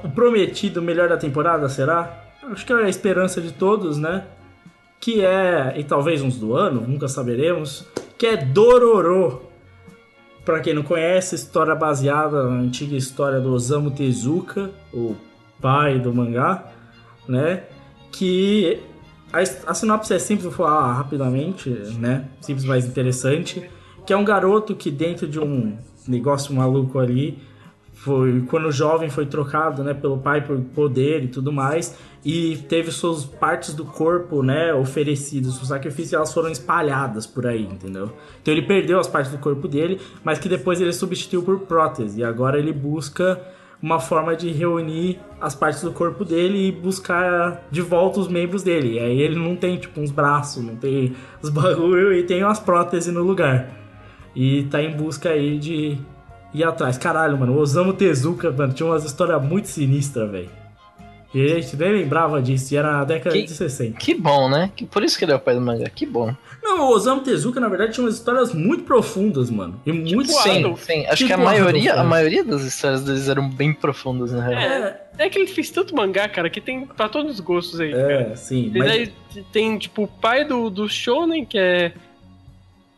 o 0.03 0.09
prometido 0.09 0.81
melhor 0.81 1.09
da 1.09 1.17
temporada, 1.17 1.67
será? 1.67 2.25
Acho 2.43 2.65
que 2.65 2.73
é 2.73 2.75
a 2.75 2.89
esperança 2.89 3.41
de 3.41 3.51
todos, 3.51 3.97
né? 3.97 4.25
Que 4.99 5.23
é, 5.25 5.73
e 5.77 5.83
talvez 5.83 6.21
uns 6.21 6.37
do 6.37 6.55
ano, 6.55 6.81
nunca 6.81 7.07
saberemos, 7.07 7.87
que 8.17 8.27
é 8.27 8.37
Dororo. 8.37 9.49
Pra 10.45 10.59
quem 10.59 10.73
não 10.73 10.83
conhece, 10.83 11.35
história 11.35 11.75
baseada 11.75 12.43
na 12.43 12.61
antiga 12.61 12.95
história 12.95 13.39
do 13.39 13.53
Osamu 13.53 13.91
Tezuka, 13.91 14.71
o 14.93 15.15
pai 15.61 15.99
do 15.99 16.13
mangá, 16.13 16.65
né? 17.27 17.63
Que 18.11 18.81
a, 19.31 19.71
a 19.71 19.73
sinopse 19.73 20.13
é 20.13 20.19
simples, 20.19 20.45
vou 20.45 20.53
falar 20.53 20.93
rapidamente, 20.93 21.69
né? 21.99 22.27
Simples, 22.41 22.65
mas 22.65 22.85
interessante. 22.85 23.69
Que 24.05 24.13
é 24.13 24.17
um 24.17 24.25
garoto 24.25 24.75
que 24.75 24.89
dentro 24.89 25.27
de 25.27 25.39
um 25.39 25.77
negócio 26.07 26.53
maluco 26.53 26.97
ali, 26.97 27.37
foi 27.99 28.41
quando 28.49 28.71
jovem 28.71 29.09
foi 29.09 29.25
trocado, 29.25 29.83
né, 29.83 29.93
pelo 29.93 30.17
pai 30.17 30.41
por 30.45 30.57
poder 30.73 31.23
e 31.23 31.27
tudo 31.27 31.51
mais, 31.51 31.97
e 32.23 32.57
teve 32.69 32.91
suas 32.91 33.25
partes 33.25 33.73
do 33.73 33.83
corpo, 33.83 34.41
né, 34.41 34.73
oferecidas, 34.73 35.61
os 35.61 35.67
sacrifícios 35.67 36.13
elas 36.13 36.33
foram 36.33 36.49
espalhadas 36.49 37.27
por 37.27 37.45
aí, 37.45 37.63
entendeu? 37.63 38.09
Então 38.41 38.53
ele 38.53 38.61
perdeu 38.61 38.99
as 38.99 39.07
partes 39.07 39.31
do 39.31 39.37
corpo 39.37 39.67
dele, 39.67 39.99
mas 40.23 40.39
que 40.39 40.47
depois 40.47 40.79
ele 40.79 40.93
substituiu 40.93 41.43
por 41.43 41.59
prótese, 41.59 42.21
e 42.21 42.23
agora 42.23 42.57
ele 42.57 42.71
busca 42.71 43.39
uma 43.81 43.99
forma 43.99 44.35
de 44.35 44.51
reunir 44.51 45.19
as 45.39 45.55
partes 45.55 45.81
do 45.81 45.91
corpo 45.91 46.25
dele 46.25 46.67
e 46.67 46.71
buscar 46.71 47.63
de 47.71 47.81
volta 47.81 48.19
os 48.19 48.27
membros 48.27 48.61
dele. 48.61 48.95
E 48.95 48.99
aí 48.99 49.21
ele 49.21 49.35
não 49.35 49.55
tem, 49.55 49.77
tipo, 49.77 50.01
uns 50.01 50.11
braços, 50.11 50.63
não 50.63 50.75
tem 50.75 51.15
os 51.41 51.49
bagulho 51.49 52.13
e 52.13 52.23
tem 52.23 52.43
umas 52.43 52.59
próteses 52.59 53.13
no 53.13 53.23
lugar. 53.23 53.69
E 54.35 54.63
tá 54.63 54.81
em 54.81 54.95
busca 54.95 55.29
aí 55.29 55.57
de 55.57 55.97
ir 56.53 56.63
atrás. 56.63 56.97
Caralho, 56.97 57.37
mano, 57.37 57.53
o 57.53 57.59
Osamu 57.59 57.93
Tezuka, 57.93 58.51
mano, 58.51 58.73
tinha 58.73 58.87
umas 58.87 59.05
histórias 59.05 59.41
muito 59.41 59.67
sinistras, 59.67 60.29
velho. 60.29 60.58
E 61.33 61.43
a 61.53 61.61
gente 61.61 61.75
nem 61.77 61.91
lembrava 61.91 62.41
disso, 62.41 62.73
e 62.73 62.77
era 62.77 62.91
na 62.91 63.03
década 63.05 63.35
Que- 63.35 63.43
de 63.43 63.51
60. 63.51 63.97
Que 63.99 64.15
bom, 64.15 64.49
né? 64.49 64.71
Que 64.75 64.85
por 64.85 65.03
isso 65.03 65.17
que 65.17 65.25
ele 65.25 65.31
é 65.31 65.35
o 65.35 65.39
pai 65.39 65.53
do 65.53 65.61
mangá. 65.61 65.87
Que 65.87 66.03
bom. 66.05 66.33
Não, 66.63 66.87
o 66.87 66.91
Osamu 66.91 67.21
Tezuka, 67.21 67.59
na 67.59 67.69
verdade, 67.69 67.93
tinha 67.93 68.03
umas 68.03 68.15
histórias 68.15 68.51
muito 68.53 68.83
profundas, 68.83 69.49
mano. 69.51 69.79
E 69.85 69.91
muito 69.91 70.29
Tipo 70.29 70.41
sim, 70.41 70.59
Adolf. 70.59 70.83
sim. 70.83 71.05
Acho 71.05 71.15
Tipo 71.17 71.27
que 71.27 71.33
a 71.33 71.35
Adolf, 71.35 71.51
maioria, 71.51 71.93
a 71.93 72.03
maioria 72.03 72.43
das 72.43 72.63
histórias 72.63 73.03
deles 73.03 73.29
eram 73.29 73.47
bem 73.49 73.71
profundas, 73.73 74.31
na 74.31 74.43
real. 74.45 74.59
É, 74.59 75.01
É 75.19 75.29
que 75.29 75.37
ele 75.37 75.47
fez 75.47 75.69
tanto 75.69 75.95
mangá, 75.95 76.27
cara, 76.29 76.49
que 76.49 76.59
tem 76.61 76.85
pra 76.85 77.07
todos 77.09 77.33
os 77.33 77.39
gostos 77.41 77.79
aí, 77.79 77.91
cara. 77.91 78.13
é, 78.31 78.35
sim. 78.35 78.71
E 78.73 78.79
Mas, 78.79 78.87
daí 78.87 79.11
tem, 79.51 79.77
tipo, 79.77 80.03
o 80.03 80.07
pai 80.07 80.45
do, 80.45 80.69
do 80.69 80.87
Shonen, 80.89 81.45
que 81.45 81.57
é 81.59 81.91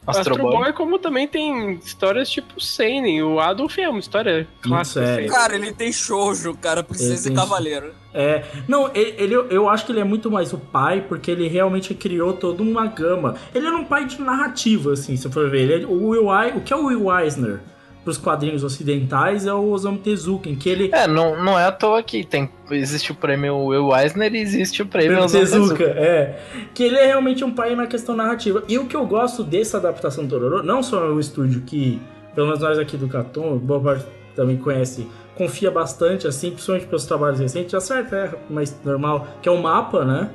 Astro 0.07 0.33
Astro 0.33 0.37
Boy. 0.43 0.57
Boy, 0.57 0.73
como 0.73 0.97
também 0.97 1.27
tem 1.27 1.73
histórias 1.75 2.29
tipo 2.29 2.59
Seinen. 2.59 3.21
O 3.21 3.39
Adolf 3.39 3.77
é 3.77 3.87
uma 3.87 3.99
história 3.99 4.47
clássica. 4.61 5.05
sério. 5.05 5.15
Seinen. 5.15 5.29
Cara, 5.31 5.55
ele 5.55 5.71
tem 5.73 5.91
shoujo, 5.91 6.55
cara, 6.55 6.81
princesa 6.83 7.13
Ele 7.13 7.19
e 7.19 7.23
tem 7.23 7.33
cavaleiro. 7.35 7.93
É, 8.13 8.43
não, 8.67 8.89
ele, 8.93 9.15
ele- 9.17 9.35
eu 9.51 9.69
acho 9.69 9.85
que 9.85 9.91
ele 9.91 9.99
é 10.01 10.03
muito 10.03 10.29
mais 10.29 10.51
o 10.53 10.57
pai, 10.57 11.01
porque 11.07 11.29
ele 11.31 11.47
realmente 11.47 11.93
criou 11.93 12.33
toda 12.33 12.61
uma 12.63 12.85
gama. 12.87 13.35
Ele 13.53 13.67
era 13.67 13.75
um 13.77 13.85
pai 13.85 14.05
de 14.05 14.19
narrativa, 14.21 14.93
assim, 14.93 15.15
se 15.15 15.29
for 15.29 15.49
ver. 15.49 15.61
Ele 15.69 15.83
é, 15.83 15.87
o, 15.87 16.07
Will, 16.09 16.27
o 16.27 16.61
que 16.61 16.73
é 16.73 16.75
o 16.75 16.85
Will 16.87 17.09
Eisner 17.19 17.59
pros 18.03 18.17
quadrinhos 18.17 18.63
ocidentais 18.63 19.45
é 19.45 19.53
o 19.53 19.69
Osamu 19.69 19.97
Tezuka, 19.97 20.49
em 20.49 20.55
que 20.55 20.69
ele... 20.69 20.89
É, 20.91 21.07
não, 21.07 21.41
não 21.43 21.57
é 21.57 21.65
à 21.65 21.71
toa 21.71 22.01
que 22.01 22.23
tem, 22.23 22.49
existe 22.71 23.11
o 23.11 23.15
prêmio 23.15 23.57
Will 23.57 23.95
Eisner 23.95 24.33
e 24.33 24.39
existe 24.39 24.81
o 24.81 24.85
prêmio 24.85 25.13
Pelo 25.13 25.25
Osamu 25.25 25.45
Tezuka, 25.45 25.83
é. 25.83 26.39
Que 26.73 26.83
ele 26.83 26.97
é 26.97 27.07
realmente 27.07 27.43
um 27.43 27.51
pai 27.51 27.75
na 27.75 27.87
questão 27.87 28.15
narrativa. 28.15 28.63
E 28.67 28.77
o 28.79 28.85
que 28.85 28.95
eu 28.95 29.05
gosto 29.05 29.43
dessa 29.43 29.77
adaptação 29.77 30.25
do 30.25 30.39
Dororo, 30.39 30.63
não 30.63 30.81
só 30.81 31.07
o 31.11 31.19
estúdio 31.19 31.61
que, 31.61 32.01
pelo 32.33 32.47
menos 32.47 32.61
nós 32.61 32.79
aqui 32.79 32.97
do 32.97 33.07
Caton, 33.07 33.57
boa 33.57 33.79
parte 33.79 34.05
também 34.35 34.57
conhece, 34.57 35.07
confia 35.35 35.69
bastante, 35.69 36.27
assim, 36.27 36.51
principalmente 36.51 36.87
pelos 36.87 37.05
trabalhos 37.05 37.39
recentes, 37.39 37.73
acerta, 37.73 38.15
é, 38.15 38.31
mas 38.49 38.77
normal, 38.83 39.27
que 39.41 39.49
é 39.49 39.51
o 39.51 39.61
mapa, 39.61 40.05
né? 40.05 40.29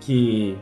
Que. 0.00 0.56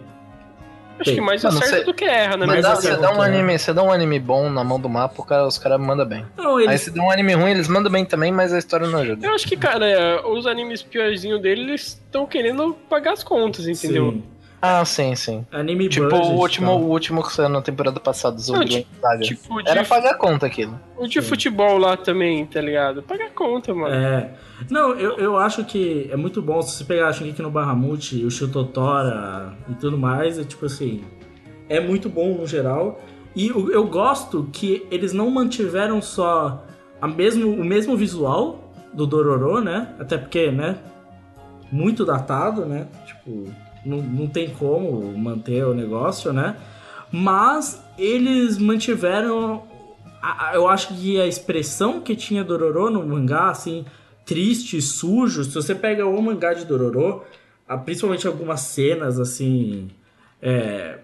Acho 0.98 1.12
que 1.14 1.20
mais 1.20 1.42
Mano, 1.42 1.58
acerta 1.58 1.78
cê- 1.78 1.84
do 1.84 1.92
que 1.92 2.04
erra, 2.04 2.36
né? 2.36 2.46
Mas 2.46 2.56
Você 2.56 2.62
dá, 2.62 2.72
assim, 2.72 2.88
você 2.88 2.96
dá 2.96 3.12
um 3.12 3.20
anime, 3.22 3.58
você 3.58 3.72
dá 3.72 3.82
um 3.82 3.90
anime 3.92 4.18
bom 4.20 4.48
na 4.48 4.62
mão 4.62 4.78
do 4.80 4.88
mapa, 4.88 5.22
cara, 5.24 5.46
os 5.46 5.58
caras 5.58 5.80
mandam 5.80 6.06
bem. 6.06 6.24
Não, 6.36 6.56
Aí 6.58 6.64
eles. 6.66 6.82
se 6.82 6.90
dá 6.90 7.02
um 7.02 7.10
anime 7.10 7.34
ruim, 7.34 7.50
eles 7.50 7.66
mandam 7.68 7.90
bem 7.90 8.04
também, 8.04 8.30
mas 8.30 8.52
a 8.52 8.58
história 8.58 8.86
não 8.86 9.00
ajuda. 9.00 9.26
Eu 9.26 9.34
acho 9.34 9.46
que, 9.46 9.56
cara, 9.56 9.86
é, 9.88 10.20
os 10.24 10.46
animes 10.46 10.82
piorzinhos 10.82 11.40
deles 11.42 11.64
eles 11.66 11.82
estão 11.82 12.26
querendo 12.26 12.74
pagar 12.88 13.12
as 13.14 13.24
contas, 13.24 13.66
entendeu? 13.66 14.12
Sim. 14.12 14.24
Ah, 14.66 14.82
sim, 14.84 15.14
sim. 15.14 15.44
Anime 15.52 15.88
Tipo, 15.90 16.08
budget 16.08 16.30
o 16.30 16.36
último, 16.40 16.66
tal. 16.68 16.80
o 16.80 16.88
último 16.88 17.22
que 17.22 17.32
saiu 17.32 17.50
na 17.50 17.60
temporada 17.60 18.00
passada, 18.00 18.34
o 18.34 18.38
Não, 18.38 18.44
Zombie 18.44 18.86
Saga. 19.00 19.20
Tipo, 19.20 19.62
de, 19.62 19.68
Era 19.68 19.84
pagar 19.84 20.14
conta 20.14 20.46
aquilo. 20.46 20.80
o 20.96 21.06
de 21.06 21.20
futebol 21.20 21.76
lá 21.76 21.96
também, 21.98 22.46
tá 22.46 22.62
ligado? 22.62 23.02
Paga 23.02 23.26
a 23.26 23.30
conta, 23.30 23.74
mano. 23.74 23.94
É. 23.94 24.30
Não, 24.70 24.94
eu, 24.94 25.18
eu 25.18 25.36
acho 25.36 25.64
que 25.64 26.08
é 26.10 26.16
muito 26.16 26.40
bom 26.40 26.62
se 26.62 26.78
você 26.78 26.84
pegar 26.84 27.12
Shingeki 27.12 27.42
no 27.42 27.50
Bahamut, 27.50 28.24
o 28.24 28.30
Shutotora 28.30 29.52
e 29.68 29.74
tudo 29.74 29.98
mais, 29.98 30.38
é 30.38 30.44
tipo 30.44 30.64
assim, 30.64 31.04
é 31.68 31.78
muito 31.78 32.08
bom 32.08 32.34
no 32.34 32.46
geral. 32.46 33.00
E 33.36 33.48
eu, 33.48 33.70
eu 33.70 33.84
gosto 33.86 34.48
que 34.50 34.86
eles 34.90 35.12
não 35.12 35.28
mantiveram 35.28 36.00
só 36.00 36.64
a 37.02 37.06
mesmo, 37.06 37.50
o 37.52 37.64
mesmo 37.64 37.96
visual 37.96 38.72
do 38.94 39.06
Dororo, 39.06 39.60
né? 39.60 39.88
Até 39.98 40.16
porque, 40.16 40.50
né? 40.50 40.78
Muito 41.70 42.04
datado, 42.04 42.64
né? 42.64 42.86
Tipo, 43.04 43.52
não, 43.84 43.98
não 44.02 44.26
tem 44.26 44.50
como 44.50 45.16
manter 45.16 45.64
o 45.64 45.74
negócio, 45.74 46.32
né? 46.32 46.56
Mas 47.12 47.80
eles 47.98 48.58
mantiveram 48.58 49.62
a- 50.22 50.50
a- 50.50 50.54
eu 50.54 50.66
acho 50.68 50.88
que 50.88 51.20
a 51.20 51.26
expressão 51.26 52.00
que 52.00 52.16
tinha 52.16 52.42
Dororo 52.42 52.90
no 52.90 53.06
mangá, 53.06 53.50
assim, 53.50 53.84
triste, 54.24 54.80
sujo, 54.80 55.44
se 55.44 55.54
você 55.54 55.74
pega 55.74 56.06
o 56.06 56.22
mangá 56.22 56.54
de 56.54 56.64
Dororo, 56.64 57.22
ah, 57.68 57.76
principalmente 57.76 58.26
algumas 58.26 58.60
cenas, 58.62 59.20
assim, 59.20 59.90
é, 60.40 60.98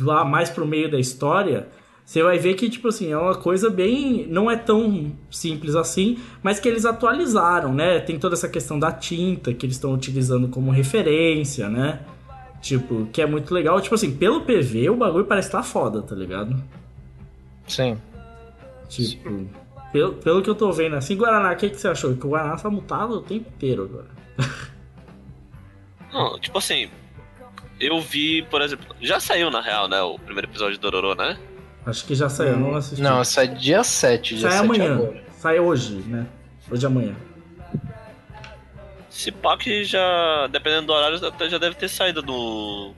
lá 0.00 0.24
mais 0.24 0.48
pro 0.48 0.66
meio 0.66 0.90
da 0.90 0.98
história, 0.98 1.68
você 2.06 2.22
vai 2.22 2.38
ver 2.38 2.54
que, 2.54 2.70
tipo 2.70 2.86
assim, 2.86 3.10
é 3.10 3.18
uma 3.18 3.34
coisa 3.34 3.68
bem. 3.68 4.28
Não 4.28 4.48
é 4.48 4.56
tão 4.56 5.12
simples 5.28 5.74
assim, 5.74 6.16
mas 6.40 6.60
que 6.60 6.68
eles 6.68 6.84
atualizaram, 6.84 7.74
né? 7.74 7.98
Tem 7.98 8.16
toda 8.16 8.36
essa 8.36 8.48
questão 8.48 8.78
da 8.78 8.92
tinta 8.92 9.52
que 9.52 9.66
eles 9.66 9.74
estão 9.74 9.92
utilizando 9.92 10.46
como 10.46 10.70
referência, 10.70 11.68
né? 11.68 11.98
Tipo, 12.62 13.06
que 13.06 13.20
é 13.20 13.26
muito 13.26 13.52
legal. 13.52 13.80
Tipo 13.80 13.96
assim, 13.96 14.16
pelo 14.16 14.42
PV, 14.42 14.90
o 14.90 14.96
bagulho 14.96 15.24
parece 15.24 15.48
estar 15.48 15.64
foda, 15.64 16.00
tá 16.00 16.14
ligado? 16.14 16.56
Sim. 17.66 17.98
Tipo, 18.88 19.48
pelo, 19.92 20.12
pelo 20.12 20.42
que 20.42 20.48
eu 20.48 20.54
tô 20.54 20.70
vendo 20.70 20.94
assim, 20.94 21.16
Guaraná, 21.16 21.54
o 21.54 21.56
que, 21.56 21.70
que 21.70 21.76
você 21.76 21.88
achou? 21.88 22.16
Que 22.16 22.24
o 22.24 22.30
Guaraná 22.30 22.54
tá 22.54 22.70
mutado 22.70 23.14
o 23.14 23.20
tempo 23.20 23.48
inteiro 23.48 23.82
agora. 23.82 24.10
Não, 26.12 26.38
tipo 26.38 26.56
assim, 26.56 26.88
eu 27.80 28.00
vi, 28.00 28.42
por 28.42 28.62
exemplo, 28.62 28.94
já 29.00 29.18
saiu 29.18 29.50
na 29.50 29.60
real, 29.60 29.88
né, 29.88 30.00
o 30.02 30.16
primeiro 30.20 30.48
episódio 30.48 30.74
de 30.74 30.80
Dororo, 30.80 31.16
né? 31.16 31.36
Acho 31.86 32.04
que 32.04 32.14
já 32.14 32.28
saiu, 32.28 32.56
não 32.58 32.74
assisti. 32.74 33.00
Não, 33.00 33.22
sai 33.24 33.46
dia 33.48 33.82
7, 33.84 34.34
dia 34.36 34.50
sai 34.50 34.58
7 34.58 34.64
amanhã. 34.64 34.94
agora. 34.94 35.24
Sai 35.38 35.60
hoje, 35.60 35.94
né? 36.06 36.26
Hoje 36.70 36.84
e 36.84 36.86
amanhã. 36.86 37.14
Se 39.08 39.30
pá 39.32 39.56
que 39.56 39.84
já, 39.84 40.46
dependendo 40.48 40.88
do 40.88 40.92
horário, 40.92 41.24
até 41.26 41.48
já 41.48 41.58
deve 41.58 41.76
ter 41.76 41.88
saído 41.88 42.22
no. 42.22 42.92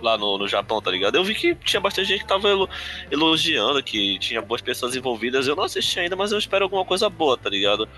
Lá 0.00 0.16
no, 0.16 0.38
no 0.38 0.46
Japão, 0.46 0.80
tá 0.80 0.90
ligado? 0.92 1.16
Eu 1.16 1.24
vi 1.24 1.34
que 1.34 1.56
tinha 1.56 1.80
bastante 1.80 2.06
gente 2.06 2.20
que 2.20 2.28
tava 2.28 2.48
elo- 2.48 2.68
elogiando, 3.10 3.82
que 3.82 4.16
tinha 4.20 4.40
boas 4.40 4.60
pessoas 4.60 4.94
envolvidas. 4.94 5.48
Eu 5.48 5.56
não 5.56 5.64
assisti 5.64 5.98
ainda, 5.98 6.14
mas 6.14 6.30
eu 6.30 6.38
espero 6.38 6.64
alguma 6.64 6.84
coisa 6.84 7.08
boa, 7.08 7.36
tá 7.36 7.50
ligado? 7.50 7.88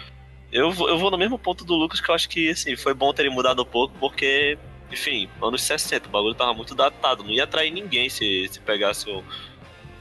eu, 0.52 0.72
vou- 0.72 0.88
eu 0.88 0.98
vou 0.98 1.10
no 1.10 1.18
mesmo 1.18 1.38
ponto 1.38 1.62
do 1.64 1.74
Lucas, 1.74 2.00
que 2.00 2.10
eu 2.10 2.14
acho 2.14 2.28
que, 2.28 2.50
assim, 2.50 2.74
foi 2.74 2.92
bom 2.94 3.12
terem 3.12 3.30
mudado 3.30 3.60
um 3.62 3.66
pouco, 3.66 3.94
porque, 4.00 4.56
enfim, 4.90 5.28
anos 5.42 5.62
60, 5.62 6.08
o 6.08 6.10
bagulho 6.10 6.34
tava 6.34 6.52
muito 6.54 6.74
datado. 6.74 7.22
Não 7.22 7.30
ia 7.30 7.44
atrair 7.44 7.70
ninguém 7.70 8.08
se, 8.08 8.48
se 8.50 8.58
pegasse 8.60 9.08
o, 9.10 9.22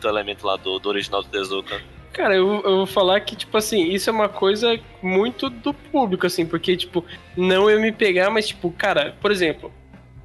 o 0.07 0.09
elemento 0.09 0.45
lá 0.45 0.55
do, 0.57 0.79
do 0.79 0.89
original 0.89 1.21
do 1.23 1.29
Tezuka. 1.29 1.81
Cara, 2.13 2.35
eu, 2.35 2.47
eu 2.65 2.77
vou 2.77 2.85
falar 2.87 3.19
que, 3.21 3.35
tipo 3.35 3.55
assim, 3.55 3.89
isso 3.91 4.09
é 4.09 4.13
uma 4.13 4.27
coisa 4.29 4.79
muito 5.01 5.49
do 5.49 5.73
público, 5.73 6.25
assim, 6.25 6.45
porque, 6.45 6.75
tipo, 6.75 7.05
não 7.37 7.69
eu 7.69 7.79
me 7.79 7.91
pegar, 7.91 8.29
mas, 8.29 8.47
tipo, 8.47 8.71
cara, 8.71 9.15
por 9.21 9.31
exemplo, 9.31 9.71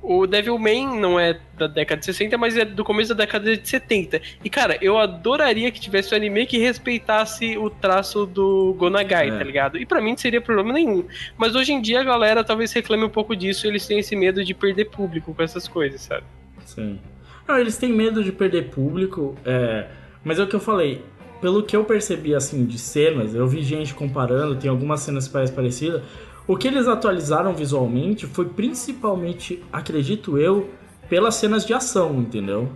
o 0.03 0.27
Devilman 0.27 0.99
não 0.99 1.21
é 1.21 1.39
da 1.57 1.67
década 1.67 1.99
de 2.01 2.07
60, 2.07 2.37
mas 2.37 2.57
é 2.57 2.65
do 2.65 2.83
começo 2.85 3.15
da 3.15 3.25
década 3.25 3.57
de 3.57 3.69
70. 3.69 4.21
E, 4.43 4.51
cara, 4.51 4.77
eu 4.81 4.99
adoraria 4.99 5.71
que 5.71 5.81
tivesse 5.81 6.13
um 6.15 6.17
anime 6.17 6.47
que 6.47 6.59
respeitasse 6.59 7.57
o 7.57 7.69
traço 7.71 8.27
do 8.27 8.75
Gonagai, 8.79 9.29
É. 9.29 9.39
tá 9.39 9.45
ligado? 9.45 9.79
E 9.79 9.87
pra 9.87 10.01
mim 10.01 10.11
não 10.11 10.19
seria 10.19 10.41
problema 10.41 10.73
nenhum. 10.73 11.07
Mas 11.39 11.55
hoje 11.55 11.73
em 11.73 11.81
dia 11.81 12.01
a 12.01 12.05
galera 12.05 12.43
talvez 12.45 12.73
reclame 12.73 13.05
um 13.05 13.09
pouco 13.11 13.35
disso 13.37 13.67
e 13.67 13.71
eles 13.71 13.87
têm 13.87 13.99
esse 13.99 14.15
medo 14.17 14.45
de 14.45 14.53
perder 14.53 14.87
público 14.87 15.33
com 15.35 15.43
essas 15.43 15.67
coisas, 15.69 16.01
sabe? 16.03 16.25
Sim. 16.67 16.99
Não, 17.47 17.59
eles 17.59 17.77
têm 17.77 17.93
medo 17.93 18.25
de 18.25 18.33
perder 18.33 18.71
público, 18.71 19.35
é, 19.45 19.89
mas 20.25 20.39
é 20.39 20.43
o 20.43 20.47
que 20.47 20.57
eu 20.57 20.61
falei. 20.61 21.05
Pelo 21.41 21.63
que 21.63 21.77
eu 21.77 21.85
percebi, 21.85 22.35
assim, 22.35 22.65
de 22.65 22.79
cenas, 22.79 23.35
eu 23.35 23.47
vi 23.47 23.63
gente 23.63 23.95
comparando, 23.95 24.57
tem 24.57 24.71
algumas 24.71 25.01
cenas 25.01 25.27
que 25.27 25.33
parecem 25.33 25.55
parecidas. 25.55 26.03
O 26.47 26.57
que 26.57 26.69
eles 26.69 26.89
atualizaram 26.89 27.55
visualmente 27.55 28.27
foi 28.27 28.47
principalmente, 28.47 29.63
acredito 29.73 30.39
eu, 30.39 30.71
pelas 31.09 31.35
cenas 31.35 31.67
de 31.67 31.75
ação, 31.75 32.15
entendeu? 32.17 32.71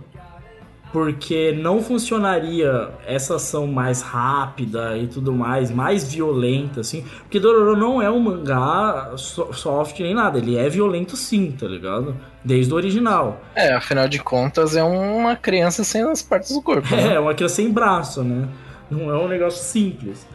Porque 0.91 1.51
não 1.51 1.83
funcionaria 1.83 2.89
essa 3.05 3.35
ação 3.35 3.67
mais 3.67 4.01
rápida 4.01 4.97
e 4.97 5.05
tudo 5.05 5.31
mais, 5.31 5.69
mais 5.69 6.11
violenta, 6.11 6.81
assim. 6.81 7.03
Porque 7.21 7.39
Dororo 7.39 7.77
não 7.77 8.01
é 8.01 8.09
um 8.09 8.19
mangá 8.19 9.11
so- 9.15 9.53
soft 9.53 9.99
nem 9.99 10.15
nada, 10.15 10.39
ele 10.39 10.57
é 10.57 10.67
violento 10.67 11.15
sim, 11.15 11.51
tá 11.51 11.67
ligado? 11.67 12.15
Desde 12.43 12.73
o 12.73 12.75
original. 12.75 13.39
É, 13.53 13.71
afinal 13.73 14.07
de 14.07 14.17
contas, 14.17 14.75
é 14.75 14.81
uma 14.83 15.35
criança 15.35 15.83
sem 15.83 16.01
as 16.01 16.23
partes 16.23 16.51
do 16.55 16.61
corpo. 16.61 16.87
né? 16.95 17.13
É, 17.13 17.19
uma 17.19 17.35
criança 17.35 17.55
sem 17.55 17.71
braço, 17.71 18.23
né? 18.23 18.47
Não 18.89 19.11
é 19.13 19.17
um 19.19 19.27
negócio 19.27 19.63
simples. 19.63 20.25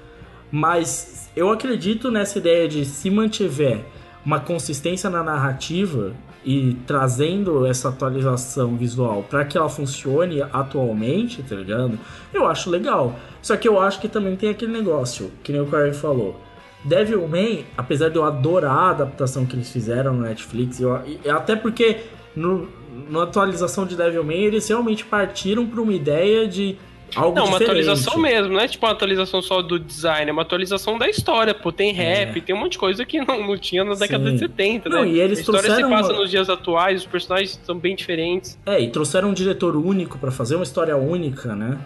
Mas 0.52 1.28
eu 1.35 1.51
acredito 1.51 2.12
nessa 2.12 2.39
ideia 2.39 2.68
de 2.68 2.85
se 2.85 3.10
mantiver 3.10 3.81
uma 4.24 4.39
consistência 4.39 5.10
na 5.10 5.22
narrativa 5.22 6.12
e 6.45 6.75
trazendo 6.87 7.65
essa 7.65 7.89
atualização 7.89 8.77
visual 8.77 9.25
para 9.29 9.45
que 9.45 9.57
ela 9.57 9.69
funcione 9.69 10.43
atualmente, 10.43 11.43
tá 11.43 11.57
ligado? 11.57 11.99
Eu 12.33 12.47
acho 12.47 12.69
legal. 12.69 13.19
Só 13.41 13.57
que 13.57 13.66
eu 13.66 13.81
acho 13.81 14.01
que 14.01 14.09
também 14.09 14.37
tem 14.37 14.51
aquele 14.51 14.73
negócio, 14.73 15.31
que 15.43 15.53
nem 15.53 15.61
o 15.61 15.66
Corey 15.66 15.95
falou. 15.95 16.41
Devilman, 16.85 17.65
apesar 17.77 18.11
de 18.11 18.16
eu 18.16 18.25
adorar 18.25 18.77
a 18.77 18.91
adaptação 18.91 19.47
que 19.47 19.57
eles 19.57 19.71
fizeram 19.71 20.12
no 20.12 20.23
Netflix, 20.23 20.81
eu, 20.81 20.95
até 21.35 21.57
porque 21.57 22.01
no, 22.37 22.69
na 23.09 23.23
atualização 23.23 23.87
de 23.87 23.97
Devilman 23.97 24.45
eles 24.45 24.69
realmente 24.69 25.05
partiram 25.05 25.66
para 25.66 25.81
uma 25.81 25.95
ideia 25.95 26.47
de 26.47 26.77
algo 27.16 27.36
Não, 27.36 27.45
uma 27.47 27.59
diferente. 27.59 27.81
atualização 27.89 28.19
mesmo, 28.19 28.53
não 28.53 28.61
é 28.61 28.69
tipo 28.69 28.85
uma 28.86 28.93
atualização 28.93 29.41
só 29.43 29.62
do 29.62 29.78
design, 29.78 30.28
é 30.28 30.32
uma 30.32 30.43
atualização 30.43 30.99
da 30.99 31.09
história, 31.09 31.55
pô. 31.55 31.70
Tem 31.73 31.93
rap, 31.93 32.41
tem 32.41 32.55
um 32.55 32.59
monte 32.59 32.73
de 32.73 32.78
coisa 32.78 33.05
que 33.05 33.19
não, 33.24 33.47
não 33.47 33.57
tinha 33.59 33.85
na 33.85 33.95
década 33.95 34.24
É. 34.24 34.28
Sim. 34.31 34.35
de 34.35 34.41
70, 34.41 34.89
Não, 34.89 35.03
né? 35.03 35.09
e 35.09 35.20
eles 35.20 35.39
a 35.39 35.41
história 35.43 35.61
se 35.62 35.66
trouxeram 35.69 35.91
passa 35.91 36.12
uma- 36.12 36.20
nos 36.20 36.31
dias 36.31 36.49
atuais, 36.51 37.01
os 37.03 37.07
personagens 37.07 37.61
são 37.65 37.78
bem 37.78 37.95
diferentes. 37.97 38.59
É, 38.66 38.81
e 38.81 38.89
trouxeram 38.91 39.31
um 39.31 39.35
diretor 39.35 39.77
único 39.77 40.19
pra 40.19 40.31
fazer 40.31 40.55
uma 40.57 40.65
história 40.65 40.97
única, 40.97 41.55
né? 41.55 41.78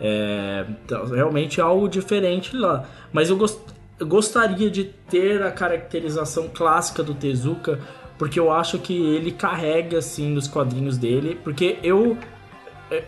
É, 0.00 0.64
então, 0.84 1.06
realmente 1.06 1.60
é 1.60 1.62
algo 1.62 1.88
diferente 1.88 2.56
lá. 2.56 2.84
Mas 3.12 3.30
eu, 3.30 3.36
gos- 3.36 3.58
eu 4.00 4.06
gostaria 4.06 4.70
de 4.70 4.84
ter 5.08 5.42
a 5.42 5.50
caracterização 5.52 6.48
clássica 6.52 7.02
do 7.02 7.14
Tezuka, 7.14 7.78
porque 8.18 8.38
eu 8.38 8.50
acho 8.52 8.78
que 8.78 8.94
ele 8.94 9.30
carrega, 9.32 9.98
assim, 9.98 10.28
nos 10.30 10.48
quadrinhos 10.48 10.96
dele. 10.98 11.38
Porque 11.44 11.76
eu, 11.82 12.16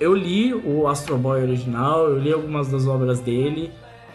eu 0.00 0.14
li 0.14 0.54
o 0.54 0.86
Astro 0.86 1.16
Boy 1.16 1.42
original, 1.42 2.08
eu 2.08 2.18
li 2.18 2.32
algumas 2.32 2.68
das 2.68 2.86
obras 2.86 3.20
dele. 3.20 3.70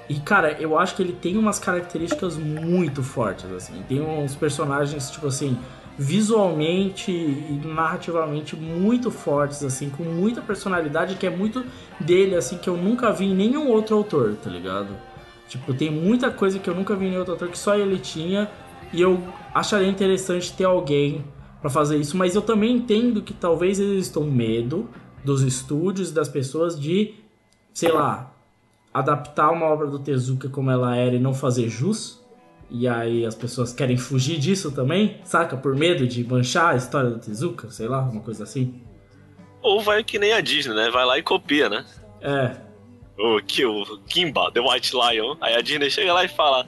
E, 0.08 0.16
cara, 0.20 0.54
eu 0.60 0.78
acho 0.78 0.96
que 0.96 1.04
ele 1.04 1.14
tem 1.14 1.38
umas 1.38 1.60
características 1.60 2.36
muito 2.36 3.04
fortes, 3.04 3.52
assim. 3.52 3.84
Tem 3.88 4.02
uns 4.02 4.36
personagens, 4.36 5.12
tipo 5.12 5.28
assim, 5.28 5.58
visualmente 5.98 7.12
e 7.12 7.62
narrativamente 7.64 8.56
muito 8.56 9.12
fortes, 9.12 9.64
assim, 9.64 9.90
com 9.90 10.04
muita 10.04 10.41
personalidade, 10.41 11.16
que 11.16 11.28
é 11.28 11.30
muito 11.30 11.64
dele, 12.00 12.36
assim, 12.36 12.58
que 12.58 12.70
eu 12.70 12.78
nunca 12.78 13.12
vi 13.12 13.26
em 13.26 13.36
nenhum 13.36 13.68
outro 13.68 13.98
autor, 13.98 14.36
tá 14.41 14.50
ligado? 14.50 14.96
Tipo, 15.48 15.74
tem 15.74 15.91
muita 15.91 16.32
coisa 16.32 16.58
que 16.58 16.70
eu 16.70 16.74
nunca 16.74 16.96
vi 16.96 17.06
em 17.06 17.10
nenhum 17.10 17.20
outro 17.20 17.34
autor 17.34 17.50
que 17.50 17.58
só 17.58 17.76
ele 17.76 17.98
tinha, 18.00 18.50
e 18.94 19.02
eu 19.02 19.22
acharia 19.54 19.90
interessante 19.90 20.54
ter 20.54 20.64
alguém 20.64 21.26
pra 21.60 21.70
fazer 21.70 21.98
isso, 21.98 22.16
mas 22.16 22.34
eu 22.34 22.41
também 22.41 22.78
entendo 22.78 23.22
que 23.22 23.34
talvez 23.34 23.80
eles 23.80 24.06
estão 24.06 24.24
medo 24.24 24.90
dos 25.24 25.41
estúdios 25.41 26.10
e 26.10 26.14
das 26.14 26.30
pessoas 26.30 26.80
de, 26.80 27.16
sei 27.74 27.91
lá, 27.91 28.32
adaptar 28.94 29.52
uma 29.52 29.66
obra 29.66 29.88
do 29.88 30.00
Tezuka 30.00 30.50
como 30.50 30.72
ela 30.72 30.96
era 30.96 31.16
e 31.16 31.20
não 31.20 31.34
fazer 31.34 31.70
jus. 31.70 32.20
E 32.70 32.88
aí 32.88 33.26
as 33.26 33.34
pessoas 33.34 33.74
querem 33.74 33.98
fugir 33.98 34.38
disso 34.38 34.72
também, 34.72 35.20
saca? 35.24 35.58
Por 35.58 35.76
medo 35.76 36.08
de 36.08 36.24
manchar 36.24 36.74
a 36.74 36.78
história 36.78 37.10
do 37.10 37.20
Tezuka, 37.20 37.72
sei 37.72 37.88
lá, 37.88 38.00
uma 38.02 38.22
coisa 38.22 38.44
assim. 38.44 38.80
Ou 39.62 39.82
vai 39.82 40.04
que 40.04 40.20
nem 40.20 40.34
a 40.34 40.41
Disney, 40.41 40.76
né? 40.76 40.90
Vai 40.91 41.06
lá 41.06 41.18
e 41.18 41.24
copia, 41.24 41.68
né? 41.68 41.84
É, 42.22 42.56
O, 43.18 43.41
que, 43.41 43.66
o 43.66 43.98
Kimba, 44.08 44.52
The 44.52 44.62
White 44.62 44.94
Lion. 44.94 45.36
Aí 45.41 45.56
a 45.56 45.62
Disney 45.62 45.90
chega 45.90 46.14
lá 46.14 46.24
e 46.24 46.28
fala: 46.28 46.66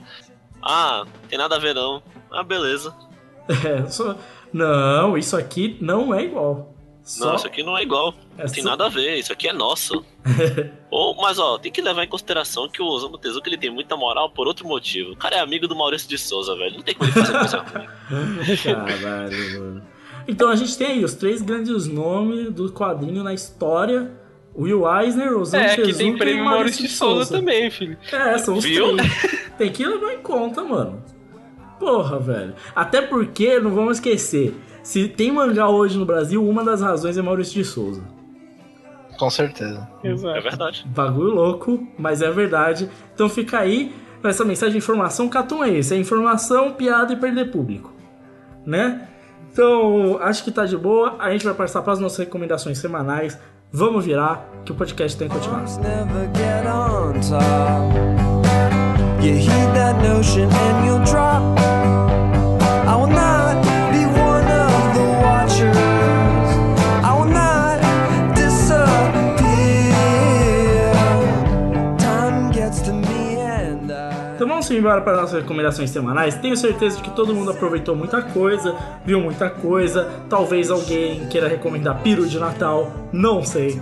Ah, 0.60 1.06
tem 1.28 1.38
nada 1.38 1.56
a 1.56 1.58
ver 1.58 1.74
não. 1.74 2.02
Ah, 2.30 2.42
beleza. 2.42 2.94
é 3.64 3.86
só... 3.86 4.16
Não, 4.52 5.16
isso 5.16 5.34
aqui 5.36 5.78
não 5.80 6.12
é 6.12 6.24
igual. 6.24 6.74
Só... 7.04 7.26
Não, 7.26 7.34
isso 7.34 7.46
aqui 7.46 7.62
não 7.64 7.76
é 7.76 7.82
igual. 7.82 8.14
É 8.38 8.44
Não 8.44 8.52
tem 8.52 8.62
só- 8.62 8.70
nada 8.70 8.86
a 8.86 8.88
ver, 8.88 9.16
isso 9.18 9.32
aqui 9.32 9.48
é 9.48 9.52
nosso. 9.52 10.04
Ou, 10.90 11.16
mas 11.20 11.38
ó, 11.38 11.58
tem 11.58 11.72
que 11.72 11.82
levar 11.82 12.04
em 12.04 12.08
consideração 12.08 12.68
que 12.68 12.80
o 12.80 12.86
Osamu 12.86 13.18
Tezuka 13.18 13.48
ele 13.48 13.58
tem 13.58 13.70
muita 13.70 13.96
moral 13.96 14.30
por 14.30 14.46
outro 14.46 14.66
motivo. 14.68 15.12
O 15.12 15.16
cara 15.16 15.36
é 15.36 15.40
amigo 15.40 15.66
do 15.66 15.74
Maurício 15.74 16.08
de 16.08 16.16
Souza, 16.16 16.54
velho. 16.56 16.76
Não 16.76 16.82
tem 16.82 16.94
como 16.94 17.10
ele 17.10 17.18
fazer 17.20 17.38
coisa 17.38 17.58
ruim. 17.68 18.56
Caralho, 18.62 19.60
mano. 19.60 19.82
Então 20.28 20.48
a 20.48 20.54
gente 20.56 20.76
tem 20.78 20.86
aí 20.88 21.04
os 21.04 21.14
três 21.14 21.42
grandes 21.42 21.86
nomes 21.88 22.50
do 22.52 22.70
quadrinho 22.72 23.24
na 23.24 23.34
história. 23.34 24.10
Will 24.54 24.84
Eisner, 24.86 25.32
Osamu 25.36 25.64
É, 25.64 25.68
Tezuka 25.76 25.88
que 25.92 25.94
tem 25.98 26.14
e 26.14 26.18
prêmio 26.18 26.44
Maurício 26.44 26.82
de 26.82 26.88
Souza 26.90 27.24
Souza. 27.24 27.38
também, 27.38 27.70
filho. 27.70 27.96
É, 28.12 28.36
são 28.38 28.56
os 28.58 28.64
Viu? 28.64 28.96
três. 28.96 29.50
Tem 29.58 29.72
que 29.72 29.84
levar 29.84 30.12
em 30.12 30.18
conta, 30.18 30.62
mano. 30.62 31.02
Porra, 31.80 32.18
velho. 32.20 32.54
Até 32.76 33.00
porque, 33.02 33.58
não 33.58 33.70
vamos 33.74 33.96
esquecer, 33.96 34.54
se 34.82 35.08
tem 35.08 35.32
mangá 35.32 35.68
hoje 35.68 35.98
no 35.98 36.04
Brasil, 36.04 36.46
uma 36.46 36.64
das 36.64 36.80
razões 36.80 37.16
é 37.16 37.22
Maurício 37.22 37.54
de 37.54 37.64
Souza. 37.64 38.02
Com 39.18 39.30
certeza. 39.30 39.88
Exato. 40.02 40.36
É 40.36 40.40
verdade. 40.40 40.84
Bagulho 40.88 41.30
louco, 41.30 41.86
mas 41.98 42.22
é 42.22 42.30
verdade. 42.30 42.90
Então 43.14 43.28
fica 43.28 43.58
aí 43.58 43.94
com 44.20 44.28
essa 44.28 44.44
mensagem 44.44 44.72
de 44.72 44.78
informação. 44.78 45.28
Catum 45.28 45.62
é 45.62 45.70
esse: 45.70 45.94
é 45.94 45.98
informação, 45.98 46.72
piada 46.72 47.12
e 47.12 47.16
perder 47.16 47.50
público. 47.50 47.92
Né? 48.66 49.08
Então, 49.52 50.18
acho 50.22 50.42
que 50.42 50.50
tá 50.50 50.64
de 50.64 50.76
boa. 50.76 51.16
A 51.18 51.30
gente 51.30 51.44
vai 51.44 51.54
passar 51.54 51.82
para 51.82 51.92
as 51.92 51.98
nossas 51.98 52.18
recomendações 52.18 52.78
semanais. 52.78 53.38
Vamos 53.70 54.04
virar, 54.04 54.48
que 54.64 54.72
o 54.72 54.74
podcast 54.74 55.16
tem 55.16 55.28
que 55.28 55.34
continuar. 55.34 55.64
never 55.80 56.28
get 56.34 56.66
on 56.66 57.12
top. 57.20 58.22
You 59.22 59.38
I. 74.72 74.82
Vamos 74.82 74.86
embora 74.86 75.02
para 75.02 75.16
nossas 75.18 75.42
recomendações 75.42 75.90
semanais. 75.90 76.34
Tenho 76.36 76.56
certeza 76.56 76.96
de 76.96 77.02
que 77.02 77.10
todo 77.10 77.34
mundo 77.34 77.50
aproveitou 77.50 77.94
muita 77.94 78.22
coisa, 78.22 78.74
viu 79.04 79.20
muita 79.20 79.50
coisa. 79.50 80.10
Talvez 80.30 80.70
alguém 80.70 81.26
queira 81.26 81.46
recomendar 81.46 82.00
Piro 82.02 82.26
de 82.26 82.38
Natal, 82.38 82.90
não 83.12 83.44
sei. 83.44 83.80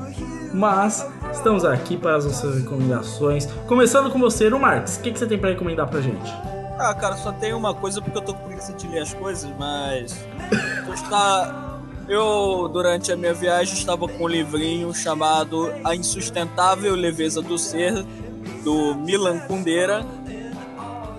Mas 0.53 1.07
estamos 1.33 1.65
aqui 1.65 1.97
para 1.97 2.17
as 2.17 2.25
nossas 2.25 2.63
recomendações. 2.63 3.47
Começando 3.69 4.11
com 4.11 4.19
você, 4.19 4.49
o 4.49 4.59
Marcos. 4.59 4.97
O 4.97 5.01
que, 5.01 5.13
que 5.13 5.19
você 5.19 5.27
tem 5.27 5.39
para 5.39 5.51
recomendar 5.51 5.89
pra 5.89 6.01
gente? 6.01 6.29
Ah, 6.77 6.93
cara, 6.93 7.17
só 7.17 7.31
tem 7.31 7.55
uma 7.55 7.73
coisa 7.73 8.03
porque 8.03 8.19
eu 8.19 8.23
tô 8.23 8.35
com 8.35 8.47
preguiça 8.47 8.73
de 8.73 8.89
ler 8.89 9.03
as 9.03 9.15
coisas, 9.15 9.49
mas. 9.57 10.27
Eu, 10.89 10.95
está... 10.95 11.79
eu 12.09 12.69
durante 12.73 13.13
a 13.13 13.17
minha 13.17 13.33
viagem, 13.33 13.75
estava 13.75 14.09
com 14.09 14.25
um 14.25 14.29
livrinho 14.29 14.93
chamado 14.93 15.73
A 15.85 15.95
Insustentável 15.95 16.97
Leveza 16.97 17.41
do 17.41 17.57
Ser, 17.57 18.05
do 18.65 18.97
Milan 18.97 19.39
Kundera. 19.41 20.05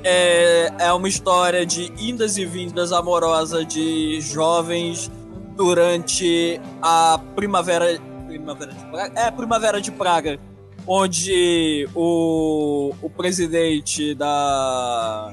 É, 0.04 0.72
é 0.80 0.94
uma 0.94 1.08
história 1.08 1.66
de 1.66 1.92
indas 1.98 2.38
e 2.38 2.46
vindas 2.46 2.92
amorosa 2.92 3.64
de 3.64 4.20
jovens 4.22 5.12
durante 5.56 6.60
a 6.82 7.20
primavera. 7.36 8.00
Primavera 8.28 8.72
de 8.74 8.86
Praga? 8.86 9.20
É, 9.20 9.32
Primavera 9.32 9.82
de 9.82 9.92
Praga. 9.92 10.40
Onde 10.88 11.88
o, 11.94 12.94
o 13.02 13.10
presidente 13.10 14.16
da 14.16 15.32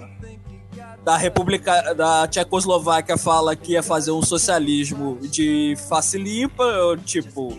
da 1.04 1.16
República 1.16 1.94
da 1.94 2.28
Tchecoslováquia 2.28 3.16
fala 3.16 3.56
que 3.56 3.72
ia 3.72 3.82
fazer 3.82 4.10
um 4.10 4.20
socialismo 4.20 5.18
de 5.22 5.74
face 5.88 6.18
limpa, 6.18 6.64
tipo, 7.02 7.56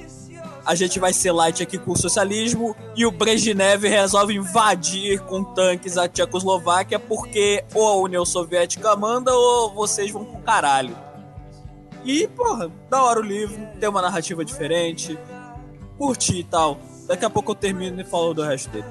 a 0.69 0.75
gente 0.75 0.99
vai 0.99 1.11
ser 1.11 1.31
light 1.31 1.63
aqui 1.63 1.79
com 1.79 1.93
o 1.93 1.97
socialismo, 1.97 2.75
e 2.95 3.03
o 3.03 3.09
Brezhnev 3.09 3.87
resolve 3.87 4.35
invadir 4.35 5.19
com 5.21 5.43
tanques 5.43 5.97
a 5.97 6.07
Tchecoslováquia 6.07 6.99
porque 6.99 7.65
ou 7.73 7.87
a 7.87 7.95
União 7.95 8.23
Soviética 8.23 8.95
manda 8.95 9.33
ou 9.33 9.73
vocês 9.73 10.11
vão 10.11 10.23
pro 10.23 10.37
caralho. 10.43 10.95
E, 12.05 12.27
porra, 12.27 12.71
da 12.87 13.01
hora 13.01 13.19
o 13.19 13.23
livro, 13.23 13.57
tem 13.79 13.89
uma 13.89 13.99
narrativa 13.99 14.45
diferente, 14.45 15.17
curti 15.97 16.41
e 16.41 16.43
tal. 16.43 16.77
Daqui 17.07 17.25
a 17.25 17.31
pouco 17.31 17.49
eu 17.49 17.55
termino 17.55 17.99
e 17.99 18.03
falo 18.03 18.35
do 18.35 18.43
resto 18.43 18.69
dele. 18.69 18.85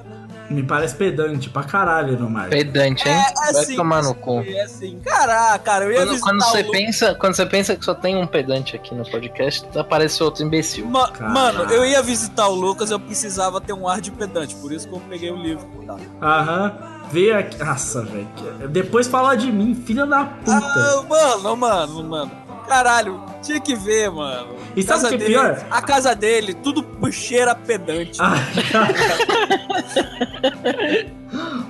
Me 0.49 0.63
parece 0.63 0.95
pedante 0.95 1.49
pra 1.49 1.63
caralho 1.63 2.17
no 2.19 2.29
Mario. 2.29 2.49
Pedante, 2.49 3.07
hein? 3.07 3.13
É 3.15 3.51
Vai 3.53 3.61
assim, 3.63 3.75
tomar 3.75 4.01
no 4.01 4.15
cu. 4.15 4.41
É 4.41 4.61
assim, 4.63 4.99
caraca, 5.05 5.59
cara, 5.59 5.85
eu 5.85 5.91
ia 5.91 5.97
Quando, 5.99 6.09
visitar 6.09 6.25
quando 6.31 6.41
o 6.41 6.43
você 6.45 6.63
Lu- 6.63 6.71
pensa, 6.71 7.15
quando 7.15 7.35
você 7.35 7.45
pensa 7.45 7.75
que 7.75 7.85
só 7.85 7.93
tem 7.93 8.15
um 8.17 8.25
pedante 8.25 8.75
aqui 8.75 8.95
no 8.95 9.03
podcast, 9.09 9.67
aparece 9.77 10.23
outro 10.23 10.43
imbecil. 10.43 10.85
Ma- 10.87 11.11
Caralho. 11.11 11.33
mano, 11.33 11.71
eu 11.71 11.85
ia 11.85 12.01
visitar 12.01 12.47
o 12.47 12.55
Lucas, 12.55 12.89
eu 12.91 12.99
precisava 12.99 13.61
ter 13.61 13.73
um 13.73 13.87
ar 13.87 14.01
de 14.01 14.09
pedante, 14.11 14.55
por 14.55 14.71
isso 14.71 14.87
que 14.87 14.93
eu 14.95 14.99
peguei 15.07 15.31
o 15.31 15.35
livro. 15.37 15.67
Tá. 15.85 15.97
Aham. 16.21 16.73
Veio 17.11 17.37
aqui. 17.39 17.57
Nossa, 17.57 18.03
velho. 18.03 18.27
Depois 18.69 19.07
fala 19.07 19.35
de 19.35 19.51
mim, 19.51 19.73
filha 19.85 20.05
da 20.05 20.25
puta. 20.25 20.51
Ah, 20.63 21.03
mano, 21.09 21.57
mano, 21.57 22.03
mano. 22.03 22.31
Caralho, 22.69 23.19
tinha 23.41 23.59
que 23.59 23.75
ver, 23.75 24.11
mano. 24.11 24.55
E 24.75 24.83
sabe 24.83 25.05
o 25.05 25.09
que 25.09 25.15
é 25.15 25.17
dele, 25.17 25.29
pior? 25.31 25.65
A 25.71 25.81
casa 25.81 26.13
dele, 26.15 26.53
tudo 26.53 26.85
cheira 27.11 27.55
pedante. 27.55 28.19
Ah, 28.21 28.35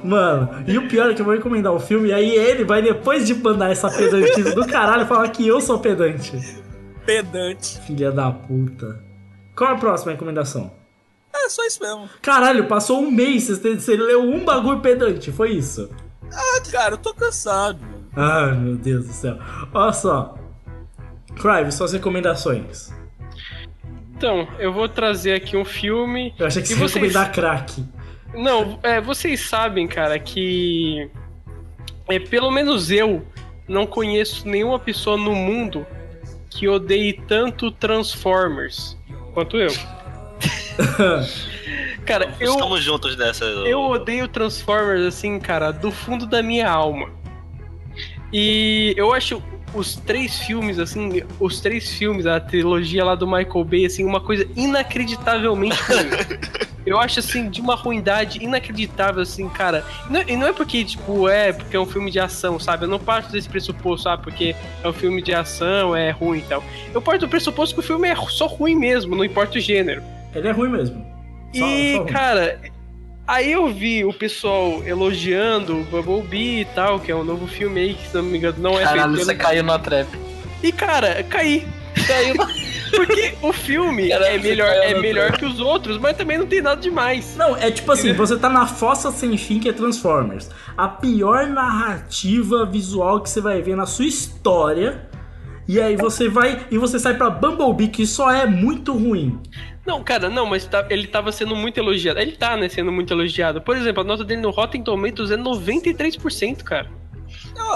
Mano, 0.04 0.64
e 0.68 0.78
o 0.78 0.90
pior 0.90 1.10
é 1.10 1.14
que 1.14 1.22
eu 1.22 1.26
vou 1.26 1.34
recomendar 1.34 1.72
o 1.72 1.80
filme, 1.80 2.10
e 2.10 2.14
aí 2.14 2.30
ele 2.30 2.66
vai, 2.66 2.82
depois 2.82 3.26
de 3.26 3.34
mandar 3.34 3.72
essa 3.72 3.90
pedantice 3.90 4.54
do 4.54 4.68
caralho, 4.68 5.06
falar 5.06 5.30
que 5.30 5.48
eu 5.48 5.62
sou 5.62 5.80
pedante. 5.80 6.38
Pedante. 7.06 7.80
Filha 7.88 8.12
da 8.12 8.30
puta. 8.30 9.02
Qual 9.56 9.70
é 9.70 9.74
a 9.76 9.78
próxima 9.78 10.12
recomendação? 10.12 10.70
É 11.34 11.48
só 11.48 11.66
isso 11.66 11.82
mesmo. 11.82 12.10
Caralho, 12.22 12.68
passou 12.68 13.00
um 13.02 13.10
mês, 13.10 13.48
você, 13.48 13.96
leu 13.96 14.22
um 14.22 14.44
bagulho 14.44 14.82
pedante, 14.82 15.32
foi 15.32 15.52
isso? 15.52 15.90
Ah, 16.30 16.62
cara, 16.70 16.96
eu 16.96 16.98
tô 16.98 17.14
cansado. 17.14 17.80
Ai, 18.18 18.54
meu 18.54 18.76
Deus 18.76 19.08
do 19.08 19.14
céu. 19.14 19.38
Olha 19.74 19.94
só. 19.94 20.39
Crive, 21.36 21.72
suas 21.72 21.94
recomendações. 21.94 22.92
Então, 24.16 24.48
eu 24.60 24.74
vou 24.74 24.90
trazer 24.90 25.34
aqui 25.34 25.56
um 25.56 25.64
filme. 25.66 26.34
Eu 26.38 26.46
achei 26.48 26.62
que 26.62 26.68
você 26.70 26.76
vocês- 26.76 26.94
recomendar 26.96 27.32
crack. 27.32 27.84
Não, 28.34 28.80
é, 28.84 29.00
vocês 29.02 29.42
sabem, 29.48 29.88
cara, 29.88 30.20
que. 30.20 31.10
É, 32.10 32.20
pelo 32.20 32.52
menos 32.52 32.92
eu 32.92 33.26
não 33.68 33.86
conheço 33.88 34.48
nenhuma 34.48 34.78
pessoa 34.80 35.18
no 35.18 35.34
mundo 35.34 35.86
que 36.50 36.68
odeie 36.68 37.14
tanto 37.28 37.72
Transformers 37.72 38.98
quanto 39.34 39.58
eu. 39.58 39.70
Cara, 42.06 42.34
eu, 42.40 42.54
Estamos 42.54 42.84
juntos 42.84 43.16
nessa. 43.18 43.46
eu 43.46 43.80
odeio 43.82 44.28
Transformers, 44.28 45.04
assim, 45.06 45.40
cara, 45.40 45.72
do 45.72 45.92
fundo 45.92 46.26
da 46.26 46.42
minha 46.42 46.70
alma. 46.70 47.10
E 48.34 48.94
eu 48.98 49.14
acho 49.14 49.42
os 49.74 49.96
três 49.96 50.40
filmes, 50.40 50.80
assim, 50.80 51.22
os 51.40 51.60
três 51.62 51.92
filmes, 51.92 52.26
a 52.26 52.40
trilogia 52.40 53.04
lá 53.06 53.16
do 53.16 53.26
Michael 53.28 53.64
Bay, 53.64 53.86
assim, 53.86 54.04
uma 54.04 54.20
coisa 54.20 54.48
inacreditavelmente 54.56 55.78
ruim. 55.84 56.40
Eu 56.86 56.98
acho, 56.98 57.20
assim, 57.20 57.50
de 57.50 57.62
uma 57.62 57.76
ruindade 57.76 58.44
inacreditável, 58.44 59.22
assim, 59.22 59.48
cara. 59.50 59.86
Não- 60.10 60.22
e 60.28 60.36
não 60.36 60.48
é 60.48 60.54
porque, 60.54 60.84
tipo, 60.84 61.28
é 61.30 61.54
porque 61.54 61.76
é 61.76 61.80
um 61.80 61.86
filme 61.86 62.10
de 62.10 62.20
ação, 62.20 62.58
sabe? 62.58 62.86
Eu 62.86 62.90
não 62.90 62.98
parto 62.98 63.32
desse 63.32 63.48
pressuposto, 63.48 64.04
sabe? 64.06 64.24
Porque 64.24 64.56
é 64.84 64.88
um 64.88 64.94
filme 64.94 65.22
de 65.22 65.34
ação, 65.34 65.96
é 65.96 66.10
ruim 66.10 66.40
e 66.40 66.44
tal. 66.44 66.64
Eu 66.94 67.02
parto 67.02 67.22
do 67.22 67.30
pressuposto 67.30 67.76
que 67.76 67.82
o 67.82 67.84
filme 67.84 68.08
é 68.08 68.16
só 68.16 68.48
ruim 68.48 68.76
mesmo, 68.76 69.16
não 69.16 69.24
importa 69.24 69.58
o 69.58 69.62
gênero. 69.62 70.02
Ele 70.34 70.48
é 70.48 70.52
ruim 70.52 70.70
mesmo. 70.70 71.06
Só- 71.56 71.66
E, 71.68 71.94
só 71.94 72.02
ruim. 72.04 72.12
cara, 72.12 72.60
aí 73.30 73.52
eu 73.52 73.68
vi 73.68 74.04
o 74.04 74.12
pessoal 74.12 74.84
elogiando 74.86 75.78
o 75.80 75.84
Bumblebee 75.84 76.62
e 76.62 76.66
tal, 76.66 77.00
que 77.00 77.12
é 77.12 77.16
um 77.16 77.24
novo 77.24 77.48
filme 77.48 77.80
aí, 77.80 77.94
que 77.94 78.08
se 78.08 78.16
não 78.16 78.24
me 78.24 78.38
engano 78.38 78.58
não 78.60 78.78
é 78.78 78.84
Caralho, 78.84 79.14
feito 79.14 79.26
você 79.26 79.36
caiu 79.36 79.64
na 79.64 79.78
trap. 79.78 80.08
E, 80.64 80.72
cara, 80.72 81.24
caí. 81.24 81.66
Caiu. 82.08 82.36
Porque 82.90 83.36
o 83.44 83.54
filme 83.54 84.10
Caralho, 84.10 84.36
é 84.36 84.38
melhor, 84.40 84.68
é 84.68 85.00
melhor 85.00 85.28
trap. 85.28 85.40
que 85.40 85.46
os 85.46 85.60
outros, 85.60 86.00
mas 86.00 86.18
também 86.18 86.40
não 86.40 86.48
tem 86.48 86.60
nada 86.60 86.82
demais. 86.82 87.36
Não, 87.38 87.56
é 87.56 87.70
tipo 87.70 87.92
assim, 87.92 88.14
você 88.14 88.36
tá 88.36 88.50
na 88.50 88.66
fossa 88.66 89.12
sem 89.12 89.38
fim 89.38 89.60
que 89.60 89.70
é 89.70 89.74
Transformers. 89.74 90.50
A 90.76 90.88
pior 90.88 91.46
narrativa 91.46 92.66
visual 92.66 93.22
que 93.22 93.30
você 93.30 93.40
vai 93.40 93.62
ver 93.62 93.76
na 93.76 93.86
sua 93.86 94.06
história. 94.06 95.08
E 95.68 95.80
aí 95.80 95.96
você 95.96 96.28
vai 96.28 96.66
e 96.72 96.80
você 96.80 96.98
sai 96.98 97.14
pra 97.14 97.30
Bumblebee, 97.30 97.90
que 97.90 98.08
só 98.08 98.32
é 98.32 98.48
muito 98.48 98.92
ruim. 98.92 99.40
Não, 99.90 100.04
cara, 100.04 100.30
não, 100.30 100.46
mas 100.46 100.68
tá- 100.68 100.86
ele 100.92 101.08
tava 101.08 101.32
sendo 101.32 101.56
muito 101.56 101.80
elogiado. 101.80 102.20
Ele 102.20 102.34
tá, 102.34 102.56
né, 102.56 102.70
sendo 102.70 102.92
muito 102.92 103.12
elogiado. 103.12 103.60
Por 103.60 103.76
exemplo, 103.76 104.02
a 104.02 104.04
nota 104.04 104.24
dele 104.24 104.40
no 104.42 104.52
Rotten 104.52 104.84
Tomatoes 104.84 105.32
é 105.32 105.36
93%, 105.36 106.64
cara. 106.64 106.88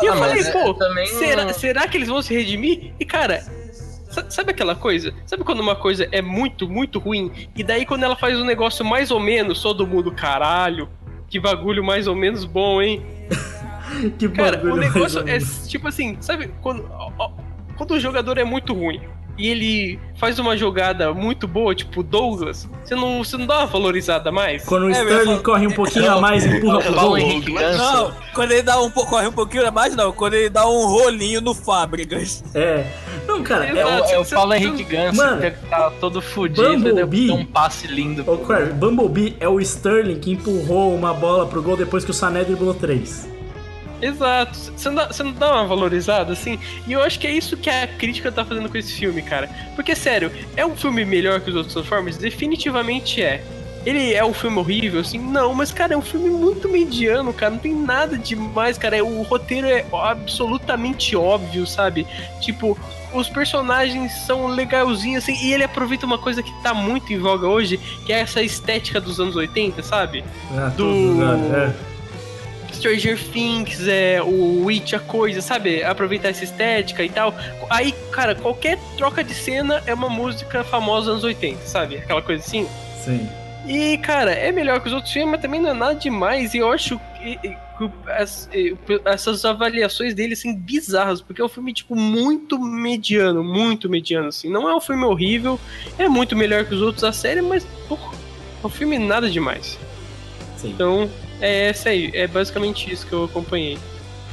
E 0.04 0.06
eu 0.06 0.16
falei, 0.16 0.36
mas 0.36 0.48
é- 0.48 0.52
pô, 0.52 0.76
também 0.76 1.08
será, 1.08 1.52
será 1.54 1.88
que 1.88 1.98
eles 1.98 2.08
vão 2.10 2.22
se 2.22 2.32
redimir? 2.32 2.94
E, 3.00 3.04
cara, 3.06 3.40
sa- 4.12 4.30
sabe 4.30 4.52
aquela 4.52 4.76
coisa? 4.76 5.12
Sabe 5.26 5.44
quando 5.44 5.60
uma 5.60 5.76
coisa 5.76 6.08
é 6.12 6.22
muito, 6.22 6.70
muito 6.70 7.00
ruim? 7.00 7.32
E 7.56 7.64
daí 7.64 7.84
quando 7.84 8.04
ela 8.04 8.16
faz 8.16 8.40
um 8.40 8.46
negócio 8.46 8.86
mais 8.86 9.10
ou 9.10 9.20
menos, 9.20 9.60
todo 9.60 9.88
mundo, 9.88 10.12
caralho, 10.12 10.88
que 11.28 11.40
bagulho 11.40 11.84
mais 11.84 12.06
ou 12.06 12.16
menos 12.16 12.46
bom, 12.46 12.80
hein? 12.80 13.04
Que 14.20 14.28
Cara, 14.30 14.64
o 14.72 14.76
negócio 14.76 15.28
é 15.28 15.38
tipo 15.68 15.88
assim, 15.88 16.18
sabe 16.20 16.52
quando, 16.62 16.84
quando 17.76 17.92
o 17.92 18.00
jogador 18.00 18.38
é 18.40 18.44
muito 18.44 18.74
ruim 18.74 19.02
e 19.38 19.48
ele 19.48 20.00
faz 20.16 20.40
uma 20.40 20.56
jogada 20.56 21.14
muito 21.14 21.48
boa, 21.48 21.74
tipo 21.76 22.00
o 22.00 22.04
Douglas, 22.04 22.68
você 22.84 22.96
não, 22.96 23.24
você 23.24 23.36
não 23.36 23.46
dá 23.46 23.60
uma 23.60 23.66
valorizada 23.68 24.30
a 24.30 24.32
mais? 24.32 24.64
Quando 24.64 24.84
o 24.84 24.90
É, 24.90 24.94
Sterling 24.94 25.34
meu, 25.34 25.44
corre 25.44 25.68
um 25.68 25.72
pouquinho 25.72 26.12
a 26.12 26.22
mais 26.22 26.46
e 26.46 26.50
empurra 26.58 26.80
pro 26.80 26.94
Paulo 26.94 27.20
gol. 27.20 27.30
Não, 27.78 28.12
quando 28.34 28.52
ele 28.52 28.62
dá 28.62 28.80
um 28.82 28.90
pouco, 28.90 29.10
corre 29.10 29.28
um 29.28 29.32
pouquinho 29.32 29.68
a 29.68 29.72
mais, 29.72 29.96
não. 29.96 30.12
Quando 30.14 30.36
ele 30.36 30.50
dá 30.50 30.66
um 30.68 30.86
rolinho 30.88 31.42
no 31.42 31.54
Fábricas. 31.54 32.44
É. 32.56 32.86
Não, 33.28 33.42
cara, 33.44 33.66
É 33.66 33.80
é 33.80 33.86
o, 33.86 33.90
é 33.90 34.20
o 34.20 34.24
Você- 34.24 34.36
Henrique 34.56 34.84
Ganso, 34.84 35.18
Mano, 35.18 35.42
que 35.42 35.52
tá 35.70 35.92
todo 36.00 36.22
fudido 36.22 36.62
e 36.74 36.78
Bumblebee- 36.78 37.28
deu 37.28 37.36
um 37.36 37.46
passe 37.46 37.88
lindo. 37.88 38.24
Ô, 38.30 38.38
Crave, 38.38 38.72
Bumblebee 38.74 39.36
é 39.40 39.48
o 39.50 39.60
Sterling 39.60 40.20
que 40.20 40.32
empurrou 40.32 40.94
uma 40.94 41.14
bola 41.14 41.46
pro 41.48 41.62
gol 41.62 41.76
depois 41.76 42.06
que 42.06 42.12
o 42.12 42.14
Sané 42.14 42.44
driblou 42.44 42.74
três. 42.74 43.28
Exato. 44.06 44.58
Você 44.76 44.90
não, 44.90 44.96
dá, 44.96 45.08
você 45.08 45.24
não 45.24 45.32
dá 45.34 45.52
uma 45.54 45.66
valorizada, 45.66 46.34
assim? 46.34 46.60
E 46.88 46.92
eu 46.94 47.02
acho 47.02 47.20
que 47.20 47.26
é 47.28 47.32
isso 47.32 47.56
que 47.58 47.70
a 47.70 47.88
crítica 47.88 48.32
tá 48.32 48.44
fazendo 48.44 48.70
com 48.70 48.78
esse 48.78 48.94
filme, 48.94 49.22
cara. 49.22 49.50
Porque, 49.76 49.96
sério, 49.96 50.32
é 50.58 50.66
um 50.66 50.76
filme 50.76 51.06
melhor 51.06 51.40
que 51.40 51.50
os 51.50 51.56
outros 51.56 51.74
Transformers? 51.74 52.18
Definitivamente 52.18 53.22
é. 53.22 53.44
Ele 53.86 54.14
é 54.14 54.24
um 54.24 54.34
filme 54.34 54.58
horrível, 54.60 55.02
assim? 55.02 55.20
Não, 55.20 55.54
mas, 55.54 55.72
cara, 55.72 55.94
é 55.94 55.98
um 55.98 56.02
filme 56.02 56.30
muito 56.30 56.70
mediano, 56.70 57.34
cara. 57.34 57.52
Não 57.52 57.58
tem 57.60 57.74
nada 57.76 58.18
demais, 58.18 58.78
cara. 58.78 59.04
O 59.04 59.24
roteiro 59.24 59.68
é 59.68 59.86
absolutamente 59.92 61.16
óbvio, 61.16 61.68
sabe? 61.68 62.08
Tipo, 62.40 62.78
os 63.14 63.28
personagens 63.30 64.12
são 64.26 64.48
legalzinhos, 64.48 65.24
assim, 65.24 65.36
e 65.46 65.54
ele 65.54 65.64
aproveita 65.66 66.06
uma 66.06 66.18
coisa 66.18 66.42
que 66.42 66.52
tá 66.64 66.74
muito 66.74 67.12
em 67.12 67.18
voga 67.20 67.46
hoje, 67.48 67.78
que 68.06 68.14
é 68.14 68.20
essa 68.22 68.42
estética 68.42 69.02
dos 69.02 69.20
anos 69.20 69.36
80, 69.36 69.84
sabe? 69.84 70.24
Ah, 70.58 70.70
Do- 70.70 70.86
todos, 70.86 71.54
é. 71.54 71.93
Stranger 72.84 73.18
Things, 73.32 73.88
é, 73.88 74.22
o 74.22 74.66
Witch, 74.66 74.92
a 74.94 75.00
coisa, 75.00 75.42
sabe? 75.42 75.82
Aproveitar 75.84 76.30
essa 76.30 76.44
estética 76.44 77.02
e 77.02 77.08
tal. 77.10 77.34
Aí, 77.70 77.94
cara, 78.12 78.36
qualquer 78.36 78.78
troca 78.98 79.24
de 79.24 79.34
cena 79.34 79.82
é 79.88 79.94
uma 79.94 80.10
música 80.10 80.66
famosa 80.66 81.06
dos 81.06 81.10
anos 81.12 81.24
80, 81.24 81.62
sabe? 81.66 81.96
Aquela 81.98 82.22
coisa 82.22 82.44
assim. 82.44 82.68
Sim. 83.04 83.30
E, 83.66 83.98
cara, 84.00 84.32
é 84.34 84.52
melhor 84.52 84.82
que 84.82 84.88
os 84.90 84.94
outros 84.94 85.14
filmes, 85.14 85.32
mas 85.32 85.42
também 85.42 85.62
não 85.62 85.70
é 85.70 85.74
nada 85.74 85.96
demais. 85.96 86.54
E 86.54 86.58
eu 86.58 86.70
acho 86.70 87.00
que, 87.18 87.38
que 87.38 87.90
as- 88.10 88.50
essas 89.06 89.46
avaliações 89.46 90.14
dele, 90.14 90.34
assim, 90.34 90.54
bizarras, 90.54 91.22
porque 91.22 91.42
é 91.42 91.46
um 91.46 91.50
filme, 91.50 91.72
tipo, 91.72 91.96
muito 91.96 92.60
mediano, 92.60 93.42
muito 93.46 93.90
mediano, 93.90 94.28
assim. 94.28 94.50
Não 94.50 94.68
é 94.70 94.76
um 94.76 94.82
filme 94.82 95.06
horrível, 95.06 95.58
é 95.98 96.10
muito 96.10 96.36
melhor 96.36 96.66
que 96.66 96.76
os 96.76 96.82
outros 96.82 97.04
da 97.04 97.14
série, 97.14 97.42
mas, 97.42 97.66
porra, 97.88 98.12
é 98.62 98.68
um 98.68 98.70
filme 98.70 99.00
nada 99.00 99.30
demais. 99.30 99.80
Sim. 100.58 100.72
Então, 100.72 101.10
é 101.44 101.70
essa 101.70 101.90
aí, 101.90 102.10
é 102.14 102.26
basicamente 102.26 102.92
isso 102.92 103.06
que 103.06 103.14
eu 103.14 103.26
acompanhei. 103.26 103.78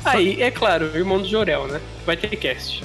Aí, 0.04 0.40
é 0.40 0.50
claro, 0.50 0.86
irmão 0.96 1.20
do 1.20 1.26
Jorel, 1.28 1.66
né? 1.66 1.80
Vai 2.06 2.16
ter 2.16 2.28
cast. 2.36 2.84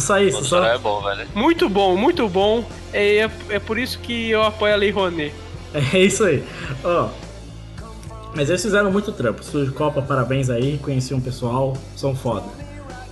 Só 0.00 0.18
isso, 0.18 0.40
O 0.40 0.44
só. 0.44 0.64
é 0.64 0.78
bom, 0.78 1.02
velho. 1.02 1.28
Muito 1.34 1.68
bom, 1.68 1.94
muito 1.96 2.26
bom. 2.28 2.64
É, 2.92 3.18
é, 3.18 3.30
é 3.50 3.58
por 3.58 3.78
isso 3.78 3.98
que 3.98 4.30
eu 4.30 4.42
apoio 4.42 4.72
a 4.72 4.76
Lei 4.76 4.90
Rouanet. 4.90 5.34
É 5.92 5.98
isso 5.98 6.24
aí. 6.24 6.42
Ó. 6.82 7.10
Mas 8.34 8.48
eles 8.48 8.62
fizeram 8.62 8.90
muito 8.90 9.12
trampo. 9.12 9.42
Estúdio 9.42 9.74
Copa, 9.74 10.00
parabéns 10.00 10.48
aí. 10.48 10.78
Conheci 10.78 11.12
um 11.12 11.20
pessoal, 11.20 11.76
são 11.94 12.16
foda. 12.16 12.46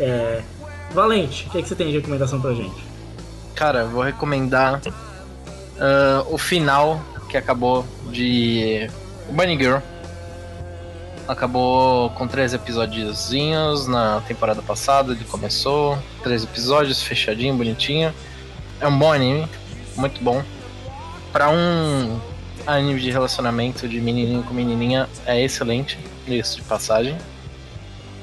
É. 0.00 0.42
Valente, 0.92 1.46
o 1.46 1.50
que, 1.50 1.58
é 1.58 1.62
que 1.62 1.68
você 1.68 1.74
tem 1.74 1.88
de 1.88 1.92
recomendação 1.92 2.40
pra 2.40 2.54
gente? 2.54 2.82
Cara, 3.54 3.80
eu 3.80 3.88
vou 3.90 4.02
recomendar 4.02 4.80
ah, 5.78 6.24
o 6.28 6.38
final 6.38 7.02
que 7.28 7.36
acabou 7.36 7.84
de 8.10 8.88
Bunny 9.30 9.56
Girl. 9.56 9.78
Acabou 11.28 12.10
com 12.10 12.28
três 12.28 12.54
episódiozinhos 12.54 13.88
na 13.88 14.20
temporada 14.20 14.62
passada, 14.62 15.12
ele 15.12 15.24
começou. 15.24 15.98
Três 16.22 16.44
episódios, 16.44 17.02
fechadinho, 17.02 17.54
bonitinho. 17.54 18.14
É 18.80 18.86
um 18.86 18.96
bom 18.96 19.12
anime, 19.12 19.48
muito 19.96 20.22
bom. 20.22 20.42
Pra 21.32 21.50
um 21.50 22.20
anime 22.66 23.00
de 23.00 23.10
relacionamento 23.10 23.88
de 23.88 24.00
menininho 24.00 24.42
com 24.42 24.54
menininha, 24.54 25.08
é 25.24 25.42
excelente, 25.42 25.98
isso 26.28 26.56
de 26.56 26.62
passagem. 26.62 27.16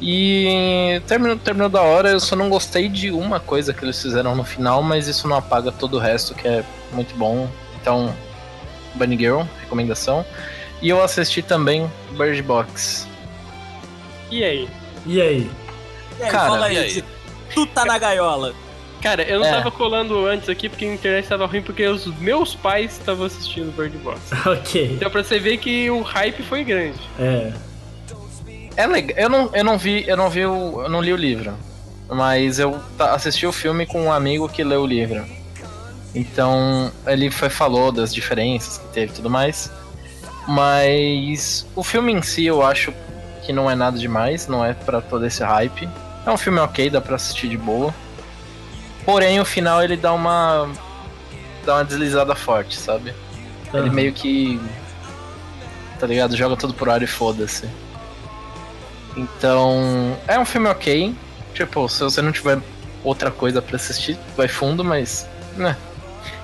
E 0.02 1.02
terminou, 1.08 1.38
terminou 1.38 1.70
da 1.70 1.82
hora, 1.82 2.10
eu 2.10 2.20
só 2.20 2.36
não 2.36 2.50
gostei 2.50 2.90
de 2.90 3.12
uma 3.12 3.40
coisa 3.40 3.74
que 3.74 3.86
eles 3.86 4.02
fizeram 4.02 4.36
no 4.36 4.44
final, 4.44 4.84
mas 4.84 5.08
isso 5.08 5.28
não 5.28 5.38
apaga 5.38 5.72
todo 5.72 5.96
o 5.96 6.00
resto, 6.00 6.36
que 6.36 6.48
é 6.48 6.64
muito 6.92 7.16
bom. 7.16 7.50
Então, 7.80 8.14
Bunny 8.96 9.18
Girl, 9.18 9.44
recomendação. 9.62 10.26
E 10.84 10.90
eu 10.90 11.02
assisti 11.02 11.42
também 11.42 11.90
Bird 12.12 12.42
Box. 12.44 13.08
E 14.30 14.44
aí? 14.44 14.70
E 15.06 15.20
aí? 15.22 15.50
E 16.20 16.24
aí, 16.24 16.30
Cara, 16.30 16.50
fala 16.50 16.66
aí, 16.68 16.76
e 16.76 16.78
aí? 16.78 17.04
tu 17.54 17.66
tá 17.68 17.86
na 17.86 17.98
gaiola. 17.98 18.54
Cara, 19.02 19.24
eu 19.24 19.40
não 19.40 19.48
É. 19.48 19.52
tava 19.52 19.72
colando 19.72 20.26
antes 20.28 20.48
aqui 20.50 20.68
porque 20.70 20.86
a 20.86 20.94
internet 20.94 21.28
tava 21.28 21.46
ruim 21.46 21.62
porque 21.62 21.86
os 21.88 22.06
meus 22.20 22.54
pais 22.56 22.92
estavam 22.94 23.26
assistindo 23.26 23.76
Bird 23.76 23.98
Box. 23.98 24.20
ok. 24.46 24.92
Então 24.94 25.10
pra 25.10 25.24
você 25.24 25.40
ver 25.40 25.58
que 25.58 25.90
o 25.90 26.02
hype 26.02 26.44
foi 26.44 26.64
grande. 26.64 27.00
É. 27.18 27.52
É 28.76 28.86
legal. 28.88 29.18
Eu 29.18 29.30
não, 29.30 29.50
eu 29.54 29.64
não 29.64 29.78
vi, 29.78 30.04
eu 30.08 30.18
não 30.18 30.30
vi 30.30 30.46
o, 30.46 30.82
eu 30.84 30.90
não 30.90 31.02
li 31.02 31.14
o 31.14 31.18
livro, 31.18 31.54
mas 32.10 32.60
eu 32.60 32.80
assisti 33.00 33.46
o 33.46 33.52
filme 33.54 33.86
com 33.86 34.04
um 34.04 34.12
amigo 34.12 34.50
que 34.50 34.64
leu 34.64 34.82
o 34.82 34.86
livro. 34.88 35.24
Então 36.16 36.92
ele 37.08 37.30
foi 37.32 37.50
falou 37.50 37.92
das 37.92 38.14
diferenças 38.14 38.78
que 38.80 38.88
teve 38.94 39.12
e 39.12 39.16
tudo 39.16 39.30
mais. 39.30 39.72
Mas 40.48 41.66
o 41.76 41.84
filme 41.84 42.12
em 42.12 42.22
si 42.22 42.46
eu 42.46 42.62
acho 42.62 42.94
que 43.44 43.54
não 43.54 43.70
é 43.70 43.76
nada 43.76 43.98
demais, 43.98 44.48
não 44.48 44.64
é 44.64 44.74
pra 44.74 45.02
todo 45.02 45.26
esse 45.26 45.44
hype. 45.44 45.90
É 46.26 46.32
um 46.32 46.38
filme 46.38 46.60
ok, 46.60 46.90
dá 46.90 47.02
pra 47.02 47.16
assistir 47.16 47.48
de 47.50 47.58
boa. 47.58 47.94
Porém 49.06 49.40
o 49.40 49.46
final 49.46 49.84
ele 49.84 49.98
dá 49.98 50.14
uma 50.14 50.70
dá 51.66 51.76
uma 51.76 51.86
deslizada 51.86 52.36
forte, 52.36 52.76
sabe? 52.78 53.14
Ele 53.74 53.88
Aham. 53.88 53.94
meio 53.94 54.14
que. 54.14 54.60
Tá 56.00 56.08
ligado? 56.08 56.36
Joga 56.36 56.56
tudo 56.56 56.74
por 56.74 56.90
ar 56.90 57.02
e 57.02 57.08
foda-se. 57.08 57.68
Então. 59.16 60.18
É 60.28 60.38
um 60.38 60.46
filme 60.46 60.68
ok. 60.68 61.16
Tipo, 61.54 61.88
se 61.88 62.04
você 62.04 62.22
não 62.22 62.32
tiver 62.32 62.60
outra 63.04 63.32
coisa 63.32 63.62
pra 63.62 63.76
assistir, 63.76 64.18
vai 64.36 64.48
fundo, 64.48 64.84
mas. 64.84 65.28
Né. 65.56 65.76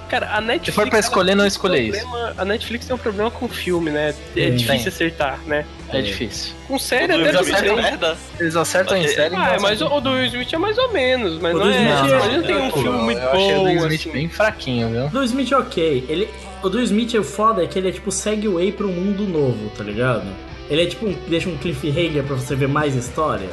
Cara, 0.09 0.29
a 0.35 0.41
Netflix. 0.41 0.65
Se 0.65 0.71
for 0.71 0.89
pra 0.89 0.99
escolher, 0.99 1.35
não 1.35 1.43
um 1.43 1.47
escolher 1.47 1.81
isso. 1.81 1.99
problema- 2.01 2.33
A 2.37 2.45
Netflix 2.45 2.85
tem 2.87 2.95
um 2.95 2.99
problema 2.99 3.29
com 3.31 3.47
filme, 3.47 3.91
né? 3.91 4.09
É 4.09 4.13
Tem. 4.33 4.55
difícil 4.55 4.77
Tem. 4.83 4.87
acertar, 4.87 5.39
né? 5.45 5.65
É 5.93 5.99
É. 5.99 6.01
difícil. 6.01 6.53
Com 6.67 6.79
série 6.79 7.13
até 7.13 7.29
isso 7.29 7.37
é 7.37 7.39
acertam- 7.41 7.75
bem. 7.75 7.83
merda. 7.83 8.17
Eles 8.39 8.55
acertam 8.55 8.97
em 8.97 9.07
série. 9.07 9.35
Ah, 9.35 9.57
mas 9.61 9.81
o, 9.81 9.99
do 10.01 10.09
Will 10.11 10.25
Smith 10.25 10.53
é 10.53 10.57
mais 10.57 10.77
ou 10.77 10.91
menos, 10.91 11.39
mas 11.41 11.55
O 11.55 11.59
não 11.59 11.69
é. 11.69 11.71
Smith 11.75 11.89
é- 12.13 12.19
Mas 12.19 12.33
não 12.33 12.43
tem 12.43 12.57
um 12.57 12.71
filme 12.71 12.97
muito 13.03 13.21
eu 13.21 13.29
achei 13.31 13.53
o 13.53 13.57
bom. 13.57 13.63
do 13.65 13.71
Smith 13.85 13.99
assim. 14.01 14.11
bem 14.11 14.29
fraquinho, 14.29 14.89
viu? 14.89 15.07
Do 15.09 15.23
Smith 15.23 15.51
é 15.51 15.57
ok. 15.57 16.05
Ele, 16.09 16.29
o 16.63 16.69
do 16.69 16.81
Smith 16.81 17.13
é 17.15 17.19
o 17.19 17.23
foda 17.23 17.63
é 17.63 17.67
que 17.67 17.77
ele 17.77 17.89
é 17.89 17.91
tipo 17.91 18.11
segue 18.11 18.47
o 18.47 18.55
way 18.55 18.71
pra 18.71 18.85
um 18.87 18.91
mundo 18.91 19.23
novo, 19.27 19.69
tá 19.77 19.83
ligado? 19.83 20.25
Ele 20.69 20.83
é 20.83 20.85
tipo 20.85 21.05
um, 21.07 21.13
deixa 21.27 21.49
um 21.49 21.57
cliffhanger 21.57 22.23
pra 22.23 22.35
você 22.35 22.55
ver 22.55 22.67
mais 22.67 22.95
história. 22.95 23.49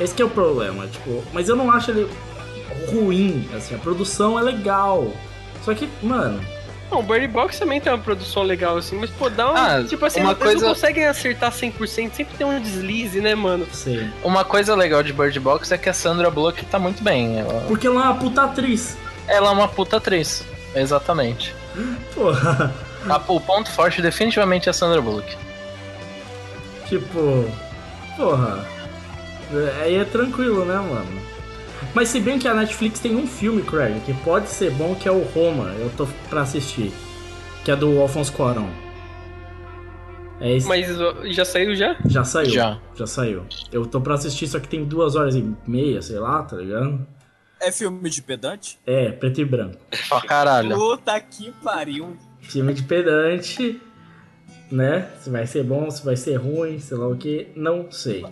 Esse 0.00 0.14
que 0.14 0.22
é 0.22 0.24
o 0.24 0.30
problema, 0.30 0.86
tipo, 0.86 1.24
mas 1.32 1.48
eu 1.48 1.56
não 1.56 1.70
acho 1.72 1.90
ele 1.90 2.08
ruim, 2.90 3.48
assim, 3.56 3.74
a 3.74 3.78
produção 3.78 4.38
é 4.38 4.42
legal. 4.42 5.12
Só 5.68 5.74
que, 5.74 5.88
mano, 6.02 6.40
Não, 6.90 7.00
o 7.00 7.02
Bird 7.02 7.26
Box 7.28 7.58
também 7.58 7.78
tem 7.78 7.92
uma 7.92 7.98
produção 7.98 8.42
legal, 8.42 8.78
assim, 8.78 8.96
mas 8.98 9.10
pô, 9.10 9.28
dá 9.28 9.52
um. 9.52 9.54
Ah, 9.56 9.84
tipo 9.86 10.02
assim, 10.06 10.20
uma 10.20 10.30
eles 10.30 10.42
coisa- 10.42 10.66
não 10.66 10.74
conseguem 10.74 11.04
acertar 11.06 11.52
100%, 11.52 12.14
sempre 12.14 12.34
tem 12.38 12.46
um 12.46 12.58
deslize, 12.58 13.20
né, 13.20 13.34
mano? 13.34 13.66
sei. 13.70 14.08
Uma 14.24 14.42
coisa 14.42 14.74
legal 14.74 15.02
de 15.02 15.12
Bird 15.12 15.38
Box 15.38 15.70
é 15.70 15.76
que 15.76 15.90
a 15.90 15.92
Sandra 15.92 16.30
Bullock 16.30 16.64
tá 16.64 16.78
muito 16.78 17.02
bem. 17.04 17.38
Ela, 17.40 17.60
Porque 17.68 17.86
ela 17.86 18.00
é 18.00 18.04
uma 18.04 18.14
puta 18.14 18.42
atriz. 18.44 18.96
ela 19.26 19.48
é 19.48 19.52
uma 19.52 19.68
puta 19.68 19.98
atriz. 19.98 20.42
Exatamente. 20.74 21.54
Porra. 22.14 22.72
A- 23.08 23.20
o 23.28 23.38
ponto 23.40 23.70
forte 23.70 24.00
definitivamente 24.00 24.68
é 24.68 24.70
a 24.70 24.72
Sandra 24.72 25.02
Bullock. 25.02 25.36
Tipo, 26.88 27.44
porra. 28.16 28.64
é- 29.52 29.82
Aí 29.84 29.96
é 29.96 30.04
tranquilo, 30.04 30.64
né, 30.64 30.76
mano? 30.76 31.27
Mas 31.94 32.08
se 32.08 32.20
bem 32.20 32.38
que 32.38 32.46
a 32.46 32.54
Netflix 32.54 33.00
tem 33.00 33.16
um 33.16 33.26
filme, 33.26 33.62
Craig, 33.62 34.00
que 34.00 34.14
pode 34.22 34.48
ser 34.48 34.70
bom, 34.72 34.94
que 34.94 35.08
é 35.08 35.12
o 35.12 35.22
Roma. 35.22 35.72
Eu 35.78 35.90
tô 35.96 36.06
pra 36.28 36.42
assistir. 36.42 36.92
Que 37.64 37.70
é 37.70 37.76
do 37.76 38.00
Alfonso 38.00 38.32
Cuarón. 38.32 38.68
É 40.40 40.54
esse. 40.54 40.68
Mas 40.68 41.00
ó, 41.00 41.14
já 41.26 41.44
saiu 41.44 41.74
já? 41.74 41.96
Já 42.06 42.24
saiu. 42.24 42.50
Já. 42.50 42.80
Já 42.94 43.06
saiu. 43.06 43.44
Eu 43.72 43.84
tô 43.86 44.00
pra 44.00 44.14
assistir, 44.14 44.46
só 44.46 44.60
que 44.60 44.68
tem 44.68 44.84
duas 44.84 45.16
horas 45.16 45.34
e 45.34 45.54
meia, 45.66 46.00
sei 46.00 46.18
lá, 46.18 46.42
tá 46.42 46.56
ligado? 46.56 47.06
É 47.60 47.72
filme 47.72 48.08
de 48.08 48.22
pedante? 48.22 48.78
É, 48.86 49.10
preto 49.10 49.40
e 49.40 49.44
branco. 49.44 49.78
Pra 50.08 50.20
caralho. 50.20 50.76
Puta 50.76 51.18
que 51.20 51.50
pariu. 51.62 52.16
Filme 52.40 52.72
de 52.72 52.84
pedante, 52.84 53.80
né? 54.70 55.08
Se 55.20 55.28
vai 55.28 55.44
ser 55.44 55.64
bom, 55.64 55.90
se 55.90 56.04
vai 56.04 56.16
ser 56.16 56.36
ruim, 56.36 56.78
sei 56.78 56.96
lá 56.96 57.08
o 57.08 57.16
que, 57.16 57.48
não 57.56 57.90
sei. 57.90 58.24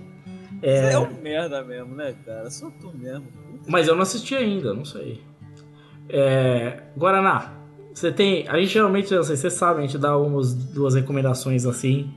É, 0.63 0.93
É, 0.93 0.99
um 0.99 1.13
merda 1.21 1.63
mesmo, 1.63 1.95
né, 1.95 2.15
cara? 2.25 2.51
Só 2.51 2.71
tu 2.81 2.93
mesmo. 2.97 3.27
mas 3.67 3.87
eu 3.89 3.95
não 3.95 4.03
assisti 4.03 4.35
ainda, 4.35 4.73
não 4.75 4.85
sei. 4.85 5.23
É, 6.09 6.83
Guaraná, 6.97 7.53
você 7.93 8.13
tem. 8.13 8.47
A 8.49 8.59
gente 8.59 8.73
geralmente, 8.73 9.13
não 9.15 9.23
sei, 9.23 9.37
você 9.37 9.51
sabe, 9.51 9.81
a 9.81 9.83
gente 9.83 9.99
dá 9.99 10.17
umas 10.17 10.55
duas 10.55 10.95
recomendações 10.95 11.67
assim, 11.67 12.13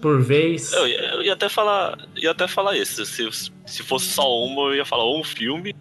por 0.00 0.20
vez. 0.22 0.72
Eu, 0.72 0.86
ia- 0.88 1.14
eu 1.14 1.22
ia 1.22 1.32
até 1.34 1.48
falar. 1.48 1.98
Ia 2.16 2.30
até 2.30 2.48
falar 2.48 2.76
isso. 2.76 3.04
Se, 3.04 3.28
se 3.66 3.82
fosse 3.82 4.06
só 4.06 4.22
uma, 4.44 4.62
eu 4.70 4.76
ia 4.76 4.84
falar 4.84 5.04
ou 5.04 5.20
um 5.20 5.24
filme 5.24 5.74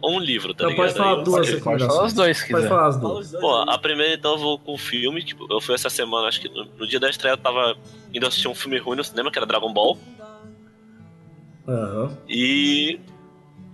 ou 0.00 0.16
um 0.16 0.18
livro, 0.18 0.54
tá 0.54 0.64
Então 0.64 0.70
ligado? 0.70 0.86
pode 0.86 0.98
falar 0.98 1.18
Aí 1.18 1.24
duas 1.24 1.36
Pode 1.46 1.50
recomendações. 1.56 1.92
falar 1.94 2.06
os 2.06 2.12
dois, 2.14 2.38
se 2.38 2.50
Pode 2.50 2.68
falar 2.68 2.86
as 2.86 2.96
duas. 2.96 3.32
Pô, 3.32 3.54
a 3.68 3.78
primeira 3.78 4.14
então 4.14 4.32
eu 4.32 4.38
vou 4.38 4.58
com 4.58 4.72
o 4.72 4.78
filme, 4.78 5.22
tipo, 5.22 5.46
eu 5.50 5.60
fui 5.60 5.74
essa 5.74 5.90
semana, 5.90 6.26
acho 6.28 6.40
que 6.40 6.48
no, 6.48 6.64
no 6.78 6.86
dia 6.86 6.98
da 6.98 7.10
estreia 7.10 7.34
eu 7.34 7.36
tava 7.38 7.76
indo 8.14 8.26
assistir 8.26 8.48
um 8.48 8.54
filme 8.54 8.78
ruim 8.78 8.96
no 8.96 9.04
cinema, 9.04 9.30
que 9.30 9.38
era 9.38 9.44
Dragon 9.46 9.70
Ball. 9.70 9.98
Aham. 11.68 12.16
E. 12.28 12.98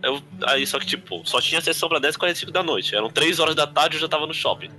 Eu, 0.02 0.22
aí 0.46 0.66
só 0.66 0.78
que, 0.78 0.86
tipo, 0.86 1.22
só 1.24 1.40
tinha 1.40 1.60
sessão 1.60 1.88
pra 1.88 2.00
10h45 2.00 2.50
da 2.50 2.62
noite. 2.62 2.94
Eram 2.94 3.10
3 3.10 3.40
horas 3.40 3.54
da 3.54 3.66
tarde 3.66 3.96
e 3.96 3.98
eu 3.98 4.00
já 4.02 4.08
tava 4.08 4.26
no 4.26 4.34
shopping. 4.34 4.70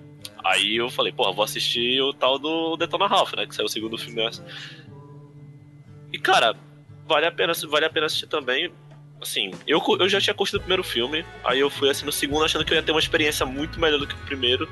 Aí 0.44 0.78
eu 0.78 0.90
falei, 0.90 1.12
porra, 1.12 1.34
vou 1.34 1.44
assistir 1.44 2.02
o 2.02 2.14
tal 2.14 2.40
do 2.40 2.78
Detona 2.78 3.08
Ralph, 3.08 3.34
né? 3.34 3.46
Que 3.46 3.56
saiu 3.56 3.66
o 3.66 3.70
segundo 3.70 3.98
filme. 3.98 4.22
essa. 4.22 4.46
E 6.14 6.20
cara, 6.20 6.56
vale 7.06 7.26
a 7.26 7.32
pena, 7.32 7.54
vale 7.68 7.86
a 7.86 7.90
pena 7.90 8.06
assistir 8.06 8.28
também. 8.28 8.72
Assim, 9.22 9.52
eu, 9.66 9.82
eu 10.00 10.08
já 10.08 10.22
tinha 10.22 10.34
curtido 10.34 10.58
o 10.58 10.62
primeiro 10.62 10.84
filme, 10.84 11.26
aí 11.44 11.60
eu 11.60 11.70
fui 11.72 11.90
assim 11.90 12.06
no 12.06 12.12
segundo 12.12 12.46
achando 12.46 12.64
que 12.64 12.72
eu 12.72 12.76
ia 12.76 12.84
ter 12.84 12.92
uma 12.92 13.00
experiência 13.00 13.46
muito 13.46 13.80
melhor 13.80 14.00
do 14.00 14.08
que 14.08 14.14
o 14.14 14.26
primeiro. 14.26 14.70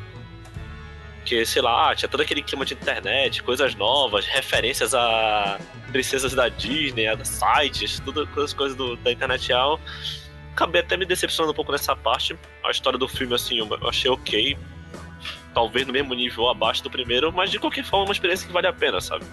Que, 1.25 1.43
sei 1.45 1.61
lá, 1.61 1.95
tinha 1.95 2.07
todo 2.07 2.21
aquele 2.21 2.43
clima 2.43 2.63
de 2.63 2.75
internet, 2.75 3.41
coisas 3.41 3.73
novas, 3.75 4.25
referências 4.27 4.93
a 4.93 5.59
princesas 5.91 6.33
da 6.33 6.47
Disney, 6.49 7.07
a 7.07 7.17
sites, 7.25 7.99
tudo 7.99 8.29
as 8.41 8.53
coisas 8.53 8.77
do- 8.77 8.95
da 8.97 9.11
internet 9.11 9.47
real. 9.47 9.79
Acabei 10.53 10.81
até 10.81 10.95
me 10.95 11.03
decepcionando 11.05 11.51
um 11.51 11.55
pouco 11.55 11.71
nessa 11.71 11.95
parte. 11.95 12.37
A 12.63 12.69
história 12.69 12.97
do 12.99 13.07
filme, 13.07 13.33
assim, 13.33 13.57
eu 13.57 13.89
achei 13.89 14.09
ok. 14.09 14.55
Talvez 15.53 15.87
no 15.87 15.93
mesmo 15.93 16.13
nível 16.13 16.43
ou 16.43 16.49
abaixo 16.51 16.83
do 16.83 16.91
primeiro, 16.91 17.31
mas 17.33 17.49
de 17.49 17.57
qualquer 17.57 17.83
forma 17.83 18.05
é 18.05 18.07
uma 18.09 18.13
experiência 18.13 18.45
que 18.45 18.53
vale 18.53 18.67
a 18.67 18.73
pena, 18.73 19.01
sabe? 19.01 19.25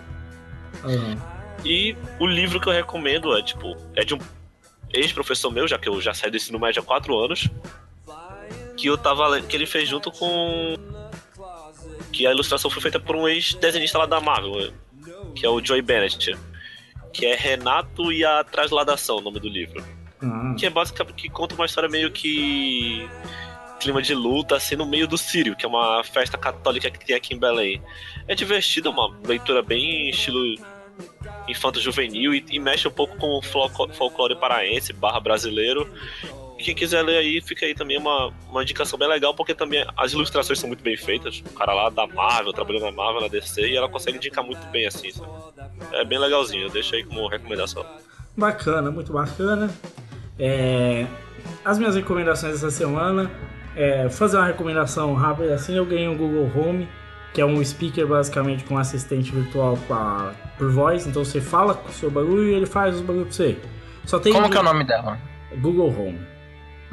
aham. 0.84 1.16
E 1.64 1.94
o 2.18 2.26
livro 2.26 2.58
que 2.60 2.68
eu 2.68 2.72
recomendo 2.72 3.36
é, 3.36 3.42
tipo, 3.42 3.76
é 3.94 4.02
de 4.04 4.14
um 4.14 4.18
ex-professor 4.92 5.50
meu, 5.52 5.68
já 5.68 5.78
que 5.78 5.88
eu 5.88 6.00
já 6.00 6.12
saí 6.14 6.30
do 6.30 6.36
ensino 6.36 6.58
médio 6.58 6.82
há 6.82 6.84
quatro 6.84 7.16
anos, 7.18 7.48
que 8.76 8.86
eu 8.88 8.96
tava 8.98 9.40
que 9.42 9.54
ele 9.54 9.66
fez 9.66 9.88
junto 9.88 10.10
com. 10.10 10.74
Que 12.12 12.26
a 12.26 12.30
ilustração 12.30 12.70
foi 12.70 12.82
feita 12.82 13.00
por 13.00 13.16
um 13.16 13.26
ex-desenhista 13.26 13.98
lá 13.98 14.06
da 14.06 14.20
Marvel, 14.20 14.72
que 15.34 15.46
é 15.46 15.48
o 15.48 15.64
Joey 15.64 15.82
Bennett. 15.82 16.36
Que 17.12 17.26
é 17.26 17.34
Renato 17.34 18.12
e 18.12 18.24
a 18.24 18.42
Transladação, 18.44 19.18
o 19.18 19.20
nome 19.20 19.40
do 19.40 19.48
livro. 19.48 19.84
Ah, 20.22 20.54
Que 20.58 20.66
é 20.66 20.70
basicamente 20.70 21.14
que 21.14 21.28
conta 21.28 21.54
uma 21.54 21.66
história 21.66 21.88
meio 21.88 22.10
que. 22.10 23.08
clima 23.80 24.00
de 24.00 24.14
luta, 24.14 24.56
assim, 24.56 24.76
no 24.76 24.86
meio 24.86 25.08
do 25.08 25.18
Sírio, 25.18 25.56
que 25.56 25.66
é 25.66 25.68
uma 25.68 26.04
festa 26.04 26.38
católica 26.38 26.90
que 26.90 27.04
tem 27.04 27.16
aqui 27.16 27.34
em 27.34 27.38
Belém. 27.38 27.82
É 28.28 28.34
divertido, 28.34 28.90
uma 28.90 29.14
leitura 29.26 29.62
bem 29.62 30.08
estilo 30.08 30.38
infanto-juvenil 31.48 32.34
e, 32.34 32.44
e 32.50 32.58
mexe 32.58 32.86
um 32.86 32.90
pouco 32.90 33.16
com 33.16 33.38
o 33.38 33.42
folclore, 33.42 33.92
folclore 33.94 34.36
paraense 34.36 34.92
barra 34.92 35.20
brasileiro. 35.20 35.92
Quem 36.62 36.74
quiser 36.74 37.02
ler 37.02 37.18
aí, 37.18 37.40
fica 37.40 37.66
aí 37.66 37.74
também 37.74 37.98
uma, 37.98 38.32
uma 38.48 38.62
indicação 38.62 38.98
bem 38.98 39.08
legal, 39.08 39.34
porque 39.34 39.54
também 39.54 39.84
as 39.96 40.12
ilustrações 40.12 40.58
são 40.58 40.68
muito 40.68 40.82
bem 40.82 40.96
feitas. 40.96 41.42
O 41.44 41.54
cara 41.54 41.74
lá 41.74 41.90
da 41.90 42.06
Marvel, 42.06 42.52
trabalhando 42.52 42.84
na 42.84 42.92
Marvel, 42.92 43.20
na 43.20 43.28
DC, 43.28 43.68
e 43.68 43.76
ela 43.76 43.88
consegue 43.88 44.16
indicar 44.16 44.44
muito 44.44 44.64
bem, 44.68 44.86
assim, 44.86 45.10
sabe? 45.10 45.30
É 45.92 46.04
bem 46.04 46.18
legalzinho, 46.18 46.64
eu 46.64 46.70
deixo 46.70 46.94
aí 46.94 47.04
como 47.04 47.28
recomendação. 47.28 47.84
Bacana, 48.36 48.90
muito 48.90 49.12
bacana. 49.12 49.70
É, 50.38 51.06
as 51.64 51.78
minhas 51.78 51.94
recomendações 51.94 52.54
essa 52.54 52.70
semana 52.70 53.30
é 53.76 54.08
fazer 54.08 54.36
uma 54.36 54.46
recomendação 54.46 55.12
rápida 55.14 55.54
assim, 55.54 55.76
eu 55.76 55.84
ganhei 55.84 56.08
um 56.08 56.16
Google 56.16 56.50
Home 56.56 56.88
que 57.32 57.40
é 57.40 57.46
um 57.46 57.64
speaker 57.64 58.06
basicamente 58.06 58.64
com 58.64 58.74
um 58.74 58.78
assistente 58.78 59.32
virtual 59.32 59.78
pra, 59.88 60.32
por 60.58 60.70
voz. 60.70 61.06
Então 61.06 61.24
você 61.24 61.40
fala 61.40 61.74
com 61.74 61.88
o 61.88 61.92
seu 61.92 62.10
bagulho 62.10 62.48
e 62.48 62.54
ele 62.54 62.66
faz 62.66 62.96
os 62.96 63.00
bagulho 63.00 63.24
pra 63.24 63.34
você. 63.34 63.58
Só 64.04 64.18
tem 64.18 64.32
Como 64.32 64.50
que 64.50 64.56
é 64.56 64.60
o 64.60 64.64
nome 64.64 64.84
dela? 64.84 65.18
Google 65.56 65.88
Home. 65.88 66.31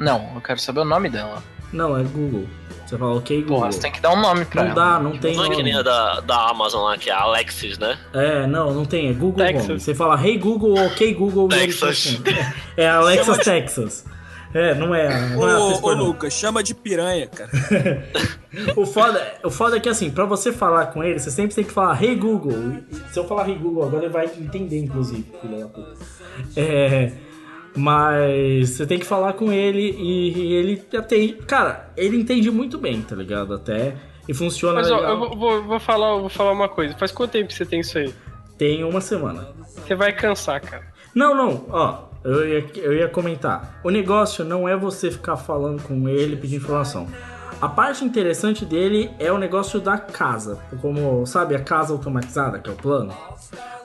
Não, 0.00 0.32
eu 0.34 0.40
quero 0.40 0.58
saber 0.58 0.80
o 0.80 0.84
nome 0.84 1.08
dela. 1.08 1.42
Não, 1.72 1.96
é 1.96 2.02
Google. 2.02 2.46
Você 2.84 2.98
fala 2.98 3.16
ok, 3.16 3.42
Google. 3.42 3.58
Porra, 3.58 3.70
você 3.72 3.80
tem 3.80 3.92
que 3.92 4.00
dar 4.00 4.10
um 4.12 4.20
nome 4.20 4.44
pra 4.44 4.62
Não 4.64 4.70
ela. 4.72 4.74
dá, 4.74 4.98
não 4.98 5.16
tem 5.16 5.36
Não 5.36 5.44
é 5.44 5.48
que 5.48 5.52
nome. 5.58 5.62
nem 5.64 5.76
a 5.76 5.82
da, 5.82 6.20
da 6.20 6.48
Amazon 6.48 6.82
lá, 6.86 6.98
que 6.98 7.08
é 7.08 7.12
a 7.12 7.20
Alexis, 7.20 7.78
né? 7.78 7.96
É, 8.12 8.46
não, 8.48 8.74
não 8.74 8.84
tem. 8.84 9.08
É 9.08 9.12
Google. 9.12 9.44
Você 9.78 9.94
fala 9.94 10.20
Hey 10.20 10.36
Google, 10.38 10.74
ok 10.86 11.14
Google. 11.14 11.48
Texas. 11.48 12.06
funciona. 12.16 12.54
É 12.76 12.88
Alexa 12.88 13.38
Texas. 13.38 14.04
É, 14.52 14.74
não 14.74 14.92
é. 14.92 15.28
Não 15.36 15.48
é 15.48 15.56
Ô, 15.56 15.78
ô. 15.80 15.92
Lucas, 15.92 16.32
chama 16.32 16.60
de 16.60 16.74
piranha, 16.74 17.28
cara. 17.28 17.50
O 18.74 18.84
foda, 18.84 19.34
o 19.44 19.48
foda 19.50 19.76
é 19.76 19.80
que 19.80 19.88
assim, 19.88 20.10
pra 20.10 20.24
você 20.24 20.50
falar 20.52 20.86
com 20.86 21.04
ele, 21.04 21.20
você 21.20 21.30
sempre 21.30 21.54
tem 21.54 21.62
que 21.62 21.70
falar 21.70 22.02
Hey 22.02 22.16
Google. 22.16 22.78
Se 23.12 23.16
eu 23.16 23.24
falar 23.24 23.48
Hey 23.48 23.54
Google 23.54 23.84
agora, 23.84 24.02
ele 24.06 24.12
vai 24.12 24.24
entender, 24.26 24.80
inclusive, 24.80 25.24
filho 25.40 25.56
da 25.60 25.68
puta. 25.68 25.94
É. 26.56 27.12
Mas 27.76 28.70
você 28.70 28.86
tem 28.86 28.98
que 28.98 29.06
falar 29.06 29.32
com 29.34 29.52
ele 29.52 29.94
e, 29.98 30.32
e 30.38 30.52
ele 30.54 30.82
atende. 30.96 31.34
Cara, 31.46 31.90
ele 31.96 32.16
entende 32.16 32.50
muito 32.50 32.78
bem, 32.78 33.00
tá 33.02 33.14
ligado? 33.16 33.54
Até. 33.54 33.94
E 34.28 34.34
funciona 34.34 34.74
Mas 34.80 34.90
ó, 34.90 34.98
eu 34.98 35.18
vou, 35.18 35.36
vou- 35.36 35.62
vou 35.64 35.80
falar, 35.80 36.16
vou 36.16 36.28
falar 36.28 36.52
uma 36.52 36.68
coisa. 36.68 36.96
Faz 36.96 37.10
quanto 37.10 37.32
tempo 37.32 37.52
você 37.52 37.64
tem 37.66 37.80
isso 37.80 37.98
aí? 37.98 38.12
Tem 38.58 38.84
uma 38.84 39.00
semana. 39.00 39.48
Você 39.66 39.94
vai 39.94 40.12
cansar, 40.12 40.60
cara. 40.60 40.84
Não, 41.14 41.34
não, 41.34 41.64
ó, 41.70 42.04
eu 42.22 42.46
ia, 42.46 42.66
eu 42.76 42.92
ia 42.92 43.08
comentar. 43.08 43.80
O 43.82 43.90
negócio 43.90 44.44
não 44.44 44.68
é 44.68 44.76
você 44.76 45.10
ficar 45.10 45.36
falando 45.36 45.82
com 45.82 46.08
ele, 46.08 46.36
pedir 46.36 46.56
informação. 46.56 47.08
A 47.60 47.68
parte 47.68 48.06
interessante 48.06 48.64
dele 48.64 49.10
é 49.18 49.30
o 49.30 49.36
negócio 49.36 49.78
da 49.80 49.98
casa. 49.98 50.58
Como, 50.80 51.26
sabe, 51.26 51.54
a 51.54 51.62
casa 51.62 51.92
automatizada, 51.92 52.58
que 52.58 52.70
é 52.70 52.72
o 52.72 52.76
plano. 52.76 53.12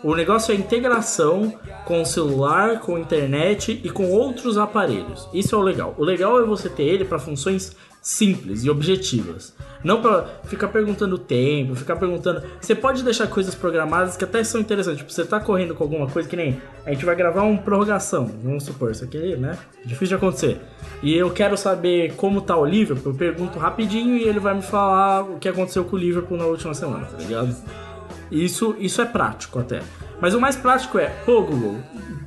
O 0.01 0.15
negócio 0.15 0.53
é 0.53 0.55
a 0.55 0.59
integração 0.59 1.53
com 1.83 2.01
o 2.01 2.05
celular, 2.05 2.79
com 2.79 2.95
a 2.95 2.99
internet 3.01 3.81
e 3.83 3.89
com 3.89 4.09
outros 4.11 4.57
aparelhos. 4.57 5.27
Isso 5.33 5.55
é 5.55 5.57
o 5.57 5.61
legal. 5.61 5.93
O 5.97 6.05
legal 6.05 6.39
é 6.39 6.45
você 6.45 6.69
ter 6.69 6.83
ele 6.83 7.03
para 7.03 7.19
funções 7.19 7.75
simples 8.05 8.63
e 8.63 8.69
objetivas. 8.69 9.51
Não 9.83 9.99
para 9.99 10.27
ficar 10.43 10.67
perguntando 10.67 11.15
o 11.15 11.17
tempo, 11.17 11.73
ficar 11.73 11.95
perguntando. 11.95 12.43
Você 12.61 12.75
pode 12.75 13.03
deixar 13.03 13.25
coisas 13.25 13.55
programadas 13.55 14.15
que 14.15 14.23
até 14.23 14.43
são 14.43 14.61
interessantes. 14.61 14.99
Tipo, 14.99 15.11
você 15.11 15.25
tá 15.25 15.39
correndo 15.39 15.73
com 15.73 15.83
alguma 15.83 16.07
coisa 16.07 16.29
que 16.29 16.35
nem. 16.35 16.61
A 16.85 16.91
gente 16.91 17.03
vai 17.03 17.15
gravar 17.15 17.41
uma 17.41 17.57
prorrogação. 17.57 18.29
Vamos 18.43 18.63
supor, 18.63 18.91
isso 18.91 19.03
aqui, 19.03 19.35
né? 19.35 19.57
Difícil 19.83 20.09
de 20.09 20.15
acontecer. 20.15 20.61
E 21.01 21.15
eu 21.15 21.31
quero 21.31 21.57
saber 21.57 22.13
como 22.15 22.41
tá 22.41 22.55
o 22.55 22.63
Liverpool. 22.63 23.11
Eu 23.11 23.17
pergunto 23.17 23.57
rapidinho 23.57 24.15
e 24.15 24.23
ele 24.23 24.39
vai 24.39 24.53
me 24.53 24.61
falar 24.61 25.23
o 25.23 25.39
que 25.39 25.49
aconteceu 25.49 25.83
com 25.83 25.95
o 25.95 25.99
Liverpool 25.99 26.37
na 26.37 26.45
última 26.45 26.75
semana, 26.75 27.05
tá 27.05 27.17
ligado? 27.17 27.55
Isso, 28.31 28.75
isso 28.77 29.01
é 29.01 29.05
prático 29.05 29.57
até. 29.57 29.81
Mas 30.21 30.35
o 30.35 30.39
mais 30.39 30.55
prático 30.55 30.99
é, 30.99 31.07
pô, 31.25 31.41
Google, 31.41 31.77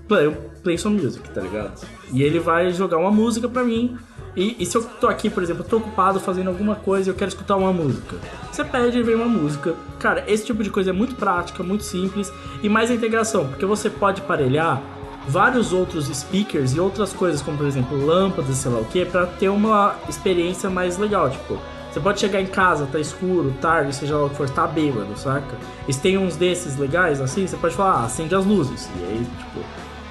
play, 0.08 0.36
play 0.64 0.76
some 0.76 1.00
music, 1.00 1.28
tá 1.30 1.40
ligado? 1.40 1.80
E 2.12 2.22
ele 2.22 2.40
vai 2.40 2.72
jogar 2.72 2.98
uma 2.98 3.12
música 3.12 3.48
pra 3.48 3.62
mim. 3.62 3.96
E, 4.36 4.56
e 4.58 4.66
se 4.66 4.76
eu 4.76 4.82
tô 4.82 5.08
aqui, 5.08 5.28
por 5.28 5.42
exemplo, 5.42 5.64
tô 5.64 5.78
ocupado 5.78 6.20
fazendo 6.20 6.48
alguma 6.48 6.74
coisa 6.76 7.08
e 7.08 7.12
eu 7.12 7.16
quero 7.16 7.28
escutar 7.28 7.56
uma 7.56 7.72
música. 7.72 8.16
Você 8.50 8.64
pede 8.64 8.98
e 8.98 9.02
vem 9.02 9.14
uma 9.14 9.28
música. 9.28 9.74
Cara, 9.98 10.24
esse 10.26 10.44
tipo 10.44 10.62
de 10.62 10.70
coisa 10.70 10.90
é 10.90 10.92
muito 10.92 11.16
prática, 11.16 11.62
muito 11.62 11.84
simples. 11.84 12.32
E 12.62 12.68
mais 12.68 12.90
a 12.90 12.94
integração, 12.94 13.48
porque 13.48 13.66
você 13.66 13.90
pode 13.90 14.20
parelhar 14.22 14.82
vários 15.26 15.72
outros 15.72 16.06
speakers 16.06 16.74
e 16.74 16.80
outras 16.80 17.12
coisas, 17.12 17.42
como 17.42 17.58
por 17.58 17.66
exemplo 17.66 18.04
lâmpadas, 18.04 18.56
sei 18.56 18.72
lá 18.72 18.80
o 18.80 18.84
que, 18.84 19.04
pra 19.04 19.26
ter 19.26 19.48
uma 19.48 19.96
experiência 20.08 20.70
mais 20.70 20.96
legal. 20.96 21.30
Tipo, 21.30 21.58
você 21.90 22.00
pode 22.00 22.20
chegar 22.20 22.40
em 22.40 22.46
casa, 22.46 22.86
tá 22.86 22.98
escuro, 22.98 23.54
tarde, 23.60 23.94
seja 23.94 24.16
lá 24.16 24.26
o 24.26 24.30
que 24.30 24.36
for, 24.36 24.48
tá 24.48 24.66
bêbado, 24.66 25.16
saca? 25.16 25.56
E 25.86 25.92
se 25.92 26.00
tem 26.00 26.18
uns 26.18 26.36
desses 26.36 26.76
legais 26.76 27.20
assim, 27.20 27.46
você 27.46 27.56
pode 27.56 27.74
falar, 27.74 28.00
ah, 28.00 28.04
acende 28.04 28.34
as 28.34 28.44
luzes. 28.44 28.88
E 28.96 29.04
aí, 29.04 29.26
tipo, 29.38 29.60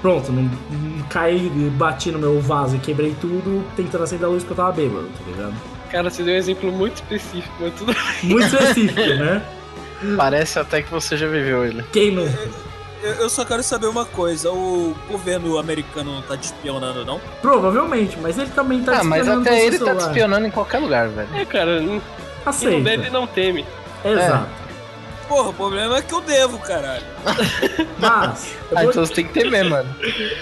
pronto, 0.01 0.31
não, 0.31 0.43
não 0.43 1.03
caí, 1.09 1.49
bati 1.77 2.11
no 2.11 2.19
meu 2.19 2.39
vaso 2.41 2.75
e 2.75 2.79
quebrei 2.79 3.15
tudo 3.19 3.63
tentando 3.75 4.03
acender 4.03 4.25
a 4.25 4.29
luz 4.29 4.43
porque 4.43 4.53
eu 4.59 4.65
tava 4.65 4.71
bêbado, 4.73 5.07
tá 5.07 5.31
ligado? 5.31 5.53
Cara, 5.91 6.09
você 6.09 6.23
deu 6.23 6.33
um 6.33 6.37
exemplo 6.37 6.71
muito 6.71 6.95
específico, 6.95 7.53
mas 7.59 7.73
tudo 7.75 7.95
Muito 8.23 8.45
específico, 8.45 8.99
né? 8.99 9.41
Parece 10.15 10.59
até 10.59 10.81
que 10.81 10.91
você 10.91 11.17
já 11.17 11.27
viveu 11.27 11.65
ele. 11.65 11.83
Quem 11.91 12.11
não. 12.11 12.27
Eu, 13.01 13.29
só 13.29 13.45
quero 13.45 13.63
saber 13.63 13.87
uma 13.87 14.05
coisa: 14.05 14.51
o 14.51 14.95
governo 15.09 15.57
americano 15.57 16.13
não 16.15 16.21
tá 16.21 16.35
te 16.37 16.45
espionando, 16.45 17.05
não? 17.05 17.19
Provavelmente, 17.41 18.17
mas 18.21 18.37
ele 18.37 18.49
também 18.49 18.83
tá 18.83 18.99
ah, 18.99 19.03
mas 19.03 19.21
espionando 19.21 19.43
com 19.45 19.49
até 19.49 19.57
seu 19.59 19.67
ele 19.67 19.77
tá 19.79 19.85
te 19.85 19.87
celular. 19.89 20.07
espionando 20.07 20.47
em 20.47 20.51
qualquer 20.51 20.79
lugar, 20.79 21.07
velho. 21.09 21.29
É, 21.33 21.45
cara, 21.45 21.79
não- 21.81 21.87
quem 21.87 21.99
não 21.99 22.01
Aceita. 22.45 22.83
deve 22.83 23.09
não 23.09 23.27
teme. 23.27 23.65
Exato. 24.05 24.47
Porra, 25.27 25.49
o 25.49 25.53
problema 25.53 25.97
é 25.97 26.01
que 26.01 26.13
eu 26.13 26.21
devo, 26.21 26.57
caralho. 26.59 27.03
Mas, 27.99 28.55
eu 28.71 28.77
Ah, 28.77 28.85
então 28.85 29.05
você 29.05 29.13
tem 29.13 29.25
que 29.27 29.33
temer, 29.33 29.65
mano. 29.69 29.89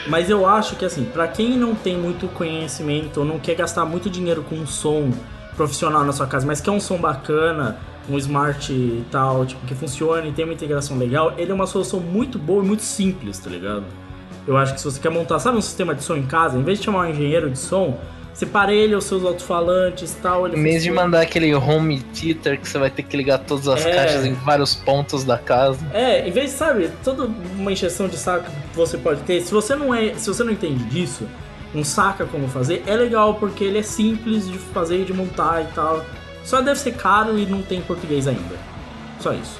Mas 0.08 0.30
eu 0.30 0.48
acho 0.48 0.76
que 0.76 0.86
assim, 0.86 1.06
pra 1.06 1.28
quem 1.28 1.58
não 1.58 1.74
tem 1.74 1.98
muito 1.98 2.28
conhecimento 2.28 3.22
ou 3.22 3.26
não 3.26 3.40
quer 3.40 3.56
gastar 3.56 3.86
muito 3.86 4.10
dinheiro 4.10 4.44
com 4.44 4.56
um 4.56 4.68
som 4.68 5.12
profissional 5.56 6.04
na 6.04 6.12
sua 6.12 6.28
casa, 6.28 6.46
mas 6.46 6.62
quer 6.62 6.72
um 6.72 6.80
som 6.80 6.98
bacana, 6.98 7.78
um 8.10 8.18
smart 8.18 8.72
e 8.72 9.06
tal, 9.10 9.46
tipo, 9.46 9.66
que 9.66 9.74
funcione 9.74 10.30
e 10.30 10.32
tem 10.34 10.46
uma 10.46 10.54
integração 10.54 10.98
legal, 10.98 11.34
ele 11.38 11.52
é 11.52 11.56
uma 11.56 11.66
solução 11.66 12.00
muito 12.00 12.38
boa 12.38 12.64
e 12.64 12.68
muito 12.68 12.84
simples, 12.84 13.40
tá 13.40 13.50
ligado? 13.50 13.86
Eu 14.46 14.58
acho 14.58 14.74
que 14.74 14.80
se 14.80 14.86
você 14.86 15.00
quer 15.00 15.10
montar, 15.10 15.40
sabe, 15.40 15.58
um 15.58 15.62
sistema 15.62 15.96
de 15.96 16.04
som 16.04 16.16
em 16.16 16.26
casa, 16.26 16.58
em 16.58 16.64
vez 16.64 16.78
de 16.78 16.86
chamar 16.86 17.08
um 17.08 17.10
engenheiro 17.10 17.50
de 17.50 17.58
som, 17.58 17.98
você 18.36 18.46
parelha 18.46 18.98
os 18.98 19.06
seus 19.06 19.24
alto-falantes 19.24 20.12
e 20.12 20.16
tal. 20.18 20.46
Ele 20.46 20.58
Em 20.60 20.64
vez 20.64 20.84
de 20.84 20.92
mandar 20.92 21.22
aquele 21.22 21.56
home 21.56 22.02
theater 22.14 22.60
que 22.60 22.68
você 22.68 22.78
vai 22.78 22.90
ter 22.90 23.02
que 23.04 23.16
ligar 23.16 23.38
todas 23.40 23.66
as 23.70 23.86
É. 23.86 23.96
caixas 23.96 24.26
em 24.26 24.34
vários 24.34 24.76
pontos 24.76 25.24
da 25.24 25.38
casa. 25.38 25.80
É, 25.94 26.28
em 26.28 26.32
vez 26.32 26.52
sabe, 26.52 26.92
toda 27.02 27.30
uma 27.58 27.72
injeção 27.72 28.10
de 28.10 28.18
saco 28.18 28.46
que 28.52 28.76
você 28.76 28.98
pode 28.98 29.22
ter, 29.22 29.42
se 29.42 29.54
você 29.54 29.74
não 29.74 29.96
é, 29.96 30.14
se 30.16 30.28
você 30.28 30.44
não 30.44 30.52
entende 30.52 30.84
disso, 30.84 31.26
não 31.74 31.84
saca 31.86 32.26
como 32.26 32.50
fazer, 32.50 32.84
é 32.86 32.96
legal 32.96 33.36
porque 33.36 33.64
ele 33.64 33.78
é 33.80 33.84
simples 33.84 34.50
de 34.50 34.58
fazer 34.58 35.02
e 35.02 35.06
de 35.06 35.14
montar 35.14 35.62
e 35.62 35.74
tal. 35.74 36.06
Só 36.44 36.62
deve 36.62 36.78
ser 36.80 36.94
caro 36.96 37.40
e 37.40 37.46
não 37.46 37.62
tem 37.62 37.80
em 37.80 37.84
português 37.84 38.28
ainda. 38.28 38.56
Só 39.20 39.32
isso. 39.34 39.60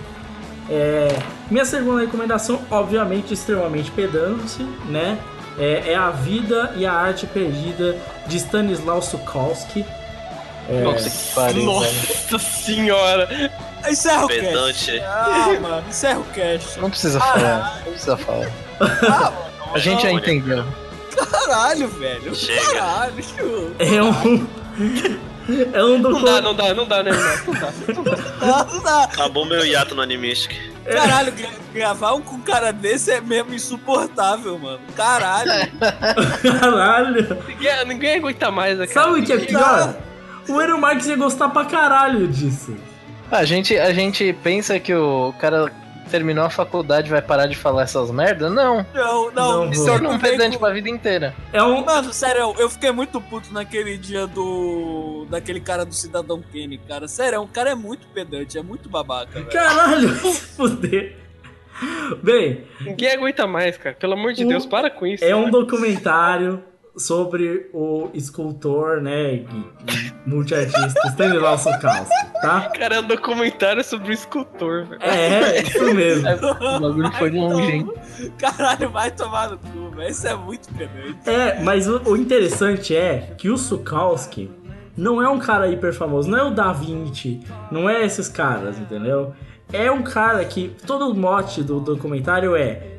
É, 0.70 1.08
minha 1.50 1.64
segunda 1.64 2.02
recomendação, 2.02 2.60
obviamente 2.70 3.34
extremamente 3.34 3.90
pedante, 3.92 4.62
né? 4.90 5.18
É, 5.58 5.92
é 5.92 5.96
A 5.96 6.10
Vida 6.12 6.74
e 6.76 6.86
a 6.86 6.94
Arte 6.94 7.26
Perdida 7.28 7.96
de 8.28 8.38
Stanislaw 8.38 9.02
Sukowski. 9.02 9.86
Nossa, 10.84 11.10
que 11.10 11.36
pariu. 11.36 11.64
Nossa 11.66 12.40
senhora! 12.40 13.52
Encerra 13.88 14.26
o 14.26 14.28
cast. 14.28 15.00
Ah, 15.02 15.58
mano, 15.62 15.84
encerra 15.88 16.20
o 16.20 16.24
cast. 16.26 16.80
Não 16.80 16.90
precisa 16.90 17.20
falar, 17.20 17.82
não 17.86 17.92
precisa 17.92 18.18
falar. 18.18 18.52
A 19.74 19.80
gente 19.80 20.02
já 20.04 20.12
entendeu. 20.12 20.66
Caralho, 21.32 21.88
velho. 21.88 22.36
Chega. 22.36 22.62
Caralho. 22.62 23.76
É 23.80 24.04
um. 24.04 24.48
É 25.74 25.84
um 25.84 25.98
Não 25.98 26.02
documento. 26.02 26.26
dá, 26.26 26.42
não 26.42 26.56
dá, 26.56 26.74
não 26.74 26.88
dá, 26.88 27.04
né? 27.04 27.12
Não 27.46 27.54
dá. 27.54 27.74
Não 28.74 28.84
dá. 28.84 29.04
Acabou 29.14 29.46
meu 29.46 29.66
hiato 29.66 29.94
no 29.96 30.02
Animistic. 30.02 30.52
Caralho, 30.86 31.32
gra- 31.32 31.50
gravar 31.74 32.14
um 32.14 32.22
com 32.22 32.36
um 32.36 32.42
cara 32.42 32.72
desse 32.72 33.12
é 33.12 33.20
mesmo 33.22 33.54
insuportável, 33.54 34.58
mano. 34.60 34.80
Caralho. 34.96 35.52
Caralho. 36.60 37.38
Ninguém, 37.48 37.86
ninguém 37.88 38.16
aguenta 38.18 38.52
mais, 38.52 38.78
cara? 38.78 38.88
Sabe 38.92 39.20
o 39.20 39.24
que 39.26 39.34
é 39.34 39.38
pior? 39.38 39.96
O 40.48 40.60
Aaron 40.60 40.78
Marques 40.78 41.08
ia 41.08 41.16
gostar 41.16 41.50
pra 41.50 41.66
caralho 41.66 42.28
disso. 42.28 42.76
A 43.32 43.44
gente, 43.44 43.78
a 43.78 43.92
gente 43.94 44.32
pensa 44.44 44.80
que 44.80 44.94
o 44.94 45.34
cara 45.40 45.72
terminou 46.06 46.46
a 46.46 46.50
faculdade 46.50 47.08
e 47.08 47.12
vai 47.12 47.22
parar 47.22 47.48
de 47.48 47.56
falar 47.56 47.84
essas 47.84 48.10
merdas? 48.12 48.52
Não. 48.54 48.86
Não, 48.94 49.32
não. 49.32 49.66
Não 49.66 49.74
eu 49.74 49.86
Torna 49.86 50.10
um 50.10 50.12
não 50.14 50.20
vem 50.20 50.32
pedante 50.32 50.58
com- 50.58 50.64
pra 50.66 50.74
vida 50.74 50.90
inteira. 50.90 51.36
É 51.52 51.62
um. 51.62 51.84
Mano, 51.84 52.14
sério, 52.14 52.54
eu 52.58 52.70
fiquei 52.70 52.92
muito 52.92 53.20
puto 53.22 53.52
naquele 53.54 53.98
dia 53.98 54.26
do. 54.28 55.26
daquele 55.30 55.60
cara 55.60 55.86
do 55.86 55.94
Cidadão 55.94 56.42
Kane, 56.52 56.78
cara. 56.78 57.08
Sério, 57.08 57.42
o 57.42 57.48
cara 57.48 57.72
é 57.72 57.76
muito 57.76 58.08
pedante, 58.08 58.58
é 58.58 58.64
muito 58.64 58.88
babaca, 58.90 59.32
velho. 59.34 59.48
Caralho, 59.48 60.10
se 60.16 60.34
fuder. 60.56 61.18
Bem, 62.24 62.64
Ninguém 62.80 63.12
aguenta 63.12 63.46
mais, 63.46 63.78
cara. 63.78 63.96
Pelo 64.00 64.14
amor 64.14 64.32
de 64.34 64.46
O- 64.46 64.48
Deus, 64.48 64.66
para 64.66 64.90
com 64.90 65.06
isso. 65.06 65.24
é 65.26 65.36
um 65.36 65.40
cara. 65.46 65.52
documentário 65.52 66.64
sobre 66.98 67.70
o 67.74 68.10
escultor, 68.14 69.02
né, 69.02 69.34
e- 69.36 69.46
multiartista 70.26 71.08
Stanislaw 71.10 71.58
Sukowski, 71.58 72.32
tá? 72.42 72.70
Cara, 72.78 72.96
é 72.96 73.00
um 73.00 73.08
documentário 73.08 73.84
sobre 73.84 74.10
o 74.10 74.14
escultor, 74.14 74.86
velho. 74.86 75.02
É, 75.04 75.62
isso 75.62 75.94
mesmo. 75.94 76.28
O 76.76 76.80
bagulho 76.80 77.12
foi 77.14 77.30
longe, 77.32 77.72
hein? 77.72 77.94
Caralho, 78.38 78.90
vai 78.90 79.12
tomar 79.12 79.52
no 79.52 79.58
cu, 79.58 79.90
velho. 79.96 80.10
Isso 80.10 80.28
é 80.28 80.36
muito 80.36 80.68
pedante. 80.74 81.30
É, 81.30 81.62
mas 81.62 81.88
o, 81.88 82.02
o 82.10 82.18
interessante 82.18 82.96
é 82.96 83.34
que 83.38 83.50
o 83.50 83.58
Sukowski 83.58 84.50
não 84.98 85.22
é 85.22 85.30
um 85.30 85.38
cara 85.40 85.68
hiper 85.68 85.94
famoso, 85.94 86.30
não 86.30 86.38
é 86.38 86.44
o 86.44 86.52
Da 86.52 86.72
Vinci, 86.72 87.42
não 87.70 87.90
é 87.90 88.04
esses 88.06 88.28
caras, 88.28 88.80
entendeu? 88.80 89.34
É 89.74 89.92
um 89.92 90.02
cara 90.02 90.44
que 90.46 90.76
todo 90.88 91.10
o 91.10 91.16
mote 91.16 91.62
do 91.62 91.80
documentário 91.80 92.56
é 92.56 92.95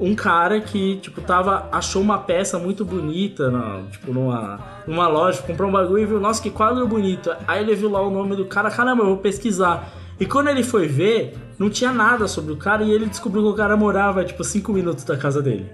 um 0.00 0.14
cara 0.14 0.60
que, 0.60 0.96
tipo, 0.98 1.20
tava, 1.20 1.68
achou 1.72 2.00
uma 2.00 2.18
peça 2.18 2.58
muito 2.58 2.84
bonita, 2.84 3.50
na, 3.50 3.82
tipo, 3.90 4.12
numa, 4.12 4.60
numa 4.86 5.08
loja, 5.08 5.42
comprou 5.42 5.68
um 5.68 5.72
bagulho 5.72 6.02
e 6.02 6.06
viu, 6.06 6.20
nossa, 6.20 6.42
que 6.42 6.50
quadro 6.50 6.86
bonito. 6.86 7.34
Aí 7.46 7.62
ele 7.62 7.74
viu 7.74 7.90
lá 7.90 8.00
o 8.00 8.10
nome 8.10 8.36
do 8.36 8.44
cara, 8.44 8.70
caramba, 8.70 9.02
eu 9.02 9.08
vou 9.08 9.16
pesquisar. 9.16 9.92
E 10.20 10.26
quando 10.26 10.48
ele 10.48 10.62
foi 10.62 10.86
ver, 10.86 11.34
não 11.58 11.68
tinha 11.68 11.92
nada 11.92 12.28
sobre 12.28 12.52
o 12.52 12.56
cara 12.56 12.82
e 12.82 12.92
ele 12.92 13.06
descobriu 13.06 13.42
que 13.42 13.48
o 13.50 13.54
cara 13.54 13.76
morava, 13.76 14.24
tipo, 14.24 14.44
5 14.44 14.72
minutos 14.72 15.04
da 15.04 15.16
casa 15.16 15.42
dele. 15.42 15.70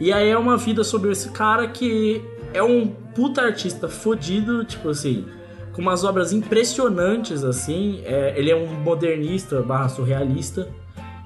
E 0.00 0.12
aí 0.12 0.30
é 0.30 0.38
uma 0.38 0.56
vida 0.56 0.82
sobre 0.82 1.10
esse 1.10 1.30
cara 1.30 1.68
que 1.68 2.24
é 2.54 2.62
um 2.62 2.86
puta 2.86 3.42
artista 3.42 3.88
fodido, 3.88 4.64
tipo 4.64 4.88
assim, 4.88 5.26
com 5.72 5.82
umas 5.82 6.04
obras 6.04 6.32
impressionantes, 6.32 7.44
assim. 7.44 8.02
É, 8.04 8.34
ele 8.36 8.50
é 8.50 8.56
um 8.56 8.66
modernista 8.66 9.60
barra 9.62 9.88
surrealista. 9.88 10.68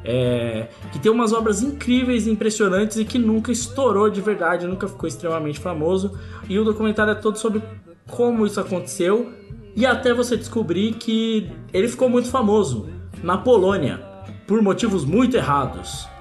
É, 0.05 0.69
que 0.93 0.99
tem 0.99 1.11
umas 1.11 1.33
obras 1.33 1.63
incríveis 1.63 2.27
impressionantes 2.27 2.99
e 2.99 3.05
que 3.05 3.19
nunca 3.19 3.51
estourou 3.51 4.11
de 4.11 4.21
verdade, 4.21 4.67
nunca 4.67 4.87
ficou 4.87 5.09
extremamente 5.09 5.59
famoso. 5.59 6.19
E 6.49 6.59
o 6.59 6.65
documentário 6.65 7.13
é 7.13 7.15
todo 7.15 7.39
sobre 7.39 7.63
como 8.07 8.47
isso 8.47 8.61
aconteceu 8.61 9.33
e 9.75 9.87
até 9.87 10.13
você 10.13 10.37
descobrir 10.37 10.93
que 10.95 11.51
ele 11.73 11.89
ficou 11.89 12.09
muito 12.09 12.29
famoso 12.29 12.89
na 13.23 13.39
Polônia 13.39 14.01
por 14.47 14.61
motivos 14.63 15.05
muito 15.05 15.37
errados. 15.37 16.07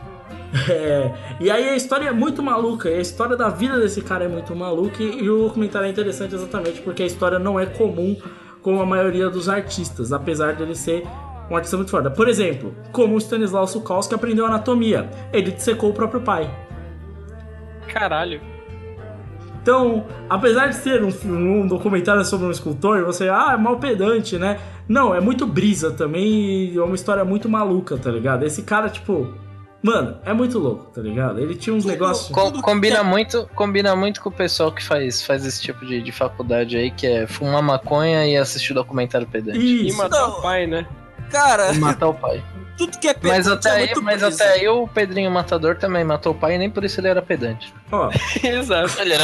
É, 0.69 1.11
e 1.39 1.49
aí 1.49 1.67
a 1.67 1.75
história 1.75 2.07
é 2.07 2.11
muito 2.11 2.43
maluca, 2.43 2.87
e 2.87 2.93
a 2.93 3.01
história 3.01 3.35
da 3.35 3.49
vida 3.49 3.79
desse 3.79 4.03
cara 4.03 4.25
é 4.25 4.27
muito 4.27 4.55
maluca, 4.55 5.01
e, 5.01 5.23
e 5.23 5.27
o 5.27 5.47
documentário 5.47 5.87
é 5.87 5.89
interessante 5.89 6.35
exatamente 6.35 6.79
porque 6.81 7.01
a 7.01 7.07
história 7.07 7.39
não 7.39 7.59
é 7.59 7.65
comum 7.65 8.15
como 8.61 8.79
a 8.79 8.85
maioria 8.85 9.31
dos 9.31 9.49
artistas, 9.49 10.13
apesar 10.13 10.53
de 10.53 10.61
ele 10.61 10.75
ser 10.75 11.07
um 11.49 11.55
artista 11.55 11.77
muito 11.77 11.91
foda. 11.91 12.09
Por 12.09 12.27
exemplo, 12.27 12.73
como 12.91 13.15
o 13.15 13.17
Stanislau 13.17 13.67
Sukalski 13.67 14.15
aprendeu 14.15 14.45
anatomia, 14.45 15.09
ele 15.31 15.51
dissecou 15.51 15.89
o 15.89 15.93
próprio 15.93 16.21
pai. 16.21 16.49
Caralho. 17.87 18.41
Então, 19.61 20.05
apesar 20.29 20.67
de 20.67 20.75
ser 20.75 21.01
um, 21.03 21.09
um 21.25 21.67
documentário 21.67 22.23
sobre 22.25 22.45
um 22.47 22.51
escultor, 22.51 23.05
você, 23.05 23.29
ah, 23.29 23.51
é 23.53 23.57
mal 23.57 23.77
pedante, 23.77 24.37
né? 24.37 24.59
Não, 24.89 25.15
é 25.15 25.21
muito 25.21 25.45
brisa 25.47 25.91
também 25.91 26.25
e 26.73 26.77
é 26.77 26.81
uma 26.81 26.95
história 26.95 27.23
muito 27.23 27.47
maluca, 27.47 27.97
tá 27.97 28.11
ligado? 28.11 28.43
Esse 28.43 28.63
cara, 28.63 28.89
tipo, 28.89 29.33
mano, 29.81 30.17
é 30.25 30.33
muito 30.33 30.59
louco, 30.59 30.91
tá 30.91 31.01
ligado? 31.01 31.39
Ele 31.39 31.55
tinha 31.55 31.73
uns 31.73 31.85
negócios. 31.85 32.27
Com- 32.29 32.61
combina, 32.61 32.97
é- 32.97 33.03
muito, 33.03 33.47
combina 33.55 33.95
muito 33.95 34.21
com 34.21 34.27
o 34.27 34.31
pessoal 34.33 34.69
que 34.69 34.83
faz, 34.83 35.25
faz 35.25 35.45
esse 35.45 35.61
tipo 35.61 35.85
de, 35.85 36.01
de 36.01 36.11
faculdade 36.11 36.75
aí, 36.75 36.91
que 36.91 37.07
é 37.07 37.25
fumar 37.25 37.63
maconha 37.63 38.25
e 38.27 38.35
assistir 38.35 38.73
documentário 38.73 39.25
pedante. 39.27 39.59
E 39.59 39.87
Isso. 39.87 39.97
matar 39.97 40.19
Não. 40.27 40.39
o 40.39 40.41
pai, 40.41 40.67
né? 40.67 40.85
Cara, 41.33 41.73
E 41.73 41.79
matar 41.79 42.07
o 42.07 42.13
pai. 42.13 42.43
tudo 42.77 42.97
que 42.97 43.07
é 43.07 43.13
Mas 43.21 43.45
pedante 43.45 43.67
até, 43.67 43.69
é 43.69 43.83
aí, 43.83 44.01
mas 44.01 44.23
até 44.23 44.51
aí 44.53 44.67
o 44.67 44.87
Pedrinho 44.87 45.29
Matador 45.31 45.75
também 45.75 46.03
matou 46.03 46.31
o 46.31 46.35
pai 46.35 46.55
e 46.55 46.57
nem 46.57 46.69
por 46.69 46.83
isso 46.83 46.99
ele 46.99 47.07
era 47.07 47.21
pedante. 47.21 47.73
Ó, 47.91 48.09
Exato. 48.43 49.01
Ele 49.01 49.13
era, 49.13 49.23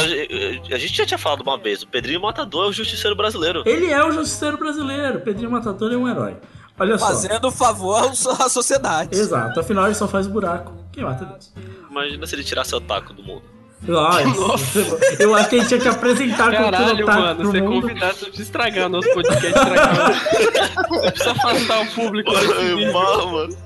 a 0.74 0.78
gente 0.78 0.96
já 0.96 1.06
tinha 1.06 1.18
falado 1.18 1.40
uma 1.42 1.56
vez, 1.58 1.82
o 1.82 1.88
Pedrinho 1.88 2.20
Matador 2.20 2.66
é 2.66 2.68
o 2.68 2.72
justiceiro 2.72 3.16
brasileiro. 3.16 3.62
ele 3.66 3.86
é 3.90 4.04
o 4.04 4.12
justiceiro 4.12 4.56
brasileiro, 4.56 5.20
Pedrinho 5.20 5.50
Matador 5.50 5.92
é 5.92 5.96
um 5.96 6.08
herói. 6.08 6.36
Olha 6.78 6.96
só. 6.98 7.08
Fazendo 7.08 7.50
favor 7.50 8.10
à 8.40 8.48
sociedade. 8.48 9.14
Exato, 9.16 9.60
afinal 9.60 9.84
ele 9.84 9.94
só 9.94 10.08
faz 10.08 10.26
buraco. 10.26 10.72
Quem 10.92 11.04
mata 11.04 11.24
Deus? 11.24 11.52
Imagina 11.90 12.26
se 12.26 12.34
ele 12.34 12.42
tirasse 12.44 12.74
o 12.74 12.80
taco 12.80 13.12
do 13.12 13.22
mundo. 13.22 13.42
Nossa, 13.82 14.78
eu 15.18 15.34
acho 15.34 15.48
que 15.48 15.56
a 15.56 15.58
gente 15.60 15.68
tinha 15.68 15.80
que 15.80 15.88
apresentar 15.88 16.50
Caralho, 16.50 17.02
otaku 17.04 17.20
mano, 17.20 17.36
pro 17.36 17.50
você 17.50 17.58
é 17.58 17.60
convidado, 17.62 18.14
você 18.14 18.24
precisa 18.26 18.42
estragar 18.42 18.86
o 18.86 18.88
nosso 18.90 19.08
podcast. 19.14 19.46
Estragar. 19.46 20.88
Você 20.90 21.10
precisa 21.10 21.30
afastar 21.32 21.80
o 21.80 21.86
público 21.94 22.30
desse 22.30 22.52
vídeo. 22.52 22.92
mano. 22.92 23.56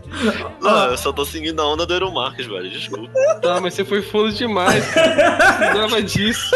Não, 0.60 0.84
eu 0.90 0.96
só 0.96 1.12
tô 1.12 1.24
seguindo 1.24 1.60
a 1.60 1.66
onda 1.66 1.84
do 1.84 1.92
Eero 1.92 2.12
Marques, 2.12 2.46
velho. 2.46 2.70
Desculpa. 2.70 3.10
Tá, 3.40 3.60
mas 3.60 3.74
você 3.74 3.84
foi 3.84 4.02
fundo 4.02 4.32
demais, 4.32 4.86
cara. 4.90 5.16
Não 5.16 5.56
precisava 5.56 6.02
disso. 6.02 6.50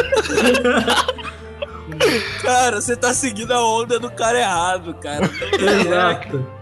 Cara, 2.42 2.80
você 2.80 2.96
tá 2.96 3.12
seguindo 3.12 3.52
a 3.52 3.64
onda 3.64 3.98
do 3.98 4.10
cara 4.10 4.38
errado, 4.38 4.94
cara. 4.94 5.28
Exato. 5.58 6.57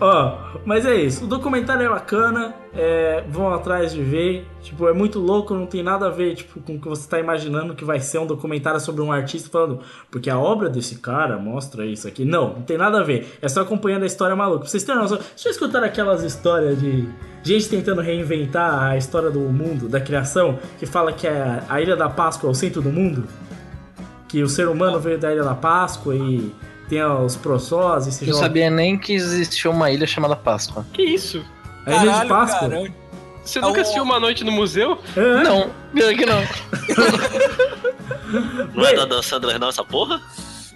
Ó, 0.00 0.38
mas 0.64 0.84
é 0.84 0.94
isso. 0.94 1.24
O 1.24 1.28
documentário 1.28 1.84
é 1.84 1.88
bacana. 1.88 2.54
é, 2.74 3.22
vão 3.28 3.52
atrás 3.52 3.92
de 3.92 4.02
ver. 4.02 4.46
Tipo, 4.62 4.88
é 4.88 4.92
muito 4.92 5.18
louco, 5.18 5.54
não 5.54 5.66
tem 5.66 5.82
nada 5.82 6.06
a 6.06 6.10
ver 6.10 6.34
tipo, 6.34 6.60
com 6.60 6.76
o 6.76 6.80
que 6.80 6.88
você 6.88 7.08
tá 7.08 7.18
imaginando 7.18 7.74
que 7.74 7.84
vai 7.84 8.00
ser 8.00 8.18
um 8.18 8.26
documentário 8.26 8.80
sobre 8.80 9.02
um 9.02 9.12
artista 9.12 9.50
falando. 9.50 9.80
Porque 10.10 10.30
a 10.30 10.38
obra 10.38 10.68
desse 10.68 10.96
cara 10.96 11.36
mostra 11.38 11.84
isso 11.84 12.08
aqui. 12.08 12.24
Não, 12.24 12.54
não 12.54 12.62
tem 12.62 12.78
nada 12.78 13.00
a 13.00 13.02
ver. 13.02 13.38
É 13.42 13.48
só 13.48 13.60
acompanhando 13.60 14.04
a 14.04 14.06
história 14.06 14.34
maluca. 14.34 14.66
Vocês 14.66 14.86
noção. 14.86 15.18
Vocês 15.18 15.42
já 15.42 15.50
escutaram 15.50 15.86
aquelas 15.86 16.22
histórias 16.22 16.80
de 16.80 17.08
gente 17.42 17.68
tentando 17.68 18.00
reinventar 18.00 18.82
a 18.82 18.96
história 18.96 19.30
do 19.30 19.40
mundo, 19.40 19.88
da 19.88 20.00
criação, 20.00 20.58
que 20.78 20.86
fala 20.86 21.12
que 21.12 21.26
a, 21.26 21.64
a 21.68 21.80
Ilha 21.80 21.96
da 21.96 22.08
Páscoa 22.08 22.48
é 22.48 22.50
o 22.50 22.54
centro 22.54 22.80
do 22.80 22.90
mundo? 22.90 23.24
Que 24.28 24.42
o 24.42 24.48
ser 24.48 24.68
humano 24.68 24.98
veio 24.98 25.18
da 25.18 25.32
Ilha 25.32 25.42
da 25.42 25.54
Páscoa 25.54 26.14
e 26.14 26.52
tem 26.92 27.24
os 27.24 27.36
proçós 27.36 28.06
e 28.06 28.12
se 28.12 28.24
Eu 28.24 28.34
joga- 28.34 28.40
sabia 28.46 28.70
nem 28.70 28.98
que 28.98 29.14
existia 29.14 29.70
uma 29.70 29.90
ilha 29.90 30.06
chamada 30.06 30.36
Páscoa. 30.36 30.84
Que 30.92 31.02
isso? 31.02 31.42
A 31.86 31.90
Ilha 31.90 32.00
de 32.00 32.06
Caralho, 32.06 32.28
Páscoa? 32.28 32.68
Você 33.44 33.58
É 33.58 33.62
nunca 33.62 33.78
o- 33.78 33.82
assistiu 33.82 34.02
Uma 34.02 34.20
Noite 34.20 34.44
no 34.44 34.52
Museu? 34.52 34.98
É. 35.16 35.42
Não, 35.42 35.70
pior 35.94 36.14
que 36.14 36.26
não. 36.26 36.42
Não 38.74 38.86
é 38.86 38.94
da 38.94 39.04
Dan 39.04 39.22
Sandler 39.22 39.58
não, 39.58 39.68
essa 39.68 39.84
porra? 39.84 40.20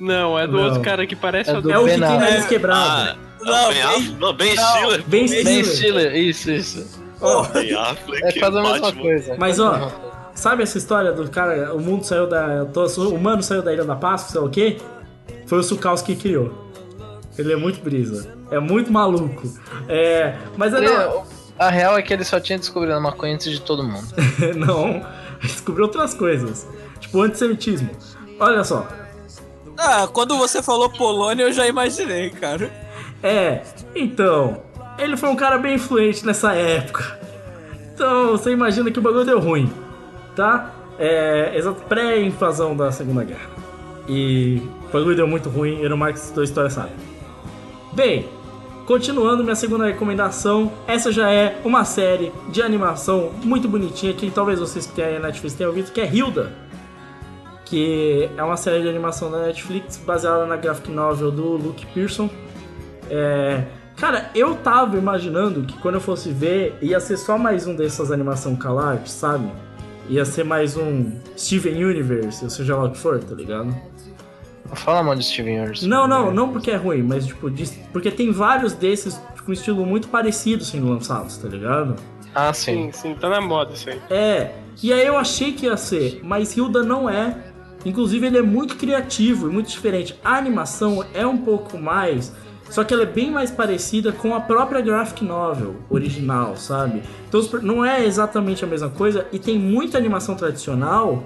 Não, 0.01 0.39
é 0.39 0.47
do 0.47 0.55
Não. 0.57 0.65
outro 0.65 0.81
cara 0.83 1.07
que 1.07 1.17
parece 1.17 1.51
É 1.51 1.61
do 1.61 1.71
É 1.71 1.79
o 1.79 1.85
que 1.85 1.91
Ben 1.91 2.01
tem 2.01 2.05
Affleck. 2.09 2.31
nariz 2.31 2.47
quebrado. 2.47 2.81
Ah, 2.81 3.17
Não, 3.41 3.69
Ben 3.69 3.75
bem- 3.75 3.83
Affleck? 3.83 4.11
Não, 4.19 4.33
Ben 4.35 4.55
não. 4.55 4.65
Stiller. 4.75 5.03
Bem 5.07 5.27
Ben 5.27 5.29
Stiller. 5.29 5.65
Stiller, 5.65 6.17
isso, 6.17 6.51
isso. 6.51 7.07
Ben 7.53 7.75
Affleck, 7.75 8.25
É 8.27 8.39
quase 8.41 8.59
a 8.59 8.63
mesma 8.63 8.81
Batman. 8.81 9.03
coisa. 9.03 9.37
Mas 9.39 9.59
ó, 9.61 9.91
sabe 10.35 10.63
essa 10.65 10.77
história 10.77 11.13
do 11.13 11.29
cara, 11.31 11.73
o 11.75 11.81
mundo 11.81 12.05
saiu 12.05 12.27
da. 12.27 12.65
O 12.65 13.15
humano 13.15 13.43
saiu 13.43 13.63
da 13.63 13.73
Ilha 13.73 13.85
da 13.85 13.97
Páscoa, 13.97 14.33
sei 14.33 14.41
lá 14.41 14.47
o 14.47 14.51
quê? 14.51 14.77
Foi 15.47 15.59
o 15.59 15.63
Sukowski 15.63 16.15
que 16.15 16.23
criou. 16.23 16.67
Ele 17.39 17.53
é 17.53 17.57
muito 17.57 17.81
brisa. 17.81 18.35
É 18.51 18.59
muito 18.59 18.93
maluco. 18.93 19.49
É. 19.89 20.37
Mas 20.57 20.73
é 20.73 20.79
Ele- 20.79 20.89
não. 20.89 21.25
a 21.59 21.69
real 21.71 21.99
é 21.99 22.03
que 22.03 22.13
ele 22.13 22.25
só 22.25 22.41
tinha 22.41 22.59
descobrido 22.59 22.95
a 22.95 23.01
maconha 23.01 23.35
antes 23.35 23.51
de 23.51 23.61
todo 23.61 23.83
mundo. 23.85 24.07
não. 24.57 25.05
Descobriu 25.41 25.85
outras 25.85 26.15
coisas. 26.15 26.67
Tipo 27.01 27.23
antissemitismo. 27.23 27.91
Olha 28.41 28.65
só. 28.65 28.87
Ah, 29.79 30.09
quando 30.11 30.37
você 30.39 30.63
falou 30.63 30.89
Polônia, 30.91 31.45
eu 31.45 31.53
já 31.53 31.67
imaginei, 31.67 32.31
cara. 32.31 32.71
É, 33.23 33.63
então, 33.95 34.63
ele 34.99 35.17
foi 35.17 35.29
um 35.29 35.37
cara 35.37 35.59
bem 35.59 35.75
influente 35.75 36.25
nessa 36.25 36.55
época. 36.55 37.19
Então, 37.95 38.33
você 38.33 38.51
imagina 38.51 38.91
que 38.91 38.99
o 38.99 39.03
bagulho 39.03 39.25
deu 39.25 39.39
ruim, 39.39 39.71
tá? 40.35 40.71
É, 40.99 41.53
exato, 41.55 41.83
pré-invasão 41.83 42.75
da 42.77 42.91
Segunda 42.91 43.23
Guerra. 43.25 43.51
E 44.09 44.63
bagulho 44.97 45.17
deu 45.17 45.27
muito 45.27 45.49
ruim, 45.49 45.85
era 45.85 45.95
o 45.95 45.99
Marx 45.99 46.33
da 46.35 46.43
história 46.45 46.71
sabe. 46.71 46.91
Bem, 47.93 48.29
continuando 48.85 49.43
minha 49.43 49.55
segunda 49.55 49.87
recomendação, 49.87 50.73
essa 50.87 51.11
já 51.11 51.31
é 51.31 51.61
uma 51.65 51.85
série 51.85 52.33
de 52.51 52.63
animação 52.63 53.31
muito 53.43 53.69
bonitinha 53.69 54.13
que 54.13 54.31
talvez 54.31 54.59
vocês 54.59 54.87
que 54.87 54.95
têm 54.95 55.17
a 55.17 55.21
Netflix 55.21 55.55
tenham 55.55 55.73
visto, 55.73 55.93
que 55.93 56.01
é 56.01 56.13
Hilda. 56.13 56.53
Que 57.65 58.31
é 58.37 58.43
uma 58.43 58.57
série 58.57 58.83
de 58.83 58.89
animação 58.89 59.31
da 59.31 59.47
Netflix 59.47 59.97
baseada 59.97 60.47
na 60.47 60.57
graphic 60.57 60.91
novel 60.91 61.33
do 61.33 61.57
Luke 61.57 61.85
Pearson. 61.87 62.31
É, 63.11 63.65
Cara, 63.97 64.31
eu 64.35 64.55
tava 64.57 64.99
imaginando 64.99 65.63
que 65.63 65.79
quando 65.79 65.95
eu 65.95 66.01
fosse 66.03 66.31
ver, 66.31 66.77
ia 66.83 67.01
ser 67.01 67.17
só 67.17 67.39
mais 67.39 67.67
um 67.67 67.75
dessas 67.75 68.13
animação 68.13 68.55
CalArts, 68.55 69.11
sabe? 69.11 69.51
Ia 70.11 70.23
ser 70.27 70.45
mais 70.45 70.77
um 70.77 71.13
Steven 71.37 71.83
Universe, 71.83 72.45
ou 72.45 72.51
seja 72.51 72.77
lá 72.77 72.85
o 72.85 72.91
que 72.91 72.99
for, 72.99 73.19
tá 73.25 73.35
ligado? 73.35 73.75
Fala 74.75 75.03
mal 75.03 75.15
de 75.15 75.25
Steven 75.25 75.59
Universe. 75.61 75.87
Não, 75.87 76.07
não, 76.09 76.33
não 76.33 76.49
porque 76.53 76.71
é 76.71 76.77
ruim, 76.77 77.03
mas 77.03 77.27
tipo, 77.27 77.51
de- 77.51 77.67
porque 77.93 78.11
tem 78.11 78.31
vários 78.33 78.73
desses 78.73 79.21
com 79.45 79.53
estilo 79.53 79.87
muito 79.87 80.09
parecido 80.09 80.65
sendo 80.65 80.89
lançados, 80.89 81.37
tá 81.37 81.47
ligado? 81.49 81.95
Ah, 82.35 82.53
sim. 82.53 82.91
Sim, 82.91 82.93
sim, 82.93 83.15
tá 83.15 83.29
na 83.29 83.41
moda 83.41 83.73
isso 83.75 83.89
aí. 83.89 84.01
É, 84.11 84.51
e 84.83 84.93
aí 84.93 85.07
eu 85.07 85.17
achei 85.17 85.53
que 85.53 85.67
ia 85.67 85.77
ser, 85.77 86.21
mas 86.25 86.57
Hilda 86.57 86.83
não 86.83 87.09
é. 87.09 87.37
Inclusive 87.85 88.27
ele 88.27 88.39
é 88.39 88.43
muito 88.43 88.75
criativo 88.77 89.49
e 89.49 89.53
muito 89.53 89.69
diferente. 89.71 90.19
A 90.25 90.37
animação 90.37 91.05
é 91.15 91.25
um 91.25 91.37
pouco 91.39 91.79
mais, 91.79 92.33
só 92.69 92.83
que 92.83 92.93
ela 92.93 93.05
é 93.05 93.07
bem 93.07 93.31
mais 93.31 93.51
parecida 93.53 94.11
com 94.11 94.35
a 94.35 94.41
própria 94.41 94.81
graphic 94.81 95.25
novel 95.25 95.77
original, 95.89 96.57
sabe? 96.57 97.01
Então 97.29 97.41
não 97.63 97.85
é 97.85 98.05
exatamente 98.05 98.65
a 98.65 98.67
mesma 98.67 98.91
coisa 98.91 99.27
e 99.33 99.39
tem 99.39 99.57
muita 99.57 99.97
animação 99.97 100.35
tradicional, 100.35 101.23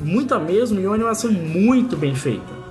muita 0.00 0.38
mesmo, 0.38 0.80
e 0.80 0.86
uma 0.86 0.94
animação 0.94 1.30
muito 1.30 1.94
bem 1.96 2.14
feita. 2.14 2.61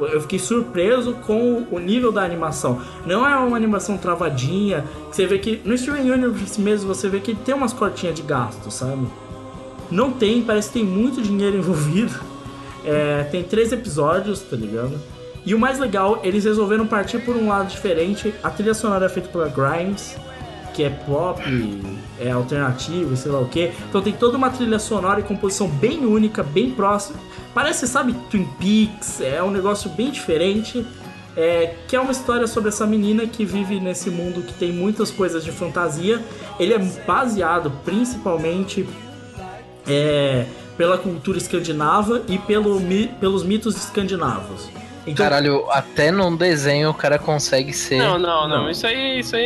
Tipo, 0.00 0.06
eu 0.06 0.20
fiquei 0.22 0.38
surpreso 0.38 1.12
com 1.26 1.66
o 1.70 1.78
nível 1.78 2.10
da 2.10 2.22
animação. 2.22 2.80
Não 3.04 3.28
é 3.28 3.36
uma 3.36 3.56
animação 3.56 3.98
travadinha, 3.98 4.84
você 5.10 5.26
vê 5.26 5.38
que 5.38 5.60
no 5.62 5.76
Steven 5.76 6.10
Universe 6.10 6.58
mesmo 6.58 6.88
você 6.88 7.08
vê 7.08 7.20
que 7.20 7.32
ele 7.32 7.40
tem 7.44 7.54
umas 7.54 7.74
cortinhas 7.74 8.14
de 8.14 8.22
gasto, 8.22 8.70
sabe? 8.70 9.06
Não 9.90 10.10
tem, 10.10 10.42
parece 10.42 10.68
que 10.68 10.74
tem 10.74 10.84
muito 10.84 11.20
dinheiro 11.20 11.56
envolvido. 11.58 12.18
É, 12.82 13.24
tem 13.24 13.42
três 13.42 13.72
episódios, 13.72 14.40
tá 14.40 14.56
ligado? 14.56 14.98
E 15.44 15.54
o 15.54 15.58
mais 15.58 15.78
legal, 15.78 16.20
eles 16.22 16.44
resolveram 16.44 16.86
partir 16.86 17.18
por 17.18 17.36
um 17.36 17.48
lado 17.48 17.68
diferente. 17.68 18.32
A 18.42 18.48
trilha 18.48 18.72
sonora 18.72 19.04
é 19.04 19.08
feita 19.08 19.28
pela 19.28 19.48
Grimes, 19.48 20.16
que 20.74 20.82
é 20.82 20.90
pop, 20.90 21.42
é 22.18 22.30
alternativo, 22.30 23.16
sei 23.16 23.30
lá 23.30 23.40
o 23.40 23.48
que. 23.48 23.72
Então 23.88 24.00
tem 24.00 24.12
toda 24.12 24.36
uma 24.36 24.50
trilha 24.50 24.78
sonora 24.78 25.20
e 25.20 25.22
composição 25.22 25.68
bem 25.68 26.04
única, 26.04 26.42
bem 26.42 26.70
próxima. 26.70 27.18
Parece, 27.54 27.86
sabe, 27.86 28.14
Twin 28.30 28.48
Peaks, 28.58 29.20
é 29.20 29.42
um 29.42 29.50
negócio 29.50 29.90
bem 29.90 30.10
diferente. 30.10 30.84
É, 31.36 31.76
que 31.86 31.94
é 31.94 32.00
uma 32.00 32.10
história 32.10 32.46
sobre 32.48 32.70
essa 32.70 32.84
menina 32.84 33.24
que 33.24 33.44
vive 33.44 33.78
nesse 33.78 34.10
mundo 34.10 34.42
que 34.42 34.52
tem 34.54 34.72
muitas 34.72 35.10
coisas 35.10 35.44
de 35.44 35.52
fantasia. 35.52 36.20
Ele 36.58 36.74
é 36.74 36.78
baseado 37.06 37.70
principalmente 37.84 38.86
é, 39.86 40.44
pela 40.76 40.98
cultura 40.98 41.38
escandinava 41.38 42.22
e 42.26 42.36
pelo, 42.38 42.80
pelos 43.20 43.44
mitos 43.44 43.76
escandinavos. 43.76 44.68
Então, 45.10 45.24
Caralho, 45.24 45.66
até 45.70 46.10
num 46.10 46.34
desenho 46.36 46.90
o 46.90 46.94
cara 46.94 47.18
consegue 47.18 47.72
ser. 47.72 47.98
Não, 47.98 48.18
não, 48.18 48.48
não. 48.48 48.60
Não. 48.60 48.70
Isso 48.70 48.86
aí, 48.86 49.20
isso 49.20 49.34
aí 49.36 49.42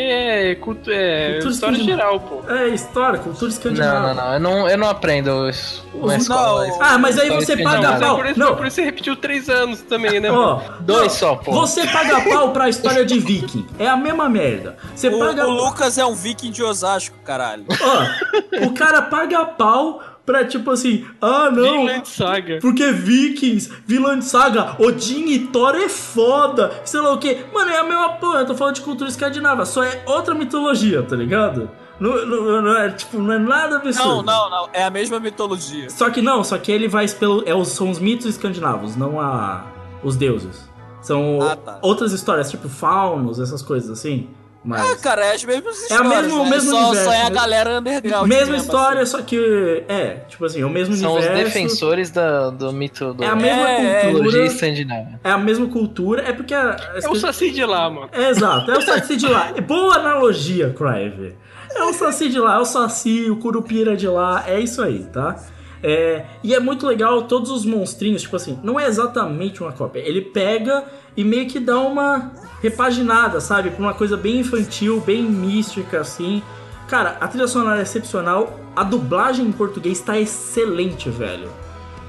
é, 0.50 0.54
culto, 0.56 0.90
é 0.90 1.32
Cultura 1.34 1.52
história 1.52 1.72
escandinava. 1.76 2.10
geral, 2.12 2.20
pô. 2.20 2.52
É 2.52 2.68
história, 2.68 3.18
cultura 3.18 3.42
Não, 3.42 3.48
escandinava. 3.48 4.14
não, 4.14 4.24
não. 4.24 4.32
Eu 4.34 4.40
não, 4.40 4.68
eu 4.70 4.78
não 4.78 4.88
aprendo 4.88 5.48
isso 5.48 5.84
na 5.94 6.16
escola. 6.16 6.66
não. 6.66 6.82
Ah, 6.82 6.98
mas 6.98 7.18
aí 7.18 7.30
você 7.30 7.56
paga 7.56 7.94
é 7.94 7.98
pau. 8.00 8.16
por 8.16 8.26
isso, 8.26 8.38
Não, 8.38 8.56
por 8.56 8.66
isso 8.66 8.76
você 8.76 8.82
repetiu 8.84 9.16
três 9.16 9.48
anos 9.48 9.80
também, 9.82 10.20
né? 10.20 10.30
ó, 10.30 10.60
Dois 10.80 11.02
não, 11.02 11.10
só, 11.10 11.34
pô. 11.36 11.52
Você 11.52 11.86
paga 11.86 12.20
pau 12.22 12.50
pra 12.52 12.68
história 12.68 13.04
de 13.04 13.18
viking. 13.18 13.66
É 13.78 13.86
a 13.88 13.96
mesma 13.96 14.28
merda. 14.28 14.76
Você 14.94 15.08
O, 15.08 15.18
paga 15.18 15.46
o 15.46 15.50
Lucas 15.50 15.98
é 15.98 16.04
um 16.04 16.14
viking 16.14 16.50
de 16.50 16.62
Osasco, 16.62 17.16
caralho. 17.24 17.64
Ó, 17.68 18.66
o 18.66 18.74
cara 18.74 19.02
paga 19.02 19.44
pau 19.44 20.00
pra 20.26 20.44
tipo 20.44 20.70
assim, 20.70 21.04
ah 21.20 21.50
não, 21.50 21.62
Vinland 21.84 22.08
Saga. 22.08 22.58
porque 22.60 22.90
Vikings, 22.92 23.70
Vinland 23.86 24.24
Saga, 24.24 24.76
Odin 24.78 25.26
e 25.28 25.38
Thor 25.48 25.74
é 25.74 25.88
foda, 25.88 26.72
sei 26.84 27.00
lá 27.00 27.12
o 27.12 27.18
que. 27.18 27.44
Mano, 27.52 27.70
é 27.70 27.78
a 27.78 27.84
mesma 27.84 28.08
porra, 28.14 28.40
eu 28.40 28.46
tô 28.46 28.54
falando 28.54 28.74
de 28.76 28.80
cultura 28.80 29.08
escandinava, 29.10 29.64
só 29.66 29.82
é 29.82 30.02
outra 30.06 30.34
mitologia, 30.34 31.02
tá 31.02 31.14
ligado? 31.16 31.70
Não, 32.00 32.26
não- 32.26 32.62
não 32.62 32.76
é, 32.76 32.90
tipo, 32.90 33.18
não 33.18 33.32
é 33.32 33.38
nada 33.38 33.76
absurdo. 33.76 34.08
Não, 34.08 34.22
não, 34.24 34.50
não. 34.50 34.68
É 34.72 34.82
a 34.82 34.90
mesma 34.90 35.20
mitologia. 35.20 35.88
Só 35.90 36.10
que 36.10 36.20
não, 36.20 36.42
só 36.42 36.58
que 36.58 36.72
ele 36.72 36.88
vai 36.88 37.06
pelo. 37.08 37.42
É, 37.46 37.64
são 37.64 37.88
os 37.90 37.98
mitos 38.00 38.26
escandinavos, 38.26 38.96
não 38.96 39.20
a, 39.20 39.64
os 40.02 40.16
deuses. 40.16 40.68
São 41.00 41.38
Ah, 41.42 41.54
tá. 41.54 41.78
outras 41.82 42.12
histórias, 42.12 42.50
tipo 42.50 42.68
faunos, 42.68 43.38
essas 43.38 43.62
coisas 43.62 43.90
assim. 43.90 44.28
Mas. 44.64 44.80
Ah, 44.92 44.96
cara, 44.96 45.26
é 45.26 45.34
as 45.34 45.44
mesmas 45.44 45.76
É 45.90 45.94
a 45.94 45.96
histórias. 45.98 46.22
mesmo- 46.26 46.40
o 46.40 46.44
né? 46.44 46.50
mesmo 46.50 46.70
só, 46.70 46.76
universo, 46.88 47.04
só 47.04 47.12
é 47.12 47.16
a 47.16 47.20
mesmo- 47.24 47.34
galera 47.36 47.78
underground. 47.80 48.26
Mesma 48.28 48.56
história, 48.56 49.02
assim. 49.02 49.12
só 49.12 49.22
que. 49.22 49.84
É, 49.88 50.10
tipo 50.28 50.44
assim, 50.44 50.64
o 50.64 50.70
mesmo 50.70 50.94
São 50.96 51.12
os 51.16 51.24
universo. 51.24 51.44
defensores 51.44 52.10
da- 52.10 52.50
do 52.50 52.72
mito 52.72 53.12
do 53.12 53.22
É 53.22 53.26
a 53.28 53.36
mesma 53.36 53.68
É, 53.70 54.06
é, 54.08 54.10
cultura. 54.12 54.46
escandinava. 54.46 55.20
É 55.22 55.30
a 55.30 55.38
mesma 55.38 55.66
cultura. 55.68 56.22
É 56.22 56.32
porque. 56.32 56.54
A, 56.54 56.76
É 57.02 57.08
o 57.08 57.14
Saci 57.14 57.50
de 57.50 57.64
lá, 57.64 57.90
mano. 57.90 58.08
É, 58.12 58.30
exato, 58.30 58.70
é 58.70 58.78
o 58.78 58.80
Saci 58.82 59.16
de 59.16 59.26
lá. 59.26 59.52
Boa 59.66 59.96
analogia, 59.96 60.70
Crive. 60.76 61.34
É 61.76 61.82
o 61.84 61.92
Saci 61.92 62.28
de 62.30 62.38
lá, 62.38 62.54
é 62.54 62.58
o 62.58 62.64
Saci, 62.64 63.30
o 63.30 63.36
Curupira 63.36 63.96
de 63.96 64.06
lá, 64.08 64.44
é 64.46 64.60
isso 64.60 64.80
aí, 64.80 65.04
tá? 65.12 65.36
É, 65.82 66.24
e 66.42 66.54
é 66.54 66.60
muito 66.60 66.86
legal 66.86 67.22
todos 67.24 67.50
os 67.50 67.66
monstrinhos, 67.66 68.22
tipo 68.22 68.36
assim, 68.36 68.58
não 68.62 68.80
é 68.80 68.86
exatamente 68.86 69.62
uma 69.62 69.72
cópia. 69.72 70.00
Ele 70.00 70.22
pega 70.22 70.84
e 71.14 71.22
meio 71.22 71.46
que 71.46 71.60
dá 71.60 71.78
uma 71.78 72.32
repaginada, 72.62 73.40
sabe? 73.40 73.70
Pra 73.70 73.80
uma 73.82 73.94
coisa 73.94 74.16
bem 74.16 74.40
infantil, 74.40 75.00
bem 75.00 75.22
mística, 75.22 76.00
assim. 76.00 76.42
Cara, 76.88 77.16
a 77.20 77.28
trilha 77.28 77.48
sonora 77.48 77.78
é 77.80 77.82
excepcional. 77.82 78.58
A 78.76 78.82
dublagem 78.82 79.46
em 79.46 79.52
português 79.52 80.00
tá 80.00 80.18
excelente, 80.18 81.08
velho. 81.08 81.48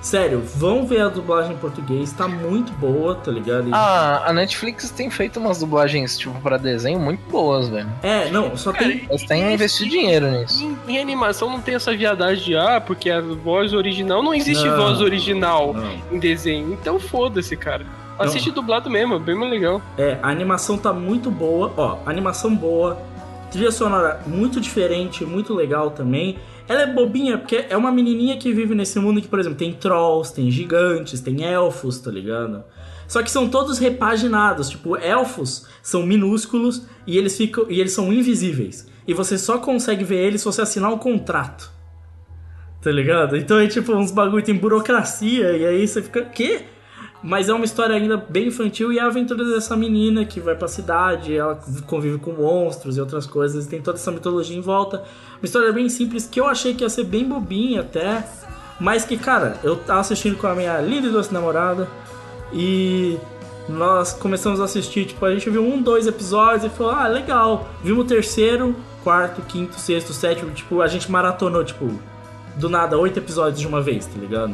Sério, 0.01 0.39
vão 0.57 0.85
ver 0.85 1.01
a 1.01 1.07
dublagem 1.09 1.53
em 1.53 1.57
português, 1.57 2.11
tá 2.13 2.27
muito 2.27 2.71
boa, 2.73 3.15
tá 3.15 3.31
ligado? 3.31 3.69
E- 3.69 3.71
Ah, 3.73 4.21
a 4.27 4.33
Netflix 4.33 4.91
tem 4.91 5.09
feito 5.09 5.39
umas 5.39 5.57
dublagens, 5.59 6.15
tipo, 6.15 6.39
pra 6.41 6.57
desenho 6.57 6.99
muito 6.99 7.27
boas, 7.27 7.69
velho. 7.69 7.89
É, 8.03 8.29
não, 8.29 8.55
só 8.55 8.71
tem. 8.71 9.07
Eles 9.09 9.23
têm 9.23 9.51
investido 9.53 9.89
dinheiro 9.89 10.29
nisso. 10.29 10.63
Em, 10.63 10.77
em 10.93 10.99
animação 10.99 11.49
não 11.49 11.59
tem 11.59 11.73
essa 11.73 11.95
viadagem 11.95 12.43
de 12.45 12.55
ah, 12.55 12.79
porque 12.79 13.09
a 13.09 13.19
voz 13.19 13.73
original 13.73 14.21
não 14.21 14.31
existe 14.35 14.67
Não. 14.67 14.77
voz 14.77 15.01
original 15.01 15.73
Não. 15.73 15.89
em 16.11 16.19
desenho. 16.19 16.73
Então 16.73 16.99
foda-se, 16.99 17.57
cara. 17.57 17.83
Assiste 18.17 18.51
dublado 18.51 18.89
mesmo, 18.89 19.15
é 19.15 19.19
bem 19.19 19.35
mais 19.35 19.51
legal. 19.51 19.81
É, 19.97 20.17
a 20.21 20.29
animação 20.29 20.77
tá 20.77 20.93
muito 20.93 21.29
boa, 21.29 21.73
ó, 21.75 21.99
animação 22.05 22.55
boa, 22.55 22.97
trilha 23.51 23.71
sonora 23.71 24.21
muito 24.25 24.61
diferente, 24.61 25.25
muito 25.25 25.53
legal 25.53 25.91
também. 25.91 26.37
Ela 26.67 26.83
é 26.83 26.87
bobinha 26.87 27.37
porque 27.37 27.65
é 27.69 27.77
uma 27.77 27.91
menininha 27.91 28.37
que 28.37 28.51
vive 28.51 28.73
nesse 28.73 28.99
mundo 28.99 29.21
que, 29.21 29.27
por 29.27 29.39
exemplo, 29.39 29.57
tem 29.57 29.73
trolls, 29.73 30.33
tem 30.33 30.49
gigantes, 30.49 31.21
tem 31.21 31.43
elfos, 31.43 31.99
tá 31.99 32.09
ligado? 32.09 32.63
Só 33.07 33.21
que 33.21 33.29
são 33.29 33.47
todos 33.47 33.77
repaginados, 33.77 34.69
tipo, 34.69 34.97
elfos 34.97 35.67
são 35.81 36.03
minúsculos 36.03 36.87
e 37.05 37.17
eles 37.17 37.37
ficam 37.37 37.65
e 37.69 37.79
eles 37.79 37.93
são 37.93 38.11
invisíveis. 38.11 38.87
E 39.07 39.13
você 39.13 39.37
só 39.37 39.59
consegue 39.59 40.03
ver 40.03 40.25
eles 40.25 40.41
se 40.41 40.45
você 40.45 40.61
assinar 40.61 40.91
um 40.91 40.97
contrato. 40.97 41.71
Tá 42.81 42.91
ligado? 42.91 43.37
Então 43.37 43.59
é 43.59 43.67
tipo 43.67 43.93
uns 43.93 44.11
bagulho 44.11 44.43
tem 44.43 44.55
burocracia 44.55 45.55
e 45.57 45.65
aí 45.65 45.87
você 45.87 46.01
fica, 46.01 46.23
quê? 46.23 46.65
Mas 47.25 47.49
é 47.49 47.53
uma 47.55 47.65
história 47.65 47.95
ainda 47.95 48.17
bem 48.17 48.49
infantil 48.49 48.93
e 48.93 48.99
é 48.99 49.01
a 49.01 49.07
aventura 49.07 49.43
dessa 49.43 49.75
menina 49.75 50.23
que 50.23 50.39
vai 50.39 50.53
pra 50.53 50.67
cidade, 50.67 51.35
ela 51.35 51.59
convive 51.87 52.19
com 52.19 52.33
monstros 52.33 52.97
e 52.97 53.01
outras 53.01 53.25
coisas, 53.25 53.65
tem 53.65 53.81
toda 53.81 53.97
essa 53.97 54.11
mitologia 54.11 54.55
em 54.55 54.61
volta. 54.61 54.97
Uma 54.97 55.45
história 55.45 55.73
bem 55.73 55.89
simples 55.89 56.27
que 56.31 56.39
eu 56.39 56.45
achei 56.45 56.75
que 56.75 56.83
ia 56.83 56.89
ser 56.89 57.03
bem 57.03 57.27
bobinha 57.27 57.81
até, 57.81 58.23
mas 58.79 59.05
que, 59.05 59.17
cara, 59.17 59.57
eu 59.63 59.75
tava 59.75 60.01
assistindo 60.01 60.37
com 60.37 60.45
a 60.45 60.53
minha 60.53 60.79
linda 60.79 61.07
e 61.07 61.09
doce 61.09 61.33
namorada 61.33 61.87
e 62.53 63.17
nós 63.67 64.13
começamos 64.13 64.61
a 64.61 64.65
assistir, 64.65 65.05
tipo, 65.05 65.25
a 65.25 65.33
gente 65.33 65.49
viu 65.49 65.65
um, 65.65 65.81
dois 65.81 66.05
episódios 66.05 66.65
e 66.65 66.69
falou, 66.69 66.93
ah, 66.93 67.07
legal. 67.07 67.67
Vimos 67.83 68.05
o 68.05 68.07
terceiro, 68.07 68.75
quarto, 69.03 69.41
quinto, 69.41 69.79
sexto, 69.79 70.13
sétimo, 70.13 70.51
tipo, 70.51 70.79
a 70.79 70.87
gente 70.87 71.11
maratonou, 71.11 71.63
tipo, 71.63 71.89
do 72.55 72.69
nada, 72.69 72.99
oito 72.99 73.17
episódios 73.17 73.59
de 73.59 73.65
uma 73.65 73.81
vez, 73.81 74.05
tá 74.05 74.19
ligado? 74.19 74.53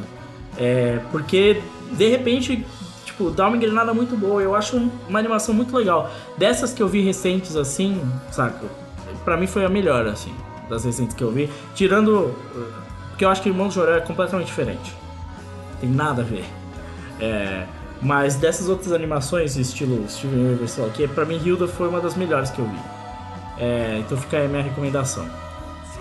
É, 0.58 1.02
porque 1.12 1.62
de 1.92 2.08
repente, 2.10 2.66
tipo, 3.06 3.30
dá 3.30 3.48
uma 3.48 3.58
engrenada 3.58 3.94
muito 3.94 4.16
boa. 4.18 4.42
Eu 4.42 4.56
acho 4.56 4.78
um- 4.78 4.90
uma 5.10 5.20
animação 5.20 5.54
muito 5.54 5.76
legal. 5.76 6.10
Dessas 6.38 6.74
que 6.74 6.82
eu 6.82 6.88
vi 6.88 7.02
recentes 7.02 7.56
assim, 7.56 8.02
saca? 8.32 8.66
Pra 9.26 9.38
mim 9.38 9.48
foi 9.48 9.64
a 9.66 9.70
melhor, 9.70 10.08
assim, 10.08 10.34
das 10.70 10.84
recentes 10.86 11.16
que 11.16 11.24
eu 11.24 11.32
vi. 11.32 11.50
Tirando. 11.76 12.10
uh, 12.56 12.82
Porque 13.10 13.26
eu 13.26 13.30
acho 13.30 13.42
que 13.44 13.50
Irmão 13.50 13.68
do 13.68 13.74
Jorel 13.74 13.98
é 13.98 14.00
completamente 14.02 14.48
diferente. 14.48 14.96
Tem 15.80 15.90
nada 15.90 16.22
a 16.24 16.26
ver. 16.26 16.44
É, 17.20 17.66
mas 18.02 18.36
dessas 18.36 18.68
outras 18.68 18.92
animações, 18.92 19.56
estilo 19.58 20.04
Steven 20.10 20.40
Universe, 20.48 20.82
que 20.96 21.08
pra 21.08 21.24
mim 21.24 21.40
Hilda 21.44 21.68
foi 21.68 21.88
uma 21.88 22.00
das 22.02 22.16
melhores 22.16 22.50
que 22.50 22.58
eu 22.58 22.66
vi. 22.66 22.80
É, 23.60 23.98
então 24.00 24.18
fica 24.18 24.38
aí 24.38 24.46
a 24.46 24.50
minha 24.50 24.64
recomendação. 24.64 25.28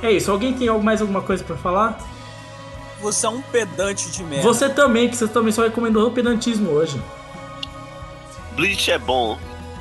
É 0.03 0.11
isso, 0.11 0.31
alguém 0.31 0.55
tem 0.55 0.71
mais 0.81 1.03
alguma 1.03 1.21
coisa 1.21 1.45
pra 1.45 1.57
falar? 1.57 1.99
Você 3.01 3.27
é 3.27 3.29
um 3.29 3.41
pedante 3.41 4.11
de 4.11 4.23
merda. 4.23 4.43
Você 4.43 4.69
também, 4.69 5.09
que 5.09 5.17
você 5.17 5.27
também 5.27 5.53
só 5.53 5.63
recomendou 5.63 6.09
o 6.09 6.11
pedantismo 6.11 6.71
hoje. 6.71 7.01
Bleach 8.55 8.91
é 8.91 8.99
bom. 8.99 9.39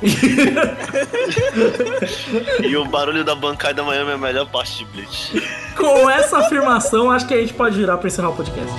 e 2.62 2.74
o 2.74 2.86
barulho 2.86 3.22
da 3.22 3.34
bancada 3.34 3.82
amanhã 3.82 4.08
é 4.08 4.14
a 4.14 4.18
melhor 4.18 4.46
parte 4.46 4.78
de 4.78 4.86
Bleach. 4.86 5.42
Com 5.76 6.08
essa 6.08 6.38
afirmação, 6.38 7.10
acho 7.10 7.26
que 7.26 7.34
a 7.34 7.40
gente 7.40 7.52
pode 7.52 7.76
virar 7.76 7.98
pra 7.98 8.08
encerrar 8.08 8.30
o 8.30 8.36
podcast. 8.36 8.72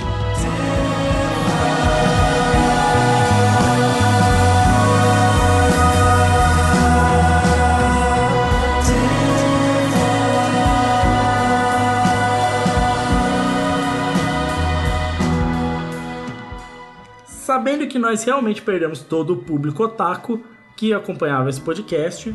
Sabendo 17.62 17.86
que 17.86 17.96
nós 17.96 18.24
realmente 18.24 18.60
perdemos 18.60 19.02
todo 19.02 19.34
o 19.34 19.36
público 19.36 19.84
otaku 19.84 20.42
que 20.76 20.92
acompanhava 20.92 21.48
esse 21.48 21.60
podcast, 21.60 22.34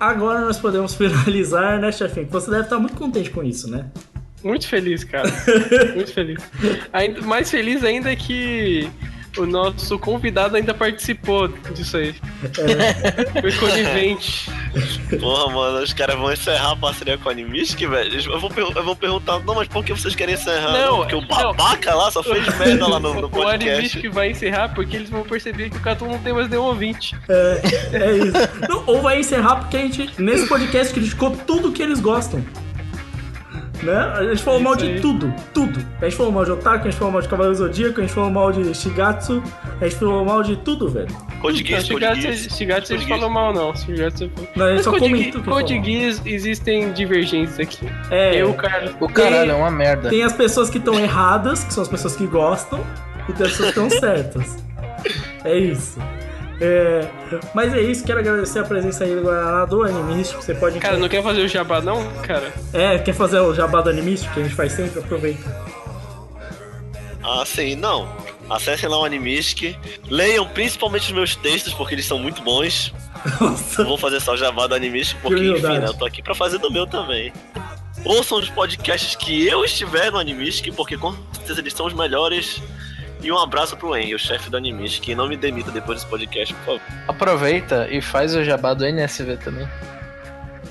agora 0.00 0.40
nós 0.40 0.58
podemos 0.58 0.94
finalizar, 0.98 1.78
né, 1.78 1.92
chefinho? 1.92 2.26
Você 2.28 2.50
deve 2.50 2.64
estar 2.64 2.76
muito 2.80 2.96
contente 2.96 3.30
com 3.30 3.40
isso, 3.40 3.70
né? 3.70 3.86
Muito 4.42 4.66
feliz, 4.66 5.04
cara. 5.04 5.28
Muito 5.94 6.12
feliz. 6.12 6.42
Ainda, 6.92 7.22
mais 7.22 7.48
feliz 7.48 7.84
ainda 7.84 8.14
que 8.16 8.90
o 9.36 9.46
nosso 9.46 9.98
convidado 9.98 10.56
ainda 10.56 10.72
participou 10.74 11.48
disso 11.74 11.96
aí. 11.96 12.14
Foi 13.40 13.52
conivente. 13.52 14.50
Porra, 15.20 15.52
mano, 15.52 15.82
os 15.82 15.92
caras 15.92 16.16
vão 16.16 16.32
encerrar 16.32 16.72
a 16.72 16.76
parceria 16.76 17.18
com 17.18 17.28
a 17.28 17.32
Animistic, 17.32 17.88
velho. 17.88 18.12
Eles 18.12 18.24
vão, 18.26 18.48
per- 18.50 18.72
vão 18.82 18.96
perguntar, 18.96 19.40
não, 19.40 19.54
mas 19.54 19.68
por 19.68 19.84
que 19.84 19.92
vocês 19.92 20.14
querem 20.14 20.34
encerrar? 20.34 20.72
Não, 20.72 20.98
porque 20.98 21.14
o 21.14 21.20
não. 21.20 21.28
babaca 21.28 21.94
lá 21.94 22.10
só 22.10 22.22
fez 22.22 22.46
merda 22.58 22.86
lá 22.88 23.00
no, 23.00 23.14
no 23.14 23.26
O 23.28 23.30
podcast. 23.30 23.74
Animistic 23.78 24.10
vai 24.12 24.30
encerrar 24.30 24.68
porque 24.74 24.96
eles 24.96 25.10
vão 25.10 25.22
perceber 25.22 25.70
que 25.70 25.76
o 25.76 25.80
Catum 25.80 26.06
não 26.08 26.18
tem 26.18 26.32
mais 26.32 26.48
nenhum 26.48 26.64
ouvinte. 26.64 27.16
É, 27.28 27.60
é 27.92 28.16
isso. 28.16 28.32
Não, 28.68 28.84
ou 28.86 29.02
vai 29.02 29.20
encerrar 29.20 29.56
porque 29.56 29.76
a 29.76 29.80
gente, 29.80 30.10
nesse 30.20 30.46
podcast, 30.48 30.92
criticou 30.92 31.30
tudo 31.46 31.72
que 31.72 31.82
eles 31.82 32.00
gostam. 32.00 32.44
Né? 33.82 33.96
A 33.96 34.24
gente 34.24 34.42
falou 34.42 34.58
mal 34.60 34.74
de 34.74 34.86
aí. 34.86 35.00
tudo, 35.00 35.32
tudo. 35.54 35.78
A 36.00 36.04
gente 36.06 36.16
falou 36.16 36.32
mal 36.32 36.44
de 36.44 36.50
Otaku, 36.50 36.88
a 36.88 36.90
gente 36.90 36.98
falou 36.98 37.12
mal 37.12 37.22
de 37.22 37.28
Cavaleiro 37.28 37.56
Zodíaco, 37.56 38.00
a 38.00 38.02
gente 38.02 38.12
falou 38.12 38.30
mal 38.30 38.50
de 38.50 38.74
Shigatsu, 38.74 39.42
a 39.80 39.84
gente 39.84 39.96
falou 39.96 40.24
mal 40.24 40.42
de 40.42 40.56
tudo, 40.56 40.88
velho. 40.88 41.06
Code 41.40 41.58
Shigatsu, 41.58 41.92
eles 42.26 42.48
Code 42.96 43.06
Geass. 43.06 43.08
falam 43.08 43.30
mal, 43.30 43.52
não. 43.54 43.74
Shigatsu 43.76 44.28
falou- 44.34 44.50
Não, 44.56 44.66
ele 44.66 44.74
Mas 44.76 44.84
só 44.84 44.90
falou. 44.92 45.08
Geass 45.84 46.22
existem 46.26 46.92
divergências 46.92 47.60
aqui. 47.60 47.86
É, 48.10 48.34
Eu, 48.42 48.52
cara. 48.54 48.92
O 49.00 49.08
caralho 49.08 49.52
é 49.52 49.54
uma 49.54 49.70
merda. 49.70 50.08
tem 50.10 50.22
as 50.24 50.32
pessoas 50.32 50.68
que 50.68 50.78
estão 50.78 50.98
erradas, 50.98 51.62
que 51.62 51.72
são 51.72 51.82
as 51.82 51.88
pessoas 51.88 52.16
que 52.16 52.26
gostam, 52.26 52.80
e 53.28 53.32
tem 53.32 53.46
as 53.46 53.52
pessoas 53.52 53.72
que 53.74 53.80
estão 53.80 53.90
certas. 54.00 54.64
É 55.44 55.56
isso. 55.56 55.98
É, 56.60 57.06
mas 57.54 57.72
é 57.72 57.80
isso, 57.80 58.04
quero 58.04 58.18
agradecer 58.18 58.58
a 58.58 58.64
presença 58.64 59.04
aí 59.04 59.14
do 59.14 59.22
Guaraná 59.22 59.64
do 59.64 59.82
Animístico. 59.84 60.42
Você 60.42 60.54
pode. 60.54 60.78
Cara, 60.80 60.96
não 60.96 61.08
quer 61.08 61.22
fazer 61.22 61.42
o 61.42 61.48
jabá 61.48 61.80
não, 61.80 62.04
cara? 62.22 62.52
É, 62.72 62.98
quer 62.98 63.14
fazer 63.14 63.38
o 63.38 63.54
jabá 63.54 63.80
do 63.80 63.90
Animístico 63.90 64.34
que 64.34 64.40
a 64.40 64.42
gente 64.42 64.54
faz 64.54 64.72
sempre? 64.72 64.98
Aproveita. 64.98 65.78
Ah, 67.22 67.44
sim, 67.44 67.76
não. 67.76 68.08
Acessem 68.48 68.88
lá 68.88 68.98
o 68.98 69.04
Animistic. 69.04 69.76
Leiam 70.08 70.46
principalmente 70.48 71.06
os 71.06 71.12
meus 71.12 71.36
textos, 71.36 71.74
porque 71.74 71.94
eles 71.94 72.06
são 72.06 72.18
muito 72.18 72.42
bons. 72.42 72.92
Nossa. 73.40 73.82
Não 73.82 73.90
vou 73.90 73.98
fazer 73.98 74.20
só 74.20 74.32
o 74.32 74.36
jabá 74.36 74.66
do 74.66 74.74
Animistic, 74.74 75.18
porque, 75.20 75.40
Que 75.40 75.50
enfim, 75.50 75.78
né, 75.78 75.86
eu 75.86 75.94
tô 75.94 76.06
aqui 76.06 76.22
pra 76.22 76.34
fazer 76.34 76.58
do 76.58 76.70
meu 76.70 76.86
também. 76.86 77.32
Ouçam 78.04 78.38
os 78.38 78.48
podcasts 78.48 79.14
que 79.16 79.46
eu 79.46 79.64
estiver 79.64 80.10
no 80.10 80.18
Animistic, 80.18 80.74
porque 80.74 80.96
com 80.96 81.14
certeza 81.32 81.60
eles 81.60 81.72
são 81.72 81.86
os 81.86 81.92
melhores. 81.92 82.62
E 83.22 83.32
um 83.32 83.38
abraço 83.38 83.76
pro 83.76 83.96
Henry, 83.96 84.14
o 84.14 84.18
chefe 84.18 84.48
do 84.48 84.56
Animistic, 84.56 85.08
e 85.08 85.14
não 85.14 85.28
me 85.28 85.36
demita 85.36 85.70
depois 85.72 85.98
desse 85.98 86.08
podcast, 86.10 86.54
por 86.54 86.64
favor. 86.64 86.80
Aproveita 87.08 87.88
e 87.90 88.00
faz 88.00 88.34
o 88.34 88.44
jabá 88.44 88.74
do 88.74 88.86
NSV 88.86 89.36
também. 89.38 89.68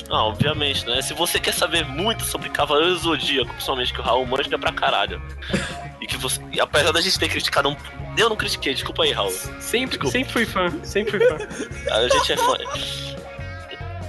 Ah, 0.10 0.24
obviamente, 0.24 0.86
né? 0.86 1.02
Se 1.02 1.14
você 1.14 1.38
quer 1.40 1.54
saber 1.54 1.86
muito 1.86 2.24
sobre 2.24 2.48
Cavaleiros 2.48 3.02
do 3.02 3.10
Zodíaco, 3.10 3.50
principalmente 3.52 3.94
que 3.94 4.00
o 4.00 4.04
Raul 4.04 4.26
manja 4.26 4.58
pra 4.58 4.72
caralho. 4.72 5.22
E 6.00 6.08
que 6.08 6.16
você. 6.16 6.40
E 6.54 6.62
apesar 6.62 6.94
da 6.94 7.02
gente 7.02 7.20
ter 7.20 7.28
criticado 7.28 7.68
um. 7.70 7.76
Eu 8.18 8.30
não 8.30 8.36
critiquei, 8.38 8.74
desculpa 8.74 9.04
aí, 9.04 9.12
Raul. 9.12 9.30
Sempre, 9.60 9.98
Desculpa. 10.00 10.12
sempre 10.12 10.32
fui 10.34 10.46
fã, 10.46 10.72
sempre 10.84 11.20
fui 11.20 11.28
fã. 11.28 11.38
A 11.94 12.08
gente 12.08 12.32
é 12.32 12.38
fã. 12.38 12.58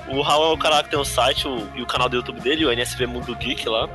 O 0.09 0.23
Raul 0.23 0.52
é 0.52 0.55
o 0.55 0.59
cara 0.59 0.82
que 0.85 0.90
tem 0.90 0.98
o 0.98 1.05
site 1.05 1.48
o- 1.48 1.69
e 1.74 1.82
o 1.82 1.86
canal 1.86 2.09
do 2.09 2.15
YouTube 2.16 2.40
dele, 2.40 2.65
o 2.65 2.70
NSV 2.73 3.06
Mundo 3.06 3.35
Geek 3.35 3.69
lá. 3.69 3.89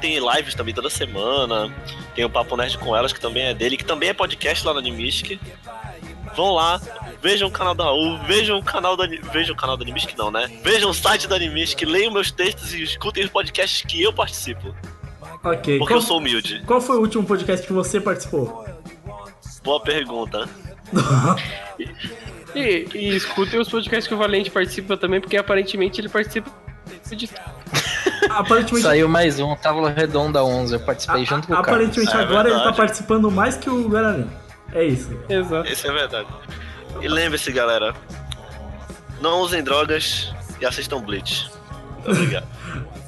Tem 0.00 0.18
lives 0.18 0.54
também 0.54 0.72
toda 0.74 0.88
semana. 0.88 1.70
Tem 2.14 2.24
o 2.24 2.30
Papo 2.30 2.56
Nerd 2.56 2.78
com 2.78 2.94
Elas, 2.96 3.12
que 3.12 3.20
também 3.20 3.44
é 3.44 3.54
dele, 3.54 3.76
que 3.76 3.84
também 3.84 4.10
é 4.10 4.14
podcast 4.14 4.64
lá 4.66 4.72
no 4.72 4.78
Animistic. 4.78 5.40
Vão 6.36 6.52
lá, 6.52 6.80
vejam 7.22 7.48
o 7.48 7.50
canal 7.50 7.74
do 7.74 7.82
Raul, 7.82 8.18
vejam 8.24 8.58
o 8.58 8.62
canal 8.62 8.96
do 8.96 9.02
Ani- 9.02 9.20
Vejam 9.32 9.54
o 9.54 9.56
canal 9.58 9.76
do 9.76 9.82
Animistic 9.82 10.16
não, 10.16 10.30
né? 10.30 10.50
Vejam 10.62 10.90
o 10.90 10.94
site 10.94 11.26
do 11.28 11.34
Animistic, 11.34 11.82
leiam 11.88 12.12
meus 12.12 12.30
textos 12.30 12.72
e 12.74 12.82
escutem 12.82 13.24
os 13.24 13.30
podcasts 13.30 13.82
que 13.82 14.02
eu 14.02 14.12
participo. 14.12 14.74
Ok. 15.44 15.78
Porque 15.78 15.92
Qual, 15.94 16.00
eu 16.00 16.00
sou 16.00 16.18
humilde. 16.18 16.62
qual 16.66 16.80
foi 16.80 16.96
o 16.96 17.00
último 17.00 17.24
podcast 17.24 17.66
que 17.66 17.72
você 17.72 18.00
participou? 18.00 18.64
Boa 19.62 19.80
pergunta. 19.80 20.48
E, 22.54 22.86
e 22.94 23.16
escutem 23.16 23.58
os 23.58 23.68
podcasts 23.68 24.06
que 24.06 24.14
o 24.14 24.16
Valente 24.16 24.48
participa 24.48 24.96
também, 24.96 25.20
porque 25.20 25.36
aparentemente 25.36 26.00
ele 26.00 26.08
participa 26.08 26.48
de 27.10 27.28
Aparentemente, 28.30 28.82
Saiu 28.82 29.08
mais 29.08 29.38
um, 29.40 29.54
Távola 29.56 29.90
Redonda 29.90 30.44
11. 30.44 30.74
Eu 30.74 30.80
participei 30.80 31.24
junto 31.24 31.46
com 31.46 31.52
o 31.54 31.56
Carlos. 31.56 31.68
aparentemente 31.74 32.16
É 32.16 32.20
agora 32.20 32.48
ele 32.48 32.50
tá 32.50 32.56
verdade. 32.56 32.76
participando 32.76 33.30
mais 33.30 33.56
que 33.56 33.68
o 33.70 33.88
Guarani. 33.88 34.26
É 34.72 34.84
isso. 34.84 35.16
Exato. 35.28 35.68
Isso 35.70 35.86
é 35.86 35.92
verdade. 35.92 36.28
E 37.00 37.08
lembre-se, 37.08 37.50
galera. 37.52 37.94
Não 39.20 39.40
usem 39.40 39.62
drogas 39.62 40.32
e 40.60 40.66
assistam 40.66 41.00
Bleach. 41.00 41.50
Obrigado. 42.06 42.46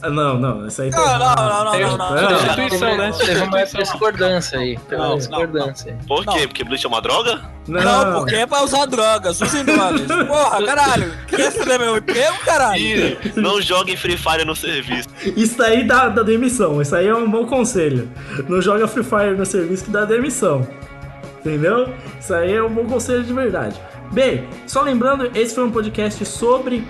Ah, 0.02 0.10
Não, 0.10 0.38
não, 0.38 0.66
isso 0.66 0.82
aí 0.82 0.90
tá 0.90 0.98
Não, 0.98 1.18
não, 1.18 1.34
não, 1.36 1.64
não, 1.64 1.96
não, 1.96 1.98
não. 1.98 2.16
É. 2.18 2.38
Substituição, 2.38 2.96
né? 2.96 3.12
Teve 3.18 3.42
uma 3.42 3.64
discordância 3.64 4.58
aí. 4.58 4.78
Teve 4.88 5.02
uma 5.02 5.16
discordância 5.16 5.92
aí. 5.92 6.06
Por 6.06 6.26
quê? 6.26 6.46
Porque 6.46 6.64
Bleach 6.64 6.84
é 6.84 6.88
uma 6.88 7.00
droga? 7.00 7.40
Não, 7.66 8.20
porque 8.20 8.34
é 8.36 8.46
pra 8.46 8.62
usar 8.62 8.86
drogas. 8.86 9.40
Usem 9.40 9.64
drogas. 9.64 10.02
Porra, 10.28 10.64
caralho. 10.64 11.12
Quer 11.26 11.50
foder 11.50 11.78
meu 11.80 11.96
emprego, 11.96 12.36
caralho? 12.44 13.18
Não 13.36 13.60
joguem 13.60 13.96
Free 13.96 14.16
Fire 14.16 14.44
no 14.44 14.54
serviço. 14.54 15.08
Isso 15.36 15.56
daí 15.56 15.84
dá, 15.86 16.08
dá 16.08 16.22
demissão. 16.22 16.80
Isso 16.80 16.94
aí 16.94 17.06
é 17.08 17.14
um 17.14 17.28
bom 17.30 17.46
conselho. 17.46 18.10
Não 18.48 18.60
joga 18.60 18.86
Free 18.86 19.02
Fire 19.04 19.36
no 19.36 19.46
serviço 19.46 19.84
que 19.84 19.90
dá 19.90 20.04
demissão. 20.04 20.66
Entendeu? 21.40 21.92
Isso 22.20 22.34
aí 22.34 22.52
é 22.54 22.62
um 22.62 22.70
bom 22.70 22.84
conselho 22.84 23.24
de 23.24 23.32
verdade. 23.32 23.80
Bem, 24.12 24.48
só 24.66 24.82
lembrando, 24.82 25.30
esse 25.34 25.54
foi 25.54 25.64
um 25.64 25.70
podcast 25.70 26.24
sobre 26.24 26.86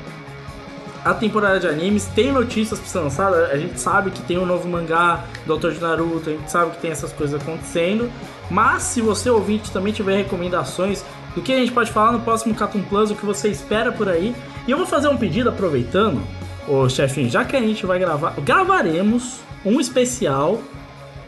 a 1.07 1.15
temporada 1.15 1.61
de 1.61 1.69
animes. 1.69 2.07
Tem 2.07 2.33
notícias 2.33 2.81
pra 2.81 2.89
ser 2.89 2.99
lançadas. 2.99 3.51
A 3.53 3.57
gente 3.57 3.78
sabe 3.78 4.11
que 4.11 4.20
tem 4.23 4.39
um 4.39 4.45
novo 4.45 4.69
mangá 4.69 5.24
do 5.47 5.53
autor 5.53 5.73
de 5.73 5.81
Naruto. 5.81 6.28
A 6.28 6.33
gente 6.33 6.51
sabe 6.51 6.73
que 6.73 6.78
tem 6.78 6.91
essas 6.91 7.12
coisas 7.12 7.41
acontecendo. 7.41 8.11
Mas 8.51 8.83
se 8.83 9.01
você 9.01 9.31
ouvinte 9.31 9.70
também 9.70 9.93
tiver 9.93 10.16
recomendações 10.16 11.05
do 11.33 11.41
que 11.41 11.53
a 11.53 11.57
gente 11.57 11.70
pode 11.70 11.93
falar 11.93 12.11
no 12.11 12.20
próximo 12.20 12.57
Cartoon 12.57 12.83
Plus, 12.83 13.12
o 13.12 13.15
que 13.15 13.24
você 13.24 13.49
espera 13.49 13.93
por 13.93 14.09
aí. 14.09 14.35
E 14.66 14.70
eu 14.73 14.77
vou 14.77 14.87
fazer 14.87 15.07
um 15.07 15.16
pedido 15.16 15.49
aproveitando, 15.49 16.20
ô 16.66 16.89
chefinho, 16.89 17.31
já 17.31 17.45
que 17.45 17.55
a 17.55 17.61
gente 17.61 17.87
vai 17.87 18.01
gravar, 18.01 18.35
gravaremos 18.41 19.39
um 19.65 19.81
especial 19.81 20.61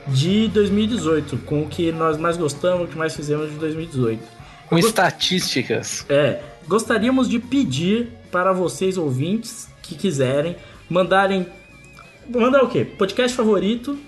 de 0.09 0.49
2018, 0.49 1.37
com 1.39 1.63
o 1.63 1.69
que 1.69 1.93
nós 1.93 2.17
mais 2.17 2.37
gostamos, 2.37 2.89
o 2.89 2.91
que 2.91 2.99
mais 2.99 3.15
fizemos 3.15 3.49
de 3.49 3.57
2018. 3.59 4.21
Com 4.67 4.77
estatísticas. 4.77 6.05
É, 6.09 6.41
gostaríamos 6.67 7.29
de 7.29 7.39
pedir 7.39 8.18
para 8.31 8.53
vocês 8.53 8.97
ouvintes 8.99 9.69
que 9.83 9.95
quiserem 9.95 10.57
mandarem 10.89 11.47
mandar 12.29 12.63
o 12.63 12.69
quê? 12.69 12.85
Podcast 12.85 13.37
favorito, 13.37 13.99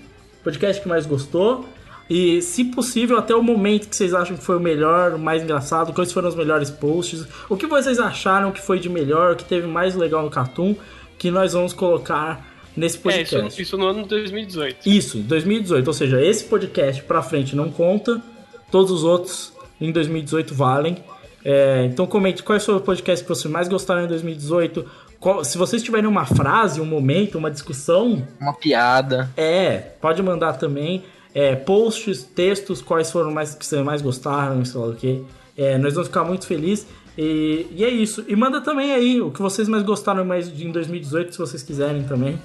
podcast 0.43 0.81
que 0.81 0.87
mais 0.87 1.05
gostou 1.05 1.65
e, 2.09 2.41
se 2.41 2.65
possível, 2.65 3.17
até 3.17 3.33
o 3.33 3.41
momento 3.41 3.87
que 3.87 3.95
vocês 3.95 4.13
acham 4.13 4.35
que 4.35 4.43
foi 4.43 4.57
o 4.57 4.59
melhor, 4.59 5.13
o 5.13 5.19
mais 5.19 5.41
engraçado, 5.43 5.93
quais 5.93 6.11
foram 6.11 6.27
os 6.29 6.35
melhores 6.35 6.69
posts, 6.69 7.25
o 7.49 7.55
que 7.55 7.65
vocês 7.65 7.99
acharam 7.99 8.51
que 8.51 8.61
foi 8.61 8.79
de 8.79 8.89
melhor, 8.89 9.33
o 9.33 9.35
que 9.35 9.45
teve 9.45 9.65
mais 9.65 9.95
legal 9.95 10.21
no 10.23 10.29
Cartoon, 10.29 10.75
que 11.17 11.31
nós 11.31 11.53
vamos 11.53 11.71
colocar 11.73 12.45
nesse 12.75 12.97
É, 12.97 13.01
podcast. 13.01 13.47
isso, 13.47 13.61
isso 13.61 13.77
no 13.77 13.87
ano 13.87 14.03
de 14.03 14.09
2018. 14.09 14.89
Isso, 14.89 15.19
2018. 15.19 15.87
Ou 15.87 15.93
seja, 15.93 16.21
esse 16.23 16.43
podcast 16.45 17.01
pra 17.03 17.21
frente 17.21 17.55
não 17.55 17.71
conta, 17.71 18.21
todos 18.69 18.91
os 18.91 19.03
outros 19.03 19.53
em 19.79 19.91
2018 19.91 20.53
valem. 20.53 20.97
É, 21.43 21.85
então 21.85 22.05
comente 22.05 22.43
quais 22.43 22.63
foram 22.65 22.79
os 22.79 22.85
podcasts 22.85 23.21
que 23.21 23.29
vocês 23.29 23.51
mais 23.51 23.67
gostaram 23.67 24.03
em 24.03 24.07
2018. 24.07 24.85
Qual- 25.19 25.43
se 25.43 25.57
vocês 25.57 25.81
tiverem 25.83 26.07
uma 26.07 26.25
frase, 26.25 26.79
um 26.81 26.85
momento, 26.85 27.37
uma 27.37 27.49
discussão, 27.51 28.25
Uma 28.39 28.53
piada. 28.53 29.29
é, 29.37 29.77
pode 30.01 30.21
mandar 30.23 30.53
também. 30.53 31.03
É, 31.33 31.55
posts, 31.55 32.23
textos, 32.23 32.81
quais 32.81 33.09
foram 33.11 33.31
mais 33.31 33.55
que 33.55 33.65
vocês 33.65 33.81
mais 33.83 34.01
gostaram, 34.01 34.63
sei 34.65 34.79
lá 34.81 34.87
o 34.87 34.93
que. 34.95 35.23
É, 35.57 35.77
nós 35.77 35.93
vamos 35.93 36.07
ficar 36.09 36.23
muito 36.23 36.45
felizes. 36.45 36.85
E, 37.17 37.67
e 37.71 37.83
é 37.83 37.89
isso. 37.89 38.23
E 38.27 38.35
manda 38.35 38.61
também 38.61 38.93
aí 38.93 39.21
o 39.21 39.31
que 39.31 39.41
vocês 39.41 39.67
mais 39.69 39.83
gostaram 39.83 40.23
mais 40.25 40.51
de- 40.51 40.67
em 40.67 40.71
2018, 40.71 41.31
se 41.33 41.37
vocês 41.37 41.61
quiserem 41.63 42.03
também. 42.03 42.39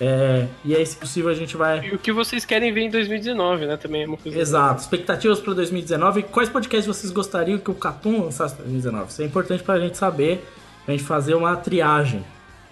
É, 0.00 0.46
e 0.64 0.74
aí, 0.74 0.86
se 0.86 0.96
possível, 0.96 1.30
a 1.30 1.34
gente 1.34 1.58
vai. 1.58 1.86
E 1.86 1.94
o 1.94 1.98
que 1.98 2.10
vocês 2.10 2.46
querem 2.46 2.72
ver 2.72 2.80
em 2.80 2.90
2019, 2.90 3.66
né? 3.66 3.76
Também 3.76 4.04
é 4.04 4.06
uma 4.06 4.16
coisa. 4.16 4.38
Exato. 4.38 4.80
Expectativas 4.80 5.40
para 5.40 5.52
2019. 5.52 6.22
Quais 6.22 6.48
podcasts 6.48 6.86
vocês 6.86 7.12
gostariam 7.12 7.58
que 7.58 7.70
o 7.70 7.74
Catum 7.74 8.24
lançasse 8.24 8.54
em 8.54 8.58
2019? 8.58 9.10
Isso 9.10 9.20
é 9.20 9.26
importante 9.26 9.62
para 9.62 9.74
a 9.74 9.80
gente 9.80 9.98
saber, 9.98 10.42
pra 10.86 10.96
gente 10.96 11.04
fazer 11.04 11.34
uma 11.34 11.54
triagem, 11.54 12.24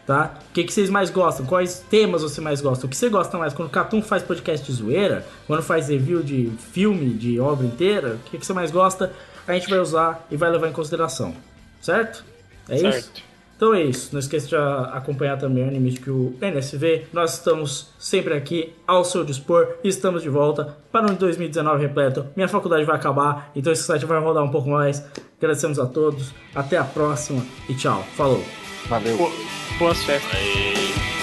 tá? 0.07 0.39
O 0.49 0.53
que, 0.55 0.65
que 0.65 0.73
vocês 0.73 0.89
mais 0.89 1.11
gostam? 1.11 1.45
Quais 1.45 1.85
temas 1.91 2.23
você 2.23 2.41
mais 2.41 2.63
gosta? 2.63 2.87
O 2.87 2.89
que 2.89 2.97
você 2.97 3.11
gosta 3.11 3.37
mais? 3.37 3.53
Quando 3.53 3.69
o 3.69 3.73
Catum 3.73 4.01
faz 4.01 4.23
podcast 4.23 4.65
de 4.65 4.73
zoeira, 4.73 5.27
quando 5.47 5.63
faz 5.63 5.89
review 5.89 6.23
de 6.23 6.51
filme, 6.73 7.11
de 7.11 7.39
obra 7.39 7.67
inteira, 7.67 8.15
o 8.15 8.31
que, 8.31 8.39
que 8.39 8.47
você 8.47 8.55
mais 8.55 8.71
gosta? 8.71 9.13
A 9.47 9.53
gente 9.53 9.69
vai 9.69 9.81
usar 9.81 10.27
e 10.31 10.37
vai 10.37 10.51
levar 10.51 10.69
em 10.69 10.73
consideração, 10.73 11.35
certo? 11.79 12.25
É 12.71 12.77
isso? 12.77 13.28
Então 13.59 13.75
é 13.75 13.83
isso. 13.83 14.11
Não 14.13 14.21
esqueça 14.21 14.47
de 14.47 14.55
acompanhar 14.57 15.37
também 15.37 15.65
o 15.65 15.67
Animístico 15.67 16.11
o 16.13 16.37
NSV. 16.41 17.07
Nós 17.13 17.35
estamos 17.35 17.89
sempre 17.99 18.33
aqui 18.35 18.73
ao 18.87 19.05
seu 19.05 19.25
dispor 19.25 19.67
e 19.83 19.89
estamos 19.89 20.23
de 20.23 20.29
volta 20.29 20.77
para 20.93 21.11
um 21.11 21.15
2019 21.17 21.83
repleto. 21.83 22.25
Minha 22.37 22.47
faculdade 22.49 22.85
vai 22.85 22.95
acabar, 22.95 23.51
então 23.57 23.73
esse 23.73 23.83
site 23.83 24.07
vai 24.07 24.21
rodar 24.21 24.45
um 24.45 24.51
pouco 24.51 24.69
mais. 24.71 25.05
Agradecemos 25.39 25.79
a 25.81 25.87
todos. 25.87 26.33
Até 26.55 26.77
a 26.77 26.85
próxima 26.85 27.45
e 27.69 27.75
tchau. 27.75 28.05
Falou. 28.17 28.43
Valeu. 28.89 29.17
Bo- 29.19 29.33
Boas 29.81 30.03
festas. 30.05 31.18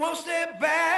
won't 0.00 0.16
step 0.16 0.58
back. 0.58 0.89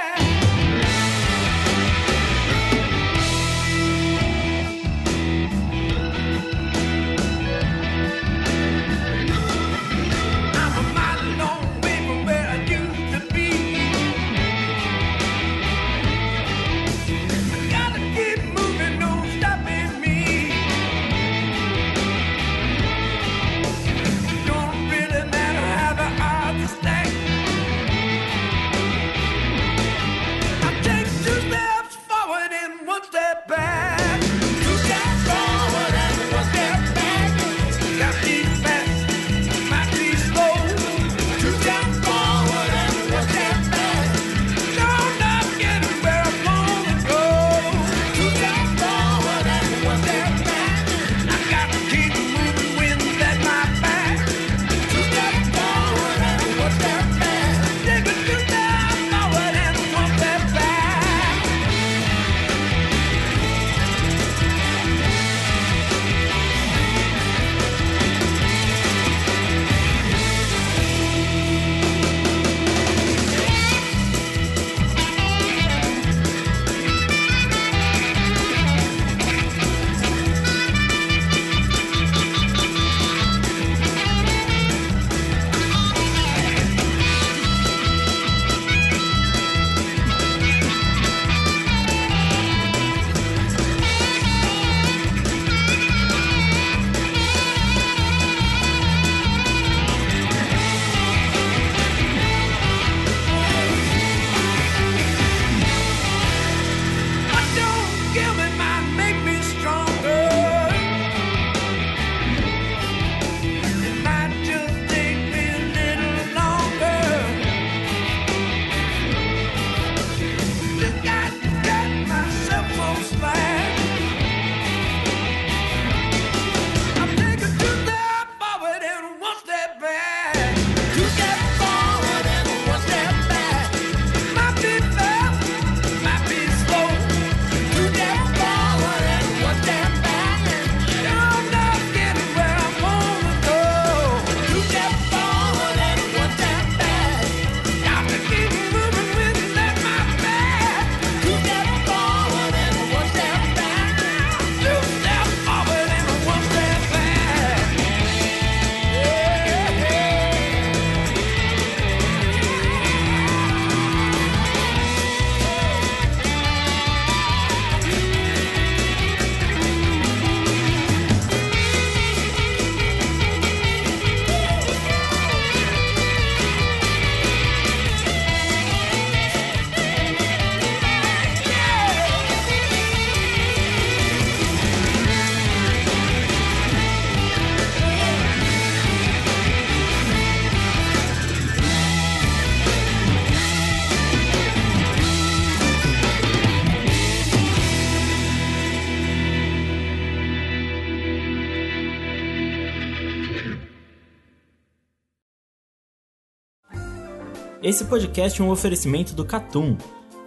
Esse 207.73 207.85
podcast 207.85 208.39
é 208.39 208.45
um 208.45 208.51
oferecimento 208.51 209.15
do 209.15 209.25
Catum, 209.25 209.75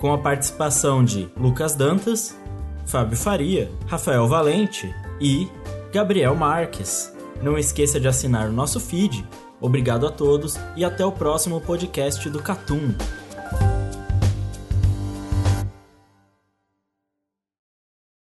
com 0.00 0.12
a 0.12 0.18
participação 0.18 1.04
de 1.04 1.28
Lucas 1.36 1.76
Dantas, 1.76 2.36
Fábio 2.84 3.16
Faria, 3.16 3.70
Rafael 3.86 4.26
Valente 4.26 4.92
e 5.20 5.48
Gabriel 5.92 6.34
Marques. 6.34 7.14
Não 7.40 7.56
esqueça 7.56 8.00
de 8.00 8.08
assinar 8.08 8.48
o 8.48 8.52
nosso 8.52 8.80
feed. 8.80 9.24
Obrigado 9.60 10.08
a 10.08 10.10
todos 10.10 10.58
e 10.74 10.84
até 10.84 11.06
o 11.06 11.12
próximo 11.12 11.60
podcast 11.60 12.28
do 12.28 12.42
Catum. 12.42 12.92